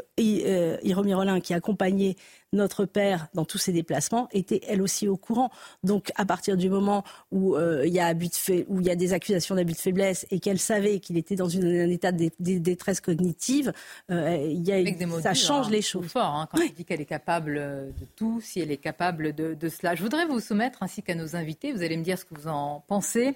Rollin, 1.14 1.40
qui 1.40 1.54
accompagnait 1.54 2.16
notre 2.54 2.86
père, 2.86 3.28
dans 3.34 3.46
tous 3.46 3.58
ses 3.58 3.72
déplacements, 3.72 4.28
était 4.32 4.62
elle 4.68 4.82
aussi 4.82 5.08
au 5.08 5.18
courant. 5.18 5.52
Donc, 5.84 6.12
à 6.16 6.26
partir 6.26 6.58
du 6.58 6.70
moment 6.70 7.04
où 7.32 7.56
euh, 7.56 7.86
il 7.86 7.94
y 7.94 8.00
a 8.00 8.14
où 8.68 8.82
il 8.82 8.88
y 8.88 8.90
a 8.90 8.96
des 8.96 9.14
accusations 9.14 9.56
d'abus 9.56 9.74
de 9.74 9.78
faiblesse 9.78 10.26
et 10.32 10.40
qu'elle 10.40 10.60
savait 10.60 11.00
qu'il 11.00 11.18
était 11.18 11.36
dans 11.36 11.50
une, 11.50 11.66
un 11.66 11.90
état 11.90 12.12
de, 12.12 12.30
détresse 12.40 13.02
cognitive, 13.02 13.72
euh, 14.12 14.38
y 14.52 14.72
a, 14.72 15.22
ça 15.22 15.34
change 15.34 15.68
hein, 15.68 15.72
les 15.72 15.82
choses. 15.82 16.08
Fort, 16.08 16.36
hein, 16.36 16.48
quand 16.52 16.60
elle 16.62 16.74
dit 16.74 16.86
qu'elle 16.86 17.02
est 17.02 17.06
capable 17.06 17.56
de 17.56 18.06
tout, 18.16 18.42
si 18.42 18.60
elle 18.60 18.72
est 18.72 18.78
capable 18.78 19.34
de, 19.34 19.70
cela. 19.70 19.96
Je 19.96 20.02
voudrais 20.02 20.26
vous 20.26 20.40
soumettre, 20.40 20.82
ainsi 20.82 21.04
qu'à 21.04 21.16
nos 21.16 21.36
invités, 21.36 21.72
vous 21.72 21.84
allez 21.84 21.98
me 21.98 22.04
dire 22.04 22.18
ce 22.18 22.26
que 22.26 22.34
vous 22.34 22.48
en 22.48 22.84
pensez, 22.88 23.36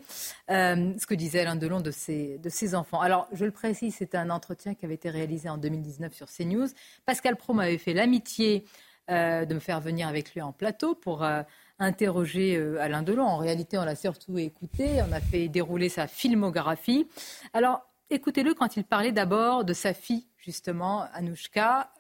euh, 0.50 0.94
ce 0.98 1.06
que 1.06 1.16
disait 1.16 1.42
Alain 1.42 1.56
Delon 1.56 1.82
de 1.82 1.92
ses, 1.92 2.40
de 2.40 2.50
ses 2.50 2.76
enfants. 2.76 3.02
Alors, 3.02 3.28
je 3.34 3.46
le 3.46 3.52
précise, 3.52 3.96
c'est 3.98 4.16
un 4.16 4.30
entretien 4.30 4.74
qui 4.74 4.86
avait 4.86 4.96
été 4.96 5.10
réalisé 5.10 5.50
en 5.50 5.58
2019 5.58 6.14
sur 6.14 6.28
CNews. 6.28 6.68
Pascal 7.06 7.36
Pro 7.36 7.54
m'avait 7.54 7.78
fait 7.78 7.94
l'amitié 7.94 8.66
euh, 9.10 9.44
de 9.44 9.54
me 9.54 9.60
faire 9.60 9.82
venir 9.82 10.08
avec 10.08 10.34
lui 10.34 10.42
en 10.42 10.54
plateau 10.54 10.96
pour 10.96 11.24
euh, 11.24 11.44
interroger 11.78 12.56
euh, 12.56 12.80
Alain 12.80 13.04
Delon. 13.04 13.26
En 13.26 13.38
réalité, 13.38 13.78
on 13.78 13.84
l'a 13.84 13.98
surtout 13.98 14.38
écouté, 14.38 15.02
on 15.06 15.12
a 15.12 15.20
fait 15.20 15.50
dérouler 15.50 15.90
sa 15.90 16.08
filmographie. 16.08 17.06
Alors, 17.52 17.82
écoutez-le 18.10 18.54
quand 18.54 18.78
il 18.78 18.86
parlait 18.86 19.12
d'abord 19.12 19.66
de 19.66 19.74
sa 19.74 19.94
fille, 19.94 20.26
justement, 20.38 21.06
Anouchka. 21.14 21.92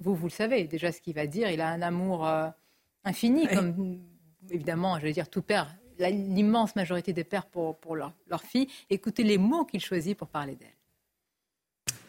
Vous, 0.00 0.14
vous 0.14 0.26
le 0.26 0.32
savez 0.32 0.64
déjà 0.64 0.92
ce 0.92 1.00
qu'il 1.00 1.14
va 1.14 1.26
dire. 1.26 1.50
Il 1.50 1.62
a 1.62 1.68
un 1.68 1.80
amour 1.80 2.28
infini, 3.04 3.48
comme 3.48 4.00
évidemment, 4.50 4.98
je 4.98 5.04
vais 5.04 5.12
dire, 5.12 5.30
tout 5.30 5.42
père, 5.42 5.74
l'immense 5.98 6.76
majorité 6.76 7.14
des 7.14 7.24
pères 7.24 7.46
pour, 7.46 7.78
pour 7.78 7.96
leur, 7.96 8.12
leur 8.28 8.42
fille. 8.42 8.68
Écoutez 8.90 9.24
les 9.24 9.38
mots 9.38 9.64
qu'il 9.64 9.80
choisit 9.80 10.16
pour 10.16 10.28
parler 10.28 10.56
d'elle. 10.56 10.68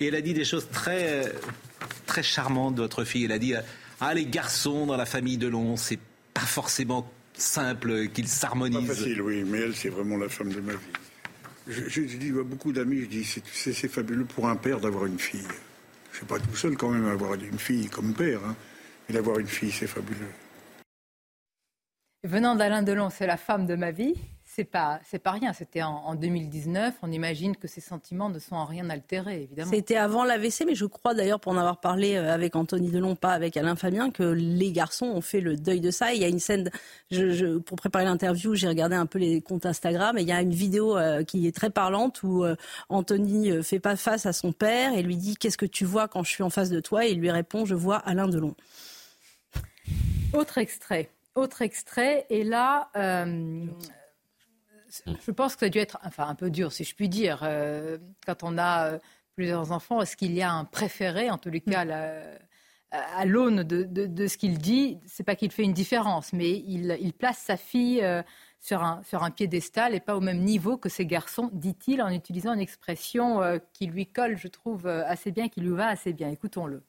Et 0.01 0.07
elle 0.07 0.15
a 0.15 0.21
dit 0.21 0.33
des 0.33 0.45
choses 0.45 0.67
très, 0.69 1.31
très 2.05 2.23
charmantes 2.23 2.75
de 2.75 2.81
votre 2.81 3.03
fille. 3.03 3.25
Elle 3.25 3.31
a 3.31 3.39
dit 3.39 3.53
ah, 4.01 4.13
les 4.15 4.25
garçons 4.25 4.87
dans 4.87 4.97
la 4.97 5.05
famille 5.05 5.37
de 5.37 5.45
Delon, 5.45 5.77
c'est 5.77 5.99
pas 6.33 6.41
forcément 6.41 7.07
simple 7.33 8.07
qu'ils 8.07 8.27
s'harmonisent. 8.27 8.87
Pas 8.87 8.95
facile, 8.95 9.21
oui, 9.21 9.43
mais 9.45 9.59
elle, 9.59 9.75
c'est 9.75 9.89
vraiment 9.89 10.17
la 10.17 10.27
femme 10.27 10.51
de 10.51 10.59
ma 10.59 10.73
vie. 10.73 10.79
Je, 11.67 12.01
dis 12.01 12.29
à 12.29 12.43
beaucoup 12.43 12.71
d'amis, 12.71 13.01
je 13.01 13.05
dis, 13.05 13.41
c'est 13.53 13.87
fabuleux 13.87 14.25
pour 14.25 14.49
un 14.49 14.55
père 14.55 14.79
d'avoir 14.79 15.05
une 15.05 15.19
fille. 15.19 15.47
Je 16.11 16.17
suis 16.17 16.25
pas 16.25 16.39
tout 16.39 16.55
seul 16.55 16.75
quand 16.75 16.89
même 16.89 17.05
à 17.05 17.11
avoir 17.11 17.35
une 17.35 17.59
fille 17.59 17.87
comme 17.89 18.13
père, 18.13 18.43
hein, 18.43 18.55
mais 19.07 19.13
d'avoir 19.13 19.37
une 19.37 19.47
fille, 19.47 19.71
c'est 19.71 19.87
fabuleux. 19.87 20.31
Venant 22.23 22.55
d'Alain 22.55 22.81
Delon, 22.81 23.11
c'est 23.11 23.27
la 23.27 23.37
femme 23.37 23.67
de 23.67 23.75
ma 23.75 23.91
vie 23.91 24.15
c'est 24.53 24.65
pas 24.65 24.99
c'est 25.05 25.19
pas 25.19 25.31
rien. 25.31 25.53
C'était 25.53 25.81
en, 25.81 26.13
2019. 26.15 26.95
On 27.01 27.11
imagine 27.11 27.55
que 27.55 27.67
ces 27.67 27.79
sentiments 27.79 28.29
ne 28.29 28.39
sont 28.39 28.55
en 28.55 28.65
rien 28.65 28.89
altérés, 28.89 29.43
évidemment. 29.43 29.71
C'était 29.71 29.95
avant 29.95 30.25
l'AVC, 30.25 30.65
mais 30.65 30.75
je 30.75 30.85
crois 30.85 31.13
d'ailleurs, 31.13 31.39
pour 31.39 31.53
en 31.53 31.57
avoir 31.57 31.79
parlé 31.79 32.15
euh, 32.15 32.33
avec 32.33 32.55
Anthony 32.55 32.91
Delon, 32.91 33.15
pas 33.15 33.31
avec 33.31 33.55
Alain 33.55 33.75
Fabien, 33.75 34.11
que 34.11 34.23
les 34.23 34.71
garçons 34.71 35.05
ont 35.05 35.21
fait 35.21 35.39
le 35.39 35.55
deuil 35.55 35.79
de 35.79 35.89
ça. 35.89 36.13
il 36.13 36.21
y 36.21 36.25
a 36.25 36.27
une 36.27 36.39
scène, 36.39 36.69
je, 37.11 37.59
pour 37.59 37.77
préparer 37.77 38.03
l'interview, 38.03 38.53
j'ai 38.55 38.67
regardé 38.67 38.95
un 38.95 39.05
peu 39.05 39.19
les 39.19 39.41
comptes 39.41 39.65
Instagram, 39.65 40.17
et 40.17 40.21
il 40.21 40.27
y 40.27 40.33
a 40.33 40.41
une 40.41 40.53
vidéo 40.53 40.97
euh, 40.97 41.23
qui 41.23 41.47
est 41.47 41.55
très 41.55 41.69
parlante 41.69 42.21
où 42.23 42.43
euh, 42.43 42.55
Anthony 42.89 43.63
fait 43.63 43.79
pas 43.79 43.95
face 43.95 44.25
à 44.25 44.33
son 44.33 44.51
père 44.51 44.93
et 44.93 45.01
lui 45.01 45.15
dit 45.15 45.37
qu'est-ce 45.37 45.57
que 45.57 45.65
tu 45.65 45.85
vois 45.85 46.07
quand 46.07 46.23
je 46.23 46.29
suis 46.29 46.43
en 46.43 46.49
face 46.49 46.69
de 46.69 46.81
toi, 46.81 47.05
et 47.05 47.11
il 47.11 47.19
lui 47.19 47.31
répond 47.31 47.65
je 47.65 47.75
vois 47.75 47.97
Alain 47.97 48.27
Delon. 48.27 48.55
Autre 50.33 50.57
extrait. 50.57 51.09
Autre 51.35 51.61
extrait, 51.61 52.25
et 52.29 52.43
là, 52.43 52.89
je 55.05 55.31
pense 55.31 55.55
que 55.55 55.61
ça 55.61 55.65
a 55.67 55.69
dû 55.69 55.79
être 55.79 55.97
enfin, 56.03 56.27
un 56.27 56.35
peu 56.35 56.49
dur, 56.49 56.71
si 56.71 56.83
je 56.83 56.95
puis 56.95 57.09
dire. 57.09 57.41
Euh, 57.43 57.97
quand 58.25 58.43
on 58.43 58.57
a 58.57 58.87
euh, 58.87 58.99
plusieurs 59.35 59.71
enfants, 59.71 60.01
est-ce 60.01 60.17
qu'il 60.17 60.33
y 60.33 60.41
a 60.41 60.51
un 60.51 60.65
préféré, 60.65 61.29
en 61.29 61.37
tous 61.37 61.49
les 61.49 61.61
cas, 61.61 61.85
à 62.91 63.25
l'aune 63.25 63.63
de, 63.63 64.27
ce 64.27 64.37
qu'il 64.37 64.57
dit 64.57 64.99
C'est 65.05 65.23
pas 65.23 65.35
qu'il 65.35 65.51
fait 65.51 65.63
une 65.63 65.73
différence, 65.73 66.33
mais 66.33 66.51
il, 66.51 67.13
place 67.13 67.37
sa 67.37 67.57
fille 67.57 68.03
euh, 68.03 68.21
sur, 68.59 68.83
un, 68.83 69.01
sur 69.03 69.23
un 69.23 69.31
piédestal 69.31 69.95
et 69.95 69.99
pas 69.99 70.15
au 70.15 70.21
même 70.21 70.39
niveau 70.39 70.77
que 70.77 70.89
ses 70.89 71.05
garçons, 71.05 71.49
dit-il, 71.53 72.01
en 72.01 72.09
utilisant 72.09 72.53
une 72.53 72.59
expression 72.59 73.41
qui 73.73 73.87
lui 73.87 74.07
colle, 74.07 74.37
je 74.37 74.47
trouve, 74.47 74.87
assez 74.87 75.31
bien, 75.31 75.47
qui 75.47 75.61
lui 75.61 75.75
va 75.75 75.87
assez 75.87 76.13
bien. 76.13 76.29
Écoutons-le. 76.29 76.83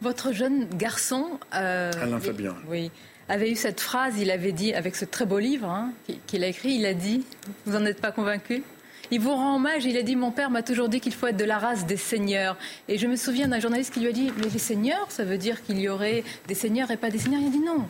Votre 0.00 0.32
jeune 0.32 0.68
garçon. 0.68 1.40
Alain 1.50 2.20
Fabien. 2.20 2.54
Oui 2.68 2.92
avait 3.28 3.50
eu 3.50 3.56
cette 3.56 3.80
phrase, 3.80 4.14
il 4.18 4.30
avait 4.30 4.52
dit, 4.52 4.74
avec 4.74 4.96
ce 4.96 5.04
très 5.04 5.26
beau 5.26 5.38
livre 5.38 5.68
hein, 5.68 5.92
qu'il 6.26 6.44
a 6.44 6.46
écrit, 6.46 6.74
il 6.74 6.86
a 6.86 6.94
dit, 6.94 7.24
vous 7.66 7.72
n'en 7.72 7.84
êtes 7.84 8.00
pas 8.00 8.12
convaincu? 8.12 8.62
Il 9.10 9.20
vous 9.20 9.34
rend 9.34 9.56
hommage, 9.56 9.86
il 9.86 9.96
a 9.96 10.02
dit 10.02 10.16
Mon 10.16 10.30
père 10.30 10.50
m'a 10.50 10.62
toujours 10.62 10.88
dit 10.88 11.00
qu'il 11.00 11.14
faut 11.14 11.26
être 11.28 11.36
de 11.36 11.44
la 11.44 11.58
race 11.58 11.86
des 11.86 11.96
seigneurs. 11.96 12.58
Et 12.88 12.98
je 12.98 13.06
me 13.06 13.16
souviens 13.16 13.48
d'un 13.48 13.58
journaliste 13.58 13.94
qui 13.94 14.00
lui 14.00 14.08
a 14.08 14.12
dit 14.12 14.30
Mais 14.36 14.48
les 14.52 14.58
seigneurs, 14.58 15.06
ça 15.10 15.24
veut 15.24 15.38
dire 15.38 15.62
qu'il 15.64 15.78
y 15.80 15.88
aurait 15.88 16.24
des 16.46 16.54
seigneurs 16.54 16.90
et 16.90 16.98
pas 16.98 17.08
des 17.08 17.18
seigneurs? 17.18 17.40
Il 17.40 17.46
a 17.46 17.50
dit 17.50 17.58
Non. 17.58 17.88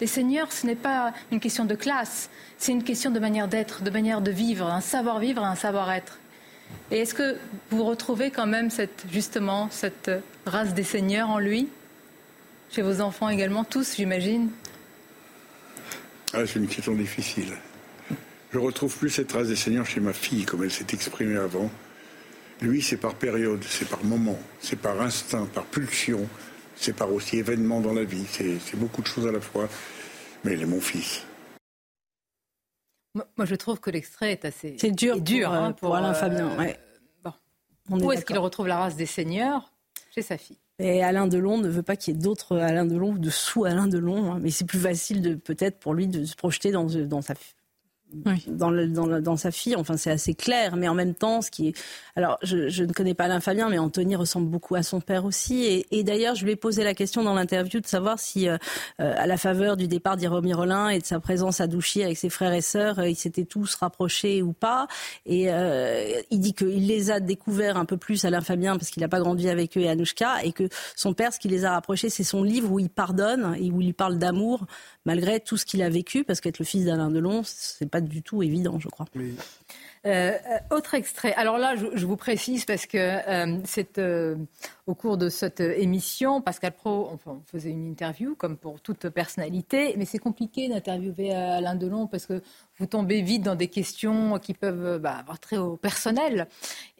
Les 0.00 0.08
seigneurs, 0.08 0.52
ce 0.52 0.66
n'est 0.66 0.74
pas 0.74 1.12
une 1.30 1.40
question 1.40 1.64
de 1.64 1.74
classe, 1.74 2.28
c'est 2.56 2.72
une 2.72 2.84
question 2.84 3.10
de 3.10 3.18
manière 3.18 3.48
d'être, 3.48 3.82
de 3.82 3.90
manière 3.90 4.20
de 4.20 4.30
vivre, 4.30 4.66
un 4.66 4.80
savoir-vivre 4.80 5.44
un 5.44 5.54
savoir-être. 5.54 6.18
Et 6.90 6.98
est-ce 7.00 7.14
que 7.14 7.36
vous 7.70 7.84
retrouvez 7.84 8.30
quand 8.30 8.46
même 8.46 8.70
cette, 8.70 9.04
justement 9.10 9.68
cette 9.70 10.10
race 10.46 10.74
des 10.74 10.84
seigneurs 10.84 11.30
en 11.30 11.38
lui? 11.38 11.68
Chez 12.70 12.82
vos 12.82 13.00
enfants 13.00 13.28
également, 13.28 13.64
tous, 13.64 13.96
j'imagine? 13.96 14.50
Ah, 16.34 16.46
c'est 16.46 16.56
une 16.56 16.66
question 16.66 16.94
difficile. 16.94 17.54
Je 18.52 18.58
retrouve 18.58 18.96
plus 18.96 19.10
cette 19.10 19.28
trace 19.28 19.48
des 19.48 19.56
seigneurs 19.56 19.86
chez 19.86 20.00
ma 20.00 20.12
fille, 20.12 20.44
comme 20.44 20.64
elle 20.64 20.70
s'est 20.70 20.86
exprimée 20.92 21.36
avant. 21.36 21.70
Lui, 22.60 22.82
c'est 22.82 22.96
par 22.96 23.14
période, 23.14 23.62
c'est 23.62 23.88
par 23.88 24.02
moment, 24.04 24.38
c'est 24.60 24.78
par 24.78 25.00
instinct, 25.00 25.46
par 25.46 25.64
pulsion, 25.64 26.28
c'est 26.76 26.94
par 26.94 27.12
aussi 27.12 27.38
événement 27.38 27.80
dans 27.80 27.92
la 27.92 28.04
vie. 28.04 28.24
C'est 28.30 28.76
beaucoup 28.76 29.02
de 29.02 29.06
choses 29.06 29.26
à 29.26 29.32
la 29.32 29.40
fois. 29.40 29.68
Mais 30.44 30.54
il 30.54 30.62
est 30.62 30.66
mon 30.66 30.80
fils. 30.80 31.24
Moi, 33.14 33.46
je 33.46 33.54
trouve 33.54 33.80
que 33.80 33.90
l'extrait 33.90 34.32
est 34.32 34.44
assez. 34.44 34.76
C'est 34.78 34.92
dur, 34.92 35.20
dur 35.20 35.50
hein, 35.50 35.72
pour, 35.72 35.96
Alain 35.96 36.10
euh, 36.10 36.14
Fabien. 36.14 36.50
Où 37.90 38.12
est-ce 38.12 38.24
qu'il 38.24 38.38
retrouve 38.38 38.68
la 38.68 38.78
race 38.78 38.96
des 38.96 39.06
seigneurs? 39.06 39.72
Chez 40.14 40.22
sa 40.22 40.38
fille. 40.38 40.58
Et 40.80 41.02
Alain 41.02 41.26
Delon 41.26 41.58
ne 41.58 41.68
veut 41.68 41.82
pas 41.82 41.96
qu'il 41.96 42.14
y 42.14 42.16
ait 42.16 42.20
d'autres 42.20 42.56
Alain 42.56 42.86
Delon 42.86 43.12
ou 43.12 43.18
de 43.18 43.30
sous 43.30 43.64
Alain 43.64 43.88
Delon, 43.88 44.32
hein. 44.32 44.38
mais 44.40 44.50
c'est 44.50 44.64
plus 44.64 44.78
facile 44.78 45.22
de 45.22 45.34
peut-être 45.34 45.78
pour 45.80 45.92
lui 45.92 46.06
de 46.06 46.24
se 46.24 46.36
projeter 46.36 46.70
dans, 46.70 46.84
dans 46.84 47.22
sa 47.22 47.34
dans, 48.12 48.70
dans, 48.70 49.20
dans, 49.20 49.36
sa 49.36 49.50
fille. 49.50 49.76
Enfin, 49.76 49.96
c'est 49.96 50.10
assez 50.10 50.34
clair, 50.34 50.76
mais 50.76 50.88
en 50.88 50.94
même 50.94 51.14
temps, 51.14 51.42
ce 51.42 51.50
qui 51.50 51.68
est. 51.68 51.74
Alors, 52.16 52.38
je, 52.42 52.68
je, 52.68 52.84
ne 52.84 52.92
connais 52.92 53.14
pas 53.14 53.24
Alain 53.24 53.40
Fabien, 53.40 53.68
mais 53.68 53.78
Anthony 53.78 54.16
ressemble 54.16 54.48
beaucoup 54.48 54.74
à 54.74 54.82
son 54.82 55.00
père 55.00 55.24
aussi. 55.24 55.84
Et, 55.90 56.02
d'ailleurs, 56.02 56.34
je 56.34 56.44
lui 56.44 56.52
ai 56.52 56.56
posé 56.56 56.84
la 56.84 56.94
question 56.94 57.22
dans 57.22 57.34
l'interview 57.34 57.80
de 57.80 57.86
savoir 57.86 58.18
si, 58.18 58.48
euh, 58.48 58.56
euh, 59.00 59.14
à 59.16 59.26
la 59.26 59.36
faveur 59.36 59.76
du 59.76 59.88
départ 59.88 60.16
d'Iromi 60.16 60.54
Rollin 60.54 60.88
et 60.88 60.98
de 60.98 61.04
sa 61.04 61.20
présence 61.20 61.60
à 61.60 61.66
Douchy 61.66 62.02
avec 62.02 62.16
ses 62.16 62.30
frères 62.30 62.52
et 62.52 62.62
sœurs, 62.62 62.98
euh, 62.98 63.08
ils 63.08 63.16
s'étaient 63.16 63.44
tous 63.44 63.74
rapprochés 63.74 64.42
ou 64.42 64.52
pas. 64.52 64.88
Et 65.26 65.48
il 66.30 66.40
dit 66.40 66.54
qu'il 66.54 66.86
les 66.86 67.10
a 67.10 67.20
découverts 67.20 67.76
un 67.76 67.84
peu 67.84 67.96
plus, 67.96 68.24
Alain 68.24 68.40
Fabien, 68.40 68.76
parce 68.76 68.90
qu'il 68.90 69.02
n'a 69.02 69.08
pas 69.08 69.20
grandi 69.20 69.48
avec 69.48 69.76
eux 69.76 69.80
et 69.80 69.88
Anouchka, 69.88 70.42
et 70.44 70.52
que 70.52 70.68
son 70.96 71.12
père, 71.14 71.32
ce 71.32 71.38
qui 71.38 71.48
les 71.48 71.64
a 71.64 71.72
rapprochés, 71.72 72.10
c'est 72.10 72.24
son 72.24 72.42
livre 72.42 72.70
où 72.70 72.78
il 72.78 72.88
pardonne 72.88 73.56
et 73.58 73.70
où 73.70 73.80
il 73.80 73.94
parle 73.94 74.18
d'amour 74.18 74.66
malgré 75.04 75.40
tout 75.40 75.56
ce 75.56 75.64
qu'il 75.64 75.82
a 75.82 75.88
vécu, 75.88 76.24
parce 76.24 76.40
qu'être 76.40 76.58
le 76.58 76.64
fils 76.64 76.84
d'Alain 76.84 77.10
Delon, 77.10 77.42
c'est 77.44 77.90
pas 77.90 78.00
du 78.00 78.22
tout 78.22 78.42
évident, 78.42 78.78
je 78.78 78.88
crois. 78.88 79.06
Euh, 80.06 80.32
autre 80.70 80.94
extrait. 80.94 81.34
Alors 81.34 81.58
là, 81.58 81.74
je, 81.76 82.06
vous 82.06 82.16
précise 82.16 82.64
parce 82.64 82.86
que 82.86 82.98
euh, 82.98 83.58
c'est 83.64 83.98
euh, 83.98 84.36
au 84.86 84.94
cours 84.94 85.18
de 85.18 85.28
cette 85.28 85.60
émission, 85.60 86.40
Pascal 86.40 86.72
Pro, 86.72 87.10
enfin, 87.12 87.40
on 87.40 87.42
faisait 87.50 87.70
une 87.70 87.86
interview 87.86 88.34
comme 88.36 88.56
pour 88.56 88.80
toute 88.80 89.08
personnalité, 89.08 89.94
mais 89.96 90.04
c'est 90.04 90.18
compliqué 90.18 90.68
d'interviewer 90.68 91.34
Alain 91.34 91.74
Delon 91.74 92.06
parce 92.06 92.26
que 92.26 92.42
vous 92.78 92.86
tombez 92.86 93.22
vite 93.22 93.42
dans 93.42 93.54
des 93.54 93.68
questions 93.68 94.38
qui 94.38 94.54
peuvent 94.54 94.98
bah, 94.98 95.16
avoir 95.18 95.40
trait 95.40 95.56
au 95.56 95.76
personnel. 95.76 96.46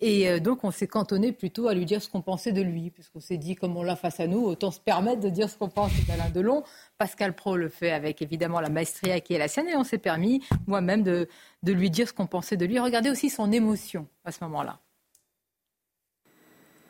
Et 0.01 0.41
donc, 0.41 0.65
on 0.65 0.71
s'est 0.71 0.87
cantonné 0.87 1.33
plutôt 1.33 1.69
à 1.69 1.75
lui 1.75 1.85
dire 1.85 2.03
ce 2.03 2.09
qu'on 2.09 2.21
pensait 2.21 2.53
de 2.53 2.63
lui, 2.63 2.91
puisqu'on 2.91 3.21
s'est 3.21 3.37
dit, 3.37 3.55
comme 3.55 3.77
on 3.77 3.83
l'a 3.83 3.97
face 3.97 4.21
à 4.21 4.27
nous, 4.27 4.45
autant 4.45 4.71
se 4.71 4.81
permettre 4.81 5.21
de 5.21 5.29
dire 5.29 5.49
ce 5.49 5.57
qu'on 5.57 5.69
pense 5.69 5.93
d'Alain 6.07 6.31
Delon. 6.31 6.65
Pascal 6.99 7.33
Pro 7.33 7.57
le 7.57 7.69
fait 7.69 7.93
avec 7.93 8.23
évidemment 8.23 8.61
la 8.61 8.71
maestria 8.71 9.21
qui 9.21 9.35
est 9.35 9.39
la 9.39 9.49
sienne, 9.49 9.69
et 9.69 9.77
on 9.77 9.85
s'est 9.85 9.99
permis 9.99 10.43
moi-même 10.67 11.03
de, 11.03 11.29
de 11.63 11.73
lui 11.73 11.91
dire 11.91 12.09
ce 12.09 12.13
qu'on 12.13 12.27
pensait 12.27 12.57
de 12.57 12.67
lui. 12.67 12.79
Regardez 12.79 13.11
aussi 13.11 13.31
son 13.31 13.53
émotion 13.53 14.07
à 14.25 14.33
ce 14.33 14.43
moment-là. 14.45 14.79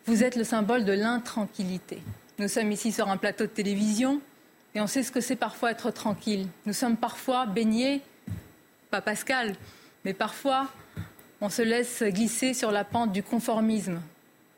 Vous 0.07 0.24
êtes 0.24 0.36
le 0.36 0.45
symbole 0.45 0.86
de 0.86 0.93
l'intranquillité. 0.93 1.99
Nous 2.39 2.49
sommes 2.49 2.72
ici 2.72 2.93
sur 2.93 3.09
un 3.09 3.18
plateau 3.18 3.45
de 3.45 3.51
télévision 3.51 4.22
et 4.74 4.80
on 4.80 4.86
sait 4.86 5.03
ce 5.03 5.12
que 5.12 5.20
c'est 5.20 5.36
parfois 5.36 5.72
être 5.72 5.91
tranquille. 5.91 6.47
Nous 6.64 6.72
sommes 6.72 6.97
parfois 6.97 7.45
baignés, 7.45 8.01
pas 8.91 9.01
Pascal, 9.01 9.55
mais 10.05 10.14
parfois 10.14 10.68
on 11.41 11.49
se 11.49 11.62
laisse 11.62 12.03
glisser 12.03 12.53
sur 12.53 12.72
la 12.72 12.84
pente 12.84 13.12
du 13.12 13.22
conformisme, 13.22 14.01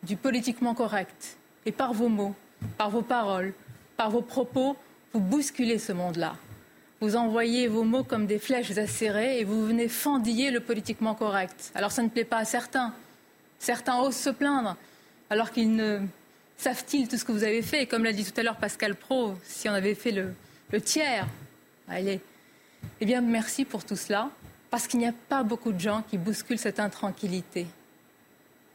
du 0.03 0.17
politiquement 0.17 0.75
correct. 0.75 1.37
Et 1.67 1.73
par 1.73 1.93
vos 1.93 2.09
mots, 2.09 2.35
par 2.79 2.91
vos 2.91 3.03
paroles, 3.03 3.53
par 3.97 4.11
vos 4.11 4.23
propos, 4.23 4.77
vous 5.13 5.21
bousculez 5.21 5.79
ce 5.79 5.93
monde-là. 5.93 6.37
vous 7.03 7.17
envoyez 7.17 7.67
vos 7.67 7.85
mots 7.85 8.05
comme 8.05 8.27
des 8.27 8.39
flèches 8.39 8.77
acérées 8.77 9.41
et 9.41 9.45
vous 9.45 9.67
venez 9.67 9.89
fendiller 9.89 10.51
le 10.51 10.61
politiquement 10.61 11.15
correct. 11.15 11.73
Alors 11.75 11.93
ça 11.93 12.03
ne 12.03 12.09
plaît 12.09 12.25
pas 12.25 12.39
à 12.39 12.45
certains. 12.45 12.95
Certains 13.59 13.99
osent 14.01 14.17
se 14.17 14.31
plaindre, 14.31 14.77
alors 15.29 15.51
qu'ils 15.51 15.75
ne 15.75 16.01
savent-ils 16.57 17.09
tout 17.09 17.17
ce 17.17 17.25
que 17.25 17.33
vous 17.33 17.45
avez 17.45 17.63
fait. 17.63 17.87
Comme 17.87 18.05
l'a 18.05 18.13
dit 18.13 18.25
tout 18.25 18.39
à 18.39 18.43
l'heure 18.43 18.57
Pascal 18.57 18.95
Pro, 18.95 19.35
si 19.45 19.69
on 19.69 19.73
avait 19.73 19.95
fait 19.95 20.13
le, 20.13 20.81
tiers, 20.81 21.27
allez. 21.89 22.21
Eh 23.01 23.07
bien, 23.07 23.21
merci 23.21 23.65
pour 23.65 23.85
tout 23.85 23.97
cela, 23.97 24.31
parce 24.71 24.87
qu'il 24.87 25.01
n'y 25.01 25.07
a 25.07 25.15
pas 25.29 25.43
beaucoup 25.43 25.73
de 25.73 25.81
gens 25.81 26.03
qui 26.09 26.19
bousculent 26.19 26.59
cette 26.59 26.81
intranquillité. 26.81 27.67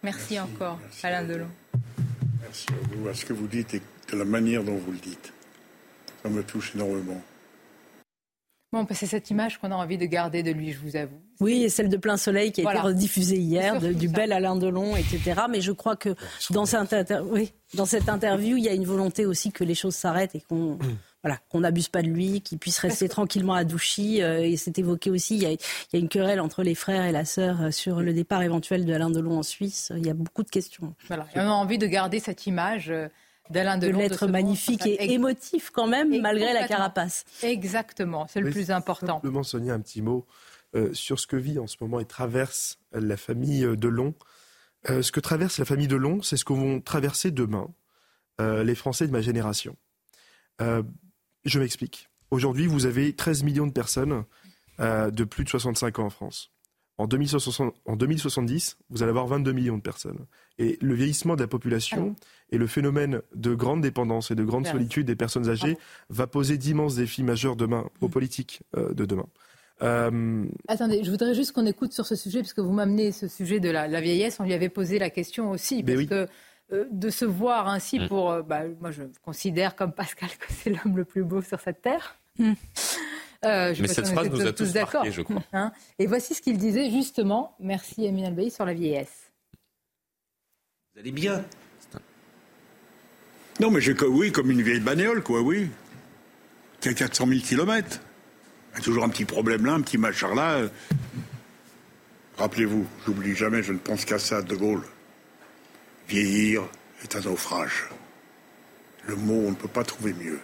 Merci, 0.03 0.39
encore, 0.39 0.79
Alain 1.03 1.23
Delon. 1.23 1.49
Merci 2.41 2.67
à 2.69 2.95
vous, 2.95 3.07
à 3.07 3.13
ce 3.13 3.25
que 3.25 3.33
vous 3.33 3.47
dites 3.47 3.73
et 3.73 3.81
de 4.11 4.17
la 4.17 4.25
manière 4.25 4.63
dont 4.63 4.75
vous 4.75 4.91
le 4.91 4.99
dites. 4.99 5.33
Ça 6.23 6.29
me 6.29 6.43
touche 6.43 6.75
énormément. 6.75 7.21
Bon, 8.71 8.85
c'est 8.91 9.05
cette 9.05 9.29
image 9.29 9.57
qu'on 9.57 9.71
a 9.71 9.75
envie 9.75 9.97
de 9.97 10.05
garder 10.05 10.43
de 10.43 10.51
lui, 10.51 10.73
je 10.73 10.79
vous 10.79 10.97
avoue. 10.97 11.21
Oui, 11.39 11.63
et 11.63 11.69
celle 11.69 11.87
de 11.87 11.97
plein 11.97 12.17
soleil 12.17 12.51
qui 12.51 12.65
a 12.65 12.71
été 12.71 12.81
rediffusée 12.81 13.37
hier, 13.37 13.79
du 13.79 14.09
bel 14.09 14.33
Alain 14.33 14.55
Delon, 14.57 14.95
etc. 14.97 15.43
Mais 15.49 15.61
je 15.61 15.71
crois 15.71 15.95
que 15.95 16.13
dans 16.49 16.65
cette, 16.65 17.13
oui, 17.23 17.53
dans 17.73 17.85
cette 17.85 18.09
interview, 18.09 18.57
il 18.57 18.63
y 18.63 18.69
a 18.69 18.73
une 18.73 18.85
volonté 18.85 19.25
aussi 19.25 19.51
que 19.51 19.63
les 19.63 19.75
choses 19.75 19.95
s'arrêtent 19.95 20.35
et 20.35 20.41
qu'on 20.41 20.77
voilà, 21.25 21.39
qu'on 21.49 21.61
n'abuse 21.61 21.89
pas 21.89 22.03
de 22.03 22.07
lui, 22.07 22.41
qu'il 22.41 22.59
puisse 22.59 22.77
rester 22.77 23.09
tranquillement 23.09 23.55
à 23.55 23.63
Douchy. 23.63 24.21
Euh, 24.21 24.41
et 24.41 24.57
c'est 24.57 24.77
évoqué 24.77 25.09
aussi, 25.09 25.35
il 25.35 25.41
y, 25.41 25.47
a, 25.47 25.51
il 25.53 25.57
y, 25.93 25.95
a, 25.95 25.99
une 25.99 26.07
querelle 26.07 26.39
entre 26.39 26.61
les 26.61 26.75
frères 26.75 27.03
et 27.03 27.11
la 27.11 27.25
sœur 27.25 27.63
euh, 27.63 27.71
sur 27.71 28.01
le 28.01 28.13
départ 28.13 28.43
éventuel 28.43 28.85
de 28.85 28.93
Alain 28.93 29.09
Delon 29.09 29.39
en 29.39 29.41
Suisse. 29.41 29.91
Il 29.97 30.05
y 30.05 30.11
a 30.11 30.13
beaucoup 30.13 30.43
de 30.43 30.51
questions. 30.51 30.93
Voilà. 31.07 31.25
on 31.33 31.39
a 31.39 31.45
envie 31.47 31.79
de 31.79 31.87
garder 31.87 32.19
cette 32.19 32.45
image. 32.45 32.91
Euh, 32.91 33.07
d'Alain 33.49 33.79
Delon. 33.79 33.97
De 33.97 34.03
l'être 34.03 34.27
magnifique 34.27 34.85
et 34.85 35.13
émotif 35.13 35.71
quand 35.71 35.87
même, 35.87 36.21
malgré 36.21 36.53
la 36.53 36.67
carapace. 36.67 37.25
Exactement, 37.41 38.27
c'est 38.27 38.41
le 38.41 38.51
plus 38.51 38.69
important. 38.69 39.15
Simplement, 39.15 39.43
Sonia, 39.43 39.73
un 39.73 39.79
petit 39.79 40.01
mot 40.01 40.25
sur 40.93 41.19
ce 41.19 41.27
que 41.27 41.35
vit 41.35 41.59
en 41.59 41.67
ce 41.67 41.77
moment 41.79 41.99
et 41.99 42.05
traverse 42.05 42.79
la 42.91 43.17
famille 43.17 43.61
Delon. 43.77 44.15
ce 44.87 45.11
que 45.11 45.19
traverse 45.19 45.59
la 45.59 45.65
famille 45.65 45.87
Delon, 45.87 46.23
c'est 46.23 46.37
ce 46.37 46.45
que 46.45 46.53
vont 46.53 46.81
traverser 46.81 47.29
demain 47.29 47.67
les 48.39 48.73
Français 48.73 49.05
de 49.05 49.11
ma 49.11 49.21
génération. 49.21 49.75
Je 51.45 51.59
m'explique. 51.59 52.09
Aujourd'hui, 52.31 52.65
vous 52.65 52.85
avez 52.85 53.13
13 53.13 53.43
millions 53.43 53.67
de 53.67 53.71
personnes 53.71 54.25
euh, 54.79 55.11
de 55.11 55.23
plus 55.23 55.43
de 55.43 55.49
65 55.49 55.99
ans 55.99 56.05
en 56.05 56.09
France. 56.09 56.51
En, 56.97 57.07
2070, 57.07 58.77
vous 58.89 59.03
allez 59.03 59.09
avoir 59.09 59.27
22 59.27 59.51
millions 59.51 59.77
de 59.77 59.81
personnes. 59.81 60.25
Et 60.57 60.77
le 60.81 60.93
vieillissement 60.93 61.35
de 61.35 61.41
la 61.41 61.47
population 61.47 62.15
et 62.51 62.57
le 62.57 62.67
phénomène 62.67 63.21
de 63.35 63.53
grande 63.53 63.81
dépendance 63.81 64.31
et 64.31 64.35
de 64.35 64.43
grande 64.45 64.65
solitude 64.65 65.05
des 65.05 65.15
personnes 65.17 65.49
âgées 65.49 65.77
va 66.09 66.25
poser 66.25 66.57
d'immenses 66.57 66.95
défis 66.95 67.23
majeurs 67.23 67.57
demain 67.57 67.85
aux 67.99 68.07
politiques 68.07 68.61
euh, 68.77 68.93
de 68.93 69.05
demain. 69.05 69.27
Euh, 69.81 70.45
Attendez, 70.69 71.03
je 71.03 71.11
voudrais 71.11 71.33
juste 71.35 71.51
qu'on 71.51 71.65
écoute 71.65 71.91
sur 71.91 72.05
ce 72.05 72.15
sujet, 72.15 72.39
puisque 72.39 72.59
vous 72.59 72.71
m'amenez 72.71 73.11
ce 73.11 73.27
sujet 73.27 73.59
de 73.59 73.69
la, 73.69 73.87
vieillesse. 73.99 74.39
On 74.39 74.43
lui 74.43 74.53
avait 74.53 74.69
posé 74.69 74.97
la 74.97 75.09
question 75.09 75.51
aussi, 75.51 75.83
ben 75.83 75.97
parce 75.97 76.07
que 76.07 76.31
de 76.69 77.09
se 77.09 77.25
voir 77.25 77.67
ainsi 77.67 77.99
mm. 77.99 78.07
pour... 78.07 78.31
Euh, 78.31 78.41
bah, 78.41 78.61
moi, 78.79 78.91
je 78.91 79.03
considère 79.23 79.75
comme 79.75 79.91
Pascal 79.91 80.29
que 80.29 80.47
c'est 80.49 80.69
l'homme 80.69 80.97
le 80.97 81.05
plus 81.05 81.23
beau 81.23 81.41
sur 81.41 81.59
cette 81.59 81.81
terre. 81.81 82.19
Mm. 82.37 82.53
Euh, 83.43 83.75
Mais 83.79 83.87
cette 83.87 84.07
phrase 84.07 84.29
nous 84.29 84.45
a 84.45 84.53
tous, 84.53 84.73
marqués, 84.73 85.11
je 85.11 85.21
crois. 85.21 85.43
Hein. 85.53 85.71
Et 85.99 86.07
voici 86.07 86.33
ce 86.33 86.41
qu'il 86.41 86.57
disait 86.57 86.89
justement, 86.89 87.55
merci 87.59 88.05
Emile 88.05 88.25
Albaï, 88.25 88.49
sur 88.49 88.65
la 88.65 88.73
vieillesse. 88.73 89.31
Vous 90.93 91.01
allez 91.01 91.11
bien 91.11 91.43
Non, 93.59 93.69
mais 93.69 93.81
oui, 94.07 94.31
comme 94.31 94.49
une 94.49 94.63
vieille 94.63 94.79
bagnole, 94.79 95.21
quoi, 95.21 95.41
oui. 95.41 95.69
Qui 96.81 96.89
a 96.89 96.93
400 96.93 97.27
000 97.27 97.41
kilomètres. 97.41 97.99
Il 98.71 98.77
y 98.77 98.81
a 98.81 98.83
toujours 98.83 99.03
un 99.03 99.09
petit 99.09 99.25
problème 99.25 99.65
là, 99.65 99.73
un 99.73 99.81
petit 99.81 99.97
machin 99.97 100.33
là. 100.33 100.61
Rappelez-vous, 102.37 102.85
j'oublie 103.05 103.35
jamais, 103.35 103.61
je 103.61 103.73
ne 103.73 103.77
pense 103.77 104.05
qu'à 104.05 104.17
ça, 104.17 104.41
De 104.41 104.55
Gaulle. 104.55 104.81
Vieillir 106.07 106.63
est 107.03 107.15
un 107.15 107.21
naufrage. 107.21 107.85
Le 109.07 109.15
mot, 109.15 109.43
on 109.47 109.51
ne 109.51 109.55
peut 109.55 109.67
pas 109.67 109.83
trouver 109.83 110.13
mieux. 110.13 110.39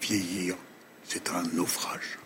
Vieillir, 0.00 0.56
c'est 1.04 1.30
un 1.30 1.42
naufrage. 1.54 2.18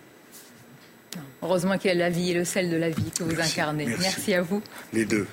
Heureusement 1.42 1.78
qu'il 1.78 1.88
y 1.88 1.94
a 1.94 1.96
la 1.96 2.10
vie 2.10 2.30
et 2.30 2.34
le 2.34 2.44
sel 2.44 2.70
de 2.70 2.76
la 2.76 2.90
vie 2.90 3.10
que 3.16 3.24
vous 3.24 3.40
incarnez. 3.40 3.86
Merci. 3.86 4.34
à 4.34 4.42
vous. 4.42 4.62
Les 4.92 5.04
deux. 5.04 5.26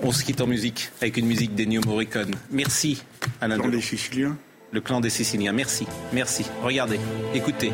On 0.00 0.12
se 0.12 0.22
quitte 0.22 0.40
en 0.40 0.46
musique 0.46 0.90
avec 1.00 1.16
une 1.16 1.26
musique 1.26 1.54
d'Ennio 1.54 1.80
Morricone. 1.86 2.34
Merci, 2.50 3.02
Alain. 3.40 3.56
Le 3.56 3.62
clan 3.62 3.70
des 3.70 3.80
Siciliens 3.80 4.36
Le 4.72 4.80
clan 4.80 5.00
des 5.00 5.10
Siciliens. 5.10 5.52
Merci. 5.52 5.86
Merci. 6.12 6.44
Regardez, 6.62 7.00
écoutez. 7.34 7.72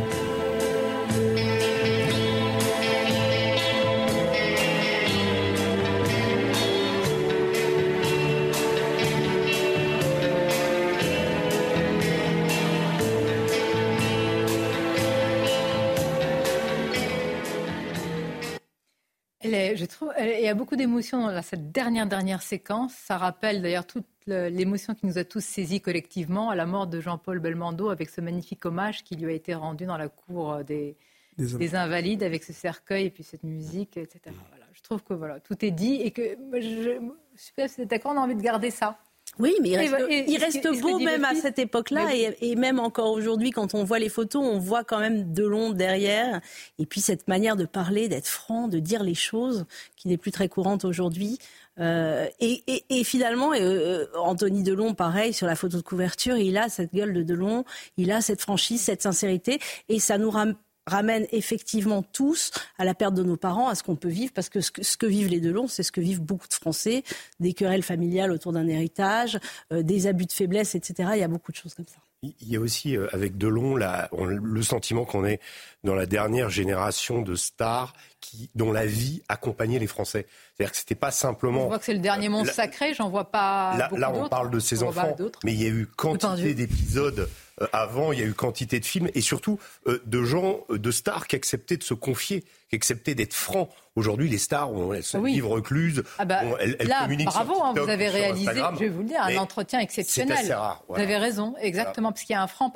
A 20.50 20.54
beaucoup 20.54 20.76
d'émotions 20.76 21.26
dans 21.26 21.42
cette 21.42 21.72
dernière, 21.72 22.06
dernière 22.06 22.42
séquence. 22.42 22.92
Ça 22.92 23.16
rappelle 23.16 23.62
d'ailleurs 23.62 23.86
toute 23.86 24.06
l'émotion 24.26 24.94
qui 24.94 25.06
nous 25.06 25.18
a 25.18 25.24
tous 25.24 25.44
saisis 25.44 25.80
collectivement 25.80 26.50
à 26.50 26.54
la 26.54 26.66
mort 26.66 26.86
de 26.86 27.00
Jean-Paul 27.00 27.38
Belmondo 27.38 27.88
avec 27.88 28.10
ce 28.10 28.20
magnifique 28.20 28.64
hommage 28.66 29.02
qui 29.04 29.16
lui 29.16 29.30
a 29.30 29.34
été 29.34 29.54
rendu 29.54 29.86
dans 29.86 29.96
la 29.96 30.08
cour 30.08 30.62
des, 30.64 30.96
des, 31.38 31.74
Invalides 31.74 32.22
avec 32.22 32.44
ce 32.44 32.52
cercueil 32.52 33.06
et 33.06 33.10
puis 33.10 33.22
cette 33.22 33.44
musique, 33.44 33.96
etc. 33.96 34.20
Voilà, 34.50 34.66
je 34.72 34.82
trouve 34.82 35.02
que 35.02 35.14
voilà, 35.14 35.40
tout 35.40 35.64
est 35.64 35.70
dit 35.70 35.94
et 35.94 36.10
que 36.10 36.36
je, 36.54 37.00
je 37.34 37.68
suis 37.68 37.86
d'accord, 37.86 38.12
on 38.14 38.18
a 38.18 38.20
envie 38.20 38.36
de 38.36 38.42
garder 38.42 38.70
ça. 38.70 38.98
Oui, 39.38 39.54
mais 39.62 39.70
il 39.70 40.36
reste, 40.38 40.80
beau 40.80 40.98
même 40.98 41.24
à 41.24 41.34
cette 41.34 41.58
époque-là 41.58 42.10
et, 42.14 42.56
même 42.56 42.78
encore 42.78 43.10
aujourd'hui, 43.10 43.50
quand 43.50 43.74
on 43.74 43.84
voit 43.84 43.98
les 43.98 44.08
photos, 44.08 44.42
on 44.44 44.58
voit 44.58 44.84
quand 44.84 44.98
même 44.98 45.32
Delon 45.32 45.70
derrière. 45.70 46.40
Et 46.78 46.86
puis 46.86 47.00
cette 47.00 47.26
manière 47.28 47.56
de 47.56 47.64
parler, 47.64 48.08
d'être 48.08 48.26
franc, 48.26 48.68
de 48.68 48.78
dire 48.78 49.02
les 49.02 49.14
choses, 49.14 49.64
qui 49.96 50.08
n'est 50.08 50.18
plus 50.18 50.30
très 50.30 50.48
courante 50.48 50.84
aujourd'hui. 50.84 51.38
Euh, 51.78 52.26
et, 52.40 53.04
finalement, 53.04 53.52
euh, 53.54 54.04
Anthony 54.16 54.62
Delon, 54.62 54.94
pareil, 54.94 55.32
sur 55.32 55.46
la 55.46 55.56
photo 55.56 55.78
de 55.78 55.82
couverture, 55.82 56.36
il 56.36 56.58
a 56.58 56.68
cette 56.68 56.92
gueule 56.92 57.14
de 57.14 57.22
Delon, 57.22 57.64
il 57.96 58.12
a 58.12 58.20
cette 58.20 58.42
franchise, 58.42 58.82
cette 58.82 59.02
sincérité, 59.02 59.58
et 59.88 59.98
ça 60.00 60.18
nous 60.18 60.30
ramène 60.30 60.56
ramène 60.86 61.26
effectivement 61.32 62.02
tous 62.02 62.50
à 62.78 62.84
la 62.84 62.94
perte 62.94 63.14
de 63.14 63.22
nos 63.22 63.36
parents, 63.36 63.68
à 63.68 63.74
ce 63.74 63.82
qu'on 63.82 63.96
peut 63.96 64.08
vivre, 64.08 64.32
parce 64.34 64.48
que 64.48 64.60
ce, 64.60 64.70
que 64.70 65.06
vivent 65.06 65.28
les 65.28 65.40
Delon, 65.40 65.68
c'est 65.68 65.82
ce 65.82 65.92
que 65.92 66.00
vivent 66.00 66.22
beaucoup 66.22 66.48
de 66.48 66.54
Français, 66.54 67.04
des 67.38 67.52
querelles 67.52 67.82
familiales 67.82 68.32
autour 68.32 68.52
d'un 68.52 68.66
héritage, 68.66 69.38
euh, 69.72 69.82
des 69.82 70.06
abus 70.06 70.26
de 70.26 70.32
faiblesse, 70.32 70.74
etc. 70.74 71.10
Il 71.14 71.20
y 71.20 71.24
a 71.24 71.28
beaucoup 71.28 71.52
de 71.52 71.56
choses 71.56 71.74
comme 71.74 71.86
ça. 71.86 72.00
Il 72.22 72.50
y 72.50 72.56
a 72.56 72.60
aussi 72.60 72.98
euh, 72.98 73.06
avec 73.14 73.38
Delon 73.38 73.76
le 73.76 74.62
sentiment 74.62 75.06
qu'on 75.06 75.24
est 75.24 75.40
dans 75.84 75.94
la 75.94 76.04
dernière 76.04 76.50
génération 76.50 77.22
de 77.22 77.34
stars 77.34 77.94
qui, 78.20 78.50
dont 78.54 78.72
la 78.72 78.84
vie 78.84 79.22
accompagnait 79.28 79.78
les 79.78 79.86
Français. 79.86 80.26
C'est-à-dire 80.54 80.72
que 80.72 80.76
c'était 80.76 80.94
pas 80.94 81.12
simplement. 81.12 81.62
Je 81.62 81.66
vois 81.68 81.78
que 81.78 81.84
c'est 81.86 81.94
le 81.94 82.00
dernier 82.00 82.28
monstre 82.28 82.52
sacré, 82.52 82.92
j'en 82.92 83.08
vois 83.08 83.30
pas. 83.30 83.74
Là, 83.78 83.88
là 83.96 84.12
on 84.14 84.28
parle 84.28 84.50
de 84.50 84.60
ses 84.60 84.82
enfants, 84.82 85.16
mais 85.44 85.54
il 85.54 85.62
y 85.62 85.66
a 85.66 85.70
eu 85.70 85.86
quantité 85.86 86.52
d'épisodes 86.52 87.26
euh, 87.62 87.66
avant, 87.72 88.12
il 88.12 88.20
y 88.20 88.22
a 88.22 88.26
eu 88.26 88.32
quantité 88.32 88.80
de 88.80 88.84
films 88.84 89.08
et 89.14 89.20
surtout 89.20 89.58
euh, 89.86 90.02
de 90.06 90.22
gens, 90.22 90.60
euh, 90.70 90.78
de 90.78 90.90
stars 90.90 91.26
qui 91.26 91.36
acceptaient 91.36 91.76
de 91.76 91.82
se 91.82 91.94
confier, 91.94 92.44
qui 92.70 92.76
acceptaient 92.76 93.14
d'être 93.14 93.34
francs. 93.34 93.68
Aujourd'hui, 93.96 94.28
les 94.30 94.38
stars, 94.38 94.70
elles 94.94 95.02
sont 95.02 95.24
ah 95.24 95.46
recluses, 95.46 96.04
ah 96.18 96.24
bah, 96.24 96.40
elles, 96.60 96.76
là, 96.86 97.06
bravo, 97.26 97.62
hein, 97.62 97.74
vous 97.76 97.88
avez 97.88 98.08
réalisé, 98.08 98.62
je 98.74 98.78
vais 98.78 98.88
vous 98.88 99.00
le 99.00 99.08
dire, 99.08 99.20
un 99.22 99.36
entretien 99.36 99.80
exceptionnel. 99.80 100.38
Assez 100.38 100.54
rare, 100.54 100.82
Vous 100.88 100.94
avez 100.94 101.16
raison, 101.16 101.54
exactement, 101.60 102.12
parce 102.12 102.22
qu'il 102.22 102.34
y 102.34 102.36
a 102.36 102.42
un 102.42 102.46
franc 102.46 102.72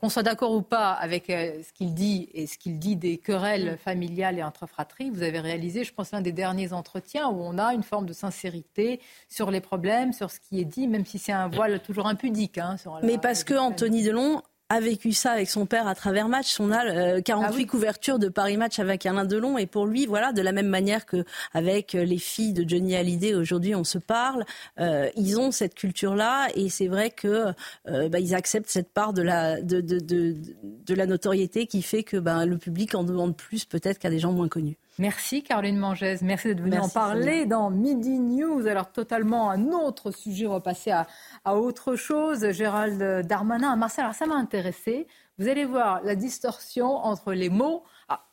qu'on 0.00 0.08
soit 0.08 0.22
d'accord 0.22 0.52
ou 0.52 0.62
pas 0.62 0.92
avec 0.92 1.28
euh, 1.30 1.62
ce 1.62 1.72
qu'il 1.72 1.94
dit 1.94 2.28
et 2.32 2.46
ce 2.46 2.56
qu'il 2.56 2.78
dit 2.78 2.96
des 2.96 3.18
querelles 3.18 3.74
mm. 3.74 3.78
familiales 3.78 4.38
et 4.38 4.42
entre 4.42 4.66
fratries, 4.66 5.10
vous 5.10 5.22
avez 5.22 5.40
réalisé, 5.40 5.84
je 5.84 5.92
pense, 5.92 6.12
l'un 6.12 6.22
des 6.22 6.32
derniers 6.32 6.72
entretiens 6.72 7.28
où 7.28 7.42
on 7.42 7.58
a 7.58 7.74
une 7.74 7.82
forme 7.82 8.06
de 8.06 8.12
sincérité 8.12 9.00
sur 9.28 9.50
les 9.50 9.60
problèmes, 9.60 10.12
sur 10.12 10.30
ce 10.30 10.40
qui 10.40 10.60
est 10.60 10.64
dit, 10.64 10.88
même 10.88 11.04
si 11.04 11.18
c'est 11.18 11.32
un 11.32 11.48
voile 11.48 11.80
toujours 11.80 12.06
impudique. 12.06 12.58
Hein, 12.58 12.76
Mais 13.02 13.18
parce 13.18 13.44
que 13.44 13.54
Anthony 13.54 14.02
Delon 14.02 14.42
a 14.70 14.80
vécu 14.80 15.12
ça 15.12 15.32
avec 15.32 15.50
son 15.50 15.66
père 15.66 15.88
à 15.88 15.94
travers 15.96 16.28
match. 16.28 16.58
On 16.60 16.70
a 16.70 17.20
48 17.20 17.66
couvertures 17.66 18.18
de 18.20 18.28
Paris 18.28 18.56
Match 18.56 18.78
avec 18.78 19.04
Alain 19.04 19.24
Delon 19.24 19.58
et 19.58 19.66
pour 19.66 19.84
lui, 19.84 20.06
voilà, 20.06 20.32
de 20.32 20.40
la 20.40 20.52
même 20.52 20.68
manière 20.68 21.06
que 21.06 21.24
avec 21.52 21.92
les 21.92 22.18
filles 22.18 22.52
de 22.52 22.66
Johnny 22.66 22.94
Hallyday 22.94 23.34
aujourd'hui, 23.34 23.74
on 23.74 23.82
se 23.82 23.98
parle. 23.98 24.44
Euh, 24.78 25.10
ils 25.16 25.40
ont 25.40 25.50
cette 25.50 25.74
culture-là 25.74 26.48
et 26.54 26.68
c'est 26.68 26.86
vrai 26.86 27.10
que 27.10 27.46
euh, 27.88 28.08
bah, 28.08 28.20
ils 28.20 28.34
acceptent 28.34 28.70
cette 28.70 28.92
part 28.92 29.12
de 29.12 29.22
la 29.22 29.60
de, 29.60 29.80
de, 29.80 29.98
de, 29.98 30.36
de 30.62 30.94
la 30.94 31.06
notoriété 31.06 31.66
qui 31.66 31.82
fait 31.82 32.04
que 32.04 32.16
bah, 32.16 32.46
le 32.46 32.56
public 32.56 32.94
en 32.94 33.02
demande 33.02 33.36
plus 33.36 33.64
peut-être 33.64 33.98
qu'à 33.98 34.10
des 34.10 34.20
gens 34.20 34.32
moins 34.32 34.48
connus. 34.48 34.76
Merci 35.00 35.42
Caroline 35.42 35.78
Mangès, 35.78 36.20
merci 36.20 36.48
d'être 36.48 36.60
venue 36.60 36.78
en 36.78 36.90
parler 36.90 37.46
dans 37.46 37.70
Midi 37.70 38.18
News. 38.18 38.66
Alors 38.66 38.92
totalement 38.92 39.50
un 39.50 39.68
autre 39.68 40.10
sujet, 40.10 40.46
on 40.46 40.52
va 40.52 40.60
passer 40.60 40.90
à, 40.90 41.06
à 41.46 41.56
autre 41.56 41.96
chose. 41.96 42.50
Gérald 42.50 43.26
Darmanin 43.26 43.72
à 43.72 43.76
Marseille, 43.76 44.04
alors 44.04 44.14
ça 44.14 44.26
m'a 44.26 44.34
intéressé. 44.34 45.06
Vous 45.38 45.48
allez 45.48 45.64
voir 45.64 46.02
la 46.02 46.16
distorsion 46.16 46.96
entre 46.96 47.32
les 47.32 47.48
mots. 47.48 47.82
Ah, 48.10 48.26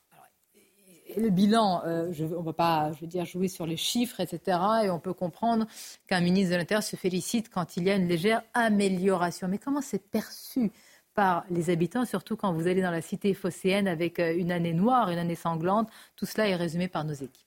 le 1.15 1.29
bilan, 1.29 1.83
euh, 1.85 2.09
je, 2.11 2.25
on 2.25 2.41
ne 2.41 2.45
va 2.45 2.51
pas, 2.51 2.91
je 2.91 2.99
veux 2.99 3.07
dire, 3.07 3.23
jouer 3.23 3.47
sur 3.47 3.65
les 3.65 3.77
chiffres, 3.77 4.19
etc. 4.19 4.59
Et 4.83 4.89
on 4.89 4.99
peut 4.99 5.13
comprendre 5.13 5.67
qu'un 6.05 6.19
ministre 6.19 6.51
de 6.51 6.57
l'Intérieur 6.57 6.83
se 6.83 6.97
félicite 6.97 7.47
quand 7.47 7.77
il 7.77 7.85
y 7.85 7.89
a 7.89 7.95
une 7.95 8.09
légère 8.09 8.43
amélioration. 8.53 9.47
Mais 9.47 9.57
comment 9.57 9.81
c'est 9.81 10.05
perçu 10.11 10.73
par 11.17 11.45
les 11.49 11.71
habitants, 11.71 12.05
surtout 12.05 12.35
quand 12.35 12.53
vous 12.53 12.67
allez 12.67 12.83
dans 12.83 12.91
la 12.91 13.01
cité 13.01 13.33
phocéenne 13.33 13.87
avec 13.87 14.19
euh, 14.19 14.37
une 14.37 14.51
année 14.51 14.71
noire, 14.71 15.09
une 15.09 15.17
année 15.17 15.33
sanglante 15.33 15.89
Tout 16.15 16.27
cela 16.27 16.47
est 16.47 16.55
résumé 16.55 16.87
par 16.87 17.05
nos 17.05 17.13
équipes. 17.13 17.43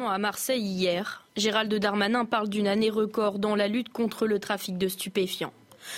À 0.00 0.18
Marseille 0.18 0.62
hier, 0.62 1.26
Gérald 1.36 1.74
Darmanin 1.74 2.24
parle 2.24 2.48
d'une 2.48 2.66
année 2.66 2.88
record 2.88 3.38
dans 3.38 3.56
la 3.56 3.68
lutte 3.68 3.90
contre 3.90 4.26
le 4.26 4.38
trafic 4.38 4.78
de 4.78 4.88
stupéfiants. 4.88 5.52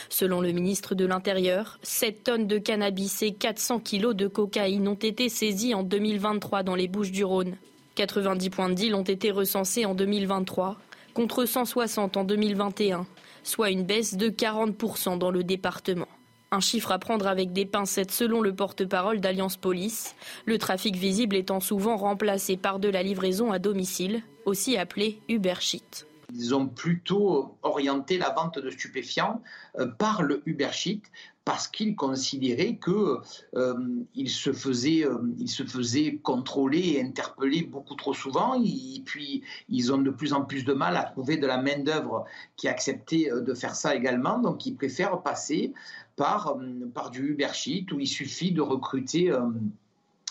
Selon 0.09 0.41
le 0.41 0.51
ministre 0.51 0.97
de 0.97 1.05
l'Intérieur, 1.05 1.79
7 1.85 2.25
tonnes 2.25 2.47
de 2.49 2.59
cannabis 2.59 3.23
et 3.23 3.33
400 3.33 3.79
kilos 3.81 4.17
de 4.17 4.27
cocaïne 4.27 4.89
ont 4.89 4.95
été 4.95 5.29
saisis 5.29 5.75
en 5.75 5.85
2023 5.85 6.65
dans 6.65 6.75
les 6.75 6.89
Bouches-du-Rhône. 6.89 7.55
90 7.95 8.51
points 8.51 8.69
de 8.69 8.75
deal 8.75 8.97
ont 8.97 9.03
été 9.03 9.31
recensés 9.31 9.87
en 9.87 9.95
2023, 9.95 10.77
contre 11.15 11.45
160 11.45 12.17
en 12.17 12.25
2021, 12.25 13.07
soit 13.43 13.71
une 13.71 13.85
baisse 13.85 14.17
de 14.17 14.29
40% 14.29 15.19
dans 15.19 15.31
le 15.31 15.45
département. 15.45 16.09
Un 16.51 16.61
chiffre 16.61 16.93
à 16.93 16.99
prendre 16.99 17.27
avec 17.27 17.53
des 17.53 17.65
pincettes 17.65 18.11
selon 18.11 18.41
le 18.41 18.55
porte-parole 18.55 19.21
d'Alliance 19.21 19.57
Police, 19.57 20.15
le 20.45 20.59
trafic 20.59 20.97
visible 20.97 21.37
étant 21.37 21.61
souvent 21.61 21.97
remplacé 21.97 22.57
par 22.57 22.79
de 22.79 22.89
la 22.89 23.03
livraison 23.03 23.53
à 23.53 23.59
domicile, 23.59 24.23
aussi 24.45 24.77
appelée 24.77 25.21
Uber 25.29 25.55
Sheet 25.61 26.07
ils 26.35 26.55
ont 26.55 26.67
plutôt 26.67 27.57
orienté 27.63 28.19
la 28.19 28.31
vente 28.31 28.59
de 28.59 28.71
stupéfiants 28.71 29.43
euh, 29.79 29.87
par 29.87 30.23
le 30.23 30.43
Uber 30.47 30.73
Sheet 30.73 31.03
parce 31.45 31.67
qu'ils 31.67 31.97
considéraient 31.97 32.79
qu'ils 32.83 33.19
euh, 33.57 34.27
se 34.27 34.53
faisaient 34.53 35.05
euh, 35.05 35.19
se 35.47 35.65
faisaient 35.65 36.17
contrôler 36.23 36.95
et 36.95 37.03
interpeller 37.03 37.63
beaucoup 37.63 37.95
trop 37.95 38.15
souvent. 38.15 38.63
Et 38.63 39.03
puis 39.05 39.43
ils 39.69 39.93
ont 39.93 39.99
de 39.99 40.11
plus 40.11 40.33
en 40.33 40.45
plus 40.45 40.65
de 40.65 40.73
mal 40.73 40.97
à 40.97 41.05
trouver 41.05 41.37
de 41.37 41.47
la 41.47 41.61
main 41.61 41.79
d'œuvre 41.79 42.25
qui 42.57 42.69
acceptait 42.69 43.29
de 43.31 43.55
faire 43.55 43.75
ça 43.75 43.95
également. 43.95 44.39
Donc 44.39 44.67
ils 44.67 44.77
préfèrent 44.77 45.23
passer 45.23 45.73
par 46.17 46.57
par 46.95 47.11
du 47.11 47.31
Uber 47.31 47.49
où 47.93 48.01
il 48.01 48.07
suffit 48.07 48.53
de 48.53 48.61
recruter 48.61 49.33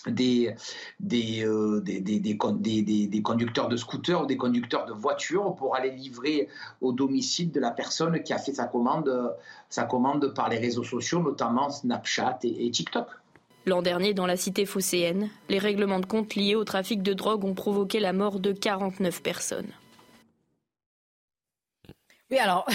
des, 0.07 0.55
des, 0.99 1.45
euh, 1.45 1.79
des, 1.81 1.99
des, 1.99 2.19
des, 2.19 3.21
conducteurs 3.21 3.69
de 3.69 3.77
scooters 3.77 4.23
ou 4.23 4.25
des 4.25 4.37
conducteurs 4.37 4.85
de 4.85 4.93
voitures 4.93 5.55
pour 5.55 5.75
aller 5.75 5.91
livrer 5.91 6.47
au 6.81 6.91
domicile 6.91 7.51
de 7.51 7.59
la 7.59 7.71
personne 7.71 8.21
qui 8.23 8.33
a 8.33 8.37
fait 8.37 8.53
sa 8.53 8.65
commande, 8.65 9.35
sa 9.69 9.83
commande 9.83 10.33
par 10.33 10.49
les 10.49 10.57
réseaux 10.57 10.83
sociaux, 10.83 11.21
notamment 11.21 11.69
Snapchat 11.69 12.39
et, 12.43 12.71
TikTok. 12.71 13.07
L'an 13.65 13.83
dernier, 13.83 14.13
dans 14.15 14.25
la 14.25 14.37
cité 14.37 14.65
phocéenne, 14.65 15.29
les 15.49 15.59
règlements 15.59 15.99
de 15.99 16.05
compte 16.07 16.33
liés 16.33 16.55
au 16.55 16.63
trafic 16.63 17.03
de 17.03 17.13
drogue 17.13 17.45
ont 17.45 17.53
provoqué 17.53 17.99
la 17.99 18.11
mort 18.11 18.39
de 18.39 18.53
49 18.53 19.21
personnes. 19.21 19.69
Oui, 22.31 22.39
alors, 22.39 22.65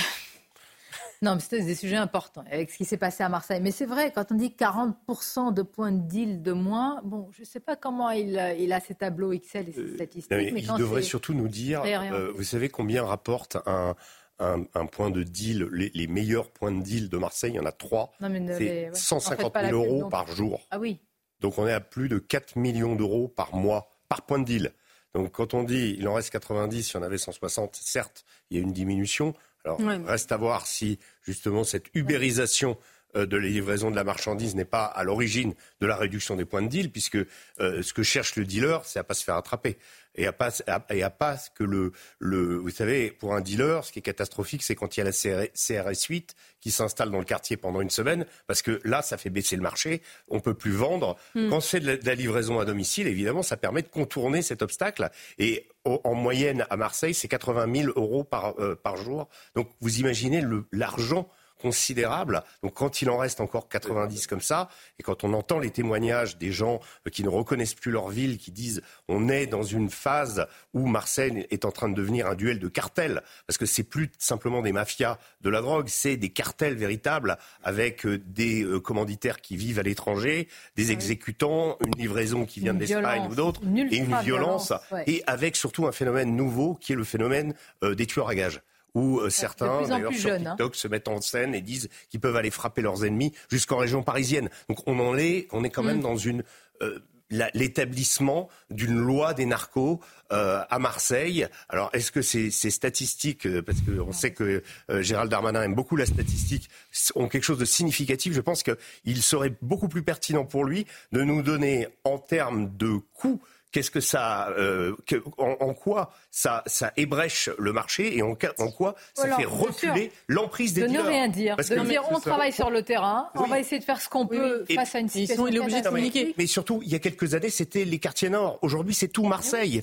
non, 1.23 1.35
mais 1.35 1.41
c'était 1.41 1.63
des 1.63 1.75
sujets 1.75 1.97
importants 1.97 2.45
avec 2.51 2.71
ce 2.71 2.77
qui 2.77 2.85
s'est 2.85 2.97
passé 2.97 3.23
à 3.23 3.29
Marseille. 3.29 3.61
Mais 3.63 3.71
c'est 3.71 3.87
vrai, 3.87 4.13
quand 4.15 4.33
on 4.33 4.35
dit 4.35 4.55
40% 4.59 5.53
de 5.53 5.63
points 5.63 5.93
de 5.93 6.07
deal 6.07 6.43
de 6.43 6.53
moins, 6.53 7.01
bon, 7.05 7.29
je 7.33 7.41
ne 7.41 7.47
sais 7.47 7.61
pas 7.61 7.77
comment 7.77 8.11
il, 8.11 8.41
il, 8.59 8.73
a 8.73 8.81
ces 8.81 8.95
tableaux 8.95 9.33
Excel 9.33 9.69
et 9.69 9.73
ces 9.73 9.81
euh, 9.81 9.95
statistiques. 9.95 10.31
mais 10.31 10.63
il 10.63 10.75
devrait 10.75 11.03
surtout 11.03 11.35
nous 11.35 11.49
dire, 11.49 11.83
euh, 11.85 12.33
vous 12.35 12.45
savez 12.45 12.69
combien 12.69 13.05
rapporte 13.05 13.57
un, 13.67 13.95
un, 14.39 14.87
point 14.87 15.11
de 15.11 15.23
deal, 15.23 15.69
les, 15.73 16.07
meilleurs 16.07 16.51
points 16.51 16.73
de 16.73 16.83
deal 16.83 17.09
de 17.09 17.17
Marseille, 17.17 17.53
il 17.53 17.57
y 17.57 17.61
en 17.61 17.67
a 17.67 17.73
trois. 17.73 18.13
C'est 18.21 18.91
150 18.93 19.55
000 19.55 19.73
euros 19.73 20.09
par 20.09 20.29
jour. 20.29 20.67
Ah 20.71 20.79
oui. 20.79 21.01
Donc 21.41 21.59
on 21.59 21.67
est 21.67 21.73
à 21.73 21.81
plus 21.81 22.09
de 22.09 22.19
4 22.19 22.57
millions 22.57 22.97
d'euros 22.97 23.29
par 23.29 23.55
mois, 23.55 23.97
par 24.09 24.23
point 24.23 24.39
de 24.39 24.45
deal. 24.45 24.73
Donc 25.15 25.33
quand 25.33 25.55
on 25.55 25.63
dit 25.63 25.97
il 25.99 26.07
en 26.09 26.15
reste 26.15 26.31
90, 26.31 26.91
il 26.91 26.95
y 26.95 26.97
en 26.99 27.03
avait 27.03 27.19
160, 27.19 27.77
certes, 27.77 28.25
il 28.51 28.57
y 28.57 28.61
a 28.61 28.63
une 28.63 28.73
diminution, 28.73 29.35
alors, 29.67 30.07
reste 30.07 30.31
à 30.31 30.37
voir 30.37 30.67
si 30.67 30.99
justement 31.23 31.65
cette 31.65 31.87
ubérisation 31.95 32.79
euh, 33.17 33.27
de 33.27 33.37
la 33.37 33.49
livraison 33.49 33.91
de 33.91 33.97
la 33.97 34.05
marchandise 34.05 34.55
n'est 34.55 34.65
pas 34.65 34.85
à 34.85 35.03
l'origine 35.03 35.55
de 35.81 35.87
la 35.87 35.97
réduction 35.97 36.37
des 36.37 36.45
points 36.45 36.63
de 36.63 36.69
deal, 36.69 36.91
puisque 36.91 37.17
euh, 37.17 37.83
ce 37.83 37.93
que 37.93 38.03
cherche 38.03 38.37
le 38.37 38.45
dealer, 38.45 38.85
c'est 38.85 38.99
à 38.99 39.05
pas 39.05 39.15
se 39.15 39.25
faire 39.25 39.37
attraper 39.37 39.77
et 40.17 40.27
à 40.27 40.33
pas 40.33 40.51
et 40.91 41.03
à 41.03 41.11
pas 41.11 41.37
que 41.55 41.65
le, 41.65 41.93
le 42.19 42.57
vous 42.57 42.71
savez 42.71 43.11
pour 43.11 43.35
un 43.35 43.41
dealer 43.41 43.85
ce 43.85 43.93
qui 43.93 44.01
est 44.01 44.03
catastrophique 44.03 44.63
c'est 44.63 44.75
quand 44.75 44.97
il 44.97 45.01
y 45.01 45.03
a 45.03 45.05
la 45.05 45.13
CRS 45.13 46.07
8 46.09 46.35
qui 46.61 46.71
s'installe 46.71 47.11
dans 47.11 47.19
le 47.19 47.25
quartier 47.25 47.57
pendant 47.57 47.81
une 47.81 47.91
semaine 47.91 48.27
parce 48.47 48.63
que 48.63 48.81
là 48.85 49.03
ça 49.03 49.17
fait 49.17 49.31
baisser 49.31 49.57
le 49.57 49.63
marché 49.63 50.03
on 50.29 50.41
peut 50.41 50.55
plus 50.55 50.73
vendre. 50.73 51.17
Hmm. 51.35 51.51
quand 51.51 51.61
c'est 51.61 51.81
de, 51.81 51.99
la 52.03 52.15
livraison 52.15 52.59
à 52.59 52.65
domicile 52.65 53.07
évidemment 53.07 53.43
ça 53.43 53.57
permet 53.57 53.83
de 53.83 53.89
contourner 53.89 54.43
cet 54.43 54.63
obstacle. 54.63 55.11
Et 55.39 55.69
en 55.85 56.15
moyenne 56.15 56.67
à 56.69 56.77
Marseille 56.77 57.15
c'est 57.15 57.29
80 57.29 57.73
000 57.83 57.93
euros 57.97 58.25
par, 58.25 58.59
euh, 58.59 58.75
par 58.75 58.97
jour. 58.97 59.29
Donc 59.55 59.71
vous 59.81 60.01
imaginez 60.01 60.43
l'argent 60.73 61.29
considérable. 61.67 62.45
Donc 62.63 62.75
quand 62.75 63.03
il 63.03 63.11
en 63.11 63.19
reste 63.19 63.41
encore 63.41 63.69
90 63.69 64.29
comme 64.29 64.41
ça, 64.41 64.69
et 65.01 65.03
quand 65.03 65.25
on 65.25 65.33
entend 65.33 65.59
les 65.59 65.71
témoignages 65.71 66.39
des 66.39 66.53
gens 66.53 66.79
euh, 67.07 67.11
qui 67.11 67.25
ne 67.25 67.29
reconnaissent 67.29 67.75
plus 67.75 67.91
leur 67.91 68.09
ville, 68.09 68.39
qui 68.39 68.53
disent 68.53 68.83
on 69.09 69.29
est 69.29 69.49
dans 69.49 69.65
une 69.65 69.91
phase 69.91 70.47
où 70.75 70.87
Marseille 70.87 71.45
est 71.51 71.65
en 71.65 71.73
train 71.73 71.89
de 71.89 71.95
devenir 71.95 72.29
un 72.29 72.37
duel 72.37 72.61
de 72.61 72.69
cartels, 72.69 73.21
parce 73.49 73.59
que 73.59 73.67
c'est 73.67 73.83
plus 73.83 74.13
simplement 74.19 74.63
des 74.63 74.71
mafias 74.71 75.19
de 75.41 75.51
la 75.51 75.61
drogue, 75.61 75.89
c'est 75.89 76.17
des 76.17 76.29
cartels 76.29 76.77
véritables 76.77 77.37
avec 77.65 78.07
euh, 78.07 78.23
des 78.25 78.63
euh, 78.63 78.79
commanditaires 78.79 79.41
qui 79.41 79.57
vivent 79.57 79.81
à 79.81 79.83
l'étranger, 79.83 80.47
des 80.77 80.93
exécutants, 80.93 81.79
une 81.85 81.97
livraison 82.01 82.47
qui 82.47 82.61
vient 82.61 82.75
d'Espagne 82.75 83.27
ou 83.29 83.35
d'autres, 83.35 83.61
et 83.91 83.97
une 83.97 84.17
violence, 84.21 84.73
et 85.09 85.25
avec 85.27 85.57
surtout 85.57 85.89
un 85.89 85.93
phénomène 85.93 86.37
nouveau 86.37 86.77
qui 86.77 86.93
est 86.93 86.97
le 86.97 87.03
phénomène 87.03 87.55
des 87.83 88.07
tueurs 88.07 88.29
à 88.29 88.37
gages 88.37 88.61
où 88.97 89.21
euh, 89.21 89.29
certains, 89.29 89.87
d'ailleurs, 89.87 90.15
sur 90.15 90.33
hein. 90.33 90.39
TikTok, 90.39 90.75
se 90.75 90.89
mettent 90.89 91.09
en 91.09 91.21
scène 91.21 91.55
et 91.55 91.61
disent 91.61 91.91
qu'ils 92.09 92.19
peuvent 92.19 92.35
aller 92.35 92.51
frapper 92.51 92.81
leurs 92.81 93.05
ennemis 93.05 93.35
jusqu'en 93.51 93.77
région 93.77 94.03
parisienne. 94.03 94.49
Donc 94.71 94.79
on 94.87 94.99
en 94.99 95.19
est, 95.19 95.49
on 95.53 95.65
est 95.65 95.71
quand 95.71 95.83
même 95.83 95.99
mm. 95.99 96.03
dans 96.03 96.17
une 96.17 96.43
euh, 96.81 96.99
l'établissement 97.29 98.49
d'une 98.71 98.97
loi 98.97 99.35
des 99.35 99.47
narcos 99.47 100.01
euh, 100.33 100.63
à 100.71 100.79
Marseille. 100.79 101.49
Alors, 101.69 101.91
est-ce 101.93 102.13
que 102.13 102.23
ces, 102.23 102.53
ces 102.53 102.71
statistiques, 102.71 103.49
parce 103.63 103.79
qu'on 103.81 104.13
sait 104.13 104.33
que 104.33 104.63
Gérald 105.01 105.29
Darmanin 105.29 105.65
aime 105.65 105.75
beaucoup 105.75 105.97
la 105.97 106.07
statistique, 106.07 106.71
ont 107.17 107.27
quelque 107.27 107.43
chose 107.43 107.59
de 107.59 107.65
significatif 107.65 108.33
Je 108.33 108.41
pense 108.41 108.63
qu'il 108.63 109.23
serait 109.25 109.53
beaucoup 109.61 109.89
plus 109.89 110.05
pertinent 110.05 110.45
pour 110.45 110.65
lui 110.65 110.87
de 111.11 111.23
nous 111.23 111.43
donner, 111.43 111.89
en 112.05 112.19
termes 112.19 112.71
de 112.77 112.99
coûts, 113.15 113.43
qu'est-ce 113.73 113.91
que 113.91 114.01
ça, 114.01 114.49
euh, 114.51 114.95
en, 115.39 115.75
quoi 115.75 116.13
ça, 116.31 116.63
ça 116.67 116.93
ébrèche 116.97 117.51
le 117.59 117.73
marché 117.73 118.17
et 118.17 118.23
en, 118.23 118.37
en 118.59 118.71
quoi 118.71 118.95
ça 119.15 119.37
fait 119.37 119.45
reculer 119.45 120.13
l'emprise 120.29 120.73
des 120.75 120.83
de 120.83 120.87
dealers. 120.87 121.03
De 121.03 121.09
ne 121.09 121.13
rien 121.13 121.29
dire, 121.29 121.57
de 121.57 121.85
dire 121.87 122.03
on 122.11 122.21
travaille 122.21 122.53
sur 122.53 122.71
le 122.71 122.83
terrain, 122.83 123.29
on 123.35 123.45
va 123.45 123.61
essayer 123.61 123.79
de 123.79 123.85
faire 123.85 124.01
ce 124.01 124.09
qu'on 124.09 124.27
peut 124.27 124.65
face 124.75 124.95
à 124.95 125.01
une 125.01 125.09
situation. 125.09 125.47
Ils 125.47 125.57
sont 125.57 125.63
obligés 125.63 125.81
de 125.83 125.89
communiquer. 125.89 126.35
Mais 126.39 126.47
surtout, 126.47 126.81
il 126.85 126.91
y 126.91 126.95
a 126.95 126.99
quelques 126.99 127.35
années, 127.35 127.51
c'était 127.51 127.85
les 127.85 127.99
quartiers 127.99 128.31
nord. 128.31 128.59
Aujourd'hui, 128.63 128.95
c'est 128.95 129.09
tout 129.09 129.25
Marseille. 129.25 129.83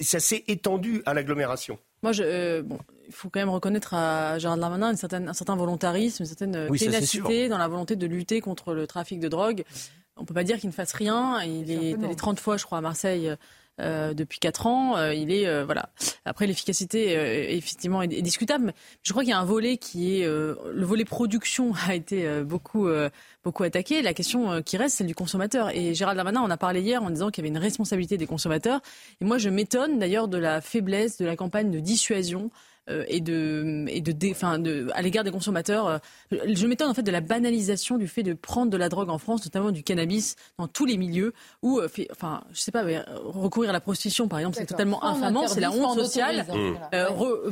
Ça 0.00 0.20
s'est 0.20 0.44
étendu 0.48 1.02
à 1.06 1.14
l'agglomération. 1.14 1.78
Moi, 2.02 2.12
je, 2.12 2.22
euh, 2.22 2.62
bon, 2.62 2.78
il 3.06 3.14
faut 3.14 3.30
quand 3.30 3.40
même 3.40 3.48
reconnaître 3.48 3.94
à 3.94 4.38
Gérard 4.38 4.58
Darmanin 4.58 4.90
une 4.90 4.96
certaine, 4.96 5.26
un 5.26 5.32
certain 5.32 5.56
volontarisme, 5.56 6.22
une 6.22 6.26
certaine 6.26 6.68
ténacité 6.76 7.48
dans 7.48 7.56
la 7.56 7.66
volonté 7.66 7.96
de 7.96 8.06
lutter 8.06 8.42
contre 8.42 8.74
le 8.74 8.86
trafic 8.86 9.20
de 9.20 9.28
drogue 9.28 9.64
on 10.16 10.22
ne 10.22 10.26
peut 10.26 10.34
pas 10.34 10.44
dire 10.44 10.58
qu'il 10.58 10.68
ne 10.68 10.74
fasse 10.74 10.92
rien. 10.92 11.42
Il 11.42 11.70
est 11.70 11.94
allé 11.94 12.16
30 12.16 12.38
fois, 12.38 12.56
je 12.56 12.64
crois, 12.64 12.78
à 12.78 12.80
Marseille. 12.80 13.34
Euh, 13.80 14.14
depuis 14.14 14.38
4 14.38 14.68
ans, 14.68 14.96
euh, 14.96 15.12
il 15.12 15.32
est 15.32 15.48
euh, 15.48 15.64
voilà. 15.64 15.88
Après 16.24 16.46
l'efficacité 16.46 17.56
effectivement 17.56 18.02
est, 18.02 18.22
discutable, 18.22 18.66
mais 18.66 18.74
je 19.02 19.10
crois 19.12 19.24
qu'il 19.24 19.30
y 19.30 19.34
a 19.34 19.38
un 19.38 19.44
volet 19.44 19.78
qui 19.78 20.20
est 20.20 20.26
le 20.26 20.84
volet 20.84 21.04
production 21.04 21.72
a 21.88 21.94
été 21.94 22.42
beaucoup 22.42 22.88
beaucoup 23.42 23.62
attaqué. 23.64 24.00
La 24.02 24.14
question 24.14 24.62
qui 24.62 24.76
reste 24.76 24.98
celle 24.98 25.08
du 25.08 25.14
consommateur. 25.14 25.74
Et 25.74 25.94
Gérald 25.94 26.16
Darmanin 26.16 26.40
en 26.40 26.50
a 26.50 26.56
parlé 26.56 26.82
hier 26.82 27.02
en 27.02 27.10
disant 27.10 27.30
qu'il 27.30 27.42
y 27.42 27.48
avait 27.48 27.56
une 27.56 27.62
responsabilité 27.62 28.16
des 28.16 28.26
consommateurs. 28.26 28.80
Et 29.20 29.24
moi 29.24 29.38
je 29.38 29.48
m'étonne 29.48 29.98
d'ailleurs 29.98 30.28
de 30.28 30.38
la 30.38 30.60
faiblesse 30.60 31.18
de 31.18 31.26
la 31.26 31.34
campagne 31.34 31.70
de 31.72 31.80
dissuasion 31.80 32.44
euh, 32.44 32.48
et 32.88 33.20
de 33.20 33.86
et 33.88 34.00
de, 34.00 34.12
de 34.12 34.90
à 34.92 35.02
l'égard 35.02 35.24
des 35.24 35.30
consommateurs. 35.30 35.86
Euh, 35.86 35.98
je 36.30 36.66
m'étonne 36.66 36.90
en 36.90 36.94
fait 36.94 37.02
de 37.02 37.10
la 37.10 37.20
banalisation 37.20 37.96
du 37.96 38.08
fait 38.08 38.22
de 38.22 38.34
prendre 38.34 38.70
de 38.70 38.76
la 38.76 38.88
drogue 38.88 39.08
en 39.08 39.18
France, 39.18 39.44
notamment 39.44 39.70
du 39.70 39.82
cannabis 39.82 40.36
dans 40.58 40.68
tous 40.68 40.84
les 40.84 40.98
milieux 40.98 41.32
où 41.62 41.78
euh, 41.78 41.88
enfin 42.10 42.44
je 42.52 42.60
sais 42.60 42.72
pas 42.72 42.84
recourir 43.24 43.70
à 43.70 43.72
la 43.72 43.80
prostitution 43.80 44.28
par 44.28 44.38
exemple 44.38 44.56
c'est 44.58 44.66
totalement 44.66 45.02
infamant, 45.04 45.48
c'est 45.48 45.60
la 45.60 45.72
honte 45.72 45.98
sociale. 45.98 46.46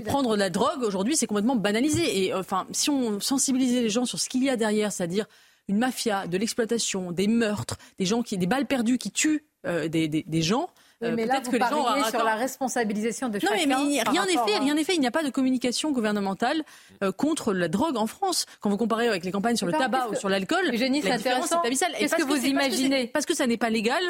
prendre 0.05 0.35
de 0.35 0.39
la 0.39 0.51
drogue 0.51 0.83
aujourd'hui 0.83 1.17
c'est 1.17 1.27
complètement 1.27 1.57
banalisé 1.57 2.25
et 2.25 2.35
enfin 2.35 2.67
si 2.73 2.91
on 2.91 3.21
sensibilisait 3.21 3.81
les 3.81 3.91
gens 3.91 4.05
sur 4.05 4.19
ce 4.19 4.29
qu'il 4.29 4.45
y 4.45 4.51
a 4.51 4.57
derrière, 4.57 4.93
c'est-à-dire 4.93 5.27
une 5.69 5.79
mafia, 5.79 6.27
de 6.27 6.37
l'exploitation, 6.37 7.13
des 7.13 7.29
meurtres, 7.29 7.77
des 7.99 8.05
gens 8.05 8.23
qui, 8.23 8.37
des 8.37 8.47
balles 8.47 8.67
perdues 8.67 8.99
qui 8.99 9.13
tuent 9.13 9.45
des, 9.65 10.09
des, 10.09 10.43
gens. 10.43 10.69
Mais 11.11 11.27
là, 11.27 11.41
vous 11.43 11.51
que 11.51 11.57
les 11.57 11.61
gens 11.61 12.09
sur 12.09 12.25
la 12.25 12.35
responsabilisation 12.35 13.29
de 13.29 13.39
chacun. 13.39 13.55
Non, 13.67 13.85
mais, 13.87 14.03
rien 14.03 14.25
n'est 14.27 14.33
fait. 14.33 14.59
Rien 14.59 14.75
n'est 14.75 14.85
fait. 14.85 14.95
Il 14.95 15.01
n'y 15.01 15.07
a 15.07 15.11
pas 15.11 15.23
de 15.23 15.31
communication 15.31 15.93
gouvernementale 15.93 16.63
contre 17.17 17.53
la 17.53 17.69
drogue 17.69 17.97
en 17.97 18.07
France. 18.07 18.47
Quand 18.61 18.71
vous 18.71 18.77
comparez 18.77 19.09
avec 19.09 19.25
les 19.25 19.33
campagnes 19.33 19.57
sur 19.57 19.67
le 19.67 19.73
tabac 19.73 20.09
ou 20.11 20.15
sur 20.15 20.29
l'alcool, 20.29 20.71
c'est 20.73 21.11
intéressant. 21.11 21.61
Qu'est-ce 21.63 22.17
que 22.17 22.25
vous 22.25 22.45
imaginez 22.47 23.07
Parce 23.09 23.27
que 23.27 23.35
ça 23.35 23.47
n'est 23.47 23.57
pas 23.57 23.71
légal. 23.71 24.03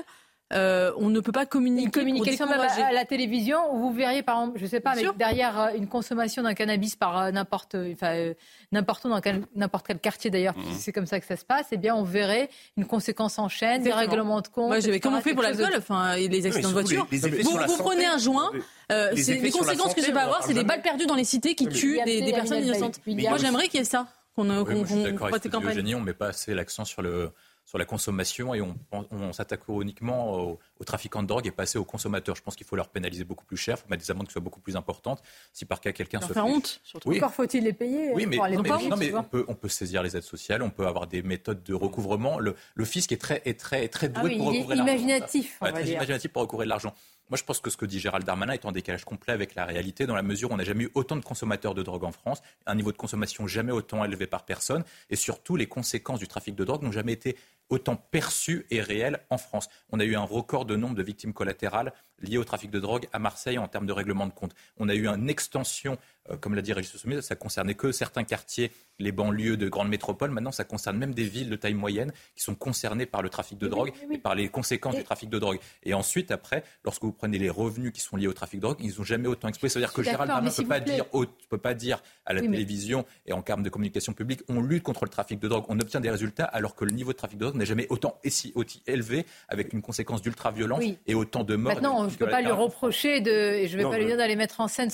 Euh, 0.52 0.92
on 0.96 1.08
ne 1.08 1.20
peut 1.20 1.32
pas 1.32 1.46
communiquer. 1.46 1.84
Une 1.84 1.90
communication 1.90 2.46
à 2.46 2.92
la 2.92 3.04
télévision 3.04 3.74
où 3.74 3.78
vous 3.78 3.92
verriez, 3.92 4.22
par 4.22 4.40
exemple, 4.40 4.58
je 4.58 4.64
ne 4.64 4.68
sais 4.68 4.80
pas, 4.80 4.94
mais 4.94 5.04
derrière 5.16 5.60
euh, 5.60 5.68
une 5.76 5.88
consommation 5.88 6.42
d'un 6.42 6.54
cannabis 6.54 6.96
par 6.96 7.18
euh, 7.18 7.30
n'importe, 7.30 7.76
enfin, 7.92 8.32
n'importe 8.70 9.04
où 9.04 9.08
dans 9.08 9.20
n'importe 9.54 9.86
quel 9.86 9.98
quartier 9.98 10.30
d'ailleurs, 10.30 10.56
mhm. 10.56 10.64
c'est 10.78 10.92
comme 10.92 11.06
ça 11.06 11.20
que 11.20 11.26
ça 11.26 11.36
se 11.36 11.44
passe, 11.44 11.66
eh 11.72 11.76
bien, 11.76 11.94
on 11.94 12.02
verrait 12.02 12.50
une 12.76 12.86
conséquence 12.86 13.38
en 13.38 13.48
chaîne, 13.48 13.82
des 13.82 13.92
règlements 13.92 14.40
de 14.40 14.48
compte. 14.48 14.68
Moi, 14.68 14.98
comme 14.98 15.14
on 15.14 15.20
fait 15.20 15.34
pour 15.34 15.42
l'alcool, 15.42 15.74
enfin, 15.76 16.16
les 16.16 16.46
accidents 16.46 16.68
de 16.68 16.74
voiture. 16.74 17.06
vous, 17.10 17.76
prenez 17.78 18.06
un 18.06 18.18
joint, 18.18 18.50
les, 18.90 19.50
conséquences 19.50 19.94
que 19.94 20.02
ça 20.02 20.12
va 20.12 20.24
avoir, 20.24 20.42
c'est 20.44 20.54
des 20.54 20.64
balles 20.64 20.82
perdues 20.82 21.06
dans 21.06 21.16
les 21.16 21.24
cités 21.24 21.54
qui 21.54 21.68
tuent 21.68 22.00
des, 22.04 22.32
personnes 22.32 22.64
innocentes. 22.64 23.00
Moi, 23.06 23.38
j'aimerais 23.38 23.68
qu'il 23.68 23.80
y 23.80 23.82
ait 23.82 23.86
ça. 23.86 24.06
Qu'on, 24.34 24.64
qu 24.64 24.72
je 24.72 24.86
suis 24.86 25.02
d'accord 25.02 25.26
avec 25.26 25.44
on 25.44 26.00
ne 26.00 26.04
met 26.04 26.14
pas 26.14 26.28
assez 26.28 26.54
l'accent 26.54 26.86
sur 26.86 27.02
le, 27.02 27.32
sur 27.72 27.78
la 27.78 27.86
consommation 27.86 28.52
et 28.52 28.60
on, 28.60 28.76
on, 28.92 29.32
s'attaque 29.32 29.62
uniquement 29.66 30.38
aux, 30.38 30.58
trafiquants 30.84 31.22
de 31.22 31.26
drogue 31.26 31.46
et 31.46 31.50
pas 31.50 31.62
assez 31.62 31.78
aux 31.78 31.86
consommateurs. 31.86 32.36
Je 32.36 32.42
pense 32.42 32.54
qu'il 32.54 32.66
faut 32.66 32.76
leur 32.76 32.90
pénaliser 32.90 33.24
beaucoup 33.24 33.46
plus 33.46 33.56
cher, 33.56 33.78
il 33.78 33.80
faut 33.80 33.88
mettre 33.88 34.04
des 34.04 34.10
amendes 34.10 34.26
qui 34.26 34.32
soient 34.32 34.42
beaucoup 34.42 34.60
plus 34.60 34.76
importantes. 34.76 35.22
Si 35.54 35.64
par 35.64 35.80
cas 35.80 35.92
quelqu'un 35.92 36.20
se 36.20 36.34
fait 36.34 36.40
honte, 36.40 36.82
surtout. 36.84 37.08
Oui. 37.08 37.16
Encore 37.16 37.32
faut-il 37.32 37.64
les 37.64 37.72
payer 37.72 38.12
Oui, 38.12 38.26
mais, 38.26 38.36
non, 38.36 38.96
mais 38.98 39.14
on, 39.14 39.22
peut, 39.22 39.46
on 39.48 39.54
peut 39.54 39.70
saisir 39.70 40.02
les 40.02 40.18
aides 40.18 40.22
sociales, 40.22 40.60
on 40.60 40.68
peut 40.68 40.86
avoir 40.86 41.06
des 41.06 41.22
méthodes 41.22 41.62
de 41.62 41.72
recouvrement. 41.72 42.38
Le, 42.38 42.56
le 42.74 42.84
fisc 42.84 43.10
est 43.10 43.16
très, 43.16 43.40
est 43.46 43.58
très, 43.58 43.88
très 43.88 44.10
doué 44.10 44.20
ah 44.22 44.26
oui, 44.26 44.36
pour 44.36 44.48
recouvrir 44.48 44.76
l'argent. 44.76 44.92
Imaginatif, 44.92 45.56
on 45.62 45.64
va 45.64 45.72
très 45.72 45.84
dire. 45.84 45.94
imaginatif 45.94 46.30
pour 46.30 46.42
recouvrir 46.42 46.66
de 46.66 46.70
l'argent. 46.70 46.94
Moi, 47.32 47.38
je 47.38 47.44
pense 47.44 47.60
que 47.60 47.70
ce 47.70 47.78
que 47.78 47.86
dit 47.86 47.98
Gérald 47.98 48.26
Darmanin 48.26 48.52
est 48.52 48.66
en 48.66 48.72
décalage 48.72 49.06
complet 49.06 49.32
avec 49.32 49.54
la 49.54 49.64
réalité, 49.64 50.04
dans 50.04 50.14
la 50.14 50.22
mesure 50.22 50.50
où 50.50 50.52
on 50.54 50.58
n'a 50.58 50.64
jamais 50.64 50.84
eu 50.84 50.90
autant 50.92 51.16
de 51.16 51.24
consommateurs 51.24 51.74
de 51.74 51.82
drogue 51.82 52.04
en 52.04 52.12
France, 52.12 52.42
un 52.66 52.74
niveau 52.74 52.92
de 52.92 52.98
consommation 52.98 53.46
jamais 53.46 53.72
autant 53.72 54.04
élevé 54.04 54.26
par 54.26 54.44
personne, 54.44 54.84
et 55.08 55.16
surtout 55.16 55.56
les 55.56 55.66
conséquences 55.66 56.18
du 56.18 56.28
trafic 56.28 56.54
de 56.54 56.64
drogue 56.64 56.82
n'ont 56.82 56.92
jamais 56.92 57.14
été 57.14 57.38
autant 57.72 57.96
perçues 57.96 58.66
et 58.70 58.82
réelles 58.82 59.20
en 59.30 59.38
France. 59.38 59.68
On 59.90 59.98
a 59.98 60.04
eu 60.04 60.14
un 60.14 60.22
record 60.22 60.66
de 60.66 60.76
nombre 60.76 60.94
de 60.94 61.02
victimes 61.02 61.32
collatérales 61.32 61.94
liées 62.20 62.36
au 62.36 62.44
trafic 62.44 62.70
de 62.70 62.78
drogue 62.78 63.08
à 63.12 63.18
Marseille 63.18 63.58
en 63.58 63.66
termes 63.66 63.86
de 63.86 63.92
règlement 63.92 64.26
de 64.26 64.32
compte. 64.32 64.54
On 64.76 64.90
a 64.90 64.94
eu 64.94 65.08
une 65.08 65.30
extension, 65.30 65.96
euh, 66.30 66.36
comme 66.36 66.54
l'a 66.54 66.60
dit 66.60 66.74
Régis 66.74 66.94
Sommet, 66.96 67.22
ça 67.22 67.34
concernait 67.34 67.74
que 67.74 67.90
certains 67.90 68.24
quartiers 68.24 68.70
les 68.98 69.10
banlieues 69.10 69.56
de 69.56 69.68
grandes 69.68 69.88
métropoles. 69.88 70.30
Maintenant, 70.30 70.52
ça 70.52 70.64
concerne 70.64 70.98
même 70.98 71.14
des 71.14 71.24
villes 71.24 71.48
de 71.48 71.56
taille 71.56 71.74
moyenne 71.74 72.12
qui 72.36 72.44
sont 72.44 72.54
concernées 72.54 73.06
par 73.06 73.22
le 73.22 73.30
trafic 73.30 73.58
de 73.58 73.66
drogue 73.68 73.92
et 74.10 74.18
par 74.18 74.34
les 74.34 74.48
conséquences 74.48 74.96
du 74.96 75.04
trafic 75.04 75.30
de 75.30 75.38
drogue. 75.38 75.58
Et 75.82 75.94
ensuite, 75.94 76.30
après, 76.30 76.62
lorsque 76.84 77.02
vous 77.02 77.12
prenez 77.12 77.38
les 77.38 77.50
revenus 77.50 77.92
qui 77.92 78.00
sont 78.00 78.16
liés 78.16 78.28
au 78.28 78.32
trafic 78.32 78.60
de 78.60 78.66
drogue, 78.66 78.78
ils 78.80 78.98
n'ont 78.98 79.04
jamais 79.04 79.28
autant 79.28 79.48
explosé. 79.48 79.72
C'est-à-dire 79.72 79.92
que 79.92 80.02
Gérald 80.02 80.28
Darmanin 80.28 80.50
ne 80.50 80.54
peut, 80.54 80.68
pas 80.68 80.80
dire, 80.80 81.06
peut 81.48 81.58
pas 81.58 81.74
dire 81.74 82.02
à 82.26 82.34
la 82.34 82.42
télévision 82.42 83.04
et 83.26 83.32
en 83.32 83.42
termes 83.42 83.62
de 83.62 83.70
communication 83.70 84.12
publique, 84.12 84.42
on 84.48 84.60
lutte 84.60 84.82
contre 84.82 85.04
le 85.04 85.10
trafic 85.10 85.40
de 85.40 85.48
drogue, 85.48 85.64
on 85.68 85.80
obtient 85.80 86.00
des 86.00 86.10
résultats, 86.10 86.44
alors 86.44 86.74
que 86.74 86.84
le 86.84 86.92
niveau 86.92 87.12
de 87.12 87.16
trafic 87.16 87.38
de 87.38 87.44
drogue 87.46 87.56
jamais 87.64 87.86
autant 87.90 88.18
aussi, 88.24 88.52
élevé, 88.86 89.26
avec 89.48 89.72
une 89.72 89.82
conséquence 89.82 90.22
d'ultra-violence 90.22 90.82
et 91.06 91.14
autant 91.14 91.44
de 91.44 91.56
morts. 91.56 91.74
Maintenant, 91.74 92.08
je 92.08 92.14
ne 92.14 92.18
peux 92.18 92.28
pas 92.28 92.40
lui 92.40 92.50
reprocher 92.50 93.20
de, 93.20 93.30
et 93.30 93.68
je 93.68 93.76
ne 93.76 93.82
vais 93.82 93.90
pas 93.90 93.98
lui 93.98 94.06
dire 94.06 94.16
d'aller 94.16 94.36
mettre 94.36 94.60
en 94.60 94.68
scène 94.68 94.90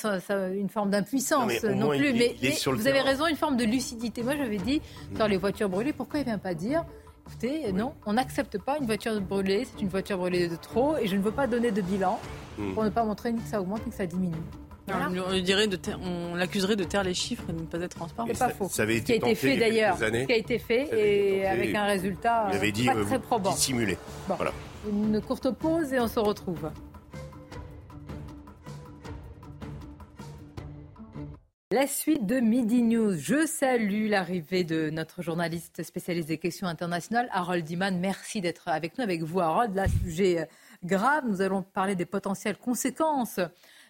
une 0.54 0.68
forme 0.68 0.90
d'impuissance 0.90 1.62
non, 1.64 1.90
plus, 1.90 2.12
mais, 2.12 2.34
vous 2.66 2.86
avez 2.86 3.00
raison, 3.00 3.26
une 3.26 3.36
forme 3.36 3.56
de 3.56 3.64
lucidité 3.64 4.22
moi, 4.22 4.36
j'avais 4.36 4.58
dit, 4.58 4.80
dans 5.12 5.26
les 5.26 5.36
voitures 5.36 5.68
brûlées, 5.68 5.92
pourquoi 5.92 6.20
il 6.20 6.22
ne 6.22 6.26
vient 6.26 6.38
pas 6.38 6.54
dire 6.54 6.84
écoutez, 7.28 7.72
non, 7.72 7.92
on 8.06 8.14
n'accepte 8.14 8.58
pas 8.58 8.78
une 8.78 8.86
voiture 8.86 9.20
brûlée, 9.20 9.66
c'est 9.66 9.82
une 9.82 9.88
voiture 9.88 10.16
brûlée 10.16 10.48
de 10.48 10.56
trop, 10.56 10.96
et 10.96 11.06
je 11.06 11.16
ne 11.16 11.20
veux 11.20 11.30
pas 11.30 11.46
donner 11.46 11.70
de 11.70 11.82
bilan 11.82 12.18
hmm. 12.56 12.72
pour 12.72 12.84
ne 12.84 12.88
pas 12.88 13.04
montrer 13.04 13.32
ni 13.32 13.42
que 13.42 13.48
ça 13.48 13.60
augmente 13.60 13.84
ni 13.84 13.90
que 13.90 13.96
ça 13.96 14.06
diminue. 14.06 14.36
On, 14.90 15.38
dirait 15.40 15.66
de 15.66 15.78
on 16.02 16.34
l'accuserait 16.34 16.76
de 16.76 16.84
taire 16.84 17.02
les 17.02 17.14
chiffres 17.14 17.44
et 17.48 17.52
de 17.52 17.60
ne 17.60 17.66
pas 17.66 17.78
être 17.80 17.96
transparent. 17.96 18.28
C'est 18.28 18.38
pas 18.38 18.48
faux. 18.50 18.68
Ça 18.70 18.82
avait 18.82 18.96
été 18.96 19.14
ce 19.14 19.18
qui 19.18 19.24
a 19.24 19.30
été 19.30 19.34
fait 19.34 19.56
d'ailleurs. 19.56 19.98
Ce 19.98 20.26
qui 20.26 20.32
a 20.32 20.36
été 20.36 20.58
fait 20.58 20.88
et 20.92 21.46
avec 21.46 21.74
un 21.74 21.84
résultat 21.84 22.46
avait 22.46 22.72
dit, 22.72 22.86
pas 22.86 22.96
euh, 22.96 23.04
très 23.04 23.18
probant. 23.18 23.52
Dissimulé. 23.52 23.98
Voilà. 24.26 24.52
Une 24.88 25.20
courte 25.20 25.50
pause 25.50 25.92
et 25.92 26.00
on 26.00 26.08
se 26.08 26.18
retrouve. 26.18 26.70
La 31.70 31.86
suite 31.86 32.24
de 32.24 32.40
Midi 32.40 32.82
News. 32.82 33.14
Je 33.14 33.44
salue 33.44 34.08
l'arrivée 34.08 34.64
de 34.64 34.88
notre 34.88 35.20
journaliste 35.20 35.82
spécialiste 35.82 36.28
des 36.28 36.38
questions 36.38 36.66
internationales, 36.66 37.28
Harold 37.30 37.68
Iman. 37.68 37.98
Merci 38.00 38.40
d'être 38.40 38.68
avec 38.68 38.96
nous, 38.96 39.04
avec 39.04 39.22
vous, 39.22 39.40
Harold. 39.40 39.74
Là, 39.74 39.84
sujet 40.02 40.40
euh, 40.40 40.44
grave. 40.82 41.24
Nous 41.28 41.42
allons 41.42 41.60
parler 41.60 41.94
des 41.94 42.06
potentielles 42.06 42.56
conséquences 42.56 43.38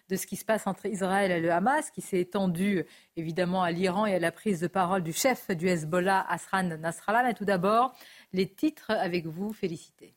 de 0.09 0.15
ce 0.15 0.25
qui 0.25 0.35
se 0.35 0.43
passe 0.43 0.67
entre 0.67 0.87
Israël 0.87 1.31
et 1.31 1.39
le 1.39 1.51
Hamas, 1.51 1.91
qui 1.91 2.01
s'est 2.01 2.19
étendu 2.19 2.85
évidemment 3.15 3.63
à 3.63 3.71
l'Iran 3.71 4.05
et 4.05 4.15
à 4.15 4.19
la 4.19 4.31
prise 4.31 4.59
de 4.59 4.67
parole 4.67 5.03
du 5.03 5.13
chef 5.13 5.49
du 5.51 5.67
Hezbollah, 5.67 6.25
Asran 6.27 6.63
Nasrallah. 6.63 7.23
Mais 7.23 7.33
tout 7.33 7.45
d'abord, 7.45 7.93
les 8.33 8.47
titres 8.47 8.91
avec 8.91 9.27
vous. 9.27 9.53
Félicité. 9.53 10.15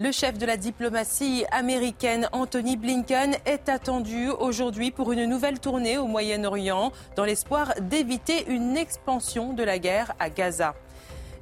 Le 0.00 0.10
chef 0.10 0.38
de 0.38 0.46
la 0.46 0.56
diplomatie 0.56 1.44
américaine, 1.52 2.28
Anthony 2.32 2.76
Blinken, 2.76 3.36
est 3.46 3.68
attendu 3.68 4.28
aujourd'hui 4.28 4.90
pour 4.90 5.12
une 5.12 5.24
nouvelle 5.24 5.60
tournée 5.60 5.98
au 5.98 6.08
Moyen-Orient 6.08 6.90
dans 7.14 7.24
l'espoir 7.24 7.74
d'éviter 7.80 8.44
une 8.48 8.76
expansion 8.76 9.52
de 9.52 9.62
la 9.62 9.78
guerre 9.78 10.12
à 10.18 10.30
Gaza. 10.30 10.74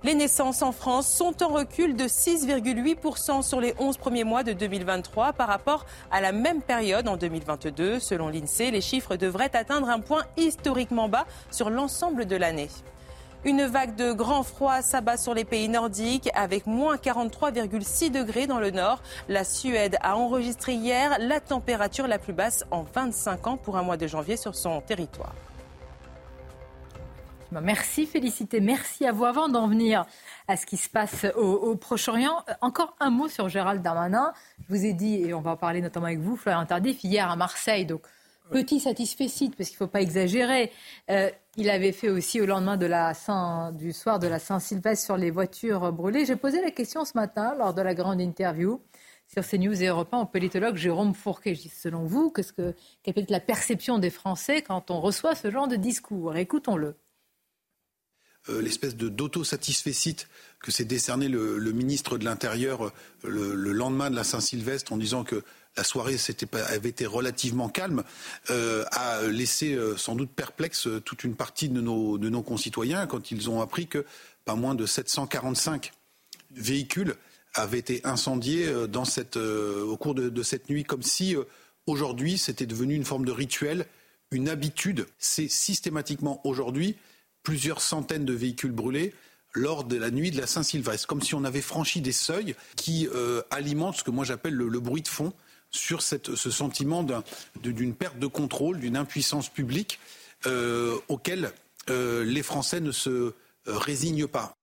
Les 0.04 0.14
naissances 0.14 0.62
en 0.62 0.72
France 0.72 1.06
sont 1.06 1.44
en 1.44 1.48
recul 1.48 1.94
de 1.94 2.04
6,8% 2.04 3.42
sur 3.42 3.60
les 3.60 3.72
11 3.78 3.96
premiers 3.98 4.24
mois 4.24 4.42
de 4.42 4.52
2023 4.52 5.32
par 5.32 5.46
rapport 5.46 5.86
à 6.10 6.20
la 6.20 6.32
même 6.32 6.60
période 6.60 7.06
en 7.06 7.16
2022. 7.16 8.00
Selon 8.00 8.28
l'INSEE, 8.28 8.72
les 8.72 8.80
chiffres 8.80 9.14
devraient 9.14 9.54
atteindre 9.54 9.88
un 9.88 10.00
point 10.00 10.24
historiquement 10.36 11.08
bas 11.08 11.24
sur 11.52 11.70
l'ensemble 11.70 12.26
de 12.26 12.34
l'année. 12.34 12.68
Une 13.44 13.64
vague 13.64 13.94
de 13.94 14.12
grand 14.12 14.42
froid 14.42 14.82
s'abat 14.82 15.16
sur 15.16 15.34
les 15.34 15.44
pays 15.44 15.68
nordiques 15.68 16.30
avec 16.34 16.66
moins 16.66 16.96
43,6 16.96 18.10
degrés 18.10 18.48
dans 18.48 18.58
le 18.58 18.72
nord. 18.72 19.00
La 19.28 19.44
Suède 19.44 19.98
a 20.00 20.16
enregistré 20.16 20.74
hier 20.74 21.16
la 21.20 21.38
température 21.38 22.08
la 22.08 22.18
plus 22.18 22.32
basse 22.32 22.64
en 22.72 22.82
25 22.82 23.46
ans 23.46 23.56
pour 23.56 23.76
un 23.76 23.82
mois 23.82 23.96
de 23.96 24.08
janvier 24.08 24.36
sur 24.36 24.56
son 24.56 24.80
territoire. 24.80 25.32
Merci 27.60 28.06
Félicité, 28.06 28.60
merci 28.60 29.06
à 29.06 29.12
vous. 29.12 29.24
Avant 29.24 29.48
d'en 29.48 29.66
venir 29.68 30.06
à 30.48 30.56
ce 30.56 30.64
qui 30.64 30.76
se 30.76 30.88
passe 30.88 31.26
au, 31.36 31.76
Proche-Orient, 31.76 32.44
encore 32.60 32.96
un 33.00 33.10
mot 33.10 33.28
sur 33.28 33.48
Gérald 33.48 33.82
Darmanin. 33.82 34.32
Je 34.60 34.74
vous 34.74 34.84
ai 34.84 34.92
dit, 34.92 35.22
et 35.22 35.34
on 35.34 35.40
va 35.40 35.52
en 35.52 35.56
parler 35.56 35.80
notamment 35.80 36.06
avec 36.06 36.20
vous, 36.20 36.36
Florian 36.36 36.64
Tardif, 36.64 37.04
hier 37.04 37.30
à 37.30 37.36
Marseille, 37.36 37.84
donc 37.84 38.02
petit 38.50 38.80
satisfait 38.80 39.26
parce 39.26 39.68
qu'il 39.68 39.74
ne 39.74 39.76
faut 39.76 39.86
pas 39.86 40.00
exagérer. 40.00 40.72
Euh, 41.10 41.30
il 41.56 41.70
avait 41.70 41.92
fait 41.92 42.08
aussi 42.08 42.40
au 42.40 42.46
lendemain 42.46 42.76
du 43.72 43.92
soir 43.92 44.18
de 44.18 44.26
la 44.26 44.38
Saint-Sylvestre 44.38 45.04
sur 45.04 45.16
les 45.16 45.30
voitures 45.30 45.92
brûlées. 45.92 46.24
J'ai 46.24 46.36
posé 46.36 46.60
la 46.60 46.70
question 46.70 47.04
ce 47.04 47.12
matin 47.14 47.54
lors 47.58 47.74
de 47.74 47.82
la 47.82 47.94
grande 47.94 48.20
interview 48.20 48.80
sur 49.26 49.46
CNews 49.46 49.82
et 49.82 49.86
Europe 49.86 50.12
1 50.12 50.18
au 50.18 50.26
politologue 50.26 50.76
Jérôme 50.76 51.14
Fourquet. 51.14 51.54
Je 51.54 51.62
dis, 51.62 51.68
selon 51.68 52.04
vous, 52.04 52.30
qu'est-ce 52.30 52.52
que, 52.52 52.74
quelle 53.02 53.14
peut 53.14 53.20
être 53.20 53.30
la 53.30 53.40
perception 53.40 53.98
des 53.98 54.10
Français 54.10 54.62
quand 54.62 54.90
on 54.90 55.00
reçoit 55.00 55.34
ce 55.34 55.50
genre 55.50 55.68
de 55.68 55.76
discours? 55.76 56.36
Écoutons-le. 56.36 56.96
Euh, 58.48 58.60
l'espèce 58.60 58.96
de 58.96 59.08
d'autosatisfecit 59.08 60.16
que 60.60 60.72
s'est 60.72 60.84
décerné 60.84 61.28
le, 61.28 61.60
ministre 61.72 62.18
de 62.18 62.24
l'Intérieur 62.24 62.86
euh, 62.86 62.90
le, 63.24 63.72
lendemain 63.72 64.10
de 64.10 64.16
la 64.16 64.24
Saint-Sylvestre 64.24 64.92
en 64.92 64.96
disant 64.96 65.22
que 65.22 65.44
la 65.76 65.84
soirée 65.84 66.16
avait 66.68 66.88
été 66.88 67.06
relativement 67.06 67.68
calme, 67.68 68.02
euh, 68.50 68.84
a 68.90 69.22
laissé 69.22 69.78
sans 69.96 70.16
doute 70.16 70.30
perplexe 70.30 70.88
toute 71.04 71.22
une 71.22 71.36
partie 71.36 71.68
de 71.68 71.80
nos, 71.80 72.18
de 72.18 72.28
nos 72.28 72.42
concitoyens 72.42 73.06
quand 73.06 73.30
ils 73.30 73.48
ont 73.48 73.60
appris 73.60 73.86
que 73.86 74.04
pas 74.44 74.56
moins 74.56 74.74
de 74.74 74.86
745 74.86 75.92
véhicules 76.50 77.14
avaient 77.54 77.78
été 77.78 78.00
incendiés 78.04 78.70
dans 78.88 79.04
cette, 79.04 79.36
au 79.36 79.96
cours 79.96 80.14
de, 80.14 80.42
cette 80.42 80.68
nuit, 80.68 80.84
comme 80.84 81.02
si 81.02 81.36
aujourd'hui 81.86 82.36
c'était 82.38 82.66
devenu 82.66 82.94
une 82.94 83.04
forme 83.04 83.24
de 83.24 83.32
rituel, 83.32 83.86
une 84.30 84.48
habitude. 84.50 85.06
C'est 85.18 85.48
systématiquement 85.48 86.40
aujourd'hui 86.44 86.96
plusieurs 87.42 87.80
centaines 87.80 88.24
de 88.24 88.32
véhicules 88.32 88.72
brûlés 88.72 89.14
lors 89.54 89.84
de 89.84 89.96
la 89.96 90.10
nuit 90.10 90.30
de 90.30 90.40
la 90.40 90.46
Saint-Sylvestre, 90.46 91.06
comme 91.06 91.20
si 91.20 91.34
on 91.34 91.44
avait 91.44 91.60
franchi 91.60 92.00
des 92.00 92.12
seuils 92.12 92.54
qui 92.74 93.06
alimentent 93.50 93.96
ce 93.96 94.02
que 94.04 94.10
moi 94.10 94.24
j'appelle 94.24 94.54
le, 94.54 94.80
bruit 94.80 95.02
de 95.02 95.08
fond 95.08 95.34
sur 95.70 96.00
ce 96.00 96.50
sentiment 96.50 97.04
d'une 97.56 97.94
perte 97.94 98.18
de 98.18 98.26
contrôle, 98.26 98.80
d'une 98.80 98.96
impuissance 98.96 99.50
publique 99.50 99.98
euh, 100.46 100.98
auquel 101.08 101.52
euh, 101.88 102.24
les 102.24 102.42
Français 102.42 102.80
ne 102.80 102.90
se 102.90 103.10
euh, 103.10 103.32
résignent 103.66 104.26
pas. 104.26 104.56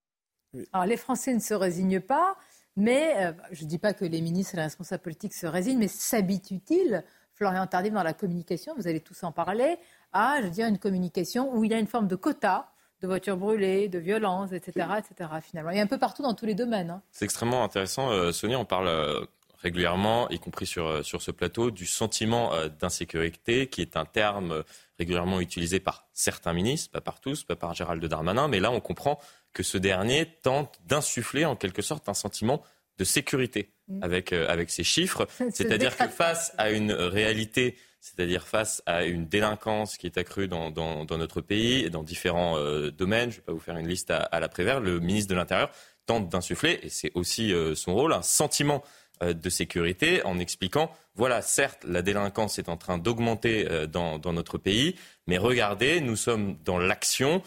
Alors 0.73 0.85
les 0.85 0.97
Français 0.97 1.34
ne 1.34 1.39
se 1.39 1.53
résignent 1.53 2.01
pas, 2.01 2.35
mais 2.76 3.34
je 3.51 3.64
ne 3.64 3.69
dis 3.69 3.77
pas 3.77 3.93
que 3.93 4.03
les 4.03 4.19
ministres 4.19 4.56
et 4.56 4.57
les 4.57 4.64
responsables 4.64 5.03
politiques 5.03 5.34
se 5.34 5.45
résignent, 5.45 5.77
mais 5.77 5.88
s'habituent-ils, 5.88 7.03
Florian 7.34 7.68
Tardif, 7.68 7.93
dans 7.93 8.03
la 8.03 8.14
communication, 8.14 8.73
vous 8.76 8.88
allez 8.88 8.99
tous 8.99 9.23
en 9.23 9.31
parler, 9.31 9.77
à, 10.14 10.38
je 10.40 10.45
veux 10.45 10.52
dire, 10.52 10.68
une 10.68 10.80
communication 10.80 11.53
où 11.56 11.64
il 11.64 11.72
y 11.72 11.73
a 11.73 11.80
une 11.80 11.88
forme 11.88 12.07
de 12.07 12.15
quota 12.15 12.72
de 13.02 13.07
voitures 13.07 13.38
brûlées, 13.38 13.88
de 13.88 13.99
violences, 13.99 14.52
etc., 14.52 14.88
etc. 14.98 15.30
Finalement, 15.41 15.72
et 15.72 15.80
un 15.80 15.88
peu 15.88 15.98
partout 15.98 16.22
dans 16.22 16.34
tous 16.34 16.45
les 16.45 16.56
domaines. 16.56 16.90
Hein. 16.90 17.02
C'est 17.11 17.26
extrêmement 17.26 17.64
intéressant, 17.64 18.11
euh, 18.11 18.31
Sonia. 18.31 18.60
On 18.60 18.65
parle 18.65 18.88
euh, 18.88 19.26
régulièrement, 19.61 20.30
y 20.30 20.40
compris 20.40 20.65
sur, 20.65 20.88
euh, 20.88 21.03
sur 21.03 21.22
ce 21.22 21.31
plateau, 21.31 21.72
du 21.72 21.86
sentiment 21.86 22.52
d'insécurité, 22.80 23.68
qui 23.68 23.81
est 23.81 23.95
un 23.95 24.06
terme 24.06 24.64
régulièrement 24.98 25.40
utilisé 25.40 25.80
par 25.80 26.07
certains 26.14 26.53
ministres, 26.53 26.91
pas 26.91 27.02
par 27.02 27.22
tous, 27.22 27.44
pas 27.44 27.56
par 27.56 27.73
Gérald 27.73 28.03
Darmanin, 28.03 28.49
mais 28.49 28.60
là 28.60 28.72
on 28.72 28.81
comprend 28.81 29.19
que 29.53 29.64
ce 29.64 29.77
dernier 29.77 30.26
tente 30.44 30.80
d'insuffler 30.86 31.45
en 31.45 31.56
quelque 31.56 31.81
sorte 31.81 32.10
un 32.10 32.14
sentiment 32.14 32.61
de 32.98 33.06
sécurité 33.06 33.72
mm. 33.88 34.03
avec, 34.03 34.34
avec 34.34 34.69
ces 34.69 34.84
chiffres. 34.84 35.26
C'est-à-dire 35.52 35.95
que 35.95 36.10
face 36.10 36.53
à 36.57 36.72
une 36.72 36.91
réalité 36.91 37.77
c'est-à-dire 38.00 38.48
face 38.48 38.82
à 38.86 39.04
une 39.04 39.28
délinquance 39.28 39.98
qui 39.98 40.08
est 40.08 40.18
accrue 40.18 40.48
dans, 40.48 40.72
notre 40.72 41.42
pays 41.42 41.84
et 41.84 41.90
dans 41.90 42.04
différents 42.04 42.58
euh, 42.58 42.92
domaines. 42.92 43.32
Je 43.32 43.38
ne 43.38 43.42
vais 43.42 43.46
pas 43.46 43.54
vous 43.54 43.60
faire 43.60 43.78
une 43.78 43.88
liste 43.88 44.12
à, 44.12 44.40
l'après-vert. 44.40 44.80
Le 44.80 45.00
ministre 45.00 45.30
de 45.30 45.36
l'Intérieur 45.36 45.70
tente 46.06 46.30
d'insuffler, 46.30 46.80
et 46.82 46.90
c'est 46.90 47.12
aussi 47.14 47.54
euh, 47.54 47.76
son 47.76 47.94
rôle, 47.94 48.14
un 48.14 48.22
sentiment 48.22 48.84
euh, 49.22 49.34
de 49.34 49.50
sécurité 49.50 50.24
en 50.26 50.40
expliquant, 50.40 50.92
voilà, 51.16 51.42
certes, 51.42 51.84
la 51.84 52.02
délinquance 52.02 52.58
est 52.58 52.70
en 52.70 52.78
train 52.78 52.98
d'augmenter 52.98 53.68
dans, 53.88 54.22
notre 54.32 54.58
pays, 54.58 54.96
mais 55.28 55.38
regardez, 55.38 56.00
nous 56.00 56.16
sommes 56.16 56.58
dans 56.64 56.78
l'action 56.78 57.44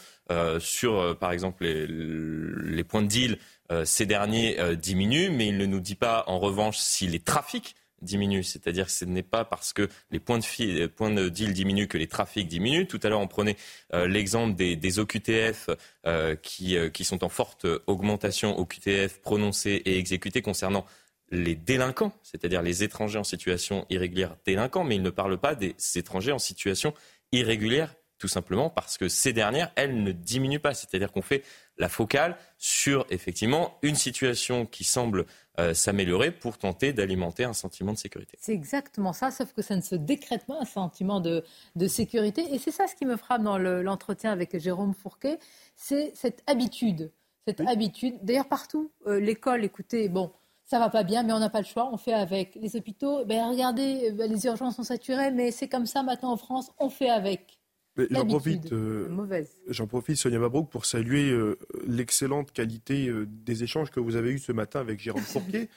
sur, 0.59 1.16
par 1.19 1.33
exemple, 1.33 1.65
les, 1.65 1.87
les 1.87 2.85
points 2.85 3.01
de 3.01 3.07
deal. 3.07 3.39
ces 3.85 4.05
derniers 4.05 4.59
diminuent, 4.77 5.31
mais 5.31 5.47
il 5.47 5.57
ne 5.57 5.65
nous 5.65 5.81
dit 5.81 5.95
pas, 5.95 6.24
en 6.27 6.39
revanche, 6.39 6.77
si 6.77 7.07
les 7.07 7.20
trafics 7.20 7.74
diminue. 8.03 8.43
C'est-à-dire 8.43 8.87
que 8.87 8.93
ce 8.93 9.05
n'est 9.05 9.23
pas 9.23 9.45
parce 9.45 9.73
que 9.73 9.89
les 10.11 10.20
points 10.20 10.39
de, 10.39 10.87
points 10.87 11.11
de 11.11 11.29
deal 11.29 11.53
diminuent 11.53 11.87
que 11.87 11.99
les 11.99 12.07
trafics 12.07 12.49
diminuent. 12.49 12.87
Tout 12.87 13.01
à 13.03 13.09
l'heure, 13.09 13.20
on 13.20 13.29
prenait 13.29 13.57
euh, 13.95 14.07
l'exemple 14.07 14.55
des, 14.55 14.99
OQTF 14.99 15.70
euh, 16.07 16.37
qui, 16.37 16.77
euh, 16.77 16.91
qui 16.91 17.05
sont 17.05 17.24
en 17.24 17.29
forte 17.29 17.66
augmentation, 17.87 18.59
OQTF 18.59 19.20
prononcés 19.20 19.83
et 19.85 19.99
exécutés 19.99 20.43
concernant 20.43 20.85
les 21.31 21.55
délinquants, 21.55 22.12
c'est-à-dire 22.23 22.61
les 22.61 22.83
étrangers 22.83 23.19
en 23.19 23.24
situation 23.24 23.87
irrégulière 23.89 24.37
délinquants, 24.45 24.85
mais 24.85 24.97
il 24.97 25.03
ne 25.03 25.09
parle 25.11 25.39
pas 25.39 25.55
des 25.55 25.74
étrangers 25.97 26.33
en 26.33 26.39
situation 26.39 26.93
irrégulière 27.33 27.95
tout 28.23 28.29
simplement 28.29 28.70
parce 28.70 28.99
que 28.99 29.09
ces 29.09 29.33
dernières, 29.33 29.73
elles 29.74 30.01
ne 30.01 30.12
diminuent 30.12 30.61
pas. 30.61 30.74
C'est-à-dire 30.74 31.11
qu'on 31.11 31.23
fait 31.23 31.43
la 31.77 31.89
focale 31.89 32.37
sur 32.57 33.05
effectivement 33.11 33.81
une 33.83 33.97
situation 33.97 34.65
qui 34.65 34.85
semble 34.85 35.27
euh, 35.61 35.74
s'améliorer 35.74 36.31
pour 36.31 36.57
tenter 36.57 36.95
d'alimenter 36.95 37.45
un 37.45 37.53
sentiment 37.53 37.93
de 37.93 37.99
sécurité. 37.99 38.39
C'est 38.41 38.55
exactement 38.55 39.12
ça, 39.12 39.31
sauf 39.31 39.53
que 39.53 39.61
ça 39.61 39.77
ne 39.77 39.83
se 39.83 39.95
décrète 39.95 40.47
pas 40.47 40.59
un 40.59 40.65
sentiment 40.65 41.20
de, 41.20 41.45
sécurité. 41.89 42.43
Et 42.55 42.59
c'est 42.59 42.70
ça 42.70 42.87
ce 42.87 42.95
qui 42.95 43.05
me 43.05 43.16
frappe 43.16 43.43
dans 43.43 43.59
l'entretien 43.59 44.33
avec 44.33 44.59
Jérôme 44.59 44.95
Fourquet, 44.95 45.39
c'est 45.77 46.12
cette 46.15 46.43
habitude. 46.47 47.12
Cette 47.47 47.61
habitude, 47.61 48.15
d'ailleurs 48.23 48.49
partout, 48.49 48.93
euh, 49.07 49.20
l'école, 49.20 49.62
écoutez, 49.62 50.09
bon, 50.09 50.33
ça 50.65 50.79
va 50.79 50.89
pas 50.89 51.03
bien, 51.03 51.23
mais 51.23 51.35
on 51.35 51.39
n'a 51.39 51.51
pas 51.51 51.61
le 51.61 51.66
choix, 51.66 51.91
on 51.93 51.99
fait 51.99 52.15
avec. 52.15 52.55
Les 52.55 52.74
hôpitaux, 52.77 53.27
ben 53.27 53.49
regardez, 53.49 54.11
ben, 54.12 54.33
les 54.33 54.47
urgences 54.47 54.77
sont 54.77 54.85
saturées, 54.85 55.33
mais 55.33 55.51
c'est 55.51 55.69
comme 55.69 55.85
ça 55.85 56.03
maintenant 56.03 56.33
en 56.33 56.39
France, 56.39 56.73
on 56.79 56.89
fait 56.89 57.11
avec. 57.11 57.59
J'en 57.97 58.27
profite, 58.27 58.73
euh, 58.73 59.44
j'en 59.69 59.86
profite, 59.86 60.16
Sonia 60.16 60.39
Mabrouk, 60.39 60.70
pour 60.70 60.86
saluer 60.86 61.31
euh, 61.31 61.59
l'excellente 61.86 62.51
qualité 62.52 63.09
euh, 63.09 63.27
des 63.28 63.64
échanges 63.64 63.90
que 63.90 64.01
vous 64.01 64.16
avez 64.16 64.31
eus 64.31 64.39
ce 64.39 64.52
matin 64.52 64.81
avec 64.81 64.98
Jérôme 64.98 65.23
Fourquier. 65.23 65.69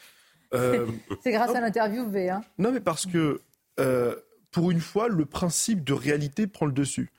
C'est 0.54 1.32
grâce 1.32 1.54
à 1.54 1.60
l'interview 1.60 2.10
V. 2.10 2.30
Hein. 2.30 2.42
Non, 2.58 2.72
mais 2.72 2.80
parce 2.80 3.06
que, 3.06 3.42
pour 4.52 4.72
une 4.72 4.80
fois, 4.80 5.10
le 5.10 5.26
principe 5.26 5.84
de 5.84 5.92
réalité 5.92 6.48
prend 6.48 6.66
le 6.66 6.72
dessus. 6.72 7.12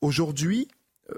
Aujourd'hui, 0.00 0.68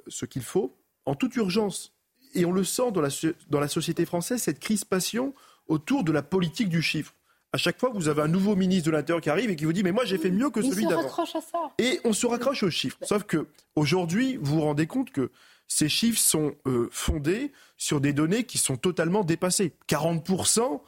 ce 0.07 0.25
qu'il 0.25 0.43
faut, 0.43 0.75
en 1.05 1.15
toute 1.15 1.37
urgence, 1.37 1.95
et 2.35 2.47
on 2.47 2.53
le 2.53 2.65
sent 2.65 2.93
dans 2.93 3.03
la, 3.03 3.11
dans 3.51 3.61
la 3.61 3.69
société 3.69 4.07
française, 4.07 4.41
cette 4.41 4.61
crispation 4.61 5.35
autour 5.67 6.05
de 6.05 6.13
la 6.13 6.23
politique 6.23 6.71
du 6.71 6.81
chiffre 6.81 7.15
à 7.53 7.57
chaque 7.57 7.79
fois, 7.81 7.91
vous 7.95 8.09
avez 8.09 8.23
un 8.23 8.29
nouveau 8.29 8.57
ministre 8.57 8.87
de 8.87 8.91
l'Intérieur 8.91 9.23
qui 9.23 9.31
arrive 9.31 9.51
et 9.51 9.57
qui 9.57 9.65
vous 9.65 9.73
dit 9.73 9.83
Mais 9.83 9.93
moi, 9.93 10.05
j'ai 10.05 10.19
fait 10.19 10.31
mieux 10.31 10.51
que 10.51 10.61
celui 10.61 10.87
d'avant. 10.87 11.01
On 11.01 11.03
se 11.03 11.07
raccroche 11.07 11.37
à 11.37 11.41
ça. 11.41 11.59
Et 11.79 12.01
on 12.05 12.13
se 12.13 12.27
raccroche 12.27 12.63
aux 12.63 12.71
chiffres. 12.71 12.99
Sauf 13.03 13.25
que 13.25 13.47
aujourd'hui, 13.75 14.37
vous 14.37 14.57
vous 14.57 14.63
rendez 14.63 14.87
compte 14.87 15.11
que 15.11 15.31
ces 15.67 15.89
chiffres 15.89 16.21
sont 16.21 16.55
euh, 16.67 16.89
fondés 16.91 17.53
sur 17.77 18.01
des 18.01 18.13
données 18.13 18.45
qui 18.45 18.59
sont 18.59 18.77
totalement 18.77 19.25
dépassées. 19.25 19.73
40% 19.89 20.81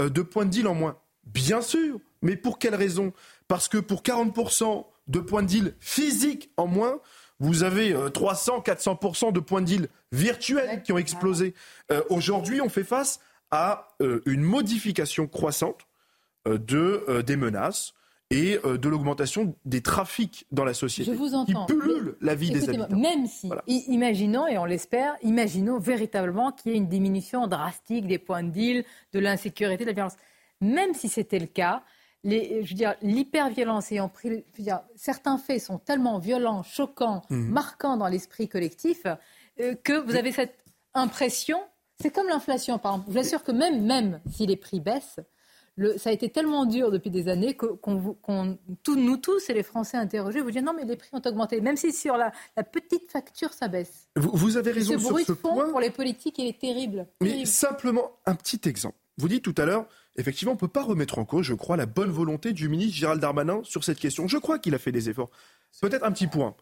euh, 0.00 0.08
de 0.08 0.22
points 0.22 0.44
de 0.44 0.50
deal 0.50 0.66
en 0.66 0.74
moins. 0.74 0.96
Bien 1.24 1.60
sûr. 1.60 2.00
Mais 2.22 2.34
pour 2.34 2.58
quelle 2.58 2.74
raison? 2.74 3.12
Parce 3.46 3.68
que 3.68 3.78
pour 3.78 4.02
40% 4.02 4.86
de 5.06 5.20
points 5.20 5.42
de 5.42 5.48
deal 5.48 5.74
physiques 5.78 6.50
en 6.56 6.66
moins, 6.66 7.00
vous 7.38 7.62
avez 7.62 7.96
300, 8.12 8.64
euh, 8.66 8.72
400% 8.72 9.32
de 9.32 9.38
points 9.38 9.60
de 9.60 9.66
deal 9.66 9.88
virtuels 10.10 10.82
qui 10.82 10.92
ont 10.92 10.98
explosé. 10.98 11.54
Aujourd'hui, 12.10 12.60
on 12.60 12.68
fait 12.68 12.82
face 12.82 13.20
à 13.50 13.88
une 14.26 14.42
modification 14.42 15.28
croissante 15.28 15.78
euh, 15.78 15.87
de, 16.56 17.04
euh, 17.08 17.22
des 17.22 17.36
menaces 17.36 17.92
et 18.30 18.58
euh, 18.64 18.78
de 18.78 18.88
l'augmentation 18.88 19.54
des 19.64 19.82
trafics 19.82 20.46
dans 20.52 20.64
la 20.64 20.72
société. 20.72 21.12
Je 21.12 21.16
vous 21.16 21.34
entends. 21.34 21.66
Qui 21.66 21.74
pullule 21.74 22.16
la 22.20 22.34
vie 22.34 22.50
des 22.50 22.68
habitants. 22.68 22.96
Même 22.96 23.26
si, 23.26 23.50
imaginons, 23.66 24.46
et 24.46 24.56
on 24.56 24.64
l'espère, 24.64 25.16
imaginons 25.22 25.78
véritablement 25.78 26.52
qu'il 26.52 26.72
y 26.72 26.74
ait 26.74 26.78
une 26.78 26.88
diminution 26.88 27.46
drastique 27.46 28.06
des 28.06 28.18
points 28.18 28.42
de 28.42 28.50
deal, 28.50 28.84
de 29.12 29.18
l'insécurité, 29.18 29.84
de 29.84 29.90
la 29.90 29.94
violence. 29.94 30.16
Même 30.60 30.94
si 30.94 31.08
c'était 31.08 31.38
le 31.38 31.46
cas, 31.46 31.82
les, 32.24 32.64
je 32.64 32.70
veux 32.70 32.76
dire, 32.76 32.94
l'hyperviolence 33.02 33.92
ayant 33.92 34.08
pris, 34.08 34.44
certains 34.96 35.38
faits 35.38 35.60
sont 35.60 35.78
tellement 35.78 36.18
violents, 36.18 36.62
choquants, 36.62 37.22
mmh. 37.30 37.48
marquants 37.50 37.96
dans 37.96 38.08
l'esprit 38.08 38.48
collectif, 38.48 39.04
que 39.56 40.04
vous 40.04 40.16
avez 40.16 40.32
cette 40.32 40.64
impression. 40.94 41.60
C'est 42.00 42.10
comme 42.10 42.28
l'inflation, 42.28 42.78
par 42.78 42.92
exemple. 42.92 43.06
Je 43.08 43.12
vous 43.12 43.24
assure 43.26 43.42
que 43.42 43.52
même, 43.52 43.84
même 43.84 44.20
si 44.30 44.46
les 44.46 44.56
prix 44.56 44.80
baissent, 44.80 45.20
ça 45.96 46.10
a 46.10 46.12
été 46.12 46.28
tellement 46.28 46.66
dur 46.66 46.90
depuis 46.90 47.10
des 47.10 47.28
années 47.28 47.54
qu'on, 47.54 48.58
nous 48.88 49.16
tous 49.16 49.50
et 49.50 49.54
les 49.54 49.62
Français 49.62 49.96
interrogés 49.96 50.40
vous 50.40 50.50
disent 50.50 50.62
non 50.62 50.74
mais 50.74 50.84
les 50.84 50.96
prix 50.96 51.10
ont 51.12 51.22
augmenté, 51.24 51.60
même 51.60 51.76
si 51.76 51.92
sur 51.92 52.16
la, 52.16 52.32
petite 52.62 53.10
facture 53.10 53.52
ça 53.52 53.68
baisse. 53.68 54.08
Vous, 54.16 54.56
avez 54.56 54.72
raison 54.72 54.94
ce 54.94 54.98
sur 54.98 55.10
bruit 55.10 55.24
ce 55.24 55.34
fond 55.34 55.54
point. 55.54 55.70
pour 55.70 55.80
les 55.80 55.90
politiques 55.90 56.38
il 56.38 56.46
est 56.46 56.58
terrible. 56.58 57.06
Mais 57.20 57.44
simplement 57.44 58.12
un 58.26 58.34
petit 58.34 58.68
exemple. 58.68 58.96
Vous 59.18 59.28
dites 59.28 59.42
tout 59.42 59.54
à 59.56 59.64
l'heure, 59.64 59.86
effectivement, 60.16 60.52
on 60.52 60.54
ne 60.54 60.60
peut 60.60 60.68
pas 60.68 60.84
remettre 60.84 61.18
en 61.18 61.24
cause, 61.24 61.44
je 61.44 61.54
crois, 61.54 61.76
la 61.76 61.86
bonne 61.86 62.10
volonté 62.10 62.52
du 62.52 62.68
ministre 62.68 62.96
Gérald 62.96 63.20
Darmanin 63.20 63.60
sur 63.64 63.82
cette 63.82 63.98
question. 63.98 64.28
Je 64.28 64.38
crois 64.38 64.60
qu'il 64.60 64.74
a 64.74 64.78
fait 64.78 64.92
des 64.92 65.10
efforts. 65.10 65.30
Peut-être 65.80 66.04
un 66.04 66.12
petit 66.12 66.28
point. 66.28 66.54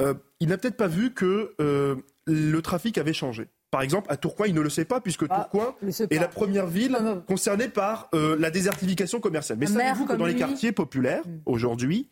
Euh, 0.00 0.14
il 0.40 0.48
n'a 0.48 0.58
peut-être 0.58 0.76
pas 0.76 0.88
vu 0.88 1.14
que 1.14 1.54
euh, 1.60 1.96
le 2.26 2.60
trafic 2.60 2.98
avait 2.98 3.12
changé. 3.12 3.48
Par 3.72 3.80
exemple, 3.80 4.12
à 4.12 4.18
Tourcoing, 4.18 4.48
il 4.48 4.54
ne 4.54 4.60
le 4.60 4.68
sait 4.68 4.84
pas, 4.84 5.00
puisque 5.00 5.24
ah, 5.30 5.48
Tourcoing 5.50 5.74
est 5.82 6.18
la 6.18 6.28
première 6.28 6.66
ville 6.66 6.94
concernée 7.26 7.68
par 7.68 8.10
euh, 8.14 8.36
la 8.38 8.50
désertification 8.50 9.18
commerciale. 9.18 9.56
Mais 9.58 9.66
savez-vous 9.66 10.04
que 10.04 10.12
dans 10.12 10.26
les 10.26 10.36
quartiers 10.36 10.72
populaires, 10.72 11.26
mm. 11.26 11.40
aujourd'hui, 11.46 12.10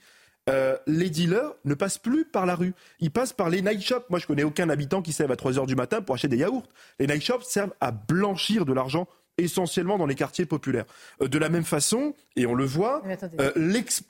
euh, 0.49 0.79
les 0.87 1.11
dealers 1.11 1.53
ne 1.67 1.75
passent 1.75 1.99
plus 1.99 2.25
par 2.25 2.47
la 2.47 2.55
rue. 2.55 2.73
Ils 2.99 3.11
passent 3.11 3.35
par 3.35 3.51
les 3.51 3.61
night 3.61 3.83
shops. 3.83 4.07
Moi, 4.09 4.19
je 4.19 4.27
connais 4.27 4.43
aucun 4.43 4.71
habitant 4.71 5.03
qui 5.03 5.13
se 5.13 5.23
lève 5.23 5.31
à 5.31 5.37
3 5.37 5.59
heures 5.59 5.67
du 5.67 5.77
matin 5.77 6.01
pour 6.01 6.15
acheter 6.15 6.29
des 6.29 6.39
yaourts. 6.39 6.67
Les 6.99 7.07
night 7.07 7.23
shops 7.23 7.45
servent 7.45 7.75
à 7.83 7.93
blanchir 7.93 8.65
de 8.65 8.73
l'argent 8.73 9.07
essentiellement 9.43 9.99
dans 9.99 10.07
les 10.07 10.15
quartiers 10.15 10.47
populaires. 10.47 10.85
Euh, 11.23 11.29
de 11.29 11.39
la 11.39 11.49
même 11.49 11.65
façon, 11.65 12.15
et 12.37 12.47
on 12.47 12.55
le 12.55 12.65
voit, 12.65 13.03
euh, 13.41 13.51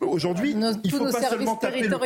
aujourd'hui, 0.00 0.54
il 0.84 0.90
faut 0.90 1.10
pas 1.10 1.22
seulement 1.22 1.56
taper 1.56 1.80
le 1.80 1.96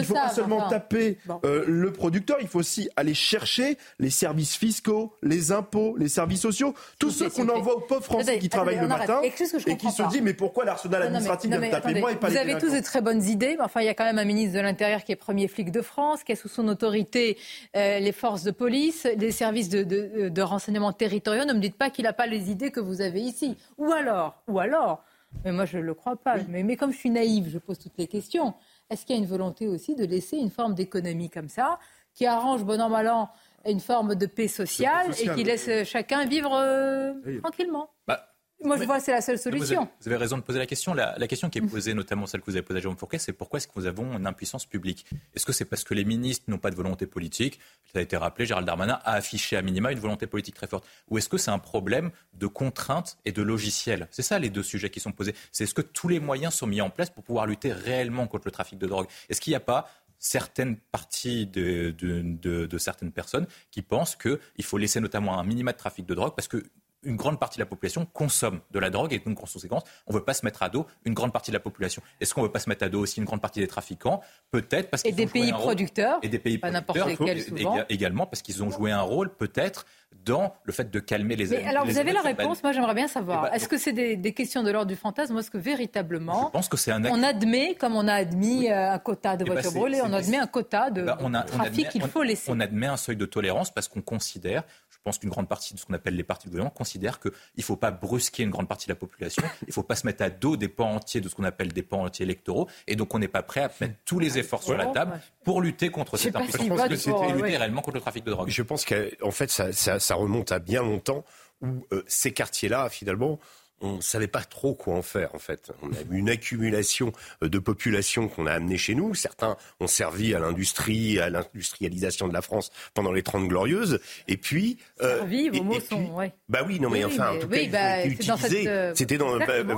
il 0.00 0.04
faut 0.04 0.14
pas 0.14 0.30
seulement 0.30 0.68
taper 0.68 1.18
euh, 1.44 1.64
le 1.66 1.92
producteur, 1.92 2.38
il 2.40 2.48
faut 2.48 2.60
aussi 2.60 2.88
aller 2.96 3.14
chercher 3.14 3.76
les 3.98 4.10
services 4.10 4.56
fiscaux, 4.56 5.14
les 5.22 5.52
impôts, 5.52 5.96
les 5.98 6.08
services 6.08 6.40
sociaux, 6.40 6.74
tous 6.98 7.10
ceux 7.10 7.28
qu'on 7.30 7.48
envoie 7.48 7.76
aux 7.76 7.80
pauvres 7.80 8.04
Français 8.04 8.38
qui 8.38 8.48
travaillent 8.48 8.80
le 8.80 8.88
matin 8.88 9.20
et 9.22 9.30
qui 9.76 9.90
se 9.90 10.08
disent 10.08 10.22
mais 10.22 10.34
pourquoi 10.34 10.64
l'arsenal 10.64 11.02
administratif 11.02 11.50
vient 11.50 11.60
me 11.60 11.70
taper 11.70 12.00
moi 12.00 12.12
et 12.12 12.16
pas 12.16 12.28
Vous 12.28 12.36
avez 12.36 12.58
tous 12.58 12.72
de 12.72 12.80
très 12.80 13.00
bonnes 13.00 13.22
idées, 13.22 13.56
mais 13.58 13.64
enfin 13.64 13.80
il 13.80 13.86
y 13.86 13.90
a 13.90 13.94
quand 13.94 14.04
même 14.04 14.18
un 14.18 14.24
ministre 14.24 14.56
de 14.56 14.60
l'Intérieur 14.60 15.04
qui 15.04 15.12
est 15.12 15.16
premier 15.16 15.48
flic 15.48 15.70
de 15.70 15.82
France, 15.82 16.24
qui 16.24 16.32
a 16.32 16.36
sous 16.36 16.48
son 16.48 16.68
autorité 16.68 17.36
les 17.74 18.12
forces 18.12 18.42
de 18.42 18.50
police, 18.50 19.06
les 19.16 19.32
services 19.32 19.68
de 19.68 20.42
renseignement 20.42 20.92
territoriaux. 20.92 21.44
Ne 21.44 21.52
me 21.52 21.60
dites 21.60 21.76
pas 21.76 21.90
qu'il 21.96 22.04
n'a 22.04 22.12
pas 22.12 22.26
les 22.26 22.50
idées 22.50 22.70
que 22.70 22.78
vous 22.78 23.00
avez 23.00 23.20
ici. 23.20 23.56
Ou 23.78 23.90
alors, 23.90 24.42
ou 24.46 24.60
alors, 24.60 25.02
mais 25.44 25.50
moi 25.50 25.64
je 25.64 25.78
ne 25.78 25.82
le 25.82 25.94
crois 25.94 26.16
pas, 26.16 26.36
mais, 26.48 26.62
mais 26.62 26.76
comme 26.76 26.92
je 26.92 26.98
suis 26.98 27.10
naïve, 27.10 27.48
je 27.48 27.58
pose 27.58 27.78
toutes 27.78 27.96
les 27.98 28.06
questions. 28.06 28.54
Est-ce 28.90 29.04
qu'il 29.04 29.16
y 29.16 29.18
a 29.18 29.22
une 29.22 29.28
volonté 29.28 29.66
aussi 29.66 29.94
de 29.94 30.04
laisser 30.04 30.36
une 30.36 30.50
forme 30.50 30.74
d'économie 30.74 31.30
comme 31.30 31.48
ça, 31.48 31.78
qui 32.14 32.26
arrange 32.26 32.64
bon 32.64 32.80
an, 32.80 32.88
mal 32.90 33.08
an, 33.08 33.30
une 33.66 33.80
forme 33.80 34.14
de 34.14 34.26
paix 34.26 34.48
sociale, 34.48 35.10
et 35.20 35.28
qui 35.30 35.42
laisse 35.42 35.68
chacun 35.84 36.26
vivre 36.26 36.52
euh, 36.54 37.14
tranquillement? 37.42 37.90
Bah, 38.06 38.28
moi, 38.64 38.78
je 38.78 38.84
vois 38.84 39.00
c'est 39.00 39.12
la 39.12 39.20
seule 39.20 39.38
solution. 39.38 39.88
Vous 40.00 40.08
avez, 40.08 40.16
raison 40.16 40.38
de 40.38 40.42
poser 40.42 40.58
la 40.58 40.66
question. 40.66 40.94
La, 40.94 41.14
question 41.28 41.50
qui 41.50 41.58
est 41.58 41.62
posée, 41.62 41.92
notamment 41.94 42.26
celle 42.26 42.40
que 42.40 42.46
vous 42.46 42.56
avez 42.56 42.62
posée 42.62 42.78
à 42.78 42.82
Jérôme 42.82 42.96
Fourquet, 42.96 43.18
c'est 43.18 43.32
pourquoi 43.32 43.58
est-ce 43.58 43.68
que 43.68 43.72
nous 43.76 43.86
avons 43.86 44.16
une 44.16 44.26
impuissance 44.26 44.64
publique? 44.64 45.04
Est-ce 45.34 45.44
que 45.44 45.52
c'est 45.52 45.66
parce 45.66 45.84
que 45.84 45.92
les 45.94 46.04
ministres 46.04 46.44
n'ont 46.48 46.58
pas 46.58 46.70
de 46.70 46.76
volonté 46.76 47.06
politique? 47.06 47.60
Ça 47.92 47.98
a 47.98 48.02
été 48.02 48.16
rappelé, 48.16 48.46
Gérald 48.46 48.66
Darmanin 48.66 48.98
a 49.04 49.12
affiché 49.12 49.56
à 49.56 49.62
minima 49.62 49.92
une 49.92 49.98
volonté 49.98 50.26
politique 50.26 50.54
très 50.54 50.66
forte. 50.66 50.86
Ou 51.08 51.18
est-ce 51.18 51.28
que 51.28 51.36
c'est 51.36 51.50
un 51.50 51.58
problème 51.58 52.10
de 52.34 52.46
contraintes 52.46 53.18
et 53.24 53.32
de 53.32 53.42
logiciels? 53.42 54.08
C'est 54.10 54.22
ça 54.22 54.38
les 54.38 54.48
deux 54.48 54.62
sujets 54.62 54.90
qui 54.90 55.00
sont 55.00 55.12
posés. 55.12 55.34
C'est 55.52 55.64
est-ce 55.64 55.74
que 55.74 55.82
tous 55.82 56.08
les 56.08 56.20
moyens 56.20 56.54
sont 56.54 56.66
mis 56.66 56.80
en 56.80 56.90
place 56.90 57.10
pour 57.10 57.24
pouvoir 57.24 57.46
lutter 57.46 57.72
réellement 57.72 58.26
contre 58.26 58.46
le 58.46 58.52
trafic 58.52 58.78
de 58.78 58.86
drogue 58.86 59.06
Est-ce 59.28 59.40
qu'il 59.40 59.50
n'y 59.50 59.56
a 59.56 59.60
pas 59.60 59.88
certaines 60.18 60.76
parties 60.76 61.46
de, 61.46 61.90
de, 61.90 62.78
certaines 62.78 63.12
personnes 63.12 63.46
qui 63.70 63.82
pensent 63.82 64.16
qu'il 64.16 64.64
faut 64.64 64.78
laisser 64.78 64.98
notamment 65.00 65.38
un 65.38 65.44
minima 65.44 65.72
de 65.72 65.76
trafic 65.76 66.06
de 66.06 66.14
drogue 66.14 66.34
parce 66.34 66.48
que 66.48 66.64
une 67.06 67.16
grande 67.16 67.38
partie 67.38 67.58
de 67.58 67.62
la 67.62 67.66
population 67.66 68.06
consomme 68.12 68.60
de 68.70 68.78
la 68.78 68.90
drogue 68.90 69.12
et 69.12 69.18
donc 69.18 69.38
en 69.38 69.46
conséquence, 69.46 69.82
on 70.06 70.12
ne 70.12 70.18
veut 70.18 70.24
pas 70.24 70.34
se 70.34 70.44
mettre 70.44 70.62
à 70.62 70.68
dos 70.68 70.86
une 71.04 71.14
grande 71.14 71.32
partie 71.32 71.50
de 71.50 71.56
la 71.56 71.60
population. 71.60 72.02
Est-ce 72.20 72.34
qu'on 72.34 72.42
ne 72.42 72.46
veut 72.46 72.52
pas 72.52 72.58
se 72.58 72.68
mettre 72.68 72.84
à 72.84 72.88
dos 72.88 73.00
aussi 73.00 73.20
une 73.20 73.26
grande 73.26 73.40
partie 73.40 73.60
des 73.60 73.68
trafiquants? 73.68 74.20
Peut-être 74.50 74.90
parce 74.90 75.02
qu'ils 75.02 75.12
et 75.12 75.14
des 75.14 75.26
pays 75.26 75.52
producteurs 75.52 76.18
et 76.22 76.28
des 76.28 76.38
pays 76.38 76.58
pas 76.58 76.70
producteurs 76.82 77.06
lesquels, 77.08 77.42
souvent. 77.42 77.78
également 77.88 78.26
parce 78.26 78.42
qu'ils 78.42 78.62
ont 78.62 78.70
joué 78.70 78.90
un 78.90 79.00
rôle 79.00 79.34
peut-être 79.34 79.86
dans 80.24 80.54
le 80.64 80.72
fait 80.72 80.90
de 80.90 80.98
calmer 80.98 81.36
les. 81.36 81.48
Mais 81.48 81.66
alors 81.66 81.86
vous 81.86 81.98
avez 81.98 82.12
la 82.12 82.20
réponse. 82.20 82.62
Moi, 82.62 82.72
j'aimerais 82.72 82.94
bien 82.94 83.08
savoir. 83.08 83.46
Eh 83.46 83.50
ben, 83.50 83.56
est-ce 83.56 83.68
que 83.68 83.78
c'est 83.78 83.92
des, 83.92 84.34
questions 84.34 84.62
de 84.62 84.70
l'ordre 84.70 84.88
du 84.88 84.96
fantasme? 84.96 85.34
Ou 85.34 85.38
est-ce 85.38 85.50
que 85.50 85.58
véritablement, 85.58 86.46
je 86.46 86.50
pense 86.50 86.68
que 86.68 86.76
c'est 86.76 86.90
un 86.90 87.04
on 87.04 87.22
admet, 87.22 87.74
comme 87.74 87.94
on 87.94 88.08
a 88.08 88.14
admis 88.14 88.68
euh, 88.68 88.92
un 88.92 88.98
quota 88.98 89.36
de 89.36 89.44
eh 89.44 89.46
ben, 89.46 89.52
voitures 89.52 89.72
brûlées, 89.72 90.00
on 90.02 90.12
admet 90.12 90.38
un 90.38 90.46
quota 90.46 90.90
de, 90.90 91.02
eh 91.02 91.24
ben, 91.24 91.42
trafic 91.42 91.88
qu'il 91.90 92.02
faut 92.02 92.22
laisser. 92.22 92.50
On 92.50 92.60
admet 92.60 92.86
un 92.86 92.96
seuil 92.96 93.16
de 93.16 93.26
tolérance 93.26 93.70
parce 93.70 93.88
qu'on 93.88 94.02
considère 94.02 94.64
pense 95.06 95.18
qu'une 95.18 95.30
grande 95.30 95.48
partie 95.48 95.72
de 95.72 95.78
ce 95.78 95.86
qu'on 95.86 95.94
appelle 95.94 96.16
les 96.16 96.24
partis 96.24 96.48
de 96.48 96.50
gouvernement 96.50 96.74
considèrent 96.74 97.20
qu'il 97.20 97.30
ne 97.56 97.62
faut 97.62 97.76
pas 97.76 97.92
brusquer 97.92 98.42
une 98.42 98.50
grande 98.50 98.66
partie 98.66 98.88
de 98.88 98.92
la 98.92 98.96
population, 98.96 99.40
il 99.62 99.68
ne 99.68 99.72
faut 99.72 99.84
pas 99.84 99.94
se 99.94 100.04
mettre 100.04 100.24
à 100.24 100.30
dos 100.30 100.56
des 100.56 100.66
pans 100.66 100.96
entiers 100.96 101.20
de 101.20 101.28
ce 101.28 101.36
qu'on 101.36 101.44
appelle 101.44 101.72
des 101.72 101.84
pans 101.84 102.02
entiers 102.02 102.24
électoraux, 102.24 102.68
et 102.88 102.96
donc 102.96 103.14
on 103.14 103.20
n'est 103.20 103.28
pas 103.28 103.44
prêt 103.44 103.60
à 103.62 103.70
mettre 103.80 103.94
tous 104.04 104.18
les 104.18 104.36
efforts 104.36 104.64
sur 104.64 104.76
la 104.76 104.86
table 104.86 105.20
pour 105.44 105.62
lutter 105.62 105.90
contre 105.90 106.16
cette 106.16 106.34
impuissance, 106.34 107.06
et 107.06 107.32
lutter 107.32 107.56
réellement 107.56 107.82
contre 107.82 107.98
le 107.98 108.00
trafic 108.00 108.24
de 108.24 108.32
drogue. 108.32 108.48
Je 108.50 108.62
pense 108.62 108.84
qu'en 108.84 109.30
fait, 109.30 109.48
ça, 109.50 110.14
remonte 110.16 110.50
à 110.50 110.58
bien 110.58 110.82
longtemps 110.82 111.24
où 111.62 111.86
euh, 111.92 112.02
ces 112.08 112.32
quartiers-là, 112.32 112.88
finalement, 112.88 113.38
on 113.80 113.96
ne 113.96 114.00
savait 114.00 114.26
pas 114.26 114.42
trop 114.42 114.74
quoi 114.74 114.94
en 114.94 115.02
faire 115.02 115.34
en 115.34 115.38
fait. 115.38 115.70
On 115.82 115.92
a 115.92 116.00
eu 116.10 116.18
une 116.18 116.30
accumulation 116.30 117.12
euh, 117.42 117.48
de 117.48 117.58
population 117.58 118.28
qu'on 118.28 118.46
a 118.46 118.52
amenée 118.52 118.78
chez 118.78 118.94
nous. 118.94 119.14
Certains 119.14 119.56
ont 119.80 119.86
servi 119.86 120.34
à 120.34 120.38
l'industrie, 120.38 121.18
à 121.18 121.28
l'industrialisation 121.28 122.28
de 122.28 122.32
la 122.32 122.42
France 122.42 122.70
pendant 122.94 123.12
les 123.12 123.22
Trente 123.22 123.48
Glorieuses. 123.48 124.00
Et 124.28 124.36
puis... 124.36 124.78
Euh, 125.02 125.18
servi, 125.18 125.50
vos 125.50 125.62
mots 125.62 125.80
sont... 125.80 126.06
Ouais. 126.14 126.32
Bah 126.48 126.60
oui, 126.66 126.80
non 126.80 126.88
mais 126.90 127.04
enfin, 127.04 127.32
en 127.36 127.38
tout 127.38 127.48
cas, 127.48 127.66
bah, 127.66 128.06
utilisé. 128.06 128.68
Euh, 128.68 128.94
c'était 128.94 129.18
dans... 129.18 129.36
Bah, 129.38 129.62
bah, 129.62 129.74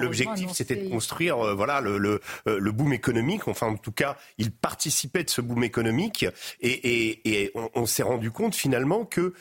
l'objectif, 0.00 0.50
c'était 0.52 0.76
de 0.76 0.88
construire 0.90 1.56
voilà, 1.56 1.80
le, 1.80 1.98
le, 1.98 2.20
le, 2.46 2.72
boom 2.72 2.92
économique. 2.92 3.48
Enfin, 3.48 3.68
en 3.68 3.76
tout 3.76 3.92
cas, 3.92 4.16
il 4.38 4.50
participait 4.50 5.24
de 5.24 5.30
ce 5.30 5.40
boom 5.40 5.64
économique. 5.64 6.26
Et, 6.60 6.70
et, 6.70 7.42
et 7.42 7.50
on, 7.54 7.70
on 7.74 7.86
s'est 7.86 8.02
rendu 8.02 8.30
compte 8.30 8.54
finalement 8.54 9.04
que, 9.04 9.32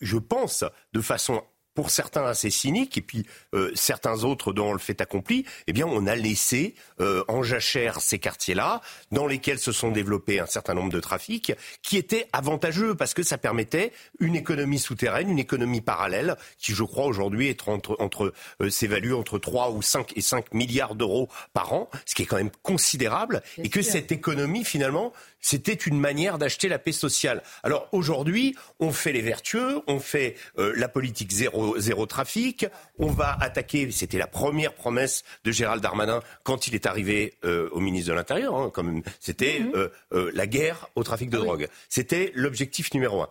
je 0.00 0.16
pense, 0.18 0.64
de 0.92 1.00
façon 1.00 1.42
pour 1.80 1.90
certains 1.90 2.26
assez 2.26 2.50
cyniques 2.50 2.98
et 2.98 3.00
puis 3.00 3.24
euh, 3.54 3.72
certains 3.74 4.24
autres 4.24 4.52
dont 4.52 4.74
le 4.74 4.78
fait 4.78 5.00
accompli, 5.00 5.46
eh 5.66 5.72
bien 5.72 5.86
on 5.86 6.06
a 6.06 6.14
laissé 6.14 6.74
euh, 7.00 7.24
en 7.26 7.42
jachère 7.42 8.02
ces 8.02 8.18
quartiers-là 8.18 8.82
dans 9.12 9.26
lesquels 9.26 9.58
se 9.58 9.72
sont 9.72 9.90
développés 9.90 10.40
un 10.40 10.46
certain 10.46 10.74
nombre 10.74 10.92
de 10.92 11.00
trafics 11.00 11.54
qui 11.80 11.96
étaient 11.96 12.28
avantageux 12.34 12.94
parce 12.94 13.14
que 13.14 13.22
ça 13.22 13.38
permettait 13.38 13.92
une 14.18 14.36
économie 14.36 14.78
souterraine, 14.78 15.30
une 15.30 15.38
économie 15.38 15.80
parallèle 15.80 16.36
qui 16.58 16.74
je 16.74 16.84
crois 16.84 17.06
aujourd'hui 17.06 17.48
est 17.48 17.66
entre, 17.66 17.96
entre 17.98 18.34
euh, 18.60 18.68
s'évalue 18.68 19.14
entre 19.14 19.38
3 19.38 19.70
ou 19.70 19.80
5 19.80 20.18
et 20.18 20.20
5 20.20 20.52
milliards 20.52 20.94
d'euros 20.94 21.30
par 21.54 21.72
an, 21.72 21.88
ce 22.04 22.14
qui 22.14 22.24
est 22.24 22.26
quand 22.26 22.36
même 22.36 22.52
considérable 22.62 23.42
et 23.56 23.70
que 23.70 23.80
cette 23.80 24.12
économie 24.12 24.64
finalement 24.64 25.14
c'était 25.40 25.74
une 25.74 25.98
manière 25.98 26.38
d'acheter 26.38 26.68
la 26.68 26.78
paix 26.78 26.92
sociale. 26.92 27.42
Alors 27.62 27.88
aujourd'hui, 27.92 28.56
on 28.78 28.92
fait 28.92 29.12
les 29.12 29.22
vertueux, 29.22 29.80
on 29.86 30.00
fait 30.00 30.36
euh, 30.58 30.72
la 30.76 30.88
politique 30.88 31.32
zéro, 31.32 31.78
zéro 31.78 32.06
trafic, 32.06 32.66
on 32.98 33.08
va 33.08 33.36
attaquer, 33.40 33.90
c'était 33.90 34.18
la 34.18 34.26
première 34.26 34.74
promesse 34.74 35.24
de 35.44 35.52
Gérald 35.52 35.82
Darmanin 35.82 36.20
quand 36.42 36.66
il 36.66 36.74
est 36.74 36.86
arrivé 36.86 37.34
euh, 37.44 37.68
au 37.72 37.80
ministre 37.80 38.10
de 38.10 38.14
l'Intérieur, 38.14 38.56
hein, 38.56 38.72
c'était 39.18 39.60
mhm. 39.60 39.88
euh, 40.12 40.30
la 40.34 40.46
guerre 40.46 40.88
au 40.94 41.02
trafic 41.02 41.30
de 41.30 41.38
ah 41.38 41.40
drogue. 41.40 41.68
C'était 41.88 42.32
l'objectif 42.34 42.92
numéro 42.94 43.22
un. 43.22 43.28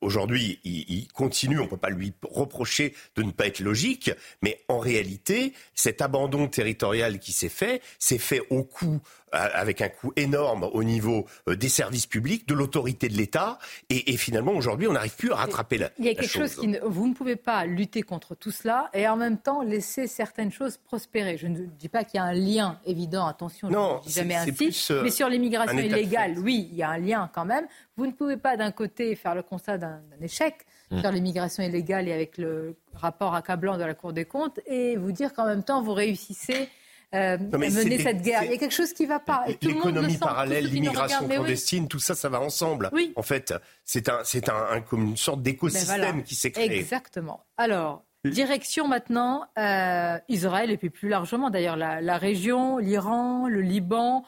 Aujourd'hui, 0.00 0.60
il, 0.64 1.08
continue, 1.08 1.58
on 1.58 1.64
ne 1.64 1.68
peut 1.68 1.76
pas 1.76 1.90
lui 1.90 2.12
reprocher 2.22 2.94
de 3.16 3.22
ne 3.22 3.32
pas 3.32 3.46
être 3.46 3.60
logique, 3.60 4.10
mais 4.42 4.60
en 4.68 4.78
réalité, 4.78 5.52
cet 5.74 6.02
abandon 6.02 6.46
territorial 6.46 7.18
qui 7.18 7.32
s'est 7.32 7.48
fait, 7.48 7.82
s'est 7.98 8.18
fait 8.18 8.42
au 8.50 8.62
coût 8.62 9.00
avec 9.32 9.82
un 9.82 9.88
coût 9.88 10.12
énorme 10.16 10.68
au 10.72 10.84
niveau 10.84 11.26
euh, 11.48 11.56
des 11.56 11.68
services 11.68 12.06
publics, 12.06 12.46
de 12.48 12.54
l'autorité 12.54 13.08
de 13.08 13.16
l'État, 13.16 13.58
et, 13.90 14.16
finalement 14.16 14.52
aujourd'hui 14.52 14.86
on 14.86 14.92
n'arrive 14.92 15.16
plus 15.16 15.32
à 15.32 15.36
rattraper 15.36 15.78
la. 15.78 15.90
Il 15.98 16.04
y 16.04 16.08
a 16.08 16.14
quelque 16.14 16.28
chose, 16.28 16.54
qui 16.54 16.68
ne, 16.68 16.78
vous 16.80 17.08
ne 17.08 17.14
pouvez 17.14 17.36
pas 17.36 17.64
lutter 17.66 18.02
contre 18.02 18.34
tout 18.34 18.50
cela 18.50 18.90
et 18.94 19.06
en 19.06 19.16
même 19.16 19.38
temps 19.38 19.62
laisser 19.62 20.06
certaines 20.06 20.50
choses 20.50 20.76
prospérer. 20.78 21.36
Je 21.36 21.46
ne 21.46 21.66
dis 21.66 21.88
pas 21.88 22.04
qu'il 22.04 22.18
y 22.18 22.20
a 22.20 22.24
un 22.24 22.32
lien 22.32 22.78
évident, 22.86 23.26
attention, 23.26 23.68
non, 23.70 24.00
je 24.02 24.08
ne 24.08 24.08
dis 24.08 24.12
jamais 24.14 24.36
ainsi, 24.36 24.92
euh, 24.92 25.02
mais 25.02 25.10
sur 25.10 25.28
l'immigration 25.28 25.78
illégale, 25.78 26.38
oui, 26.38 26.68
il 26.70 26.76
y 26.76 26.82
a 26.82 26.90
un 26.90 26.98
lien 26.98 27.30
quand 27.34 27.44
même. 27.44 27.66
Vous 27.96 28.06
ne 28.06 28.12
pouvez 28.12 28.36
pas 28.36 28.56
d'un 28.56 28.70
côté 28.70 29.14
faire 29.16 29.34
le 29.34 29.42
constat 29.42 29.78
d'un 29.78 29.87
échec 30.20 30.54
mm. 30.90 31.00
sur 31.00 31.10
l'immigration 31.10 31.62
illégale 31.62 32.08
et 32.08 32.12
avec 32.12 32.38
le 32.38 32.76
rapport 32.94 33.34
accablant 33.34 33.78
de 33.78 33.84
la 33.84 33.94
Cour 33.94 34.12
des 34.12 34.24
comptes 34.24 34.60
et 34.66 34.96
vous 34.96 35.12
dire 35.12 35.32
qu'en 35.32 35.46
même 35.46 35.62
temps 35.62 35.82
vous 35.82 35.94
réussissez 35.94 36.68
euh, 37.14 37.38
mener 37.38 37.98
cette 37.98 38.20
guerre. 38.22 38.44
Il 38.44 38.50
y 38.50 38.54
a 38.54 38.58
quelque 38.58 38.74
chose 38.74 38.92
qui 38.92 39.04
ne 39.04 39.08
va 39.08 39.18
pas. 39.18 39.44
L'économie 39.62 40.18
parallèle, 40.18 40.66
l'immigration 40.66 41.26
clandestine, 41.26 41.88
tout 41.88 42.00
ça, 42.00 42.14
ça 42.14 42.28
va 42.28 42.40
ensemble. 42.40 42.90
Oui. 42.92 43.12
En 43.16 43.22
fait, 43.22 43.54
c'est 43.84 44.10
un, 44.10 44.20
c'est 44.24 44.50
un, 44.50 44.82
comme 44.82 45.04
une 45.04 45.16
sorte 45.16 45.42
d'écosystème 45.42 46.22
qui 46.22 46.34
s'est 46.34 46.50
créé. 46.50 46.78
Exactement. 46.78 47.44
Alors, 47.56 48.04
Direction 48.24 48.88
maintenant 48.88 49.46
euh, 49.58 50.18
Israël 50.28 50.70
et 50.70 50.76
puis 50.76 50.90
plus 50.90 51.08
largement 51.08 51.50
d'ailleurs 51.50 51.76
la, 51.76 52.00
la 52.00 52.18
région, 52.18 52.78
l'Iran, 52.78 53.46
le 53.48 53.60
Liban. 53.60 54.24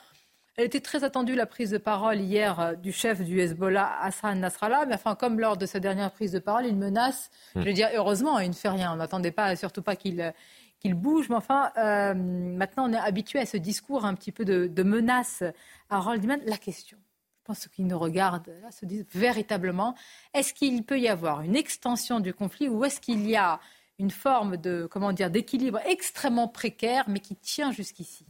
Elle 0.56 0.66
était 0.66 0.80
très 0.80 1.04
attendue 1.04 1.34
la 1.34 1.46
prise 1.46 1.70
de 1.70 1.78
parole 1.78 2.20
hier 2.20 2.60
euh, 2.60 2.74
du 2.74 2.92
chef 2.92 3.22
du 3.22 3.40
Hezbollah 3.40 4.02
Hassan 4.02 4.40
Nasrallah, 4.40 4.84
mais 4.86 4.94
enfin 4.94 5.14
comme 5.14 5.40
lors 5.40 5.56
de 5.56 5.66
sa 5.66 5.80
dernière 5.80 6.10
prise 6.10 6.32
de 6.32 6.38
parole, 6.38 6.66
il 6.66 6.76
menace. 6.76 7.30
Je 7.54 7.60
veux 7.60 7.72
dire 7.72 7.88
heureusement, 7.94 8.38
il 8.38 8.50
ne 8.50 8.54
fait 8.54 8.68
rien. 8.68 8.92
On 8.92 8.96
n'attendait 8.96 9.30
pas 9.30 9.56
surtout 9.56 9.82
pas 9.82 9.96
qu'il 9.96 10.32
qu'il 10.80 10.94
bouge. 10.94 11.28
Mais 11.28 11.36
enfin, 11.36 11.70
euh, 11.76 12.14
maintenant, 12.14 12.88
on 12.88 12.92
est 12.92 12.98
habitué 12.98 13.38
à 13.38 13.46
ce 13.46 13.56
discours 13.56 14.04
un 14.04 14.14
petit 14.14 14.32
peu 14.32 14.44
de, 14.44 14.66
de 14.66 14.82
menace. 14.82 15.44
Harold 15.90 16.20
Diman, 16.20 16.40
la 16.46 16.56
question, 16.56 16.98
je 17.38 17.44
pense 17.44 17.68
qu'ils 17.68 17.86
nous 17.86 17.98
regardent 17.98 18.52
se 18.70 18.86
disent 18.86 19.06
véritablement, 19.12 19.94
est-ce 20.34 20.52
qu'il 20.54 20.84
peut 20.84 20.98
y 20.98 21.08
avoir 21.08 21.42
une 21.42 21.56
extension 21.56 22.20
du 22.20 22.34
conflit 22.34 22.68
ou 22.68 22.84
est-ce 22.84 23.00
qu'il 23.00 23.28
y 23.28 23.36
a 23.36 23.60
une 23.98 24.10
forme 24.10 24.56
de, 24.56 24.88
comment 24.90 25.12
dire, 25.12 25.30
d'équilibre 25.30 25.78
extrêmement 25.86 26.48
précaire, 26.48 27.04
mais 27.08 27.20
qui 27.20 27.36
tient 27.36 27.70
jusqu'ici? 27.70 28.26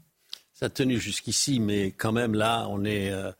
Ça 0.60 0.66
a 0.66 0.68
tenu 0.68 1.00
jusqu'ici, 1.00 1.58
mais 1.58 1.90
quand 1.90 2.12
même 2.12 2.34
là, 2.34 2.66
on 2.68 2.84
est 2.84 3.10
euh, 3.10 3.32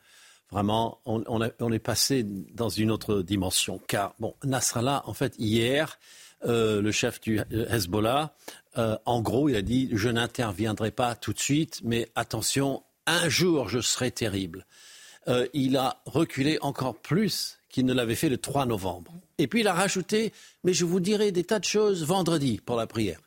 vraiment, 0.49 0.97
on, 1.05 1.71
est 1.71 1.77
passé 1.77 2.23
dans 2.23 2.69
une 2.69 2.89
autre 2.89 3.21
dimension. 3.21 3.79
Car, 3.87 4.15
bon, 4.19 4.33
Nasrallah, 4.43 5.03
en 5.05 5.13
fait, 5.13 5.35
hier, 5.37 5.99
euh, 6.45 6.81
le 6.81 6.91
chef 6.91 7.21
du 7.21 7.39
Hezbollah, 7.51 8.33
euh, 8.79 8.97
en 9.05 9.21
gros, 9.21 9.49
il 9.49 9.55
a 9.55 9.61
dit 9.61 9.87
Je 9.93 10.09
n'interviendrai 10.09 10.89
pas 10.89 11.13
tout 11.13 11.31
de 11.31 11.39
suite, 11.39 11.81
mais 11.83 12.09
attention, 12.15 12.81
un 13.05 13.29
jour 13.29 13.69
je 13.69 13.81
serai 13.81 14.09
terrible. 14.09 14.65
Il 15.53 15.77
a 15.77 16.01
reculé 16.07 16.57
encore 16.61 16.95
plus 16.95 17.59
qu'il 17.69 17.85
ne 17.85 17.93
l'avait 17.93 18.15
fait 18.15 18.29
le 18.29 18.39
3 18.39 18.65
novembre. 18.65 19.13
Et 19.37 19.45
puis 19.45 19.59
il 19.59 19.67
a 19.67 19.73
rajouté 19.73 20.33
Mais 20.63 20.73
je 20.73 20.85
vous 20.85 20.99
dirai 20.99 21.31
des 21.31 21.43
tas 21.43 21.59
de 21.59 21.65
choses 21.65 22.03
vendredi 22.03 22.59
pour 22.65 22.77
la 22.77 22.87
prière. 22.87 23.19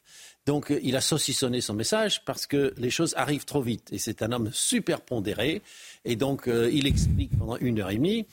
Donc 0.46 0.72
il 0.82 0.94
a 0.96 1.00
saucissonné 1.00 1.60
son 1.60 1.74
message 1.74 2.24
parce 2.24 2.46
que 2.46 2.74
les 2.76 2.90
choses 2.90 3.14
arrivent 3.16 3.46
trop 3.46 3.62
vite. 3.62 3.88
Et 3.92 3.98
c'est 3.98 4.22
un 4.22 4.32
homme 4.32 4.50
super 4.52 5.00
pondéré. 5.00 5.62
Et 6.04 6.16
donc 6.16 6.46
il 6.46 6.86
explique 6.86 7.36
pendant 7.38 7.56
une 7.56 7.80
heure 7.80 7.90
et 7.90 7.96
demie 7.96 8.26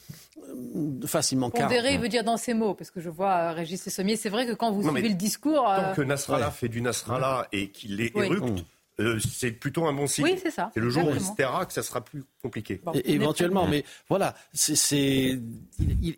facilement 1.06 1.50
Pondéré 1.50 1.98
veut 1.98 2.10
dire 2.10 2.24
dans 2.24 2.38
ces 2.38 2.54
mots, 2.54 2.74
parce 2.74 2.92
que 2.92 3.02
je 3.02 3.10
vois 3.10 3.34
euh, 3.34 3.52
Régis 3.54 3.90
Sommier, 3.90 4.16
c'est 4.16 4.30
vrai 4.30 4.46
que 4.46 4.54
quand 4.54 4.72
vous 4.72 4.84
suivez 4.84 5.10
le 5.10 5.16
discours... 5.16 5.64
Tant 5.64 5.92
euh, 5.92 5.94
que 5.94 6.02
Nasrallah 6.02 6.52
fait 6.52 6.70
du 6.70 6.82
Nasrallah 6.82 7.48
et 7.52 7.70
qu'il 7.70 8.02
est 8.02 8.16
érupte, 8.16 8.64
euh, 9.00 9.20
c'est 9.20 9.52
plutôt 9.52 9.86
un 9.86 9.94
bon 9.94 10.08
signe. 10.08 10.26
Oui, 10.26 10.40
c'est 10.42 10.52
ça. 10.52 10.72
C'est 10.74 10.80
le 10.80 10.90
jour 10.90 11.08
où 11.08 11.14
il 11.14 11.22
se 11.22 11.34
taira 11.36 11.66
que 11.66 11.74
ça 11.74 11.84
sera 11.84 12.02
plus 12.02 12.24
compliqué. 12.42 12.82
éventuellement, 13.06 13.68
mais 13.68 13.84
voilà, 14.10 14.36
c'est, 14.54 15.40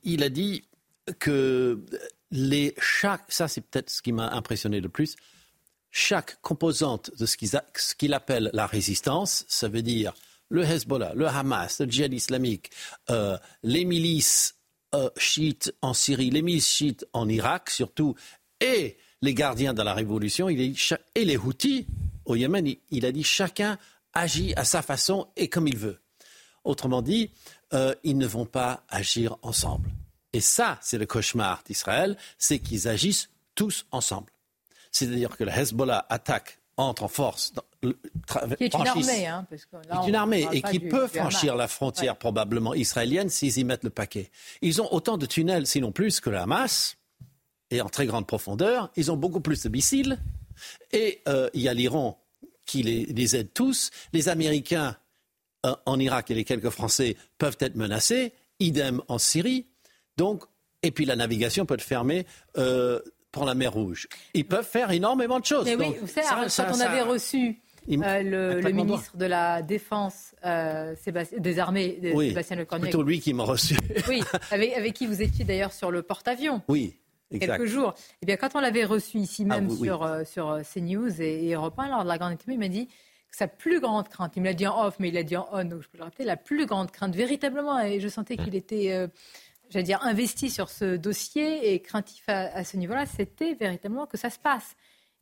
il, 0.03 0.23
a 0.23 0.29
dit 0.29 0.63
que 1.19 1.79
les 2.31 2.73
chaque, 2.79 3.23
ça 3.29 3.47
c'est 3.47 3.61
peut-être 3.61 3.89
ce 3.89 4.01
qui 4.01 4.11
m'a 4.11 4.29
impressionné 4.31 4.81
le 4.81 4.89
plus, 4.89 5.15
chaque 5.95 6.41
composante 6.41 7.11
de 7.19 7.27
ce 7.27 7.95
qu'il 7.95 8.13
appelle 8.15 8.49
la 8.51 8.65
résistance, 8.65 9.45
ça 9.47 9.69
veut 9.69 9.83
dire 9.83 10.11
le 10.49 10.63
Hezbollah, 10.63 11.13
le 11.15 11.27
Hamas, 11.27 11.79
le 11.79 11.85
djihad 11.85 12.11
islamique, 12.11 12.71
euh, 13.11 13.37
les 13.61 13.85
milices 13.85 14.55
euh, 14.95 15.11
chiites 15.17 15.73
en 15.83 15.93
Syrie, 15.93 16.31
les 16.31 16.41
milices 16.41 16.67
chiites 16.67 17.05
en 17.13 17.29
Irak 17.29 17.69
surtout, 17.69 18.15
et 18.59 18.97
les 19.21 19.35
gardiens 19.35 19.75
de 19.75 19.83
la 19.83 19.93
révolution, 19.93 20.49
et 20.49 20.55
les 21.15 21.37
Houthis 21.37 21.85
au 22.25 22.35
Yémen, 22.35 22.75
il, 22.89 23.05
a 23.05 23.11
dit 23.11 23.23
chacun 23.23 23.77
agit 24.13 24.53
à 24.55 24.65
sa 24.65 24.81
façon 24.81 25.27
et 25.35 25.47
comme 25.47 25.67
il 25.67 25.77
veut. 25.77 26.01
Autrement 26.63 27.03
dit, 27.03 27.29
euh, 27.73 27.93
ils 28.03 28.17
ne 28.17 28.25
vont 28.25 28.45
pas 28.45 28.83
agir 28.89 29.37
ensemble. 29.43 29.91
Et 30.33 30.41
ça, 30.41 30.79
c'est 30.81 30.97
le 30.97 31.05
cauchemar 31.05 31.61
d'Israël, 31.67 32.17
c'est 32.39 32.57
qu'ils 32.57 32.87
agissent 32.87 33.29
tous 33.53 33.85
ensemble. 33.91 34.33
C'est-à-dire 34.93 35.35
que 35.35 35.43
le 35.43 35.51
Hezbollah 35.51 36.05
attaque, 36.07 36.59
entre 36.77 37.03
en 37.03 37.07
force 37.07 37.53
qui 38.57 38.63
est 38.63 38.73
une 38.73 38.87
armée, 38.87 39.27
hein, 39.27 39.45
parce 39.49 39.65
que 39.65 39.75
là, 39.87 40.03
une 40.07 40.15
armée 40.15 40.47
et 40.51 40.61
qui 40.61 40.79
peut 40.79 41.07
franchir 41.07 41.55
la 41.55 41.67
frontière 41.67 42.17
probablement 42.17 42.73
israélienne 42.73 43.29
s'ils 43.29 43.57
y 43.57 43.63
mettent 43.63 43.83
le 43.83 43.89
paquet. 43.89 44.31
Ils 44.61 44.81
ont 44.81 44.91
autant 44.91 45.17
de 45.17 45.25
tunnels, 45.25 45.67
sinon 45.67 45.91
plus, 45.91 46.19
que 46.19 46.29
le 46.29 46.37
Hamas, 46.37 46.97
et 47.71 47.81
en 47.81 47.89
très 47.89 48.05
grande 48.05 48.25
profondeur. 48.25 48.89
Ils 48.95 49.11
ont 49.11 49.17
beaucoup 49.17 49.41
plus 49.41 49.63
de 49.63 49.69
missiles. 49.69 50.19
Et 50.91 51.21
euh, 51.27 51.49
il 51.53 51.61
y 51.61 51.67
a 51.67 51.73
l'Iran 51.73 52.19
qui 52.65 52.83
les, 52.83 53.35
aide 53.35 53.51
tous. 53.53 53.89
Les 54.13 54.29
Américains 54.29 54.95
euh, 55.65 55.75
en 55.85 55.99
Irak 55.99 56.31
et 56.31 56.35
les 56.35 56.43
quelques 56.43 56.69
Français 56.69 57.17
peuvent 57.37 57.57
être 57.59 57.75
menacés. 57.75 58.33
Idem 58.59 59.01
en 59.07 59.17
Syrie. 59.17 59.65
Donc, 60.17 60.43
et 60.83 60.91
puis 60.91 61.05
la 61.05 61.15
navigation 61.15 61.65
peut 61.65 61.73
être 61.73 61.81
fermée 61.81 62.25
euh, 62.57 63.01
pour 63.33 63.43
la 63.43 63.55
mer 63.55 63.73
Rouge. 63.73 64.07
Ils 64.33 64.45
peuvent 64.45 64.65
faire 64.65 64.91
énormément 64.91 65.41
de 65.41 65.45
choses. 65.45 65.65
Mais 65.65 65.75
oui, 65.75 65.93
vous 65.99 66.07
savez, 66.07 66.47
quand 66.55 66.71
on 66.71 66.79
avait 66.79 67.01
reçu 67.01 67.59
euh, 67.89 68.61
le, 68.61 68.71
ministre 68.71 69.17
de 69.17 69.25
la 69.25 69.61
Défense 69.61 70.33
des 70.41 71.59
armées, 71.59 71.99
Sébastien 72.01 72.55
Lecornu. 72.55 72.83
Plutôt 72.83 73.03
lui 73.03 73.19
qui 73.19 73.33
m'a 73.33 73.43
reçu. 73.43 73.75
oui, 74.07 74.23
avec, 74.51 74.93
qui 74.93 75.07
vous 75.07 75.21
étiez 75.21 75.43
d'ailleurs 75.43 75.73
sur 75.73 75.91
le 75.91 76.01
porte-avions. 76.03 76.61
Oui. 76.69 76.95
Exact. 77.31 77.57
quelques 77.57 77.69
jours. 77.69 77.95
Eh 78.21 78.27
bien, 78.27 78.37
quand 78.37 78.49
on 78.53 78.59
l'avait 78.59 78.85
reçu 78.85 79.17
ici 79.17 79.43
ah 79.49 79.59
même 79.59 79.67
sur, 79.71 80.07
sur 80.23 80.59
CNews 80.71 81.19
et, 81.19 81.47
et 81.47 81.53
Europe 81.55 81.73
1, 81.79 81.89
lors 81.89 82.03
de 82.03 82.07
la 82.07 82.19
grande 82.19 82.33
interview, 82.33 82.53
il 82.53 82.59
m'a 82.59 82.67
dit 82.67 82.87
sa 83.33 83.47
plus 83.47 83.79
grande 83.79 84.07
crainte, 84.09 84.33
il 84.35 84.41
me 84.41 84.45
l'a 84.45 84.53
dit 84.53 84.67
en 84.67 84.85
off, 84.85 84.95
mais 84.99 85.07
il 85.07 85.15
l'a 85.15 85.23
dit 85.23 85.35
en 85.35 85.47
on, 85.51 85.63
donc 85.63 85.81
je 85.81 85.89
peux 85.89 85.97
le 85.97 86.03
rappeler, 86.03 86.23
la 86.23 86.37
plus 86.37 86.67
grande 86.67 86.91
crainte, 86.91 87.15
véritablement, 87.15 87.79
et 87.79 87.99
je 87.99 88.07
sentais 88.07 88.37
qu'il 88.37 88.55
était, 88.55 88.91
euh, 88.93 89.07
j'allais 89.73 89.83
dire, 89.83 89.99
investi 90.03 90.49
sur 90.49 90.69
ce 90.69 90.95
dossier 90.95 91.73
et 91.73 91.81
craintif 91.81 92.23
à, 92.27 92.63
ce 92.63 92.77
niveau-là, 92.77 93.05
c'était 93.05 93.55
véritablement 93.55 94.05
que 94.05 94.17
ça 94.17 94.29
se 94.29 94.39
passe. 94.39 94.75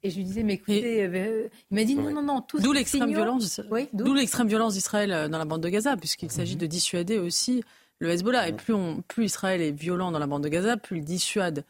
Et 0.04 0.10
je 0.10 0.18
lui 0.18 0.24
disais, 0.24 0.44
mais 0.44 0.56
écoutez, 0.56 1.04
euh, 1.04 1.48
il 1.70 1.76
m'a 1.76 1.84
dit 1.84 1.96
non, 1.96 2.12
non, 2.12 2.24
non, 2.24 2.42
tout 2.42 2.60
D'où 2.60 2.74
l'extrême 2.74 3.10
violence, 3.10 3.62
d'où 3.94 4.14
l'extrême 4.14 4.48
violence 4.48 4.74
d'Israël 4.74 5.12
euh, 5.12 5.28
dans 5.28 5.38
la 5.38 5.46
bande 5.46 5.62
de 5.62 5.70
Gaza, 5.70 5.96
puisqu'il 5.96 6.26
mhm. 6.26 6.32
s'agit 6.32 6.56
de 6.56 6.66
dissuader 6.66 7.20
aussi 7.20 7.64
le 8.00 8.10
Hezbollah. 8.10 8.50
Et 8.50 8.54
plus, 8.54 8.74
on, 8.74 9.02
plus 9.08 9.26
Israël 9.26 9.62
est 9.62 9.72
violent 9.72 10.12
dans 10.12 10.20
la 10.20 10.28
bande 10.28 10.44
de 10.44 10.50
Gaza, 10.50 10.78
plus 10.78 10.98
il 10.98 11.06
dissuade 11.06 11.64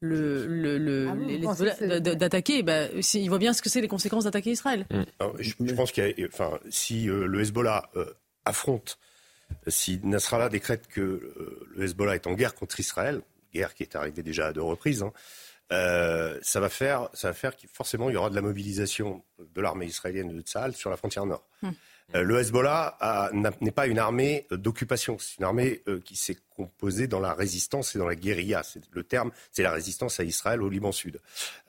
le, 0.00 0.46
le, 0.46 1.08
ah 1.48 2.00
d'attaquer, 2.00 2.62
bah, 2.62 2.84
il 3.14 3.28
voit 3.28 3.38
bien 3.38 3.52
ce 3.52 3.62
que 3.62 3.68
c'est 3.68 3.80
les 3.80 3.88
conséquences 3.88 4.24
d'attaquer 4.24 4.52
Israël. 4.52 4.86
Mm. 4.90 5.02
je, 5.40 5.74
pense 5.74 5.92
qu'il 5.92 6.14
enfin, 6.32 6.58
si 6.70 7.08
euh, 7.08 7.26
le 7.26 7.40
Hezbollah 7.40 7.90
euh, 7.96 8.04
affronte, 8.44 8.98
si 9.66 10.00
Nasrallah 10.02 10.48
décrète 10.48 10.88
que 10.88 11.00
euh, 11.00 11.68
le 11.74 11.84
Hezbollah 11.84 12.14
est 12.14 12.26
en 12.26 12.34
guerre 12.34 12.54
contre 12.54 12.80
Israël, 12.80 13.22
guerre 13.52 13.74
qui 13.74 13.82
est 13.82 13.96
arrivée 13.96 14.22
déjà 14.22 14.48
à 14.48 14.52
deux 14.52 14.62
reprises, 14.62 15.02
hein, 15.02 15.12
ça 16.42 16.60
va 16.60 16.68
faire, 16.68 17.08
ça 17.12 17.28
va 17.28 17.34
faire 17.34 17.52
forcément 17.72 18.08
il 18.08 18.14
y 18.14 18.16
aura 18.16 18.30
de 18.30 18.34
la 18.34 18.42
mobilisation 18.42 19.22
de 19.38 19.60
l'armée 19.60 19.86
israélienne 19.86 20.34
de 20.34 20.40
Tsahal 20.40 20.74
sur 20.74 20.90
la 20.90 20.96
frontière 20.96 21.26
nord. 21.26 21.46
Mm. 21.62 21.70
Euh, 22.14 22.22
le 22.22 22.38
Hezbollah 22.38 23.30
n'est 23.60 23.70
pas 23.70 23.86
une 23.86 23.98
armée 23.98 24.46
euh, 24.50 24.56
d'occupation, 24.56 25.18
c'est 25.18 25.36
une 25.38 25.44
armée 25.44 25.82
euh, 25.88 26.00
qui 26.00 26.16
s'est 26.16 26.38
composée 26.56 27.06
dans 27.06 27.20
la 27.20 27.34
résistance 27.34 27.94
et 27.94 27.98
dans 27.98 28.06
la 28.06 28.14
guérilla. 28.14 28.62
Le 28.90 29.02
terme, 29.02 29.30
c'est 29.52 29.62
la 29.62 29.72
résistance 29.72 30.18
à 30.18 30.24
Israël 30.24 30.62
au 30.62 30.68
Liban 30.68 30.92
Sud. 30.92 31.20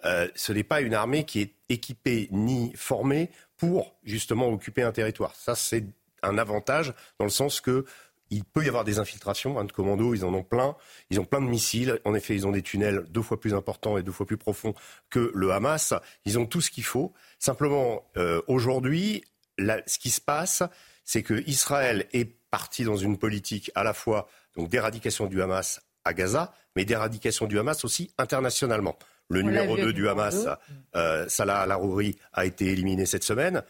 ce 0.03 0.51
n'est 0.51 0.63
pas 0.63 0.81
une 0.81 0.93
armée 0.93 1.25
qui 1.25 1.41
est 1.41 1.53
équipée 1.67 2.29
ni 2.31 2.71
formée 2.75 3.29
pour 3.57 3.93
justement 4.03 4.47
occuper 4.47 4.81
un 4.81 4.91
territoire. 4.91 5.35
Ça, 5.35 5.53
c'est 5.53 5.83
un 6.23 6.37
avantage 6.37 6.93
dans 7.19 7.25
le 7.25 7.31
sens 7.31 7.61
que 7.61 7.85
il 8.31 8.43
peut 8.43 8.63
y 8.63 8.67
avoir 8.67 8.83
des 8.83 8.99
infiltrations 8.99 9.57
hein, 9.57 9.65
de 9.65 9.71
commandos, 9.71 10.13
ils 10.13 10.23
en 10.23 10.31
ont 10.35 10.43
plein. 10.43 10.75
Ils 11.09 11.19
ont 11.19 11.25
plein 11.25 11.41
de 11.41 11.47
missiles. 11.47 11.99
En 12.05 12.13
effet, 12.13 12.35
ils 12.35 12.45
ont 12.45 12.51
des 12.51 12.61
tunnels 12.61 13.05
deux 13.09 13.23
fois 13.23 13.39
plus 13.39 13.55
importants 13.55 13.97
et 13.97 14.03
deux 14.03 14.11
fois 14.11 14.27
plus 14.27 14.37
profonds 14.37 14.75
que 15.09 15.31
le 15.33 15.51
Hamas. 15.51 15.95
Ils 16.25 16.37
ont 16.37 16.45
tout 16.45 16.61
ce 16.61 16.69
qu'il 16.69 16.83
faut. 16.83 17.11
Simplement, 17.39 18.03
aujourd'hui, 18.45 19.23
ce 19.57 19.97
qui 19.97 20.11
se 20.11 20.21
passe, 20.21 20.61
c'est 21.03 21.23
que 21.23 21.43
Israël 21.47 22.05
est 22.13 22.25
parti 22.51 22.83
dans 22.83 22.97
une 22.97 23.17
politique 23.17 23.71
à 23.73 23.83
la 23.83 23.95
fois 23.95 24.27
donc 24.55 24.69
d'éradication 24.69 25.25
du 25.25 25.41
Hamas 25.41 25.81
à 26.05 26.13
Gaza, 26.13 26.53
mais 26.75 26.85
d'éradication 26.85 27.45
du 27.45 27.59
Hamas 27.59 27.83
aussi 27.85 28.11
internationalement. 28.17 28.97
Le 29.29 29.41
numéro 29.43 29.77
2 29.77 29.93
du 29.93 30.09
Hamas, 30.09 30.47
euh, 30.95 31.27
Salah 31.29 31.61
al-Arouri, 31.61 32.17
a 32.33 32.45
été 32.45 32.65
éliminé 32.67 33.05
cette 33.05 33.23
semaine. 33.23 33.63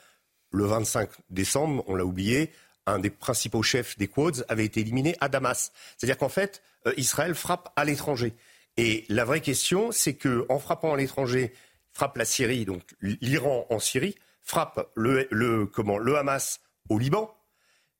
Le 0.51 0.65
25 0.65 1.09
décembre, 1.29 1.83
on 1.87 1.95
l'a 1.95 2.05
oublié, 2.05 2.51
un 2.85 2.99
des 2.99 3.09
principaux 3.09 3.63
chefs 3.63 3.97
des 3.97 4.07
Quads 4.07 4.43
avait 4.47 4.65
été 4.65 4.81
éliminé 4.81 5.15
à 5.19 5.29
Damas. 5.29 5.71
C'est-à-dire 5.97 6.17
qu'en 6.17 6.29
fait, 6.29 6.61
euh, 6.87 6.93
Israël 6.97 7.35
frappe 7.35 7.71
à 7.75 7.85
l'étranger. 7.85 8.33
Et 8.77 9.05
la 9.09 9.25
vraie 9.25 9.41
question, 9.41 9.91
c'est 9.91 10.15
qu'en 10.15 10.59
frappant 10.59 10.93
à 10.93 10.97
l'étranger, 10.97 11.53
frappe 11.91 12.17
la 12.17 12.25
Syrie, 12.25 12.65
donc 12.65 12.81
l'Iran 13.01 13.65
en 13.69 13.79
Syrie, 13.79 14.15
frappe 14.41 14.89
le, 14.95 15.65
comment, 15.65 15.97
le 15.97 16.17
Hamas 16.17 16.61
au 16.87 16.97
Liban, 16.97 17.35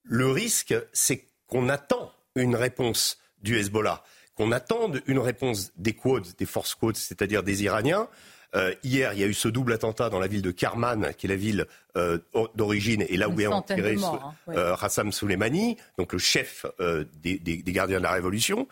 le 0.03 0.31
risque, 0.31 0.73
c'est 0.93 1.27
qu'on 1.47 1.69
attend 1.69 2.11
une 2.35 2.55
réponse 2.55 3.19
du 3.41 3.57
Hezbollah, 3.57 4.03
qu'on 4.35 4.51
attende 4.51 5.01
une 5.05 5.19
réponse 5.19 5.71
des 5.75 5.93
Quds, 5.93 6.33
des 6.37 6.45
forces 6.45 6.75
Quds, 6.75 6.95
c'est-à-dire 6.95 7.43
des 7.43 7.63
Iraniens. 7.63 8.07
Euh, 8.55 8.73
hier, 8.83 9.13
il 9.13 9.19
y 9.19 9.23
a 9.23 9.27
eu 9.27 9.33
ce 9.33 9.47
double 9.47 9.73
attentat 9.73 10.09
dans 10.09 10.19
la 10.19 10.27
ville 10.27 10.41
de 10.41 10.51
Karman, 10.51 11.13
qui 11.17 11.27
est 11.27 11.29
la 11.29 11.35
ville 11.35 11.65
euh, 11.97 12.17
d'origine 12.55 13.05
et 13.07 13.17
là 13.17 13.29
où 13.29 13.39
est 13.39 13.47
enterré 13.47 13.95
hein, 14.03 14.33
euh, 14.49 15.11
Soleimani, 15.11 15.77
donc 15.97 16.13
le 16.13 16.19
chef 16.19 16.65
des, 17.21 17.39
des, 17.39 17.71
gardiens 17.71 17.99
de 17.99 18.03
la 18.03 18.11
révolution, 18.11 18.67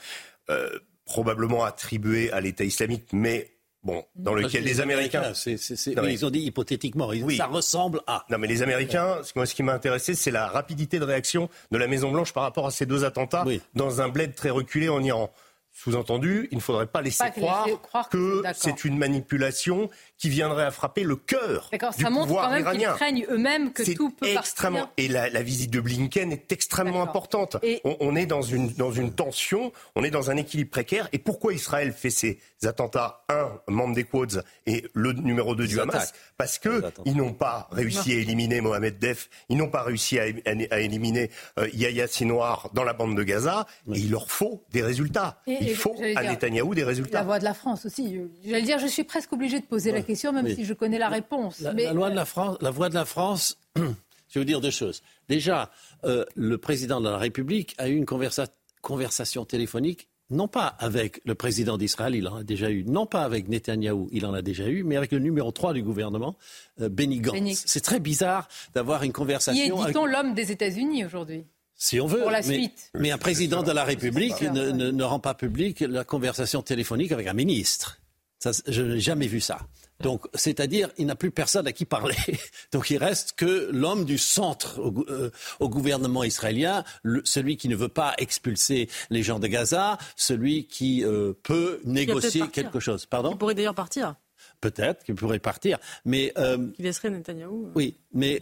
probablement 1.05 1.63
attribué 1.63 2.31
à 2.31 2.41
l'État 2.41 2.63
islamique, 2.63 3.07
mais 3.13 3.51
Bon, 3.83 4.03
dans 4.15 4.33
lequel 4.33 4.65
les, 4.65 4.81
Américains. 4.81 5.31
Ils 5.45 6.25
ont 6.25 6.29
dit 6.29 6.39
hypothétiquement, 6.39 7.09
ça 7.37 7.45
ressemble 7.45 8.01
à. 8.05 8.25
Non, 8.29 8.37
mais 8.37 8.47
les 8.47 8.61
Américains, 8.61 9.21
moi, 9.35 9.45
ce 9.45 9.55
qui 9.55 9.63
m'a 9.63 9.73
intéressé, 9.73 10.13
c'est 10.13 10.31
la 10.31 10.47
rapidité 10.47 10.99
de 10.99 11.05
réaction 11.05 11.47
de 11.71 11.77
la 11.77 11.87
Maison-Blanche 11.87 12.33
par 12.33 12.43
rapport 12.43 12.65
à 12.65 12.71
ces 12.71 12.85
deux 12.85 13.05
attentats 13.05 13.45
dans 13.75 14.01
un 14.01 14.09
bled 14.09 14.35
très 14.35 14.49
reculé 14.49 14.89
en 14.89 15.01
Iran. 15.01 15.31
Sous-entendu, 15.79 16.47
il 16.49 16.55
ne 16.57 16.61
faudrait 16.61 16.87
pas 16.87 17.03
laisser 17.03 17.29
croire, 17.29 17.67
que, 18.09 18.41
c'est 18.55 18.83
une 18.83 18.97
manipulation 18.97 19.91
qui 20.17 20.29
viendrait 20.29 20.65
à 20.65 20.71
frapper 20.71 21.03
le 21.03 21.15
cœur 21.15 21.69
du 21.71 21.77
ça 22.01 22.09
montre 22.09 22.33
quand 22.33 22.49
même 22.49 22.65
qu'ils 22.71 22.87
craignent 22.87 23.25
eux-mêmes 23.29 23.71
que 23.71 23.83
tout 23.95 24.09
peut 24.09 24.25
extrêmement. 24.27 24.89
Et 24.97 25.07
la, 25.07 25.41
visite 25.41 25.71
de 25.71 25.79
Blinken 25.79 26.31
est 26.31 26.51
extrêmement 26.51 27.01
importante. 27.01 27.57
On, 27.83 28.15
est 28.15 28.25
dans 28.25 28.41
une, 28.41 28.73
dans 28.73 28.91
une 28.91 29.13
tension, 29.13 29.71
on 29.95 30.03
est 30.03 30.09
dans 30.09 30.31
un 30.31 30.37
équilibre 30.37 30.71
précaire. 30.71 31.07
Et 31.13 31.19
pourquoi 31.19 31.53
Israël 31.53 31.93
fait 31.93 32.09
ces 32.09 32.39
attentats? 32.63 33.23
Un, 33.29 33.59
membre 33.67 33.95
des 33.95 34.03
Quads 34.03 34.41
et 34.65 34.85
le 34.93 35.13
numéro 35.13 35.55
2 35.55 35.67
du 35.67 35.79
Hamas 35.79 36.13
Parce 36.37 36.57
qu'ils 36.57 37.15
n'ont 37.15 37.33
pas 37.33 37.67
réussi 37.71 38.13
à 38.13 38.15
éliminer 38.15 38.61
Mohamed 38.61 38.97
Def, 38.97 39.29
ils 39.49 39.57
n'ont 39.57 39.69
pas 39.69 39.83
réussi 39.83 40.19
à, 40.19 40.23
à, 40.23 40.79
éliminer 40.79 41.29
euh, 41.59 41.67
Yahya 41.73 42.07
Sinoir 42.07 42.69
dans 42.73 42.83
la 42.83 42.93
bande 42.93 43.15
de 43.15 43.23
Gaza. 43.23 43.67
Et 43.93 43.99
il 43.99 44.11
leur 44.11 44.31
faut 44.31 44.63
des 44.71 44.81
résultats. 44.81 45.41
il 45.45 45.75
faut 45.75 45.95
à 46.15 46.23
Netanyahou 46.23 46.73
des 46.73 46.83
résultats. 46.83 47.19
La 47.19 47.25
voix 47.25 47.39
de 47.39 47.43
la 47.43 47.53
France 47.53 47.85
aussi. 47.85 48.19
J'allais 48.43 48.63
dire, 48.63 48.79
je 48.79 48.87
suis 48.87 49.03
presque 49.03 49.33
obligé 49.33 49.59
de 49.59 49.65
poser 49.65 49.91
la 49.91 50.01
question, 50.07 50.33
même 50.33 50.47
si 50.53 50.65
je 50.65 50.73
connais 50.73 50.97
la 50.97 51.09
réponse. 51.09 51.59
La, 51.59 51.73
loi 51.93 52.09
de 52.09 52.15
la, 52.15 52.25
France, 52.25 52.57
la 52.61 52.71
voix 52.71 52.89
de 52.89 52.95
la 52.95 53.05
France, 53.05 53.57
je 53.75 53.81
vais 53.81 54.39
vous 54.39 54.43
dire 54.43 54.61
deux 54.61 54.71
choses. 54.71 55.03
Déjà, 55.29 55.69
euh, 56.05 56.25
le 56.35 56.57
président 56.57 56.99
de 56.99 57.09
la 57.09 57.17
République 57.17 57.75
a 57.77 57.89
eu 57.89 57.95
une 57.95 58.05
conversation 58.05 59.45
téléphonique 59.45 60.07
non 60.29 60.47
pas 60.47 60.67
avec 60.79 61.21
le 61.25 61.35
président 61.35 61.77
d'Israël, 61.77 62.15
il 62.15 62.27
en 62.27 62.37
a 62.37 62.43
déjà 62.43 62.69
eu, 62.69 62.83
non 62.83 63.05
pas 63.05 63.23
avec 63.23 63.47
Netanyahou, 63.47 64.09
il 64.11 64.25
en 64.25 64.33
a 64.33 64.41
déjà 64.41 64.67
eu, 64.67 64.83
mais 64.83 64.97
avec 64.97 65.11
le 65.11 65.19
numéro 65.19 65.51
3 65.51 65.73
du 65.73 65.83
gouvernement, 65.83 66.35
euh, 66.81 66.89
Benny 66.89 67.19
Gantz. 67.19 67.63
C'est 67.65 67.81
très 67.81 67.99
bizarre 67.99 68.47
d'avoir 68.73 69.03
une 69.03 69.13
conversation. 69.13 69.53
Qui 69.63 69.81
est, 69.81 69.87
dit-on, 69.87 70.05
l'homme 70.05 70.33
des 70.33 70.51
États-Unis 70.51 71.05
aujourd'hui 71.05 71.45
si 71.79 71.99
on 71.99 72.07
veut. 72.07 72.21
Pour 72.21 72.31
la 72.31 72.39
mais, 72.39 72.55
suite. 72.55 72.89
mais 72.95 73.11
un 73.11 73.19
président 73.19 73.61
de 73.61 73.71
la 73.71 73.83
République 73.83 74.41
ne, 74.41 74.71
ne, 74.71 75.03
rend 75.03 75.19
pas 75.19 75.35
public 75.35 75.81
la 75.81 76.03
conversation 76.03 76.63
téléphonique 76.63 77.11
avec 77.11 77.27
un 77.27 77.33
ministre. 77.33 77.99
Ça, 78.39 78.49
je 78.67 78.81
n'ai 78.81 78.99
jamais 78.99 79.27
vu 79.27 79.39
ça. 79.39 79.59
Donc, 80.01 80.27
c'est-à-dire, 80.33 80.89
il 80.97 81.07
n'a 81.07 81.15
plus 81.15 81.31
personne 81.31 81.67
à 81.67 81.71
qui 81.71 81.85
parler. 81.85 82.15
Donc, 82.71 82.89
il 82.89 82.97
reste 82.97 83.33
que 83.33 83.69
l'homme 83.71 84.05
du 84.05 84.17
centre 84.17 84.79
au, 84.79 85.05
euh, 85.09 85.31
gouvernement 85.61 86.23
israélien, 86.23 86.83
celui 87.23 87.57
qui 87.57 87.67
ne 87.67 87.75
veut 87.75 87.89
pas 87.89 88.13
expulser 88.17 88.89
les 89.09 89.23
gens 89.23 89.39
de 89.39 89.47
Gaza, 89.47 89.97
celui 90.15 90.67
qui 90.67 91.03
euh, 91.03 91.33
peut 91.43 91.79
négocier 91.83 92.47
quelque 92.49 92.79
chose. 92.79 93.05
Pardon 93.05 93.31
Il 93.31 93.37
pourrait 93.37 93.55
d'ailleurs 93.55 93.75
partir. 93.75 94.15
Peut-être 94.61 95.03
qu'il 95.03 95.13
pourrait 95.13 95.39
partir, 95.39 95.77
mais 96.03 96.33
euh, 96.37 96.69
il 96.79 96.85
laisserait 96.85 97.11
Netanyahou. 97.11 97.71
Oui, 97.75 97.95
mais 98.11 98.39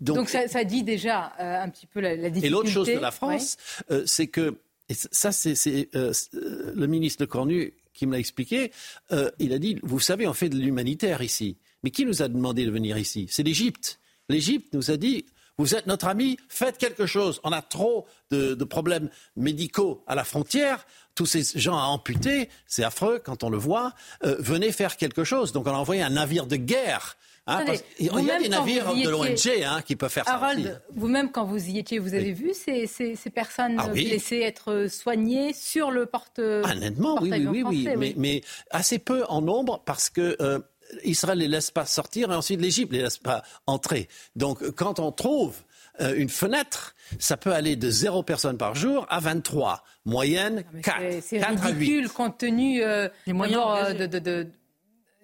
donc, 0.00 0.16
donc 0.16 0.28
ça, 0.28 0.64
dit 0.64 0.82
déjà 0.82 1.32
un 1.38 1.68
petit 1.68 1.86
peu 1.86 2.00
la, 2.00 2.16
la 2.16 2.30
difficulté. 2.30 2.46
Et 2.46 2.50
l'autre 2.50 2.70
chose 2.70 2.86
de 2.86 2.98
la 2.98 3.10
France, 3.10 3.58
c'est 4.06 4.28
que 4.28 4.56
et 4.88 4.94
ça, 4.94 5.32
c'est 5.32 5.90
le 5.92 6.86
ministre 6.86 7.20
de 7.20 7.26
Cornu 7.26 7.74
qui 7.98 8.06
me 8.06 8.12
l'a 8.12 8.18
expliqué, 8.20 8.72
euh, 9.12 9.30
il 9.38 9.52
a 9.52 9.58
dit, 9.58 9.78
vous 9.82 9.98
savez, 9.98 10.26
on 10.28 10.32
fait 10.32 10.48
de 10.48 10.56
l'humanitaire 10.56 11.20
ici. 11.20 11.56
Mais 11.82 11.90
qui 11.90 12.06
nous 12.06 12.22
a 12.22 12.28
demandé 12.28 12.64
de 12.64 12.70
venir 12.70 12.96
ici? 12.96 13.26
C'est 13.28 13.42
l'Égypte. 13.42 13.98
L'Égypte 14.28 14.72
nous 14.72 14.90
a 14.90 14.96
dit, 14.96 15.26
vous 15.58 15.74
êtes 15.74 15.88
notre 15.88 16.06
ami, 16.06 16.38
faites 16.48 16.78
quelque 16.78 17.06
chose. 17.06 17.40
On 17.42 17.50
a 17.50 17.60
trop 17.60 18.06
de, 18.30 18.54
problèmes 18.64 19.10
médicaux 19.36 20.04
à 20.06 20.14
la 20.14 20.22
frontière. 20.22 20.86
Tous 21.16 21.26
ces 21.26 21.42
gens 21.58 21.76
à 21.76 21.86
amputer, 21.86 22.48
c'est 22.66 22.84
affreux 22.84 23.18
quand 23.18 23.42
on 23.42 23.50
le 23.50 23.58
voit. 23.58 23.92
Euh, 24.22 24.36
venez 24.38 24.70
faire 24.70 24.96
quelque 24.96 25.24
chose. 25.24 25.50
Donc 25.50 25.66
on 25.66 25.70
a 25.70 25.78
envoyé 25.78 26.02
un 26.02 26.10
navire 26.10 26.46
de 26.46 26.54
guerre 26.54 27.16
Hein, 27.50 27.64
il 27.98 28.06
y 28.06 28.30
a 28.30 28.38
des 28.38 28.48
navires 28.50 28.94
de 28.94 29.08
l'ONG 29.08 29.64
hein, 29.64 29.80
qui 29.80 29.96
peuvent 29.96 30.10
faire 30.10 30.26
ça. 30.26 30.34
Harold, 30.34 30.82
vous-même, 30.94 31.32
quand 31.32 31.44
vous 31.44 31.68
y 31.68 31.78
étiez, 31.78 31.98
vous 31.98 32.12
avez 32.12 32.32
vu 32.32 32.52
ces, 32.52 32.86
ces, 32.86 33.30
personnes 33.30 33.76
ah 33.78 33.88
blessées 33.88 34.40
être 34.40 34.86
soignées 34.90 35.54
sur 35.54 35.90
le 35.90 36.04
porte. 36.04 36.38
Honnêtement, 36.38 37.18
oui, 37.22 37.30
oui, 37.32 37.62
oui, 37.64 37.88
oui, 37.96 38.14
Mais, 38.18 38.42
assez 38.70 38.98
peu 38.98 39.24
en 39.28 39.40
nombre 39.40 39.82
parce 39.84 40.10
que. 40.10 40.36
Euh, 40.40 40.58
Israël 41.04 41.36
ne 41.36 41.42
les 41.42 41.48
laisse 41.48 41.70
pas 41.70 41.84
sortir 41.84 42.32
et 42.32 42.34
ensuite 42.34 42.62
l'Égypte 42.62 42.92
ne 42.92 42.96
les 42.96 43.02
laisse 43.02 43.18
pas 43.18 43.42
entrer. 43.66 44.08
Donc 44.36 44.70
quand 44.70 44.98
on 45.00 45.12
trouve 45.12 45.54
euh, 46.00 46.14
une 46.16 46.28
fenêtre, 46.28 46.94
ça 47.18 47.36
peut 47.36 47.52
aller 47.52 47.76
de 47.76 47.90
0 47.90 48.22
personnes 48.22 48.56
par 48.56 48.74
jour 48.74 49.06
à 49.10 49.20
23. 49.20 49.84
Moyenne, 50.04 50.64
4. 50.82 50.96
C'est 51.20 51.44
ridicule 51.44 52.08
compte 52.08 52.38
tenu 52.38 52.82
euh, 52.82 53.08
des 53.26 53.32
moyens 53.32 53.94
de, 53.94 54.06
de, 54.06 54.18
de, 54.18 54.18
de, 54.18 54.48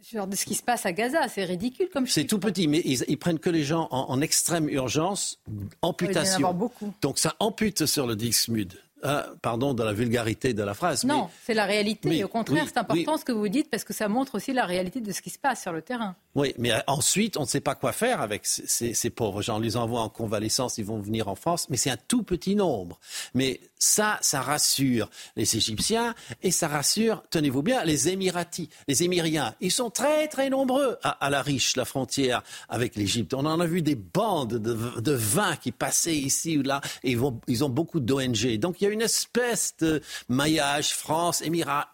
ce 0.04 0.44
qui 0.44 0.54
se 0.54 0.62
passe 0.62 0.86
à 0.86 0.92
Gaza. 0.92 1.28
C'est 1.28 1.44
ridicule 1.44 1.88
comme 1.92 2.06
C'est 2.06 2.24
tout 2.24 2.38
petit, 2.38 2.68
mais 2.68 2.82
ils, 2.84 3.04
ils, 3.08 3.18
prennent 3.18 3.38
que 3.38 3.50
les 3.50 3.64
gens 3.64 3.88
en, 3.90 4.20
extrême 4.20 4.68
urgence, 4.68 5.40
amputation. 5.82 6.52
beaucoup. 6.52 6.92
Donc 7.00 7.18
ça 7.18 7.34
ampute 7.40 7.86
sur 7.86 8.06
le 8.06 8.16
Dixmude. 8.16 8.74
Ah, 9.02 9.26
pardon 9.42 9.74
de 9.74 9.82
la 9.82 9.92
vulgarité 9.92 10.54
de 10.54 10.62
la 10.62 10.72
phrase. 10.72 11.04
Non, 11.04 11.28
c'est 11.44 11.52
la 11.52 11.66
réalité. 11.66 12.24
Au 12.24 12.28
contraire, 12.28 12.64
c'est 12.66 12.78
important 12.78 13.18
ce 13.18 13.24
que 13.24 13.32
vous 13.32 13.48
dites 13.48 13.68
parce 13.70 13.84
que 13.84 13.92
ça 13.92 14.08
montre 14.08 14.36
aussi 14.36 14.52
la 14.52 14.64
réalité 14.64 15.00
de 15.00 15.12
ce 15.12 15.20
qui 15.20 15.30
se 15.30 15.38
passe 15.38 15.60
sur 15.60 15.72
le 15.72 15.82
terrain. 15.82 16.16
Oui, 16.34 16.52
mais 16.58 16.72
ensuite, 16.88 17.36
on 17.36 17.42
ne 17.42 17.46
sait 17.46 17.60
pas 17.60 17.76
quoi 17.76 17.92
faire 17.92 18.20
avec 18.20 18.42
ces, 18.44 19.10
pauvres 19.10 19.40
gens. 19.40 19.56
On 19.56 19.60
les 19.60 19.76
envoie 19.76 20.00
en 20.00 20.08
convalescence, 20.08 20.78
ils 20.78 20.84
vont 20.84 20.98
venir 20.98 21.28
en 21.28 21.36
France, 21.36 21.68
mais 21.70 21.76
c'est 21.76 21.90
un 21.90 21.96
tout 21.96 22.24
petit 22.24 22.56
nombre. 22.56 22.98
Mais 23.34 23.60
ça, 23.78 24.18
ça 24.20 24.40
rassure 24.40 25.08
les 25.36 25.56
Égyptiens 25.56 26.14
et 26.42 26.50
ça 26.50 26.66
rassure, 26.66 27.22
tenez-vous 27.30 27.62
bien, 27.62 27.84
les 27.84 28.08
Émiratis, 28.08 28.68
les 28.88 29.04
Émiriens. 29.04 29.54
Ils 29.60 29.70
sont 29.70 29.90
très, 29.90 30.26
très 30.26 30.50
nombreux 30.50 30.98
à, 31.04 31.30
la 31.30 31.40
riche, 31.40 31.76
la 31.76 31.84
frontière 31.84 32.42
avec 32.68 32.96
l'Égypte. 32.96 33.32
On 33.34 33.46
en 33.46 33.60
a 33.60 33.66
vu 33.66 33.82
des 33.82 33.94
bandes 33.94 34.54
de, 34.54 35.12
vins 35.12 35.54
qui 35.56 35.70
passaient 35.70 36.16
ici 36.16 36.58
ou 36.58 36.62
là 36.62 36.80
et 37.04 37.12
ils, 37.12 37.20
ils 37.46 37.62
ont 37.62 37.68
beaucoup 37.68 38.00
d'ONG. 38.00 38.58
Donc 38.58 38.80
il 38.80 38.84
y 38.84 38.86
a 38.88 38.90
une 38.90 39.02
espèce 39.02 39.74
de 39.78 40.02
maillage 40.28 40.94
France, 40.94 41.42
Émirats, 41.42 41.88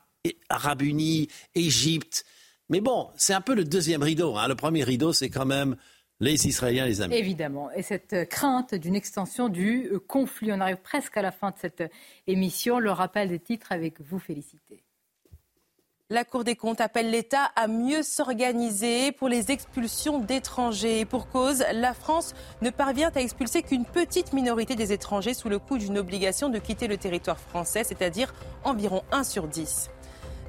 Arabes 0.49 0.83
Unis, 0.83 1.29
Égypte. 1.55 2.25
Mais 2.71 2.81
bon, 2.81 3.11
c'est 3.17 3.35
un 3.35 3.41
peu 3.41 3.55
le 3.55 3.65
deuxième 3.65 4.03
rideau. 4.03 4.37
Hein. 4.37 4.49
Le 4.49 4.55
premier 4.55 4.85
rideau, 4.85 5.13
c'est 5.13 5.29
quand 5.29 5.45
même 5.45 5.77
les 6.21 6.47
Israéliens, 6.47 6.87
les 6.87 7.01
amis. 7.01 7.17
Évidemment. 7.17 7.71
Et 7.73 7.83
cette 7.83 8.29
crainte 8.29 8.75
d'une 8.75 8.95
extension 8.95 9.49
du 9.49 9.89
euh, 9.93 9.99
conflit. 9.99 10.53
On 10.53 10.61
arrive 10.61 10.77
presque 10.77 11.17
à 11.17 11.23
la 11.23 11.33
fin 11.33 11.51
de 11.51 11.57
cette 11.59 11.83
émission. 12.27 12.79
Le 12.79 12.93
rappel 12.93 13.29
des 13.29 13.41
titres 13.41 13.73
avec 13.73 14.01
vous, 14.01 14.19
Félicité. 14.19 14.85
La 16.13 16.25
Cour 16.25 16.43
des 16.43 16.57
comptes 16.57 16.81
appelle 16.81 17.11
l'État 17.11 17.53
à 17.55 17.69
mieux 17.69 18.03
s'organiser 18.03 19.13
pour 19.13 19.29
les 19.29 19.53
expulsions 19.53 20.19
d'étrangers. 20.19 21.05
pour 21.05 21.29
cause, 21.29 21.65
la 21.73 21.95
France 21.95 22.35
ne 22.63 22.71
parvient 22.71 23.13
à 23.15 23.21
expulser 23.21 23.63
qu'une 23.63 23.85
petite 23.85 24.33
minorité 24.33 24.75
des 24.75 24.93
étrangers 24.93 25.35
sous 25.35 25.49
le 25.49 25.61
coup 25.61 25.79
d'une 25.79 25.99
obligation 25.99 26.49
de 26.49 26.59
quitter 26.59 26.89
le 26.89 26.97
territoire 26.97 27.39
français, 27.39 27.85
c'est-à-dire 27.85 28.35
environ 28.65 29.03
1 29.13 29.23
sur 29.23 29.47
10. 29.47 29.91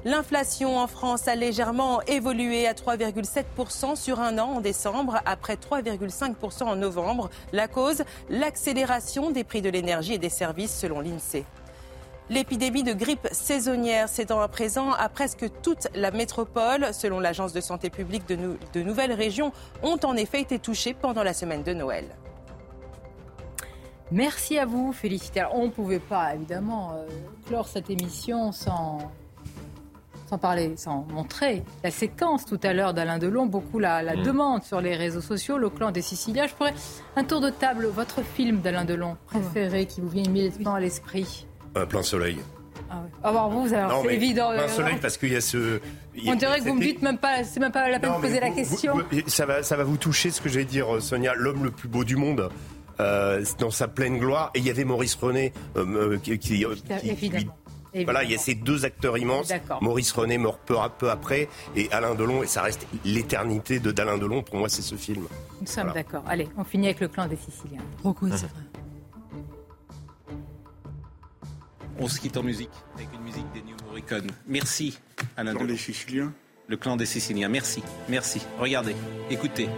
L'inflation 0.04 0.78
en 0.78 0.88
France 0.88 1.28
a 1.28 1.36
légèrement 1.36 2.02
évolué 2.02 2.66
à 2.66 2.72
3,7% 2.72 3.94
sur 3.94 4.18
un 4.18 4.36
an 4.38 4.56
en 4.56 4.60
décembre, 4.60 5.20
après 5.24 5.54
3,5% 5.54 6.64
en 6.64 6.74
novembre. 6.74 7.30
La 7.52 7.68
cause, 7.68 8.02
l'accélération 8.28 9.30
des 9.30 9.44
prix 9.44 9.62
de 9.62 9.70
l'énergie 9.70 10.14
et 10.14 10.18
des 10.18 10.28
services 10.28 10.76
selon 10.76 11.00
l'INSEE. 11.00 11.44
L'épidémie 12.30 12.82
de 12.82 12.94
grippe 12.94 13.28
saisonnière 13.30 14.08
s'étend 14.08 14.40
à 14.40 14.48
présent 14.48 14.92
à 14.92 15.08
presque 15.08 15.46
toute 15.62 15.86
la 15.94 16.10
métropole. 16.10 16.92
Selon 16.92 17.20
l'Agence 17.20 17.52
de 17.52 17.60
santé 17.60 17.88
publique, 17.88 18.26
de, 18.26 18.82
nouvelles 18.82 19.12
régions 19.12 19.52
ont 19.84 19.98
en 20.02 20.16
effet 20.16 20.40
été 20.40 20.58
touchées 20.58 20.94
pendant 20.94 21.22
la 21.22 21.34
semaine 21.34 21.62
de 21.62 21.74
Noël. 21.74 22.06
Merci 24.10 24.58
à 24.58 24.66
vous, 24.66 24.92
félicitations. 24.92 25.50
on 25.54 25.66
ne 25.66 25.70
pouvait 25.70 26.00
pas, 26.00 26.34
évidemment, 26.34 26.92
euh, 26.94 27.06
clore 27.46 27.68
cette 27.68 27.88
émission 27.88 28.52
sans 28.52 28.98
sans 30.32 30.38
parler, 30.38 30.72
sans 30.76 31.06
montrer 31.12 31.62
la 31.84 31.90
séquence 31.90 32.46
tout 32.46 32.58
à 32.62 32.72
l'heure 32.72 32.94
d'Alain 32.94 33.18
Delon, 33.18 33.44
beaucoup 33.44 33.78
la, 33.78 34.02
la 34.02 34.16
mm. 34.16 34.22
demande 34.22 34.62
sur 34.62 34.80
les 34.80 34.96
réseaux 34.96 35.20
sociaux, 35.20 35.58
le 35.58 35.68
clan 35.68 35.90
des 35.90 36.00
Siciliens. 36.00 36.46
Je 36.46 36.54
pourrais 36.54 36.72
un 37.16 37.24
tour 37.24 37.42
de 37.42 37.50
table, 37.50 37.86
votre 37.86 38.22
film 38.22 38.62
d'Alain 38.62 38.86
Delon 38.86 39.18
préféré 39.26 39.84
qui 39.84 40.00
vous 40.00 40.08
vient 40.08 40.22
immédiatement 40.22 40.74
à 40.74 40.80
l'esprit? 40.80 41.46
Un 41.74 41.84
Plein 41.84 42.02
soleil. 42.02 42.38
Ah 42.90 43.02
Alors 43.22 43.50
vous, 43.50 43.68
c'est 43.68 44.14
évident. 44.14 44.52
Plein 44.52 44.68
soleil 44.68 44.96
parce 45.02 45.18
qu'il 45.18 45.32
y 45.34 45.36
a 45.36 45.42
ce. 45.42 45.80
On 46.26 46.34
dirait 46.34 46.60
que 46.60 46.64
vous 46.64 46.74
me 46.74 46.82
dites 46.82 47.02
même 47.02 47.18
pas, 47.18 47.44
c'est 47.44 47.60
même 47.60 47.72
pas 47.72 47.90
la 47.90 48.00
peine 48.00 48.14
de 48.14 48.20
poser 48.20 48.40
la 48.40 48.50
question. 48.50 48.94
ça 49.26 49.44
va, 49.44 49.62
ça 49.62 49.76
va 49.76 49.84
vous 49.84 49.98
toucher 49.98 50.30
ce 50.30 50.40
que 50.40 50.48
je 50.48 50.60
vais 50.60 50.64
dire, 50.64 50.86
Sonia, 51.00 51.34
l'homme 51.34 51.64
le 51.64 51.70
plus 51.70 51.88
beau 51.88 52.04
du 52.04 52.16
monde. 52.16 52.48
Euh, 53.00 53.42
dans 53.58 53.70
sa 53.70 53.88
pleine 53.88 54.18
gloire. 54.18 54.50
Et 54.54 54.58
il 54.58 54.66
y 54.66 54.70
avait 54.70 54.84
Maurice 54.84 55.14
René 55.14 55.52
euh, 55.76 56.12
euh, 56.12 56.18
qui, 56.18 56.38
qui, 56.38 56.64
qui, 57.00 57.46
voilà, 58.04 58.24
il 58.24 58.30
y 58.30 58.34
a 58.34 58.38
ces 58.38 58.54
deux 58.54 58.84
acteurs 58.84 59.18
immenses. 59.18 59.52
Maurice 59.80 60.12
René 60.12 60.38
meurt 60.38 60.60
peu, 60.64 60.76
peu 60.98 61.10
après 61.10 61.48
et 61.76 61.90
Alain 61.92 62.14
Delon, 62.14 62.42
et 62.42 62.46
ça 62.46 62.62
reste 62.62 62.86
l'éternité 63.04 63.80
de 63.80 63.90
d'Alain 63.90 64.18
Delon. 64.18 64.42
Pour 64.42 64.56
moi, 64.56 64.68
c'est 64.68 64.82
ce 64.82 64.94
film. 64.94 65.26
Nous 65.60 65.66
sommes 65.66 65.92
d'accord. 65.92 66.24
Allez, 66.26 66.48
on 66.56 66.64
finit 66.64 66.86
avec 66.86 67.00
le 67.00 67.08
clan 67.08 67.26
des 67.26 67.36
Siciliens. 67.36 67.82
C'est 68.02 68.46
vrai. 68.46 68.48
On 71.98 72.08
se 72.08 72.18
quitte 72.18 72.36
en 72.36 72.42
musique 72.42 72.70
avec 72.94 73.08
une 73.14 73.22
musique 73.22 73.52
des 73.52 73.62
New 73.62 73.76
Morricone. 73.86 74.30
Merci, 74.46 74.98
Alain 75.36 75.52
Delon. 75.52 75.64
Le 75.64 75.66
clan 75.66 75.74
des 75.74 75.76
Siciliens 75.76 76.32
Le 76.68 76.76
clan 76.76 76.96
des 76.96 77.06
Siciliens. 77.06 77.48
Merci, 77.48 77.82
merci. 78.08 78.40
Regardez, 78.58 78.96
écoutez. 79.30 79.68